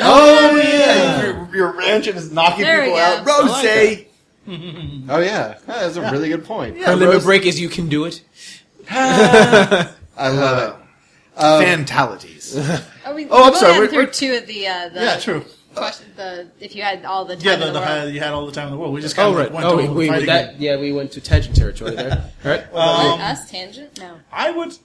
Oh, 0.00 0.56
yeah. 0.56 1.22
Your, 1.22 1.56
your 1.56 1.72
ranching 1.72 2.16
is 2.16 2.30
knocking 2.30 2.64
There 2.64 2.80
we 2.80 2.86
people 2.86 2.98
go. 2.98 3.02
out. 3.02 3.26
I 3.26 3.46
like 3.46 3.64
Rosie. 3.64 4.08
Oh, 5.08 5.20
yeah. 5.20 5.58
That's 5.66 5.96
a 5.96 6.02
really 6.12 6.28
good 6.28 6.44
point. 6.44 6.76
Yeah, 6.76 6.86
Her 6.86 6.96
limit 6.96 7.14
Rose- 7.14 7.24
break 7.24 7.46
is 7.46 7.58
you 7.60 7.68
can 7.68 7.88
do 7.88 8.04
it. 8.04 8.22
I 8.90 9.88
love 10.18 10.80
it. 10.80 11.40
Fantalities. 11.40 12.54
oh, 13.06 13.14
we, 13.14 13.26
Oh, 13.28 13.44
I'm 13.44 13.50
we've 13.50 13.58
sorry, 13.58 13.78
we're- 13.78 13.88
through 13.88 13.98
we're- 13.98 14.12
two 14.12 14.34
of 14.34 14.46
the 14.46 14.66
uh, 14.68 14.88
the 14.90 15.00
Yeah, 15.00 15.18
true. 15.18 15.44
question, 15.74 16.06
the 16.16 16.48
if 16.60 16.76
you 16.76 16.82
had 16.82 17.04
all 17.04 17.24
the 17.24 17.34
time 17.36 17.44
Yeah, 17.44 17.54
in 17.54 17.60
the, 17.60 17.66
the, 17.66 17.72
the, 17.72 17.80
world. 17.80 18.14
you 18.14 18.20
had 18.20 18.32
all 18.32 18.46
the 18.46 18.52
time 18.52 18.66
in 18.68 18.72
the 18.74 18.78
world. 18.78 18.92
We 18.94 19.00
just 19.00 19.16
kind 19.16 19.28
Oh, 19.28 19.32
of 19.32 19.38
right. 19.38 19.52
went 19.52 19.66
Oh, 19.66 19.70
to 19.72 19.76
we, 19.76 19.86
a 19.88 19.92
we, 19.92 20.08
fighting 20.08 20.26
that, 20.26 20.60
yeah, 20.60 20.76
we 20.78 20.92
went 20.92 21.10
to 21.12 21.20
tangent 21.20 21.56
territory 21.56 21.96
there. 21.96 22.30
Right? 22.44 22.70
What, 22.72 22.82
Um, 22.82 23.20
us 23.20 23.50
tangent? 23.50 23.98
No. 23.98 24.18
I 24.30 24.50
would, 24.52 24.78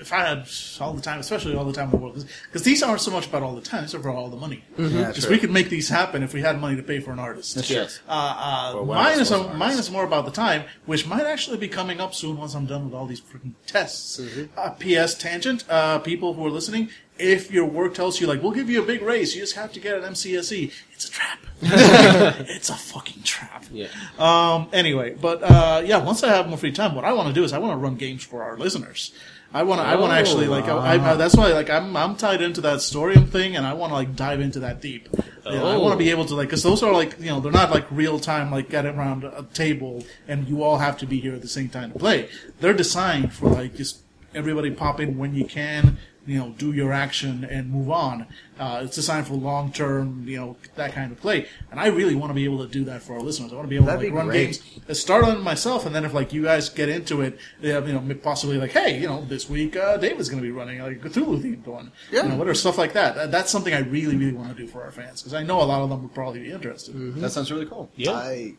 if 0.00 0.12
I 0.12 0.26
had 0.26 0.48
all 0.80 0.92
the 0.94 1.02
time, 1.02 1.20
especially 1.20 1.54
all 1.54 1.64
the 1.64 1.72
time 1.72 1.86
in 1.86 1.90
the 1.92 1.96
world, 1.98 2.24
because 2.46 2.62
these 2.62 2.82
aren't 2.82 3.00
so 3.00 3.10
much 3.10 3.26
about 3.26 3.42
all 3.42 3.54
the 3.54 3.60
time; 3.60 3.82
these 3.82 3.94
are 3.94 3.98
about 3.98 4.16
all 4.16 4.28
the 4.28 4.36
money. 4.36 4.64
Yeah, 4.78 5.08
Because 5.08 5.24
true. 5.24 5.32
we 5.32 5.38
could 5.38 5.50
make 5.50 5.68
these 5.68 5.88
happen 5.88 6.22
if 6.22 6.32
we 6.34 6.40
had 6.40 6.60
money 6.60 6.76
to 6.76 6.82
pay 6.82 7.00
for 7.00 7.12
an 7.12 7.18
artist. 7.18 7.56
Yes. 7.70 8.00
Uh, 8.08 8.12
uh, 8.12 8.78
Or 8.78 8.86
mine, 8.86 9.20
is 9.20 9.30
a, 9.30 9.52
mine 9.54 9.78
is 9.78 9.90
more 9.90 10.04
about 10.04 10.24
the 10.24 10.30
time, 10.32 10.64
which 10.86 11.06
might 11.06 11.26
actually 11.26 11.58
be 11.58 11.68
coming 11.68 12.00
up 12.00 12.14
soon 12.14 12.36
once 12.36 12.54
I'm 12.54 12.66
done 12.66 12.84
with 12.84 12.94
all 12.94 13.06
these 13.06 13.20
freaking 13.20 13.52
tests. 13.66 14.18
Mm-hmm. 14.20 14.58
Uh, 14.58 14.70
P.S. 14.70 15.14
Tangent, 15.14 15.64
uh, 15.68 15.98
people 16.00 16.34
who 16.34 16.46
are 16.46 16.50
listening, 16.50 16.88
if 17.18 17.50
your 17.50 17.66
work 17.66 17.92
tells 17.94 18.20
you, 18.20 18.26
like, 18.26 18.42
we'll 18.42 18.52
give 18.52 18.70
you 18.70 18.82
a 18.82 18.86
big 18.86 19.02
raise, 19.02 19.34
you 19.34 19.42
just 19.42 19.54
have 19.54 19.72
to 19.74 19.80
get 19.80 19.94
an 19.98 20.04
MCSE, 20.14 20.52
E," 20.52 20.72
it's 20.94 21.06
a 21.06 21.10
trap. 21.10 21.38
it's 21.62 22.70
a 22.70 22.74
fucking 22.74 23.22
trap. 23.22 23.64
Yeah. 23.70 23.88
Um, 24.18 24.68
anyway, 24.72 25.14
but 25.20 25.42
uh, 25.42 25.82
yeah, 25.84 25.98
once 25.98 26.22
I 26.22 26.28
have 26.28 26.48
more 26.48 26.56
free 26.56 26.72
time, 26.72 26.94
what 26.94 27.04
I 27.04 27.12
want 27.12 27.28
to 27.28 27.34
do 27.34 27.44
is 27.44 27.52
I 27.52 27.58
want 27.58 27.72
to 27.74 27.76
run 27.76 27.96
games 27.96 28.22
for 28.24 28.42
our 28.42 28.56
listeners. 28.56 29.12
I 29.52 29.64
want 29.64 29.80
to. 29.80 29.86
I 29.86 29.96
want 29.96 30.12
to 30.12 30.16
actually 30.16 30.46
like. 30.46 30.66
I, 30.66 30.94
I, 30.94 31.12
oh, 31.12 31.16
that's 31.16 31.36
why 31.36 31.52
like 31.52 31.68
I'm. 31.68 31.96
I'm 31.96 32.16
tied 32.16 32.40
into 32.40 32.60
that 32.60 32.78
Storium 32.78 33.28
thing, 33.28 33.56
and 33.56 33.66
I 33.66 33.72
want 33.72 33.90
to 33.90 33.94
like 33.94 34.14
dive 34.14 34.40
into 34.40 34.60
that 34.60 34.80
deep. 34.80 35.08
You 35.44 35.52
know, 35.52 35.66
I 35.66 35.76
want 35.76 35.92
to 35.92 35.98
be 35.98 36.10
oh. 36.10 36.14
able 36.14 36.24
to 36.26 36.34
like 36.34 36.48
because 36.48 36.62
those 36.62 36.82
are 36.82 36.92
like 36.92 37.18
you 37.18 37.26
know 37.26 37.40
they're 37.40 37.50
not 37.50 37.70
like 37.70 37.86
real 37.90 38.20
time 38.20 38.50
like 38.50 38.68
getting 38.70 38.96
around 38.96 39.24
a 39.24 39.46
table 39.52 40.04
and 40.28 40.46
you 40.46 40.62
all 40.62 40.78
have 40.78 40.98
to 40.98 41.06
be 41.06 41.18
here 41.20 41.34
at 41.34 41.42
the 41.42 41.48
same 41.48 41.68
time 41.68 41.92
to 41.92 41.98
play. 41.98 42.28
They're 42.60 42.74
designed 42.74 43.32
for 43.32 43.48
like 43.48 43.74
just 43.74 44.00
everybody 44.34 44.70
pop 44.70 45.00
in 45.00 45.18
when 45.18 45.34
you 45.34 45.44
can. 45.44 45.98
You 46.30 46.38
know, 46.38 46.50
do 46.56 46.70
your 46.72 46.92
action 46.92 47.44
and 47.44 47.70
move 47.70 47.90
on. 47.90 48.26
Uh, 48.58 48.82
it's 48.84 48.94
designed 48.94 49.26
for 49.26 49.34
long 49.34 49.72
term, 49.72 50.24
you 50.28 50.36
know, 50.36 50.56
that 50.76 50.92
kind 50.92 51.10
of 51.10 51.18
play. 51.20 51.46
And 51.70 51.80
I 51.80 51.86
really 51.88 52.14
want 52.14 52.30
to 52.30 52.34
be 52.34 52.44
able 52.44 52.64
to 52.64 52.70
do 52.70 52.84
that 52.84 53.02
for 53.02 53.14
our 53.14 53.20
listeners. 53.20 53.52
I 53.52 53.56
want 53.56 53.66
to 53.66 53.70
be 53.70 53.76
able 53.76 53.86
That'd 53.86 54.00
to 54.02 54.06
like, 54.06 54.12
be 54.12 54.16
run 54.16 54.26
great. 54.28 54.44
games 54.44 54.80
uh, 54.88 54.94
start 54.94 55.24
on 55.24 55.40
myself, 55.42 55.86
and 55.86 55.94
then 55.94 56.04
if 56.04 56.14
like 56.14 56.32
you 56.32 56.42
guys 56.44 56.68
get 56.68 56.88
into 56.88 57.20
it, 57.22 57.38
they 57.60 57.70
have, 57.70 57.88
you 57.88 57.94
know 57.94 58.14
possibly 58.22 58.58
like, 58.58 58.70
hey, 58.70 59.00
you 59.00 59.08
know, 59.08 59.24
this 59.24 59.50
week 59.50 59.74
uh, 59.76 59.96
David's 59.96 60.28
going 60.28 60.40
to 60.42 60.46
be 60.46 60.52
running 60.52 60.78
like 60.80 61.04
a 61.04 61.08
Cthulhu 61.08 61.42
themed 61.42 61.66
one, 61.66 61.90
Yeah. 62.12 62.22
you 62.22 62.28
know, 62.28 62.36
whatever 62.36 62.54
stuff 62.54 62.78
like 62.78 62.92
that. 62.92 63.16
That- 63.16 63.30
That's 63.32 63.50
something 63.50 63.74
I 63.74 63.80
really, 63.80 64.16
really 64.16 64.32
want 64.32 64.54
to 64.56 64.62
do 64.62 64.68
for 64.68 64.82
our 64.84 64.92
fans 64.92 65.22
because 65.22 65.34
I 65.34 65.42
know 65.42 65.60
a 65.60 65.64
lot 65.72 65.82
of 65.82 65.90
them 65.90 66.02
would 66.02 66.14
probably 66.14 66.40
be 66.40 66.52
interested. 66.52 66.94
That 67.16 67.30
sounds 67.32 67.50
really 67.50 67.66
cool. 67.66 67.90
Yeah. 67.96 68.12
I 68.12 68.54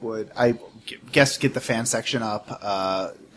would 0.00 0.30
I 0.36 0.52
gu- 0.52 0.98
guess 1.12 1.36
get 1.38 1.54
the 1.54 1.60
fan 1.60 1.84
section 1.84 2.22
up 2.22 2.46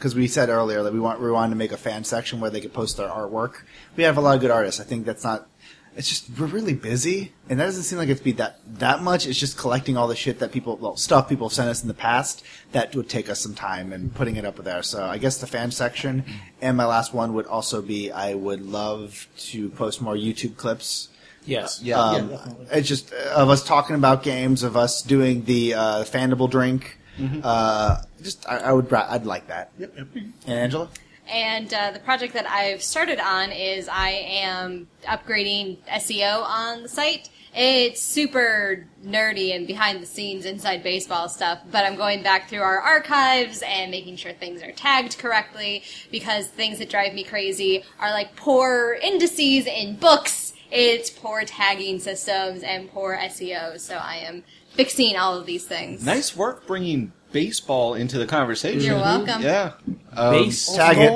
because 0.01 0.15
we 0.15 0.27
said 0.27 0.49
earlier 0.49 0.81
that 0.81 0.91
we 0.91 0.99
want 0.99 1.21
we 1.21 1.29
wanted 1.29 1.51
to 1.51 1.55
make 1.55 1.71
a 1.71 1.77
fan 1.77 2.03
section 2.03 2.39
where 2.39 2.49
they 2.49 2.59
could 2.59 2.73
post 2.73 2.97
their 2.97 3.07
artwork. 3.07 3.61
We 3.95 4.03
have 4.03 4.17
a 4.17 4.21
lot 4.21 4.33
of 4.33 4.41
good 4.41 4.49
artists. 4.49 4.81
I 4.81 4.83
think 4.83 5.05
that's 5.05 5.23
not. 5.23 5.47
It's 5.95 6.09
just 6.09 6.39
we're 6.39 6.47
really 6.47 6.73
busy, 6.73 7.33
and 7.49 7.59
that 7.59 7.65
doesn't 7.65 7.83
seem 7.83 7.99
like 7.99 8.09
it's 8.09 8.21
be 8.21 8.31
that 8.33 8.59
that 8.79 9.03
much. 9.03 9.27
It's 9.27 9.37
just 9.37 9.59
collecting 9.59 9.97
all 9.97 10.07
the 10.07 10.15
shit 10.15 10.39
that 10.39 10.51
people, 10.51 10.77
well, 10.77 10.97
stuff 10.97 11.29
people 11.29 11.49
have 11.49 11.53
sent 11.53 11.69
us 11.69 11.83
in 11.83 11.87
the 11.87 11.93
past 11.93 12.43
that 12.71 12.95
would 12.95 13.09
take 13.09 13.29
us 13.29 13.41
some 13.41 13.53
time 13.53 13.93
and 13.93 14.15
putting 14.15 14.37
it 14.37 14.45
up 14.45 14.55
there. 14.63 14.81
So 14.81 15.03
I 15.03 15.19
guess 15.19 15.37
the 15.37 15.47
fan 15.47 15.69
section, 15.69 16.23
and 16.61 16.75
my 16.75 16.85
last 16.85 17.13
one 17.13 17.33
would 17.33 17.45
also 17.45 17.81
be 17.81 18.11
I 18.11 18.33
would 18.33 18.61
love 18.61 19.27
to 19.51 19.69
post 19.69 20.01
more 20.01 20.15
YouTube 20.15 20.55
clips 20.57 21.09
Yes. 21.45 21.81
Yeah. 21.83 21.99
um, 21.99 22.29
definitely. 22.29 22.67
it's 22.71 22.87
just 22.87 23.13
uh, 23.13 23.33
of 23.35 23.49
us 23.49 23.63
talking 23.63 23.95
about 23.95 24.23
games, 24.23 24.63
of 24.63 24.77
us 24.77 25.01
doing 25.01 25.43
the 25.45 25.73
uh, 25.73 26.03
Fandible 26.03 26.49
drink. 26.49 26.97
Uh, 27.43 28.01
just 28.24 28.47
I, 28.47 28.57
I 28.57 28.72
would, 28.74 28.91
I'd 28.93 29.26
like 29.26 29.47
that. 29.47 29.72
Yep, 29.78 29.93
yep. 29.97 30.07
And 30.15 30.34
Angela, 30.47 30.89
And 31.32 31.74
uh, 31.74 31.91
the 31.91 31.99
project 31.99 32.34
that 32.34 32.49
I've 32.49 32.82
started 32.82 33.19
on 33.19 33.51
is 33.51 33.88
I 33.88 34.09
am 34.09 34.88
upgrading 35.03 35.78
SEO 35.88 36.43
on 36.43 36.84
the 36.84 36.89
site. 36.89 37.30
It's 37.53 38.01
super 38.01 38.88
nerdy 39.05 39.53
and 39.53 39.67
behind 39.67 40.01
the 40.01 40.05
scenes 40.05 40.45
inside 40.45 40.84
baseball 40.84 41.28
stuff, 41.28 41.59
but 41.69 41.84
I'm 41.84 41.97
going 41.97 42.24
back 42.24 42.47
through 42.47 42.61
our 42.61 42.80
archives 42.80 43.61
and 43.61 43.91
making 43.91 44.15
sure 44.15 44.32
things 44.32 44.63
are 44.63 44.72
tagged 44.72 45.17
correctly 45.17 45.84
because 46.11 46.47
things 46.47 46.80
that 46.80 46.89
drive 46.89 47.13
me 47.13 47.26
crazy 47.26 47.84
are 47.99 48.11
like 48.11 48.38
poor 48.38 48.97
indices 49.03 49.67
in 49.67 49.97
books, 49.97 50.53
it's 50.72 51.09
poor 51.09 51.43
tagging 51.43 51.99
systems 51.99 52.63
and 52.63 52.89
poor 52.89 53.17
SEO. 53.17 53.78
So 53.82 53.97
I 53.97 54.15
am 54.17 54.43
fixing 54.69 55.17
all 55.17 55.38
of 55.38 55.45
these 55.45 55.65
things. 55.65 56.05
Nice 56.05 56.34
work 56.34 56.65
bringing 56.65 57.11
baseball 57.32 57.93
into 57.95 58.17
the 58.17 58.27
conversation. 58.27 58.82
You're 58.82 58.99
mm-hmm. 58.99 59.25
welcome. 59.25 59.41
Yeah. 59.41 59.73
Um, 60.13 60.34
Base. 60.34 60.73
tag 60.73 60.97
it. 60.99 61.11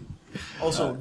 Also, 0.60 0.94
uh, 0.94 0.96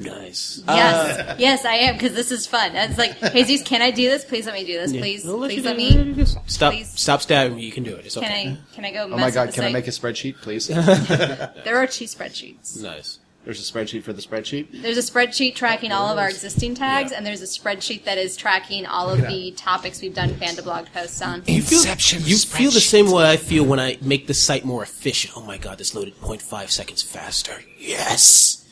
Nice. 0.00 0.62
Yes, 0.66 1.18
uh, 1.18 1.36
yes, 1.38 1.64
I 1.64 1.74
am 1.74 1.94
because 1.94 2.14
this 2.14 2.32
is 2.32 2.46
fun. 2.46 2.74
It's 2.74 2.98
like, 2.98 3.12
Hey, 3.18 3.44
Jesus, 3.44 3.66
can 3.66 3.82
I 3.82 3.90
do 3.90 4.08
this? 4.08 4.24
Please 4.24 4.46
let 4.46 4.54
me 4.54 4.64
do 4.64 4.74
this. 4.74 4.92
Please, 4.92 5.24
No, 5.24 5.36
let 5.36 5.50
uh, 5.50 5.54
please 5.54 5.64
let 5.64 5.76
do 5.76 6.14
me. 6.14 6.24
Stop. 6.46 6.72
please. 6.72 6.90
Stop 6.98 7.22
stabbing 7.22 7.56
me. 7.56 7.64
You 7.64 7.72
can 7.72 7.84
do 7.84 7.94
it. 7.96 8.06
It's 8.06 8.14
Can 8.14 8.24
okay. 8.24 8.50
I? 8.50 8.74
Can 8.74 8.84
I 8.84 8.92
go? 8.92 9.04
Oh 9.04 9.08
my 9.08 9.16
mess 9.16 9.34
god, 9.34 9.46
with 9.46 9.54
can 9.54 9.64
the 9.64 9.70
I 9.70 9.72
make 9.72 9.86
a 9.86 9.90
spreadsheet, 9.90 10.40
please? 10.40 10.66
There 10.68 11.76
are 11.76 11.86
two 11.86 12.06
spreadsheets. 12.06 12.82
Nice. 12.82 13.18
There's 13.44 13.58
a 13.58 13.72
spreadsheet 13.72 14.04
for 14.04 14.12
the 14.12 14.22
spreadsheet. 14.22 14.82
There's 14.82 14.98
a 14.98 15.12
spreadsheet 15.12 15.56
tracking 15.56 15.90
all 15.90 16.08
of 16.12 16.18
our 16.18 16.28
existing 16.28 16.76
tags, 16.76 17.10
and 17.10 17.26
there's 17.26 17.42
a 17.42 17.46
spreadsheet 17.46 18.04
that 18.04 18.16
is 18.16 18.36
tracking 18.36 18.86
all 18.86 19.10
of 19.10 19.20
the 19.20 19.50
topics 19.52 20.00
we've 20.00 20.14
done 20.14 20.30
Fandablog 20.30 20.92
posts 20.92 21.20
on. 21.20 21.42
You 21.46 21.60
feel, 21.60 21.84
you 22.20 22.36
feel 22.36 22.70
the 22.70 22.80
same 22.80 23.10
way 23.10 23.28
I 23.28 23.36
feel 23.36 23.64
when 23.64 23.80
I 23.80 23.98
make 24.00 24.28
the 24.28 24.34
site 24.34 24.64
more 24.64 24.84
efficient. 24.84 25.34
Oh 25.36 25.42
my 25.42 25.58
god, 25.58 25.78
this 25.78 25.92
loaded 25.92 26.14
0.5 26.20 26.70
seconds 26.70 27.02
faster. 27.02 27.62
Yes. 27.78 28.64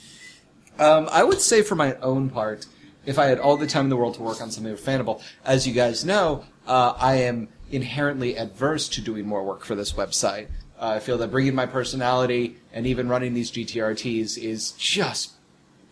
Um, 0.78 1.09
I 1.11 1.24
would 1.24 1.40
say 1.40 1.62
for 1.62 1.74
my 1.74 1.97
own 1.97 2.31
part, 2.31 2.66
if 3.05 3.19
I 3.19 3.27
had 3.27 3.40
all 3.40 3.57
the 3.57 3.66
time 3.66 3.86
in 3.86 3.90
the 3.90 3.97
world 3.97 4.15
to 4.15 4.23
work 4.23 4.40
on 4.40 4.53
something 4.53 4.73
with 4.73 4.85
Fandible, 4.85 5.20
as 5.44 5.66
you 5.66 5.74
guys 5.74 6.05
know, 6.05 6.44
uh, 6.66 6.94
I 6.97 7.16
am 7.16 7.49
inherently 7.73 8.36
adverse 8.36 8.89
to 8.90 9.01
doing 9.01 9.27
more 9.27 9.44
work 9.44 9.65
for 9.65 9.74
this 9.74 9.93
website. 9.93 10.49
Uh, 10.81 10.93
I 10.97 10.98
feel 10.98 11.19
that 11.19 11.31
bringing 11.31 11.55
my 11.55 11.66
personality 11.66 12.57
and 12.73 12.86
even 12.86 13.07
running 13.09 13.35
these 13.35 13.51
GTRTs 13.52 14.39
is 14.43 14.73
just 14.73 15.32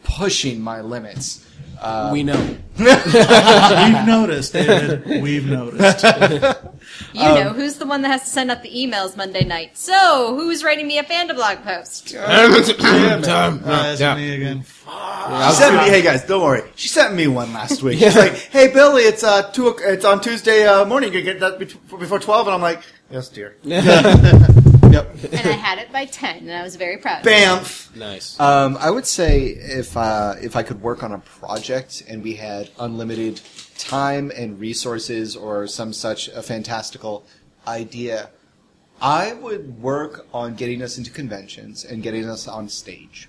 pushing 0.03 0.61
my 0.63 0.81
limits. 0.81 1.45
Uh, 1.79 2.11
we 2.13 2.23
know. 2.23 2.57
We've 2.79 2.89
noticed, 4.07 4.53
David. 4.55 5.23
We've 5.23 5.47
noticed. 5.47 6.05
You 7.13 7.21
know, 7.23 7.53
who's 7.53 7.77
the 7.77 7.87
one 7.87 8.03
that 8.03 8.09
has 8.09 8.23
to 8.23 8.29
send 8.29 8.51
out 8.51 8.63
the 8.63 8.71
emails 8.71 9.17
Monday 9.17 9.45
night? 9.45 9.77
So, 9.77 10.35
who's 10.35 10.65
writing 10.65 10.87
me 10.89 10.99
a 10.99 11.03
Fanda 11.05 11.35
blog 11.35 11.59
post? 11.59 12.15
Uh, 12.15 12.49
that's 12.49 14.01
Yeah. 14.01 14.15
me 14.17 14.35
again. 14.35 14.63
She 14.65 15.55
sent 15.55 15.75
me, 15.77 15.91
hey 15.91 16.03
guys, 16.03 16.25
don't 16.25 16.43
worry. 16.43 16.63
She 16.77 16.89
sent 16.89 17.15
me 17.15 17.27
one 17.29 17.53
last 17.53 17.83
week. 17.83 17.99
She's 18.01 18.17
like, 18.17 18.33
"Hey 18.35 18.69
Billy, 18.73 19.03
it's 19.03 19.23
uh 19.23 19.51
two, 19.53 19.69
o- 19.69 19.77
it's 19.81 20.05
on 20.05 20.21
Tuesday 20.21 20.67
uh, 20.67 20.85
morning. 20.87 21.13
You 21.13 21.23
get 21.23 21.41
that 21.41 21.59
bet- 21.59 21.77
before 21.99 22.19
twelve? 22.19 22.47
And 22.47 22.55
I'm 22.55 22.63
like, 22.63 22.83
"Yes, 23.11 23.29
dear." 23.29 23.57
Yep. 24.99 25.33
And 25.33 25.49
I 25.49 25.53
had 25.53 25.79
it 25.79 25.93
by 25.93 26.05
10, 26.05 26.39
and 26.39 26.53
I 26.53 26.63
was 26.63 26.77
very 26.77 26.99
proud. 26.99 27.25
Bamf. 27.25 27.95
Nice. 27.97 28.39
Um, 28.41 28.77
I 28.81 28.91
would 28.91 29.07
say 29.07 29.47
if 29.49 29.97
uh, 29.97 30.35
if 30.41 30.57
I 30.57 30.63
could 30.63 30.81
work 30.83 31.03
on 31.03 31.13
a 31.13 31.19
project 31.19 32.03
and 32.09 32.23
we 32.23 32.35
had 32.35 32.71
unlimited 32.79 33.41
time 33.79 34.33
and 34.35 34.59
resources 34.59 35.37
or 35.37 35.67
some 35.67 35.93
such 35.93 36.29
a 36.29 36.43
fantastical 36.43 37.25
idea, 37.67 38.31
I 39.01 39.35
would 39.35 39.81
work 39.81 40.27
on 40.35 40.55
getting 40.55 40.83
us 40.83 40.99
into 40.99 41.11
conventions 41.11 41.85
and 41.85 42.03
getting 42.03 42.29
us 42.29 42.49
on 42.49 42.69
stage, 42.69 43.29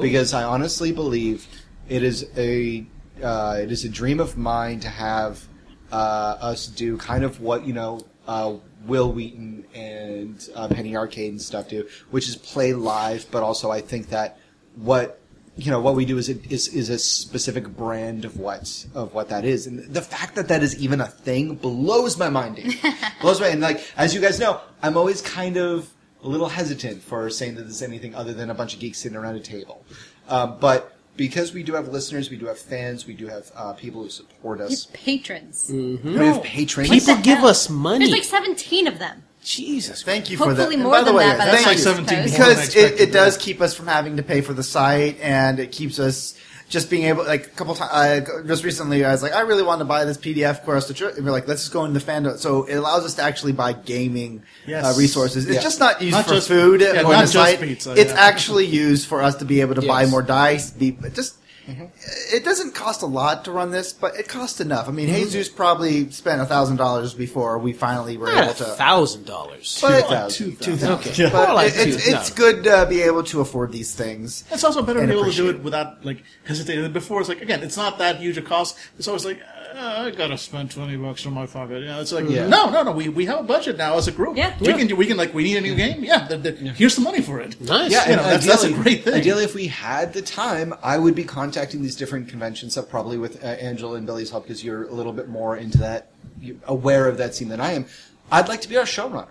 because 0.00 0.32
I 0.32 0.44
honestly 0.44 0.92
believe 0.92 1.46
it 1.88 2.02
is 2.02 2.26
a 2.36 2.86
uh, 3.22 3.58
it 3.60 3.70
is 3.70 3.84
a 3.84 3.88
dream 3.88 4.20
of 4.20 4.36
mine 4.36 4.80
to 4.80 4.88
have 4.88 5.46
uh, 5.92 6.36
us 6.40 6.66
do 6.66 6.96
kind 6.96 7.24
of 7.24 7.40
what 7.40 7.66
you 7.66 7.74
know 7.74 8.00
uh, 8.26 8.54
Wil 8.86 9.12
Wheaton 9.12 9.64
and 9.74 10.48
uh, 10.54 10.68
Penny 10.68 10.96
Arcade 10.96 11.32
and 11.32 11.42
stuff 11.42 11.68
do, 11.68 11.86
which 12.10 12.28
is 12.28 12.36
play 12.36 12.72
live. 12.72 13.26
But 13.30 13.42
also, 13.42 13.70
I 13.70 13.80
think 13.80 14.08
that 14.08 14.38
what 14.76 15.20
you 15.56 15.70
know 15.70 15.80
what 15.80 15.94
we 15.94 16.04
do 16.04 16.18
is 16.18 16.28
a, 16.28 16.52
is 16.52 16.68
is 16.68 16.88
a 16.88 16.98
specific 16.98 17.68
brand 17.68 18.24
of 18.24 18.38
what 18.38 18.86
of 18.94 19.14
what 19.14 19.28
that 19.28 19.44
is, 19.44 19.66
and 19.66 19.80
the 19.92 20.02
fact 20.02 20.34
that 20.36 20.48
that 20.48 20.62
is 20.62 20.80
even 20.82 21.00
a 21.00 21.06
thing 21.06 21.54
blows 21.54 22.18
my 22.18 22.28
mind. 22.28 22.56
Dave. 22.56 22.82
blows 23.20 23.40
my 23.40 23.48
and 23.48 23.60
like 23.60 23.84
as 23.96 24.14
you 24.14 24.20
guys 24.20 24.38
know, 24.38 24.60
I'm 24.82 24.96
always 24.96 25.20
kind 25.20 25.56
of 25.56 25.90
a 26.22 26.28
little 26.28 26.48
hesitant 26.48 27.02
for 27.02 27.28
saying 27.30 27.54
that 27.56 27.62
there's 27.62 27.82
anything 27.82 28.14
other 28.14 28.32
than 28.32 28.50
a 28.50 28.54
bunch 28.54 28.74
of 28.74 28.80
geeks 28.80 28.98
sitting 28.98 29.16
around 29.16 29.36
a 29.36 29.40
table, 29.40 29.84
um, 30.28 30.58
but. 30.60 30.96
Because 31.16 31.52
we 31.52 31.62
do 31.62 31.74
have 31.74 31.88
listeners, 31.88 32.30
we 32.30 32.36
do 32.36 32.46
have 32.46 32.58
fans, 32.58 33.06
we 33.06 33.14
do 33.14 33.26
have 33.26 33.50
uh, 33.54 33.72
people 33.74 34.02
who 34.02 34.08
support 34.08 34.60
us. 34.60 34.86
Patrons. 34.92 35.66
We 35.70 35.96
have 36.14 36.42
patrons. 36.42 36.88
People 36.88 37.16
give 37.16 37.38
hell? 37.38 37.48
us 37.48 37.68
money. 37.68 38.06
There's 38.06 38.10
like 38.12 38.24
17 38.24 38.86
of 38.86 38.98
them. 38.98 39.24
Jesus. 39.42 40.02
Thank 40.02 40.30
you 40.30 40.36
for 40.36 40.54
that. 40.54 40.62
Hopefully 40.62 40.76
more 40.76 40.92
by 40.92 40.98
the 41.00 41.04
than 41.06 41.14
way, 41.14 41.24
that 41.24 41.38
by 41.38 41.44
thank 41.44 41.64
time 41.64 41.74
That's 41.74 41.86
like 41.86 41.96
17 41.96 42.18
posts. 42.18 42.38
more 42.38 42.46
than 42.46 42.56
because 42.56 42.76
it, 42.76 43.00
it 43.00 43.12
does 43.12 43.36
keep 43.36 43.60
us 43.60 43.74
from 43.74 43.86
having 43.86 44.16
to 44.18 44.22
pay 44.22 44.40
for 44.40 44.52
the 44.52 44.62
site 44.62 45.18
and 45.20 45.58
it 45.58 45.72
keeps 45.72 45.98
us 45.98 46.38
just 46.70 46.88
being 46.88 47.02
able 47.04 47.24
like 47.26 47.46
a 47.46 47.50
couple 47.50 47.74
times 47.74 47.90
uh, 48.28 48.42
just 48.46 48.64
recently 48.64 49.04
i 49.04 49.10
was 49.12 49.22
like 49.22 49.34
i 49.34 49.40
really 49.40 49.62
want 49.62 49.80
to 49.80 49.84
buy 49.84 50.04
this 50.06 50.16
pdf 50.16 50.64
course 50.64 50.86
to 50.86 50.94
tr-, 50.94 51.06
and 51.08 51.24
we're 51.24 51.32
like 51.32 51.46
let's 51.48 51.62
just 51.62 51.72
go 51.72 51.84
into 51.84 52.00
fandom 52.00 52.38
so 52.38 52.62
it 52.64 52.76
allows 52.76 53.04
us 53.04 53.14
to 53.14 53.22
actually 53.22 53.52
buy 53.52 53.72
gaming 53.74 54.42
Yes. 54.66 54.84
uh, 54.84 54.98
resources 54.98 55.46
it's 55.46 55.56
Yeah. 55.56 55.62
just 55.62 55.80
not 55.80 56.00
used 56.00 56.16
Not 56.16 56.24
for 56.26 56.34
just- 56.34 56.48
food 56.48 56.80
yeah, 56.80 56.88
on 56.90 56.94
not 57.02 57.10
the 57.10 57.16
just 57.22 57.32
site 57.32 57.60
pizza, 57.60 57.92
it's 57.92 58.12
yeah. 58.12 58.20
actually 58.20 58.66
used 58.66 59.06
for 59.08 59.20
us 59.20 59.34
to 59.36 59.44
be 59.44 59.60
able 59.60 59.74
to 59.74 59.82
buy 59.86 60.06
more 60.06 60.22
dice 60.22 60.70
be 60.70 60.96
just 61.12 61.34
Mm-hmm. 61.70 62.36
it 62.36 62.44
doesn't 62.44 62.74
cost 62.74 63.02
a 63.02 63.06
lot 63.06 63.44
to 63.44 63.52
run 63.52 63.70
this, 63.70 63.92
but 63.92 64.16
it 64.16 64.28
costs 64.28 64.60
enough. 64.60 64.88
I 64.88 64.92
mean, 64.92 65.08
Mm-hmm. 65.08 65.16
Jesus 65.24 65.48
probably 65.48 66.10
spent 66.10 66.40
a 66.40 66.46
thousand 66.46 66.76
dollars 66.76 67.14
before 67.14 67.58
we 67.58 67.72
finally 67.72 68.16
were 68.16 68.26
Not 68.26 68.44
able 68.44 68.54
to. 68.54 68.64
thousand 68.64 69.26
dollars. 69.26 69.78
But- 69.80 70.00
2,000. 70.02 70.46
Two 70.60 70.76
thousand. 70.76 70.90
Okay. 70.92 71.22
More 71.24 71.30
But 71.46 71.54
like 71.54 71.72
it- 71.74 71.88
it's, 71.88 72.04
two. 72.04 72.10
it's 72.12 72.30
good 72.30 72.64
to 72.64 72.86
be 72.88 73.02
able 73.02 73.22
to 73.24 73.40
afford 73.40 73.72
these 73.72 73.94
things. 73.94 74.44
It's 74.50 74.64
also 74.64 74.82
better 74.82 75.00
to 75.00 75.06
be 75.06 75.12
able 75.12 75.24
to 75.30 75.36
do 75.36 75.48
it 75.50 75.62
without 75.62 76.04
like 76.04 76.22
hesitating. 76.44 76.90
Before 76.92 77.20
it's 77.20 77.28
like 77.28 77.42
again, 77.42 77.62
it's 77.62 77.76
not 77.76 77.98
that 77.98 78.16
huge 78.16 78.36
a 78.38 78.42
cost. 78.42 78.76
It's 78.98 79.08
always 79.08 79.24
like 79.24 79.40
uh, 79.74 80.04
I 80.06 80.10
gotta 80.10 80.36
spend 80.38 80.70
twenty 80.70 80.96
bucks 80.96 81.22
from 81.22 81.34
my 81.34 81.46
pocket. 81.46 81.80
You 81.80 81.86
know, 81.86 82.00
it's 82.00 82.12
like 82.12 82.28
Yeah. 82.28 82.46
no, 82.48 82.70
no, 82.70 82.82
no. 82.82 82.92
We, 82.92 83.08
we 83.08 83.26
have 83.26 83.40
a 83.40 83.42
budget 83.42 83.76
now 83.76 83.96
as 83.96 84.08
a 84.08 84.12
group. 84.12 84.36
Yeah. 84.36 84.56
we 84.60 84.72
can 84.74 84.86
do. 84.86 84.96
We 84.96 85.06
can 85.06 85.16
like 85.16 85.32
we 85.34 85.42
need 85.44 85.56
a 85.56 85.60
new 85.60 85.74
game. 85.74 86.02
Yeah, 86.04 86.26
th- 86.28 86.42
th- 86.42 86.58
here's 86.76 86.96
the 86.96 87.02
money 87.02 87.20
for 87.20 87.40
it. 87.40 87.60
Nice. 87.60 87.90
Yeah, 87.92 88.08
You 88.10 88.16
know, 88.16 88.22
and 88.22 88.30
that's- 88.32 88.46
that's 88.46 88.62
a 88.64 88.66
ideally- 88.68 88.82
great 88.82 89.04
thing. 89.04 89.14
Ideally, 89.14 89.44
if 89.44 89.54
we 89.54 89.66
had 89.68 90.12
the 90.12 90.22
time, 90.22 90.74
I 90.82 90.98
would 90.98 91.14
be 91.14 91.24
contacting 91.24 91.82
these 91.82 91.96
different 91.96 92.28
conventions 92.28 92.72
stuff, 92.72 92.88
probably 92.88 93.18
with 93.18 93.42
uh, 93.44 93.46
Angela 93.48 93.96
and 93.96 94.06
Billy's 94.06 94.30
help, 94.30 94.44
because 94.44 94.62
you're 94.64 94.84
a 94.88 94.92
little 94.92 95.12
bit 95.12 95.28
more 95.28 95.56
into 95.56 95.78
that, 95.78 96.10
you're 96.40 96.56
aware 96.66 97.08
of 97.08 97.16
that 97.18 97.34
scene 97.34 97.48
than 97.48 97.60
I 97.60 97.72
am. 97.72 97.86
I'd 98.32 98.48
like 98.48 98.60
to 98.62 98.68
be 98.68 98.76
our 98.76 98.84
showrunner. 98.84 99.28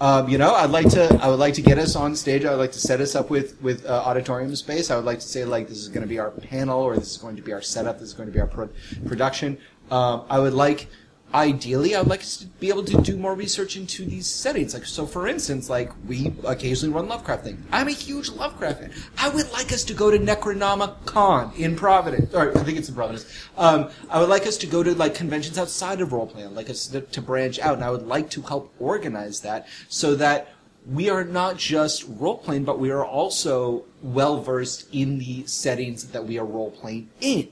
Um, 0.00 0.28
you 0.28 0.36
know, 0.36 0.52
I'd 0.54 0.70
like 0.70 0.90
to. 0.90 1.18
I 1.20 1.28
would 1.28 1.38
like 1.40 1.54
to 1.54 1.62
get 1.62 1.78
us 1.78 1.96
on 1.96 2.14
stage. 2.14 2.44
I 2.44 2.50
would 2.50 2.58
like 2.60 2.72
to 2.72 2.78
set 2.78 3.00
us 3.00 3.14
up 3.16 3.30
with 3.30 3.60
with 3.62 3.86
uh, 3.86 4.02
auditorium 4.04 4.54
space. 4.54 4.90
I 4.90 4.96
would 4.96 5.06
like 5.06 5.18
to 5.20 5.26
say 5.26 5.44
like 5.46 5.66
this 5.66 5.78
is 5.78 5.88
going 5.88 6.02
to 6.02 6.06
be 6.06 6.18
our 6.18 6.30
panel, 6.30 6.80
or 6.80 6.94
this 6.94 7.10
is 7.12 7.16
going 7.16 7.36
to 7.36 7.42
be 7.42 7.52
our 7.54 7.62
setup. 7.62 7.98
This 7.98 8.08
is 8.08 8.14
going 8.14 8.28
to 8.28 8.32
be 8.32 8.38
our 8.38 8.46
pro- 8.46 8.68
production. 9.06 9.56
Um, 9.92 10.24
I 10.30 10.38
would 10.38 10.54
like 10.54 10.88
ideally, 11.34 11.94
I 11.94 12.00
would 12.00 12.08
like 12.08 12.22
to 12.22 12.46
be 12.60 12.68
able 12.68 12.84
to 12.84 13.00
do 13.02 13.16
more 13.16 13.34
research 13.34 13.76
into 13.76 14.04
these 14.04 14.26
settings. 14.26 14.74
Like, 14.74 14.86
so 14.86 15.06
for 15.06 15.26
instance, 15.28 15.68
like 15.68 15.90
we 16.06 16.32
occasionally 16.44 16.94
run 16.94 17.08
Lovecraft 17.08 17.44
thing. 17.44 17.62
I'm 17.70 17.88
a 17.88 17.92
huge 17.92 18.30
Lovecraft 18.30 18.80
fan. 18.80 18.92
I 19.18 19.28
would 19.28 19.50
like 19.52 19.70
us 19.72 19.84
to 19.84 19.94
go 19.94 20.10
to 20.10 20.18
Necronomicon 20.18 21.56
in 21.56 21.76
Providence, 21.76 22.34
or 22.34 22.56
I 22.56 22.62
think 22.62 22.78
it's 22.78 22.88
in 22.88 22.94
Providence. 22.94 23.26
Um, 23.56 23.90
I 24.08 24.20
would 24.20 24.28
like 24.28 24.46
us 24.46 24.56
to 24.58 24.66
go 24.66 24.82
to 24.82 24.94
like 24.94 25.14
conventions 25.14 25.58
outside 25.58 26.00
of 26.00 26.10
roleplay. 26.10 26.46
I'd 26.46 26.52
like 26.52 26.70
us 26.70 26.86
to, 26.88 27.02
to 27.02 27.22
branch 27.22 27.58
out, 27.58 27.74
and 27.74 27.84
I 27.84 27.90
would 27.90 28.06
like 28.06 28.30
to 28.30 28.42
help 28.42 28.72
organize 28.78 29.40
that 29.40 29.68
so 29.88 30.14
that 30.16 30.54
we 30.90 31.10
are 31.10 31.24
not 31.24 31.58
just 31.58 32.04
role 32.08 32.38
playing, 32.38 32.64
but 32.64 32.78
we 32.78 32.90
are 32.90 33.04
also 33.04 33.84
well 34.02 34.40
versed 34.40 34.88
in 34.92 35.18
the 35.18 35.46
settings 35.46 36.08
that 36.08 36.26
we 36.26 36.38
are 36.38 36.44
role 36.44 36.70
playing 36.70 37.10
in. 37.20 37.48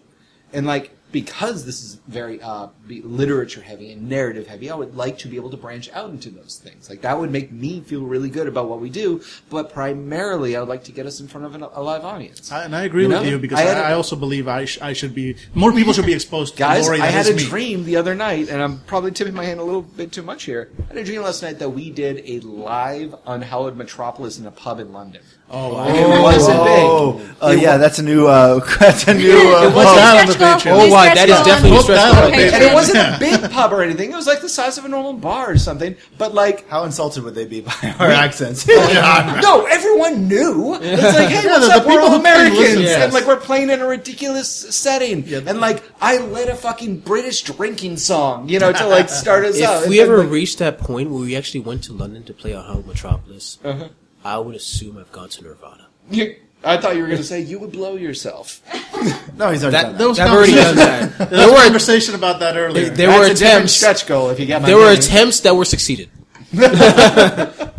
And 0.53 0.67
like 0.67 0.97
because 1.13 1.65
this 1.67 1.83
is 1.83 1.97
very 2.07 2.41
uh, 2.43 2.69
literature 2.89 3.61
heavy 3.61 3.93
and 3.93 4.09
narrative 4.09 4.47
heavy, 4.47 4.71
I 4.71 4.75
would 4.75 4.97
like 4.97 5.19
to 5.19 5.29
be 5.29 5.37
able 5.37 5.51
to 5.51 5.57
branch 5.57 5.91
out 5.93 6.11
into 6.11 6.31
those 6.31 6.61
things. 6.63 6.89
Like 6.89 7.03
that 7.03 7.19
would 7.19 7.31
make 7.31 7.51
me 7.53 7.81
feel 7.81 8.03
really 8.03 8.31
good 8.31 8.47
about 8.47 8.69
what 8.69 8.81
we 8.81 8.91
do. 8.91 9.23
But 9.49 9.73
primarily, 9.73 10.57
I 10.57 10.61
would 10.61 10.69
like 10.69 10.85
to 10.85 10.93
get 10.93 11.07
us 11.07 11.21
in 11.21 11.29
front 11.29 11.47
of 11.47 11.55
an, 11.55 11.63
a 11.63 11.83
live 11.83 12.05
audience. 12.05 12.51
I, 12.53 12.65
and 12.65 12.75
I 12.77 12.85
agree 12.85 13.03
You 13.03 13.09
with 13.09 13.23
know? 13.23 13.29
you 13.29 13.39
because 13.39 13.59
I 13.59 13.93
also 13.93 14.17
believe 14.17 14.49
I, 14.49 14.65
sh- 14.65 14.79
I 14.81 14.93
should 14.93 15.15
be 15.15 15.37
more 15.55 15.73
people 15.73 15.93
should 15.93 16.07
be 16.07 16.15
exposed 16.15 16.55
to 16.55 16.59
Guys, 16.61 16.89
I 16.89 17.07
had 17.07 17.27
a 17.27 17.35
me. 17.35 17.45
dream 17.45 17.85
the 17.85 17.97
other 17.97 18.15
night, 18.15 18.49
and 18.49 18.63
I'm 18.63 18.81
probably 18.81 19.11
tipping 19.13 19.35
my 19.35 19.45
hand 19.45 19.61
a 19.61 19.65
little 19.65 19.83
bit 19.83 20.13
too 20.13 20.23
much 20.23 20.45
here. 20.45 20.71
I 20.85 20.95
had 20.95 20.97
a 20.99 21.05
dream 21.05 21.23
last 21.23 21.43
night 21.43 21.59
that 21.59 21.71
we 21.71 21.91
did 21.91 22.23
a 22.25 22.41
live 22.41 23.15
Unhallowed 23.27 23.77
Metropolis 23.77 24.39
in 24.39 24.47
a 24.47 24.51
pub 24.51 24.79
in 24.81 24.93
London. 24.93 25.23
Oh, 25.53 25.75
wow. 25.75 25.89
It 25.89 26.23
wasn't 26.23 26.59
Oh, 26.61 27.13
big. 27.19 27.27
uh, 27.43 27.51
yeah, 27.61 27.77
that's 27.77 27.99
a 27.99 28.05
new. 28.05 28.29
Uh, 28.29 28.61
that's 28.79 29.09
a 29.09 29.15
new. 29.15 29.33
Uh, 29.33 29.67
It 29.69 29.75
was 29.75 29.87
oh, 29.89 29.97
that 29.97 30.21
on 30.21 30.27
the 30.29 30.33
Stretch 30.33 30.61
Patreon. 30.63 30.65
goal. 30.65 30.81
Oh, 30.83 30.91
wow, 30.93 31.05
that 31.13 31.29
is 31.29 31.37
definitely 31.45 31.71
on- 31.73 31.77
a 31.79 31.83
stretch 31.83 32.13
goal. 32.15 32.23
on 32.25 32.31
the 32.31 32.55
And 32.55 32.63
it 32.63 32.73
wasn't 32.73 32.99
a 32.99 33.17
big 33.19 33.51
pub 33.51 33.73
or 33.73 33.83
anything. 33.83 34.13
It 34.13 34.15
was 34.15 34.29
like 34.29 34.43
the 34.43 34.49
size 34.49 34.79
of 34.79 34.85
a 34.85 34.89
normal 34.89 35.15
bar 35.15 35.51
or 35.51 35.59
something. 35.59 35.97
But 36.19 36.35
like, 36.35 36.69
How 36.69 36.85
insulted 36.85 37.25
would 37.25 37.35
they 37.35 37.47
be 37.47 37.63
by 37.63 37.73
our 37.99 38.07
accents? 38.11 38.65
no, 38.69 39.67
everyone 39.69 40.29
knew. 40.29 40.77
It's 40.81 41.03
like, 41.03 41.29
hey, 41.31 41.43
Yeah, 41.45 41.59
what's 41.59 41.67
the- 41.67 41.75
up? 41.75 41.83
the 41.83 41.89
We're 41.89 41.95
people 41.95 42.05
all 42.07 42.19
who 42.19 42.23
pay 42.23 42.31
Americans, 42.31 42.59
listen, 42.59 42.83
yes. 42.83 43.03
and 43.05 43.13
like 43.13 43.27
we're 43.27 43.37
playing 43.41 43.71
in 43.71 43.81
a 43.81 43.87
ridiculous 43.87 44.49
setting. 44.49 45.27
Yeah. 45.27 45.41
and 45.47 45.61
like 45.61 45.83
I 46.01 46.19
led 46.19 46.49
a 46.49 46.55
fucking 46.55 47.01
British 47.01 47.43
drinking 47.43 47.97
song, 47.97 48.49
you 48.49 48.61
know, 48.61 48.73
to 48.73 48.87
like 48.87 49.09
start 49.09 49.45
us 49.45 49.61
out. 49.61 49.83
If 49.83 49.89
we 49.89 50.01
And, 50.01 50.09
ever 50.11 50.23
like, 50.23 50.31
reach 50.31 50.59
that 50.59 50.79
point 50.79 51.11
where 51.11 51.21
we 51.23 51.35
actually 51.37 51.61
went 51.61 51.83
to 51.85 51.93
London 51.93 52.23
to 52.25 52.33
play 52.35 52.53
Unhallowed 52.53 52.87
Metropolis, 52.87 53.59
Uh-huh. 53.65 53.89
I 54.25 54.39
would 54.39 54.55
assume 54.57 54.99
I've 54.99 55.13
gone 55.13 55.29
to 55.31 55.43
Nirvana. 55.45 55.87
you- 56.11 56.37
I 56.63 56.77
thought 56.77 56.95
you 56.95 57.01
were 57.01 57.07
going 57.09 57.17
to 57.19 57.25
say 57.27 57.41
you 57.41 57.59
would 57.59 57.73
blow 57.73 57.97
yourself. 57.97 58.61
no, 59.39 59.51
he's 59.51 59.65
already 59.65 59.71
That, 59.79 59.83
done 59.83 59.93
that. 59.93 59.99
There 59.99 60.09
was 60.09 60.19
I've 60.19 60.31
already 60.31 60.55
done 60.55 60.77
that. 60.77 61.19
There 61.31 61.49
was 61.51 61.59
a 61.59 61.63
conversation 61.65 62.15
about 62.15 62.41
that 62.41 62.55
earlier. 62.59 62.91
There 62.91 63.07
That's 63.07 63.19
were 63.19 63.25
a 63.25 63.31
attempts. 63.33 63.73
stretch 63.73 64.07
goal. 64.07 64.29
If 64.29 64.39
you 64.39 64.45
get 64.45 64.61
my 64.61 64.69
There 64.69 64.77
were 64.77 64.85
meaning. 64.85 64.99
attempts 64.99 65.41
that 65.41 65.57
were 65.57 65.65
succeeded. 65.65 66.11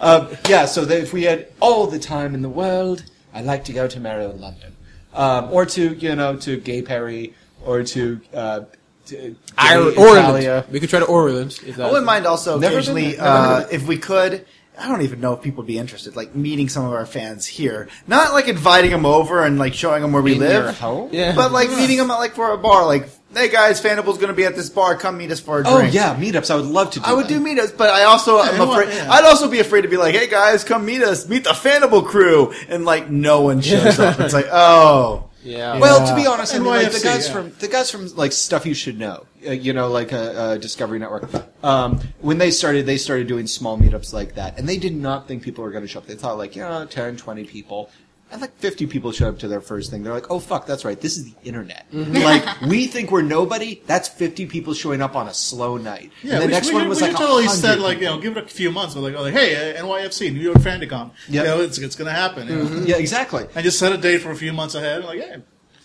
Um, 0.00 0.28
yeah, 0.48 0.66
so 0.66 0.84
that 0.84 0.98
if 1.00 1.12
we 1.14 1.22
had 1.22 1.48
all 1.60 1.86
the 1.86 1.98
time 1.98 2.34
in 2.34 2.42
the 2.42 2.48
world, 2.48 3.04
I'd 3.32 3.46
like 3.46 3.64
to 3.66 3.72
go 3.72 3.88
to 3.88 4.00
Maryland, 4.00 4.38
London, 4.40 4.76
um, 5.14 5.50
or 5.50 5.64
to 5.64 5.94
you 5.94 6.14
know 6.14 6.36
to 6.36 6.58
Gay 6.58 6.82
Perry, 6.82 7.32
or 7.64 7.82
to, 7.84 8.20
uh, 8.34 8.60
to 9.06 9.16
Ir- 9.16 9.34
Gay 9.56 9.76
Orland. 9.96 10.18
Italia. 10.18 10.66
We 10.70 10.78
could 10.80 10.90
try 10.90 10.98
to 11.00 11.06
Orland. 11.06 11.58
If 11.66 11.78
I 11.80 11.86
wouldn't 11.86 12.04
mind 12.04 12.26
also 12.26 12.58
Never 12.58 12.74
occasionally, 12.76 13.12
there. 13.12 13.24
Never 13.24 13.38
heard 13.46 13.64
uh, 13.64 13.68
if 13.70 13.86
we 13.86 13.96
could. 13.96 14.44
I 14.78 14.88
don't 14.88 15.02
even 15.02 15.20
know 15.20 15.34
if 15.34 15.42
people 15.42 15.58
would 15.58 15.68
be 15.68 15.78
interested, 15.78 16.16
like 16.16 16.34
meeting 16.34 16.68
some 16.68 16.84
of 16.84 16.92
our 16.92 17.06
fans 17.06 17.46
here. 17.46 17.88
Not 18.08 18.32
like 18.32 18.48
inviting 18.48 18.90
them 18.90 19.06
over 19.06 19.44
and 19.44 19.58
like 19.58 19.72
showing 19.74 20.02
them 20.02 20.12
where 20.12 20.22
we 20.22 20.34
live, 20.34 20.64
your 20.64 20.72
home? 20.72 21.10
Yeah. 21.12 21.34
but 21.34 21.52
like 21.52 21.70
meeting 21.70 21.96
them 21.98 22.10
at 22.10 22.16
like 22.16 22.34
for 22.34 22.50
a 22.50 22.58
bar. 22.58 22.84
Like, 22.84 23.08
hey 23.32 23.48
guys, 23.48 23.80
Fandible's 23.80 24.16
going 24.18 24.28
to 24.28 24.34
be 24.34 24.44
at 24.44 24.56
this 24.56 24.68
bar. 24.70 24.96
Come 24.96 25.16
meet 25.18 25.30
us 25.30 25.38
for 25.38 25.60
a 25.60 25.62
drink. 25.62 25.76
Oh 25.76 25.78
drink. 25.80 25.94
yeah, 25.94 26.16
meetups. 26.16 26.50
I 26.50 26.56
would 26.56 26.64
love 26.66 26.90
to. 26.92 26.98
do 26.98 27.04
I 27.06 27.12
would 27.12 27.26
that. 27.26 27.28
do 27.28 27.40
meetups, 27.40 27.76
but 27.78 27.90
I 27.90 28.02
also 28.04 28.40
I'm 28.40 28.52
you 28.52 28.58
know 28.58 28.66
what? 28.66 28.82
afraid. 28.82 28.96
Yeah. 28.96 29.12
I'd 29.12 29.24
also 29.24 29.48
be 29.48 29.60
afraid 29.60 29.82
to 29.82 29.88
be 29.88 29.96
like, 29.96 30.14
"Hey 30.16 30.28
guys, 30.28 30.64
come 30.64 30.84
meet 30.84 31.02
us, 31.02 31.28
meet 31.28 31.44
the 31.44 31.54
Fanible 31.54 32.02
crew," 32.02 32.52
and 32.68 32.84
like 32.84 33.08
no 33.08 33.42
one 33.42 33.60
shows 33.60 33.98
up. 34.00 34.18
It's 34.24 34.34
like, 34.34 34.48
oh, 34.50 35.30
Yeah. 35.44 35.78
Well, 35.78 36.06
to 36.08 36.16
be 36.16 36.26
honest, 36.26 36.54
I 36.54 36.58
mean, 36.58 36.68
like 36.68 36.90
the 36.90 36.98
NYFC, 36.98 37.04
guys 37.04 37.26
yeah. 37.26 37.32
from 37.34 37.52
the 37.58 37.68
guys 37.68 37.90
from 37.90 38.08
like 38.16 38.32
stuff 38.32 38.64
you 38.64 38.74
should 38.74 38.98
know, 38.98 39.26
uh, 39.46 39.52
you 39.52 39.72
know, 39.72 39.88
like 39.88 40.12
uh, 40.12 40.16
uh, 40.16 40.56
Discovery 40.56 40.98
Network. 40.98 41.28
Um, 41.62 42.00
when 42.20 42.38
they 42.38 42.50
started, 42.50 42.86
they 42.86 42.96
started 42.96 43.26
doing 43.26 43.46
small 43.46 43.78
meetups 43.78 44.12
like 44.12 44.34
that, 44.36 44.58
and 44.58 44.68
they 44.68 44.78
did 44.78 44.96
not 44.96 45.28
think 45.28 45.42
people 45.42 45.62
were 45.62 45.70
going 45.70 45.84
to 45.84 45.88
show 45.88 45.98
up. 45.98 46.06
They 46.06 46.14
thought 46.14 46.38
like, 46.38 46.56
you 46.56 46.62
know, 46.62 46.86
10, 46.86 47.16
20 47.16 47.44
people. 47.44 47.90
And 48.32 48.40
like 48.40 48.56
50 48.58 48.86
people 48.86 49.12
showed 49.12 49.28
up 49.28 49.38
to 49.40 49.48
their 49.48 49.60
first 49.60 49.90
thing. 49.90 50.02
They're 50.02 50.12
like, 50.12 50.30
oh 50.30 50.40
fuck, 50.40 50.66
that's 50.66 50.84
right. 50.84 51.00
This 51.00 51.16
is 51.16 51.32
the 51.32 51.34
internet. 51.44 51.86
Mm-hmm. 51.92 52.14
Like, 52.24 52.60
we 52.62 52.86
think 52.86 53.10
we're 53.12 53.22
nobody. 53.22 53.80
That's 53.86 54.08
50 54.08 54.46
people 54.46 54.74
showing 54.74 55.02
up 55.02 55.14
on 55.14 55.28
a 55.28 55.34
slow 55.34 55.76
night. 55.76 56.10
Yeah, 56.22 56.34
and 56.34 56.42
the 56.42 56.46
we, 56.46 56.52
next 56.52 56.68
we, 56.68 56.74
one 56.74 56.88
was 56.88 57.00
we 57.00 57.08
like 57.08 57.16
totally 57.16 57.46
100 57.46 57.60
said 57.60 57.78
like 57.80 57.98
you 57.98 58.06
know 58.06 58.18
give 58.18 58.36
it 58.36 58.44
a 58.44 58.48
few 58.48 58.70
months, 58.72 58.94
but 58.94 59.02
like 59.02 59.14
oh 59.14 59.22
like 59.22 59.34
hey 59.34 59.76
uh, 59.76 59.82
NYFC 59.84 60.32
New 60.32 60.40
York 60.40 60.56
FandyCon, 60.58 61.10
Yeah. 61.28 61.42
you 61.42 61.46
know 61.48 61.60
it's 61.60 61.78
it's 61.78 61.94
gonna 61.96 62.10
happen. 62.12 62.48
You 62.48 62.56
know? 62.64 62.84
Yeah, 62.86 62.96
exactly. 62.96 63.46
I 63.54 63.62
just 63.62 63.78
set 63.78 63.92
a 63.92 63.98
date 63.98 64.18
for 64.22 64.30
a 64.30 64.36
few 64.36 64.52
months 64.52 64.74
ahead. 64.74 64.96
and 64.98 65.04
like 65.06 65.18
yeah, 65.20 65.36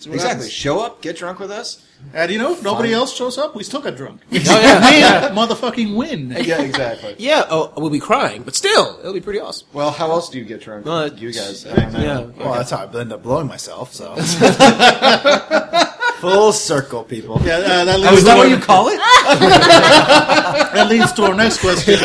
Exactly. 0.05 0.19
happens. 0.29 0.51
Show 0.51 0.79
up, 0.79 1.01
get 1.01 1.17
drunk 1.17 1.39
with 1.39 1.51
us. 1.51 1.85
And 2.13 2.31
you 2.31 2.37
know 2.39 2.53
if 2.53 2.63
nobody 2.63 2.89
Fine. 2.89 2.99
else 2.99 3.13
shows 3.13 3.37
up, 3.37 3.55
we 3.57 3.63
still 3.63 3.81
get 3.81 3.97
drunk. 3.97 4.21
Oh 4.31 4.37
yeah. 4.39 5.25
Win, 5.27 5.35
motherfucking 5.35 5.95
win. 5.95 6.31
Yeah, 6.41 6.61
exactly. 6.61 7.15
Yeah, 7.19 7.43
oh, 7.49 7.73
we'll 7.75 7.89
be 7.89 7.99
crying, 7.99 8.43
but 8.43 8.55
still, 8.55 8.97
it'll 9.01 9.13
be 9.13 9.19
pretty 9.19 9.39
awesome. 9.41 9.67
Well, 9.73 9.91
how 9.91 10.09
else 10.11 10.29
do 10.29 10.37
you 10.39 10.45
get 10.45 10.61
drunk? 10.61 10.87
Uh, 10.87 11.09
you 11.15 11.33
guys. 11.33 11.65
I 11.67 11.75
don't 11.75 11.91
know. 11.93 11.99
Yeah. 11.99 12.21
Well, 12.43 12.53
that's 12.53 12.71
how 12.71 12.85
I 12.87 12.99
end 13.01 13.11
up 13.11 13.21
blowing 13.21 13.47
myself. 13.47 13.93
So 13.93 14.15
full 16.21 16.51
circle, 16.53 17.03
people. 17.03 17.41
Yeah, 17.43 17.57
uh, 17.57 17.85
that 17.85 17.99
Oh, 17.99 18.13
is 18.13 18.23
that 18.23 18.37
what 18.37 18.49
you 18.49 18.57
call 18.57 18.87
it? 18.89 18.97
that 20.73 20.87
leads 20.89 21.11
to 21.13 21.23
our 21.23 21.33
next 21.33 21.59
question. 21.59 21.99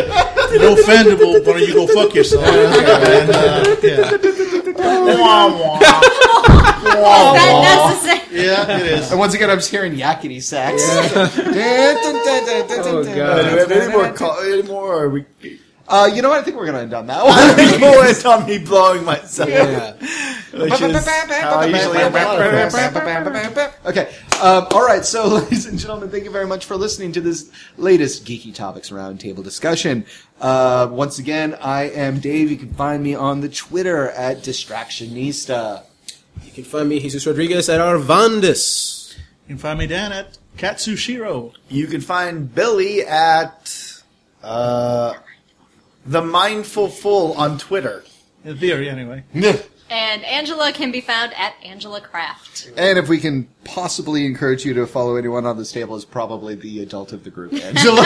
No 0.59 0.75
fandible, 0.77 1.39
why 1.47 1.53
don't 1.53 1.61
you 1.69 1.75
go 1.75 1.87
fuck 1.87 2.15
yourself? 2.15 2.45
And, 2.47 3.31
uh, 3.31 3.77
yeah. 3.83 4.11
Is 6.87 6.95
that 6.95 7.91
necessary? 7.93 8.45
yeah, 8.45 8.79
it 8.79 8.87
is. 8.87 9.11
and 9.11 9.19
once 9.19 9.35
again, 9.35 9.51
I'm 9.51 9.59
just 9.59 9.71
hearing 9.71 9.95
yakety 9.95 10.43
sax. 10.43 10.83
Oh, 12.87 13.03
Uh, 13.03 13.43
do 13.43 13.55
we 13.55 13.59
have 13.61 13.71
any 13.73 13.93
more? 13.93 14.13
Call, 14.13 14.39
any 14.41 14.63
more? 14.63 14.95
Or 14.95 15.05
are 15.05 15.09
we 15.09 15.25
Uh, 15.89 16.09
you 16.13 16.23
know 16.23 16.29
what? 16.31 16.39
I 16.39 16.43
think 16.43 16.57
we're 16.57 16.67
gonna 16.67 16.81
end 16.81 16.95
on 16.95 17.07
that 17.09 17.25
one. 17.25 17.81
go 17.81 18.03
in 18.09 18.27
on 18.27 18.47
me 18.49 18.59
blowing 18.59 19.05
myself? 19.05 19.49
Yeah. 19.49 19.93
Which 20.55 20.81
is 20.81 21.07
how 21.07 21.57
I 21.57 21.67
usually 21.67 21.99
end 21.99 22.15
my 22.15 22.21
podcast. 22.25 22.73
Okay. 23.87 24.15
Um, 24.41 24.67
all 24.71 24.87
right. 24.87 25.05
So, 25.05 25.27
ladies 25.39 25.67
and 25.67 25.79
gentlemen, 25.79 26.11
thank 26.11 26.25
you 26.25 26.31
very 26.31 26.47
much 26.47 26.65
for 26.65 26.77
listening 26.77 27.13
to 27.13 27.21
this 27.21 27.51
latest 27.77 28.25
Geeky 28.25 28.55
Topics 28.55 28.91
Roundtable 28.91 29.43
discussion. 29.43 30.07
Uh, 30.41 30.89
once 30.91 31.19
again, 31.19 31.55
I 31.61 31.85
am 31.91 32.21
Dave. 32.21 32.51
You 32.51 32.57
can 32.57 32.73
find 32.73 33.03
me 33.03 33.15
on 33.15 33.41
the 33.41 33.49
Twitter 33.49 34.11
at 34.11 34.39
Distractionista. 34.39 35.83
You 36.43 36.53
can 36.53 36.65
find 36.65 36.89
me, 36.89 37.01
Jesus 37.01 37.27
Rodriguez, 37.27 37.69
at 37.69 37.81
Arvandis. 37.81 39.17
You 39.17 39.55
can 39.55 39.59
find 39.59 39.79
me 39.79 39.87
Dan 39.87 40.13
at 40.13 40.39
Katsushiro. 40.57 41.55
You 41.69 41.87
can 41.87 42.01
find 42.01 42.55
Billy 42.55 43.03
at 43.03 44.03
uh, 44.43 45.15
the 46.07 46.23
Mindful 46.23 46.89
Full 46.89 47.33
on 47.35 47.59
Twitter. 47.59 48.05
In 48.45 48.59
theory, 48.59 48.89
anyway. 48.91 49.25
And 49.91 50.25
Angela 50.25 50.73
can 50.73 50.91
be 50.91 51.01
found 51.01 51.33
at 51.35 51.55
Angela 51.63 52.01
Craft. 52.01 52.73
And 52.77 52.99
if 52.99 53.09
we 53.09 53.19
can 53.19 53.49
possibly 53.65 54.25
encourage 54.25 54.65
you 54.65 54.75
to 54.75 54.87
follow 54.87 55.17
anyone 55.17 55.47
on 55.47 55.59
this 55.59 55.73
table, 55.73 55.95
is 55.95 56.05
probably 56.05 56.55
the 56.55 56.81
adult 56.81 57.13
of 57.13 57.23
the 57.23 57.31
group, 57.31 57.53
Angela. 57.63 58.05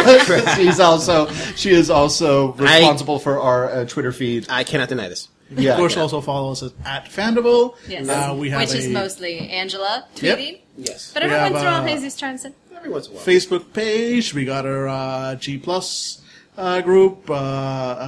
She's 0.56 0.80
also 0.80 1.30
she 1.56 1.70
is 1.70 1.88
also 1.88 2.52
responsible 2.54 3.18
for 3.18 3.40
our 3.40 3.70
uh, 3.70 3.84
Twitter 3.84 4.12
feed. 4.12 4.46
I 4.48 4.64
cannot 4.64 4.88
deny 4.88 5.08
this. 5.08 5.28
Yeah, 5.50 5.72
of 5.72 5.76
course, 5.78 5.96
also 5.96 6.20
follow 6.20 6.52
us 6.52 6.62
at, 6.62 6.72
at 6.84 7.04
Fandible. 7.06 7.76
Yes. 7.88 8.08
Uh, 8.08 8.34
we 8.38 8.50
have 8.50 8.60
Which 8.60 8.74
a 8.74 8.78
is 8.78 8.88
mostly 8.88 9.38
Angela 9.48 10.04
Yep. 10.20 10.38
tweeting. 10.38 10.58
Yes. 10.76 11.10
But 11.14 11.22
We 11.24 11.30
every 11.30 11.50
once 11.52 11.62
in 11.62 11.68
a 11.68 11.70
while, 11.70 11.86
Jesus 11.88 12.16
trying. 12.16 12.38
Every 12.76 12.90
once 12.90 13.06
in 13.06 13.12
a 13.12 13.16
while. 13.16 13.24
Facebook 13.24 13.72
page. 13.72 14.34
We 14.34 14.44
got 14.44 14.66
our 14.66 14.88
uh, 14.88 15.34
G 15.36 15.56
Plus 15.58 16.20
uh, 16.56 16.80
group. 16.82 17.30
Uh, 17.30 17.34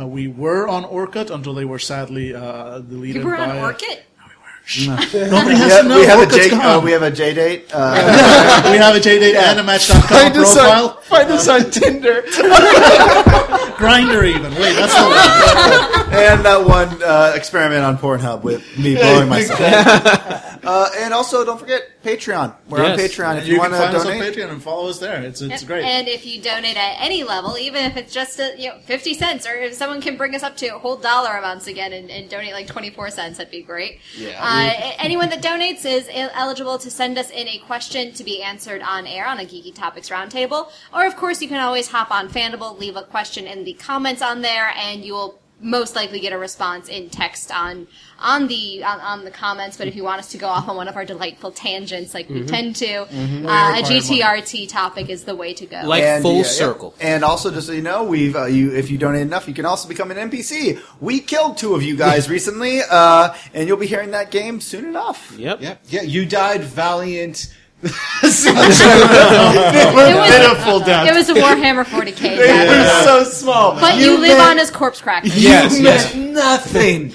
uh, 0.02 0.06
we 0.06 0.28
were 0.28 0.68
on 0.68 0.84
Orkut 0.84 1.30
until 1.30 1.54
they 1.54 1.64
were 1.64 1.78
sadly 1.78 2.34
uh, 2.34 2.80
deleted. 2.80 3.22
You 3.22 3.28
were 3.28 3.36
on 3.36 3.48
by, 3.48 3.74
Orchid? 4.78 5.30
Nobody 5.30 5.56
has 5.56 5.68
Yeah, 5.72 5.82
to 5.82 5.88
know. 5.88 5.98
we 5.98 6.06
have 6.06 6.18
a 6.20 6.26
Orkut's 6.26 6.36
J. 6.36 6.50
gone. 6.50 6.60
Uh, 6.60 6.80
we 6.80 6.92
have 6.92 7.02
a 7.02 7.10
J 7.10 7.34
date. 7.34 7.70
Uh, 7.72 8.68
we 8.70 8.76
have 8.78 8.94
a 8.94 9.00
JDate 9.00 9.34
and 9.34 9.58
a 9.58 9.62
Match.com 9.64 10.00
Find 10.02 10.36
us, 10.36 10.54
profile. 10.54 10.88
on, 10.90 11.02
find 11.02 11.30
us 11.30 11.48
on 11.48 11.70
Tinder. 11.70 12.22
Grindr 13.80 14.24
even. 14.26 14.52
Wait, 14.54 14.74
that's 14.74 14.94
the 14.94 15.02
one. 15.02 16.14
and 16.14 16.44
that 16.44 16.64
one 16.66 17.02
uh, 17.02 17.32
experiment 17.34 17.84
on 17.84 17.96
Pornhub 17.98 18.42
with 18.42 18.62
me 18.78 18.94
blowing 18.94 19.28
myself. 19.28 19.60
uh, 19.60 20.88
and 20.98 21.14
also, 21.14 21.44
don't 21.44 21.58
forget 21.58 21.82
Patreon. 22.04 22.54
We're 22.68 22.84
on 22.84 22.98
Patreon 22.98 23.38
if 23.38 23.46
You, 23.46 23.54
you, 23.54 23.58
want 23.60 23.72
find 23.74 23.92
to 23.92 23.98
us 23.98 24.06
on 24.06 24.12
donate. 24.14 24.34
Patreon 24.34 24.50
and 24.50 24.62
follow 24.62 24.88
us 24.88 24.98
there. 24.98 25.20
It's 25.22 25.40
it's 25.42 25.60
And- 25.60 25.66
great. 25.68 25.84
And 25.84 26.08
if 26.08 26.24
you 26.24 26.40
donate 26.40 26.76
at 26.76 26.96
any 26.98 27.24
level, 27.24 27.58
even 27.58 27.84
if 27.84 27.96
it's 27.96 28.12
just 28.12 28.38
a, 28.40 28.54
you 28.58 28.68
know 28.70 28.78
fifty 28.86 29.12
cents, 29.14 29.46
or 29.46 29.52
if 29.52 29.74
someone 29.74 30.00
can 30.00 30.16
bring 30.16 30.34
us 30.34 30.42
up 30.42 30.56
to 30.58 30.68
a 30.68 30.78
whole 30.78 30.96
dollar 30.96 31.36
amounts 31.36 31.66
again 31.66 31.92
and, 31.92 32.10
and 32.10 32.30
donate 32.30 32.52
like 32.54 32.66
twenty 32.66 32.90
four 32.90 33.10
cents, 33.10 33.38
that'd 33.38 33.50
be 33.50 33.62
great. 33.62 34.00
Yeah. 34.16 34.38
Uh, 34.40 34.92
anyone 34.98 35.28
that 35.30 35.42
donates 35.42 35.84
is 35.84 36.08
eligible 36.12 36.78
to 36.78 36.90
send 36.90 37.18
us 37.18 37.30
in 37.30 37.46
a 37.48 37.58
question 37.58 38.12
to 38.14 38.24
be 38.24 38.42
answered 38.42 38.82
on 38.82 39.06
air 39.06 39.26
on 39.26 39.38
a 39.38 39.44
Geeky 39.44 39.74
Topics 39.74 40.08
Roundtable, 40.08 40.70
or 40.94 41.06
of 41.06 41.16
course 41.16 41.42
you 41.42 41.48
can 41.48 41.60
always 41.60 41.88
hop 41.88 42.10
on 42.10 42.28
Fandible, 42.28 42.78
leave 42.78 42.96
a 42.96 43.02
question 43.02 43.46
in 43.46 43.64
the 43.64 43.74
comments 43.74 44.22
on 44.22 44.40
there, 44.40 44.72
and 44.76 45.04
you 45.04 45.12
will 45.12 45.38
most 45.62 45.94
likely 45.94 46.20
get 46.20 46.32
a 46.32 46.38
response 46.38 46.88
in 46.88 47.10
text 47.10 47.50
on 47.52 47.86
on 48.18 48.48
the 48.48 48.82
on, 48.84 49.00
on 49.00 49.24
the 49.24 49.30
comments. 49.30 49.76
But 49.76 49.88
if 49.88 49.96
you 49.96 50.02
want 50.04 50.18
us 50.20 50.28
to 50.32 50.38
go 50.38 50.46
off 50.48 50.68
on 50.68 50.76
one 50.76 50.88
of 50.88 50.96
our 50.96 51.04
delightful 51.04 51.52
tangents 51.52 52.14
like 52.14 52.28
we 52.28 52.44
tend 52.44 52.76
to, 52.76 52.86
uh, 52.86 53.04
a 53.04 53.06
require 53.06 53.82
GTRT 53.82 54.68
topic 54.68 55.08
is 55.08 55.24
the 55.24 55.34
way 55.36 55.54
to 55.54 55.66
go. 55.66 55.82
Like 55.84 56.02
And, 56.02 56.22
full 56.22 56.38
yeah, 56.38 56.42
circle. 56.44 56.94
yeah. 56.98 57.14
And 57.14 57.24
also, 57.24 57.50
just 57.50 57.66
so 57.66 57.72
you 57.72 57.82
know, 57.82 58.04
we've 58.04 58.36
uh, 58.36 58.44
you 58.46 58.74
if 58.74 58.90
you 58.90 58.98
donate 58.98 59.22
enough, 59.22 59.48
you 59.48 59.54
can 59.54 59.66
also 59.66 59.88
become 59.88 60.10
an 60.10 60.30
NPC. 60.30 60.80
We 61.00 61.20
killed 61.20 61.56
two 61.58 61.74
of 61.74 61.82
you 61.82 61.96
guys 61.96 62.28
recently, 62.36 62.80
uh, 62.90 63.34
and 63.54 63.68
you'll 63.68 63.76
be 63.76 63.86
hearing 63.86 64.10
that 64.12 64.30
game 64.30 64.60
soon 64.60 64.84
enough. 64.84 65.32
Yep. 65.36 65.58
Yeah, 65.60 65.76
yeah. 65.88 66.02
You 66.02 66.26
died 66.26 66.62
valiant. 66.62 67.54
It 67.82 67.92
was, 68.22 68.44
Pitiful 70.30 70.80
death. 70.80 71.08
it 71.08 71.14
was 71.14 71.28
a 71.30 71.34
Warhammer 71.34 71.84
40k. 71.84 72.10
It 72.32 72.36
death. 72.36 73.06
was 73.06 73.24
so 73.24 73.30
small. 73.40 73.74
But 73.74 73.98
you, 73.98 74.18
live 74.18 74.38
on 74.38 74.58
as 74.58 74.70
corpse 74.70 75.00
crackers. 75.00 75.36
Yes, 75.42 75.76
you 75.78 75.84
yes. 75.84 76.14
meant 76.14 76.32
nothing. 76.32 77.12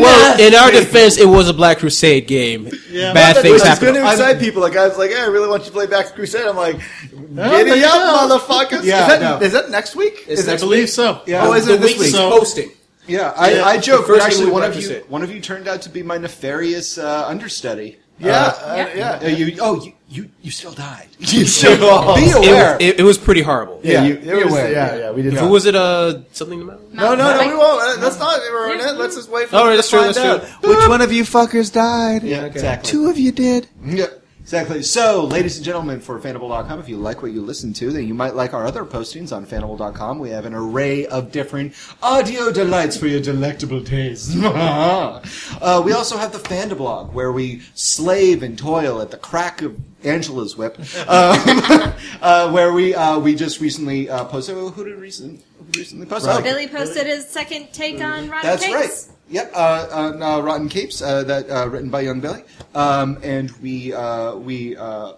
Well, 0.00 0.40
in 0.40 0.54
our 0.54 0.70
defense, 0.70 1.16
it 1.18 1.26
was 1.26 1.48
a 1.48 1.54
Black 1.54 1.78
Crusade 1.78 2.26
game. 2.26 2.68
Yeah. 2.90 3.12
Bad 3.12 3.36
Which 3.36 3.42
things 3.44 3.56
is 3.56 3.62
happen. 3.62 3.84
going 3.92 3.94
to 4.04 4.10
excite 4.10 4.38
people. 4.40 4.60
Like 4.62 4.76
I 4.76 4.88
was 4.88 4.98
like, 4.98 5.10
hey, 5.10 5.20
I 5.20 5.26
really 5.26 5.48
want 5.48 5.62
you 5.62 5.66
to 5.66 5.72
play 5.72 5.86
Black 5.86 6.06
Crusade. 6.14 6.46
I'm 6.46 6.56
like, 6.56 6.80
there 7.12 7.64
giddy 7.64 7.80
you 7.80 7.86
up, 7.86 8.28
go. 8.28 8.38
motherfuckers! 8.38 8.84
Yeah, 8.84 9.02
is, 9.02 9.08
that, 9.08 9.20
no. 9.20 9.46
is 9.46 9.52
that 9.52 9.70
next 9.70 9.94
week? 9.96 10.24
It's 10.26 10.40
is 10.40 10.48
I 10.48 10.52
next 10.52 10.62
that, 10.62 10.66
believe 10.66 10.90
so. 10.90 11.22
Yeah. 11.26 11.46
oh, 11.46 11.52
is 11.52 11.66
the 11.66 11.74
it 11.74 11.80
this 11.80 11.90
week 11.92 11.98
week? 12.00 12.06
is 12.08 12.14
So- 12.14 12.30
posting. 12.30 12.70
Yeah, 13.06 13.32
I, 13.36 13.54
Yeah. 13.54 13.64
I 13.64 13.78
joke, 13.78 14.02
The 14.06 14.12
but 14.12 14.14
first 14.22 14.26
actually, 14.26 14.50
one 14.52 14.62
of 14.62 14.76
you, 14.76 15.04
one 15.08 15.22
of 15.22 15.32
you 15.34 15.40
turned 15.40 15.66
out 15.66 15.82
to 15.82 15.88
be 15.88 16.02
my 16.02 16.18
nefarious 16.18 16.96
uh, 16.98 17.26
understudy. 17.26 17.98
Yeah, 18.20 18.32
Uh, 18.46 18.66
uh, 18.72 18.74
Yeah. 18.76 18.96
yeah. 19.22 19.26
uh, 19.26 19.28
you, 19.28 19.56
oh, 19.60 19.82
you, 19.84 19.92
you, 20.08 20.30
you 20.42 20.50
still 20.50 20.72
died. 20.72 21.08
You 21.18 21.44
still 21.46 21.76
be 22.16 22.22
It, 22.22 22.36
aware. 22.36 22.76
it, 22.80 23.00
it 23.00 23.02
was 23.02 23.18
pretty 23.18 23.42
horrible. 23.42 23.80
Yeah, 23.82 24.04
you- 24.04 24.14
it 24.14 24.24
be 24.24 24.32
was, 24.44 24.52
aware. 24.52 24.72
yeah, 24.72 24.96
yeah, 24.96 25.10
we 25.12 25.22
did. 25.22 25.32
Who 25.34 25.48
was 25.48 25.66
it? 25.66 25.74
Uh, 25.74 26.20
something 26.32 26.58
the 26.58 26.64
matter? 26.64 26.80
No, 26.92 27.14
no, 27.14 27.36
no, 27.36 27.48
we 27.48 27.54
won't. 27.56 27.82
Uh, 27.82 28.00
That's 28.00 28.18
not. 28.18 28.38
We're 28.50 28.72
on 28.72 28.80
it. 28.80 28.98
Let's 28.98 29.16
just 29.16 29.30
wait 29.30 29.48
for 29.48 29.56
Oh, 29.56 29.66
them 29.66 29.76
that's 29.76 29.88
to 29.90 29.96
true, 29.96 30.12
find 30.12 30.14
that's 30.14 30.44
out. 30.44 30.62
Which 30.64 30.88
one 30.88 31.00
of 31.02 31.12
you 31.12 31.24
fuckers 31.24 31.72
died? 31.72 32.22
yeah, 32.22 32.44
exactly. 32.44 32.90
Two 32.90 33.08
of 33.10 33.18
you 33.18 33.32
did. 33.32 33.68
Yeah, 33.84 34.06
exactly. 34.50 34.82
So, 34.82 35.26
ladies 35.26 35.58
and 35.58 35.64
gentlemen, 35.64 36.00
for 36.00 36.18
Fandible.com, 36.18 36.80
if 36.80 36.88
you 36.88 36.96
like 36.96 37.22
what 37.22 37.30
you 37.30 37.40
listen 37.40 37.72
to, 37.74 37.92
then 37.92 38.08
you 38.08 38.14
might 38.14 38.34
like 38.34 38.52
our 38.52 38.66
other 38.66 38.84
postings 38.84 39.34
on 39.34 39.46
Fandible.com. 39.46 40.18
We 40.18 40.30
have 40.30 40.44
an 40.44 40.54
array 40.54 41.06
of 41.06 41.30
different 41.30 41.72
audio 42.02 42.50
delights 42.50 42.96
for 42.96 43.06
your 43.06 43.20
delectable 43.20 43.84
taste. 43.84 44.36
uh, 44.42 45.82
we 45.84 45.92
also 45.92 46.16
have 46.16 46.32
the 46.32 46.38
Fandablog, 46.38 47.12
where 47.12 47.30
we 47.30 47.60
slave 47.74 48.42
and 48.42 48.58
toil 48.58 49.00
at 49.00 49.12
the 49.12 49.18
crack 49.18 49.62
of 49.62 49.78
Angela's 50.02 50.56
whip, 50.56 50.80
um, 50.80 50.84
uh, 52.20 52.50
where 52.50 52.72
we 52.72 52.92
uh, 52.92 53.20
we 53.20 53.36
just 53.36 53.60
recently 53.60 54.10
uh, 54.10 54.24
posted. 54.24 54.56
Who 54.56 54.84
did 54.84 54.98
recent, 54.98 55.44
who 55.58 55.78
recently 55.78 56.06
post? 56.06 56.26
Right. 56.26 56.40
Oh, 56.40 56.42
Billy 56.42 56.66
posted 56.66 57.06
his 57.06 57.28
second 57.28 57.72
take 57.72 58.00
on 58.00 58.28
Rotten 58.28 58.50
that's 58.50 58.64
Cakes. 58.64 58.74
right. 58.74 59.16
Yep, 59.30 59.52
uh, 59.54 59.86
on 59.92 60.22
uh, 60.22 60.40
Rotten 60.40 60.68
Capes, 60.68 61.00
uh, 61.00 61.22
that 61.22 61.48
uh, 61.48 61.68
written 61.68 61.88
by 61.88 62.00
Young 62.00 62.20
Billy, 62.20 62.42
um, 62.74 63.16
and 63.22 63.48
we 63.62 63.94
uh, 63.94 64.34
we, 64.34 64.76
uh, 64.76 65.12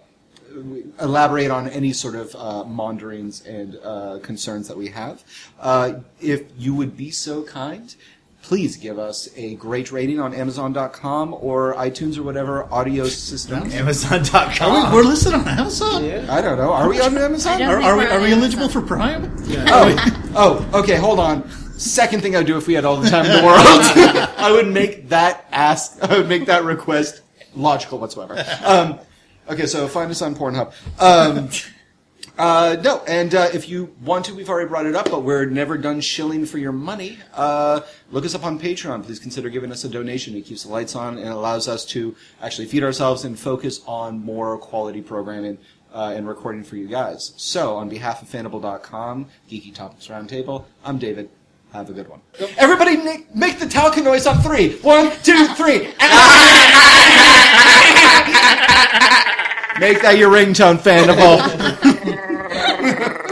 we 0.55 0.83
elaborate 1.01 1.49
on 1.49 1.67
any 1.69 1.93
sort 1.93 2.13
of 2.13 2.35
uh, 2.35 2.63
maunderings 2.63 3.43
and 3.47 3.79
uh, 3.83 4.19
concerns 4.21 4.67
that 4.67 4.77
we 4.77 4.89
have. 4.89 5.23
Uh, 5.59 5.93
if 6.21 6.43
you 6.59 6.75
would 6.75 6.95
be 6.95 7.09
so 7.09 7.41
kind, 7.41 7.95
please 8.43 8.77
give 8.77 8.99
us 8.99 9.29
a 9.35 9.55
great 9.55 9.91
rating 9.91 10.19
on 10.19 10.35
Amazon.com 10.35 11.33
or 11.33 11.73
iTunes 11.73 12.15
or 12.15 12.21
whatever 12.21 12.71
audio 12.71 13.05
system. 13.05 13.63
Amazon.com. 13.71 14.61
Are 14.61 14.91
we, 14.91 14.97
we're 14.97 15.03
listed 15.03 15.33
on 15.33 15.47
Amazon. 15.47 16.03
I 16.29 16.39
don't 16.39 16.59
know. 16.59 16.71
Are 16.71 16.87
we 16.87 17.01
on 17.01 17.17
Amazon? 17.17 17.63
Are, 17.63 17.81
are 17.81 17.97
we 17.97 18.03
we're 18.03 18.21
we 18.21 18.31
eligible 18.31 18.65
Amazon. 18.65 18.81
for 18.83 18.87
Prime? 18.87 19.35
Oh, 19.69 20.29
oh, 20.35 20.79
okay. 20.81 20.97
Hold 20.97 21.19
on. 21.19 21.49
Second 21.83 22.21
thing 22.21 22.33
I 22.35 22.39
would 22.39 22.47
do 22.47 22.57
if 22.57 22.65
we 22.65 22.73
had 22.75 22.85
all 22.85 22.95
the 22.97 23.09
time 23.09 23.25
in 23.25 23.31
the 23.31 23.45
world, 23.45 23.59
I 24.37 24.51
would 24.51 24.67
make 24.67 25.09
that 25.09 25.45
ask. 25.51 26.01
I 26.01 26.17
would 26.17 26.29
make 26.29 26.45
that 26.45 26.63
request 26.63 27.21
logical 27.55 27.99
whatsoever. 27.99 28.43
Um, 28.63 28.99
okay, 29.49 29.65
so 29.65 29.87
find 29.87 30.09
us 30.09 30.21
on 30.21 30.33
Pornhub. 30.35 30.73
Um, 30.99 31.49
Uh, 32.35 32.77
no, 32.83 33.03
and 33.07 33.35
uh, 33.35 33.47
if 33.53 33.69
you 33.69 33.93
want 34.01 34.25
to, 34.25 34.33
we've 34.33 34.49
already 34.49 34.67
brought 34.67 34.87
it 34.87 34.95
up, 34.95 35.05
but 35.11 35.21
we're 35.21 35.45
never 35.45 35.77
done 35.77 36.01
shilling 36.01 36.47
for 36.47 36.57
your 36.57 36.71
money. 36.71 37.19
Uh, 37.31 37.81
look 38.11 38.25
us 38.25 38.33
up 38.33 38.43
on 38.43 38.57
Patreon. 38.57 39.03
Please 39.03 39.19
consider 39.19 39.49
giving 39.49 39.71
us 39.71 39.83
a 39.83 39.89
donation. 39.89 40.35
It 40.35 40.41
keeps 40.45 40.63
the 40.63 40.71
lights 40.71 40.95
on 40.95 41.19
and 41.19 41.27
allows 41.27 41.67
us 41.67 41.85
to 41.87 42.15
actually 42.41 42.65
feed 42.67 42.83
ourselves 42.83 43.23
and 43.23 43.37
focus 43.37 43.81
on 43.85 44.25
more 44.25 44.57
quality 44.57 45.01
programming 45.01 45.59
uh, 45.93 46.13
and 46.15 46.27
recording 46.27 46.63
for 46.63 46.75
you 46.75 46.87
guys. 46.87 47.33
So, 47.37 47.75
on 47.75 47.87
behalf 47.87 48.23
of 48.23 48.29
Fandible.com, 48.29 49.27
Geeky 49.47 49.75
Topics 49.75 50.07
Roundtable, 50.07 50.65
I'm 50.83 50.97
David. 50.97 51.29
Have 51.73 51.89
a 51.89 51.93
good 51.93 52.07
one. 52.07 52.21
Yep. 52.39 52.51
Everybody 52.57 52.97
make, 52.97 53.35
make 53.35 53.57
the 53.57 53.65
talco 53.65 54.03
noise 54.03 54.27
on 54.27 54.39
three. 54.43 54.75
One, 54.81 55.09
two, 55.23 55.47
three. 55.55 55.79
make 59.79 59.99
that 60.03 60.17
your 60.19 60.31
ringtone, 60.31 60.77
all 61.17 61.39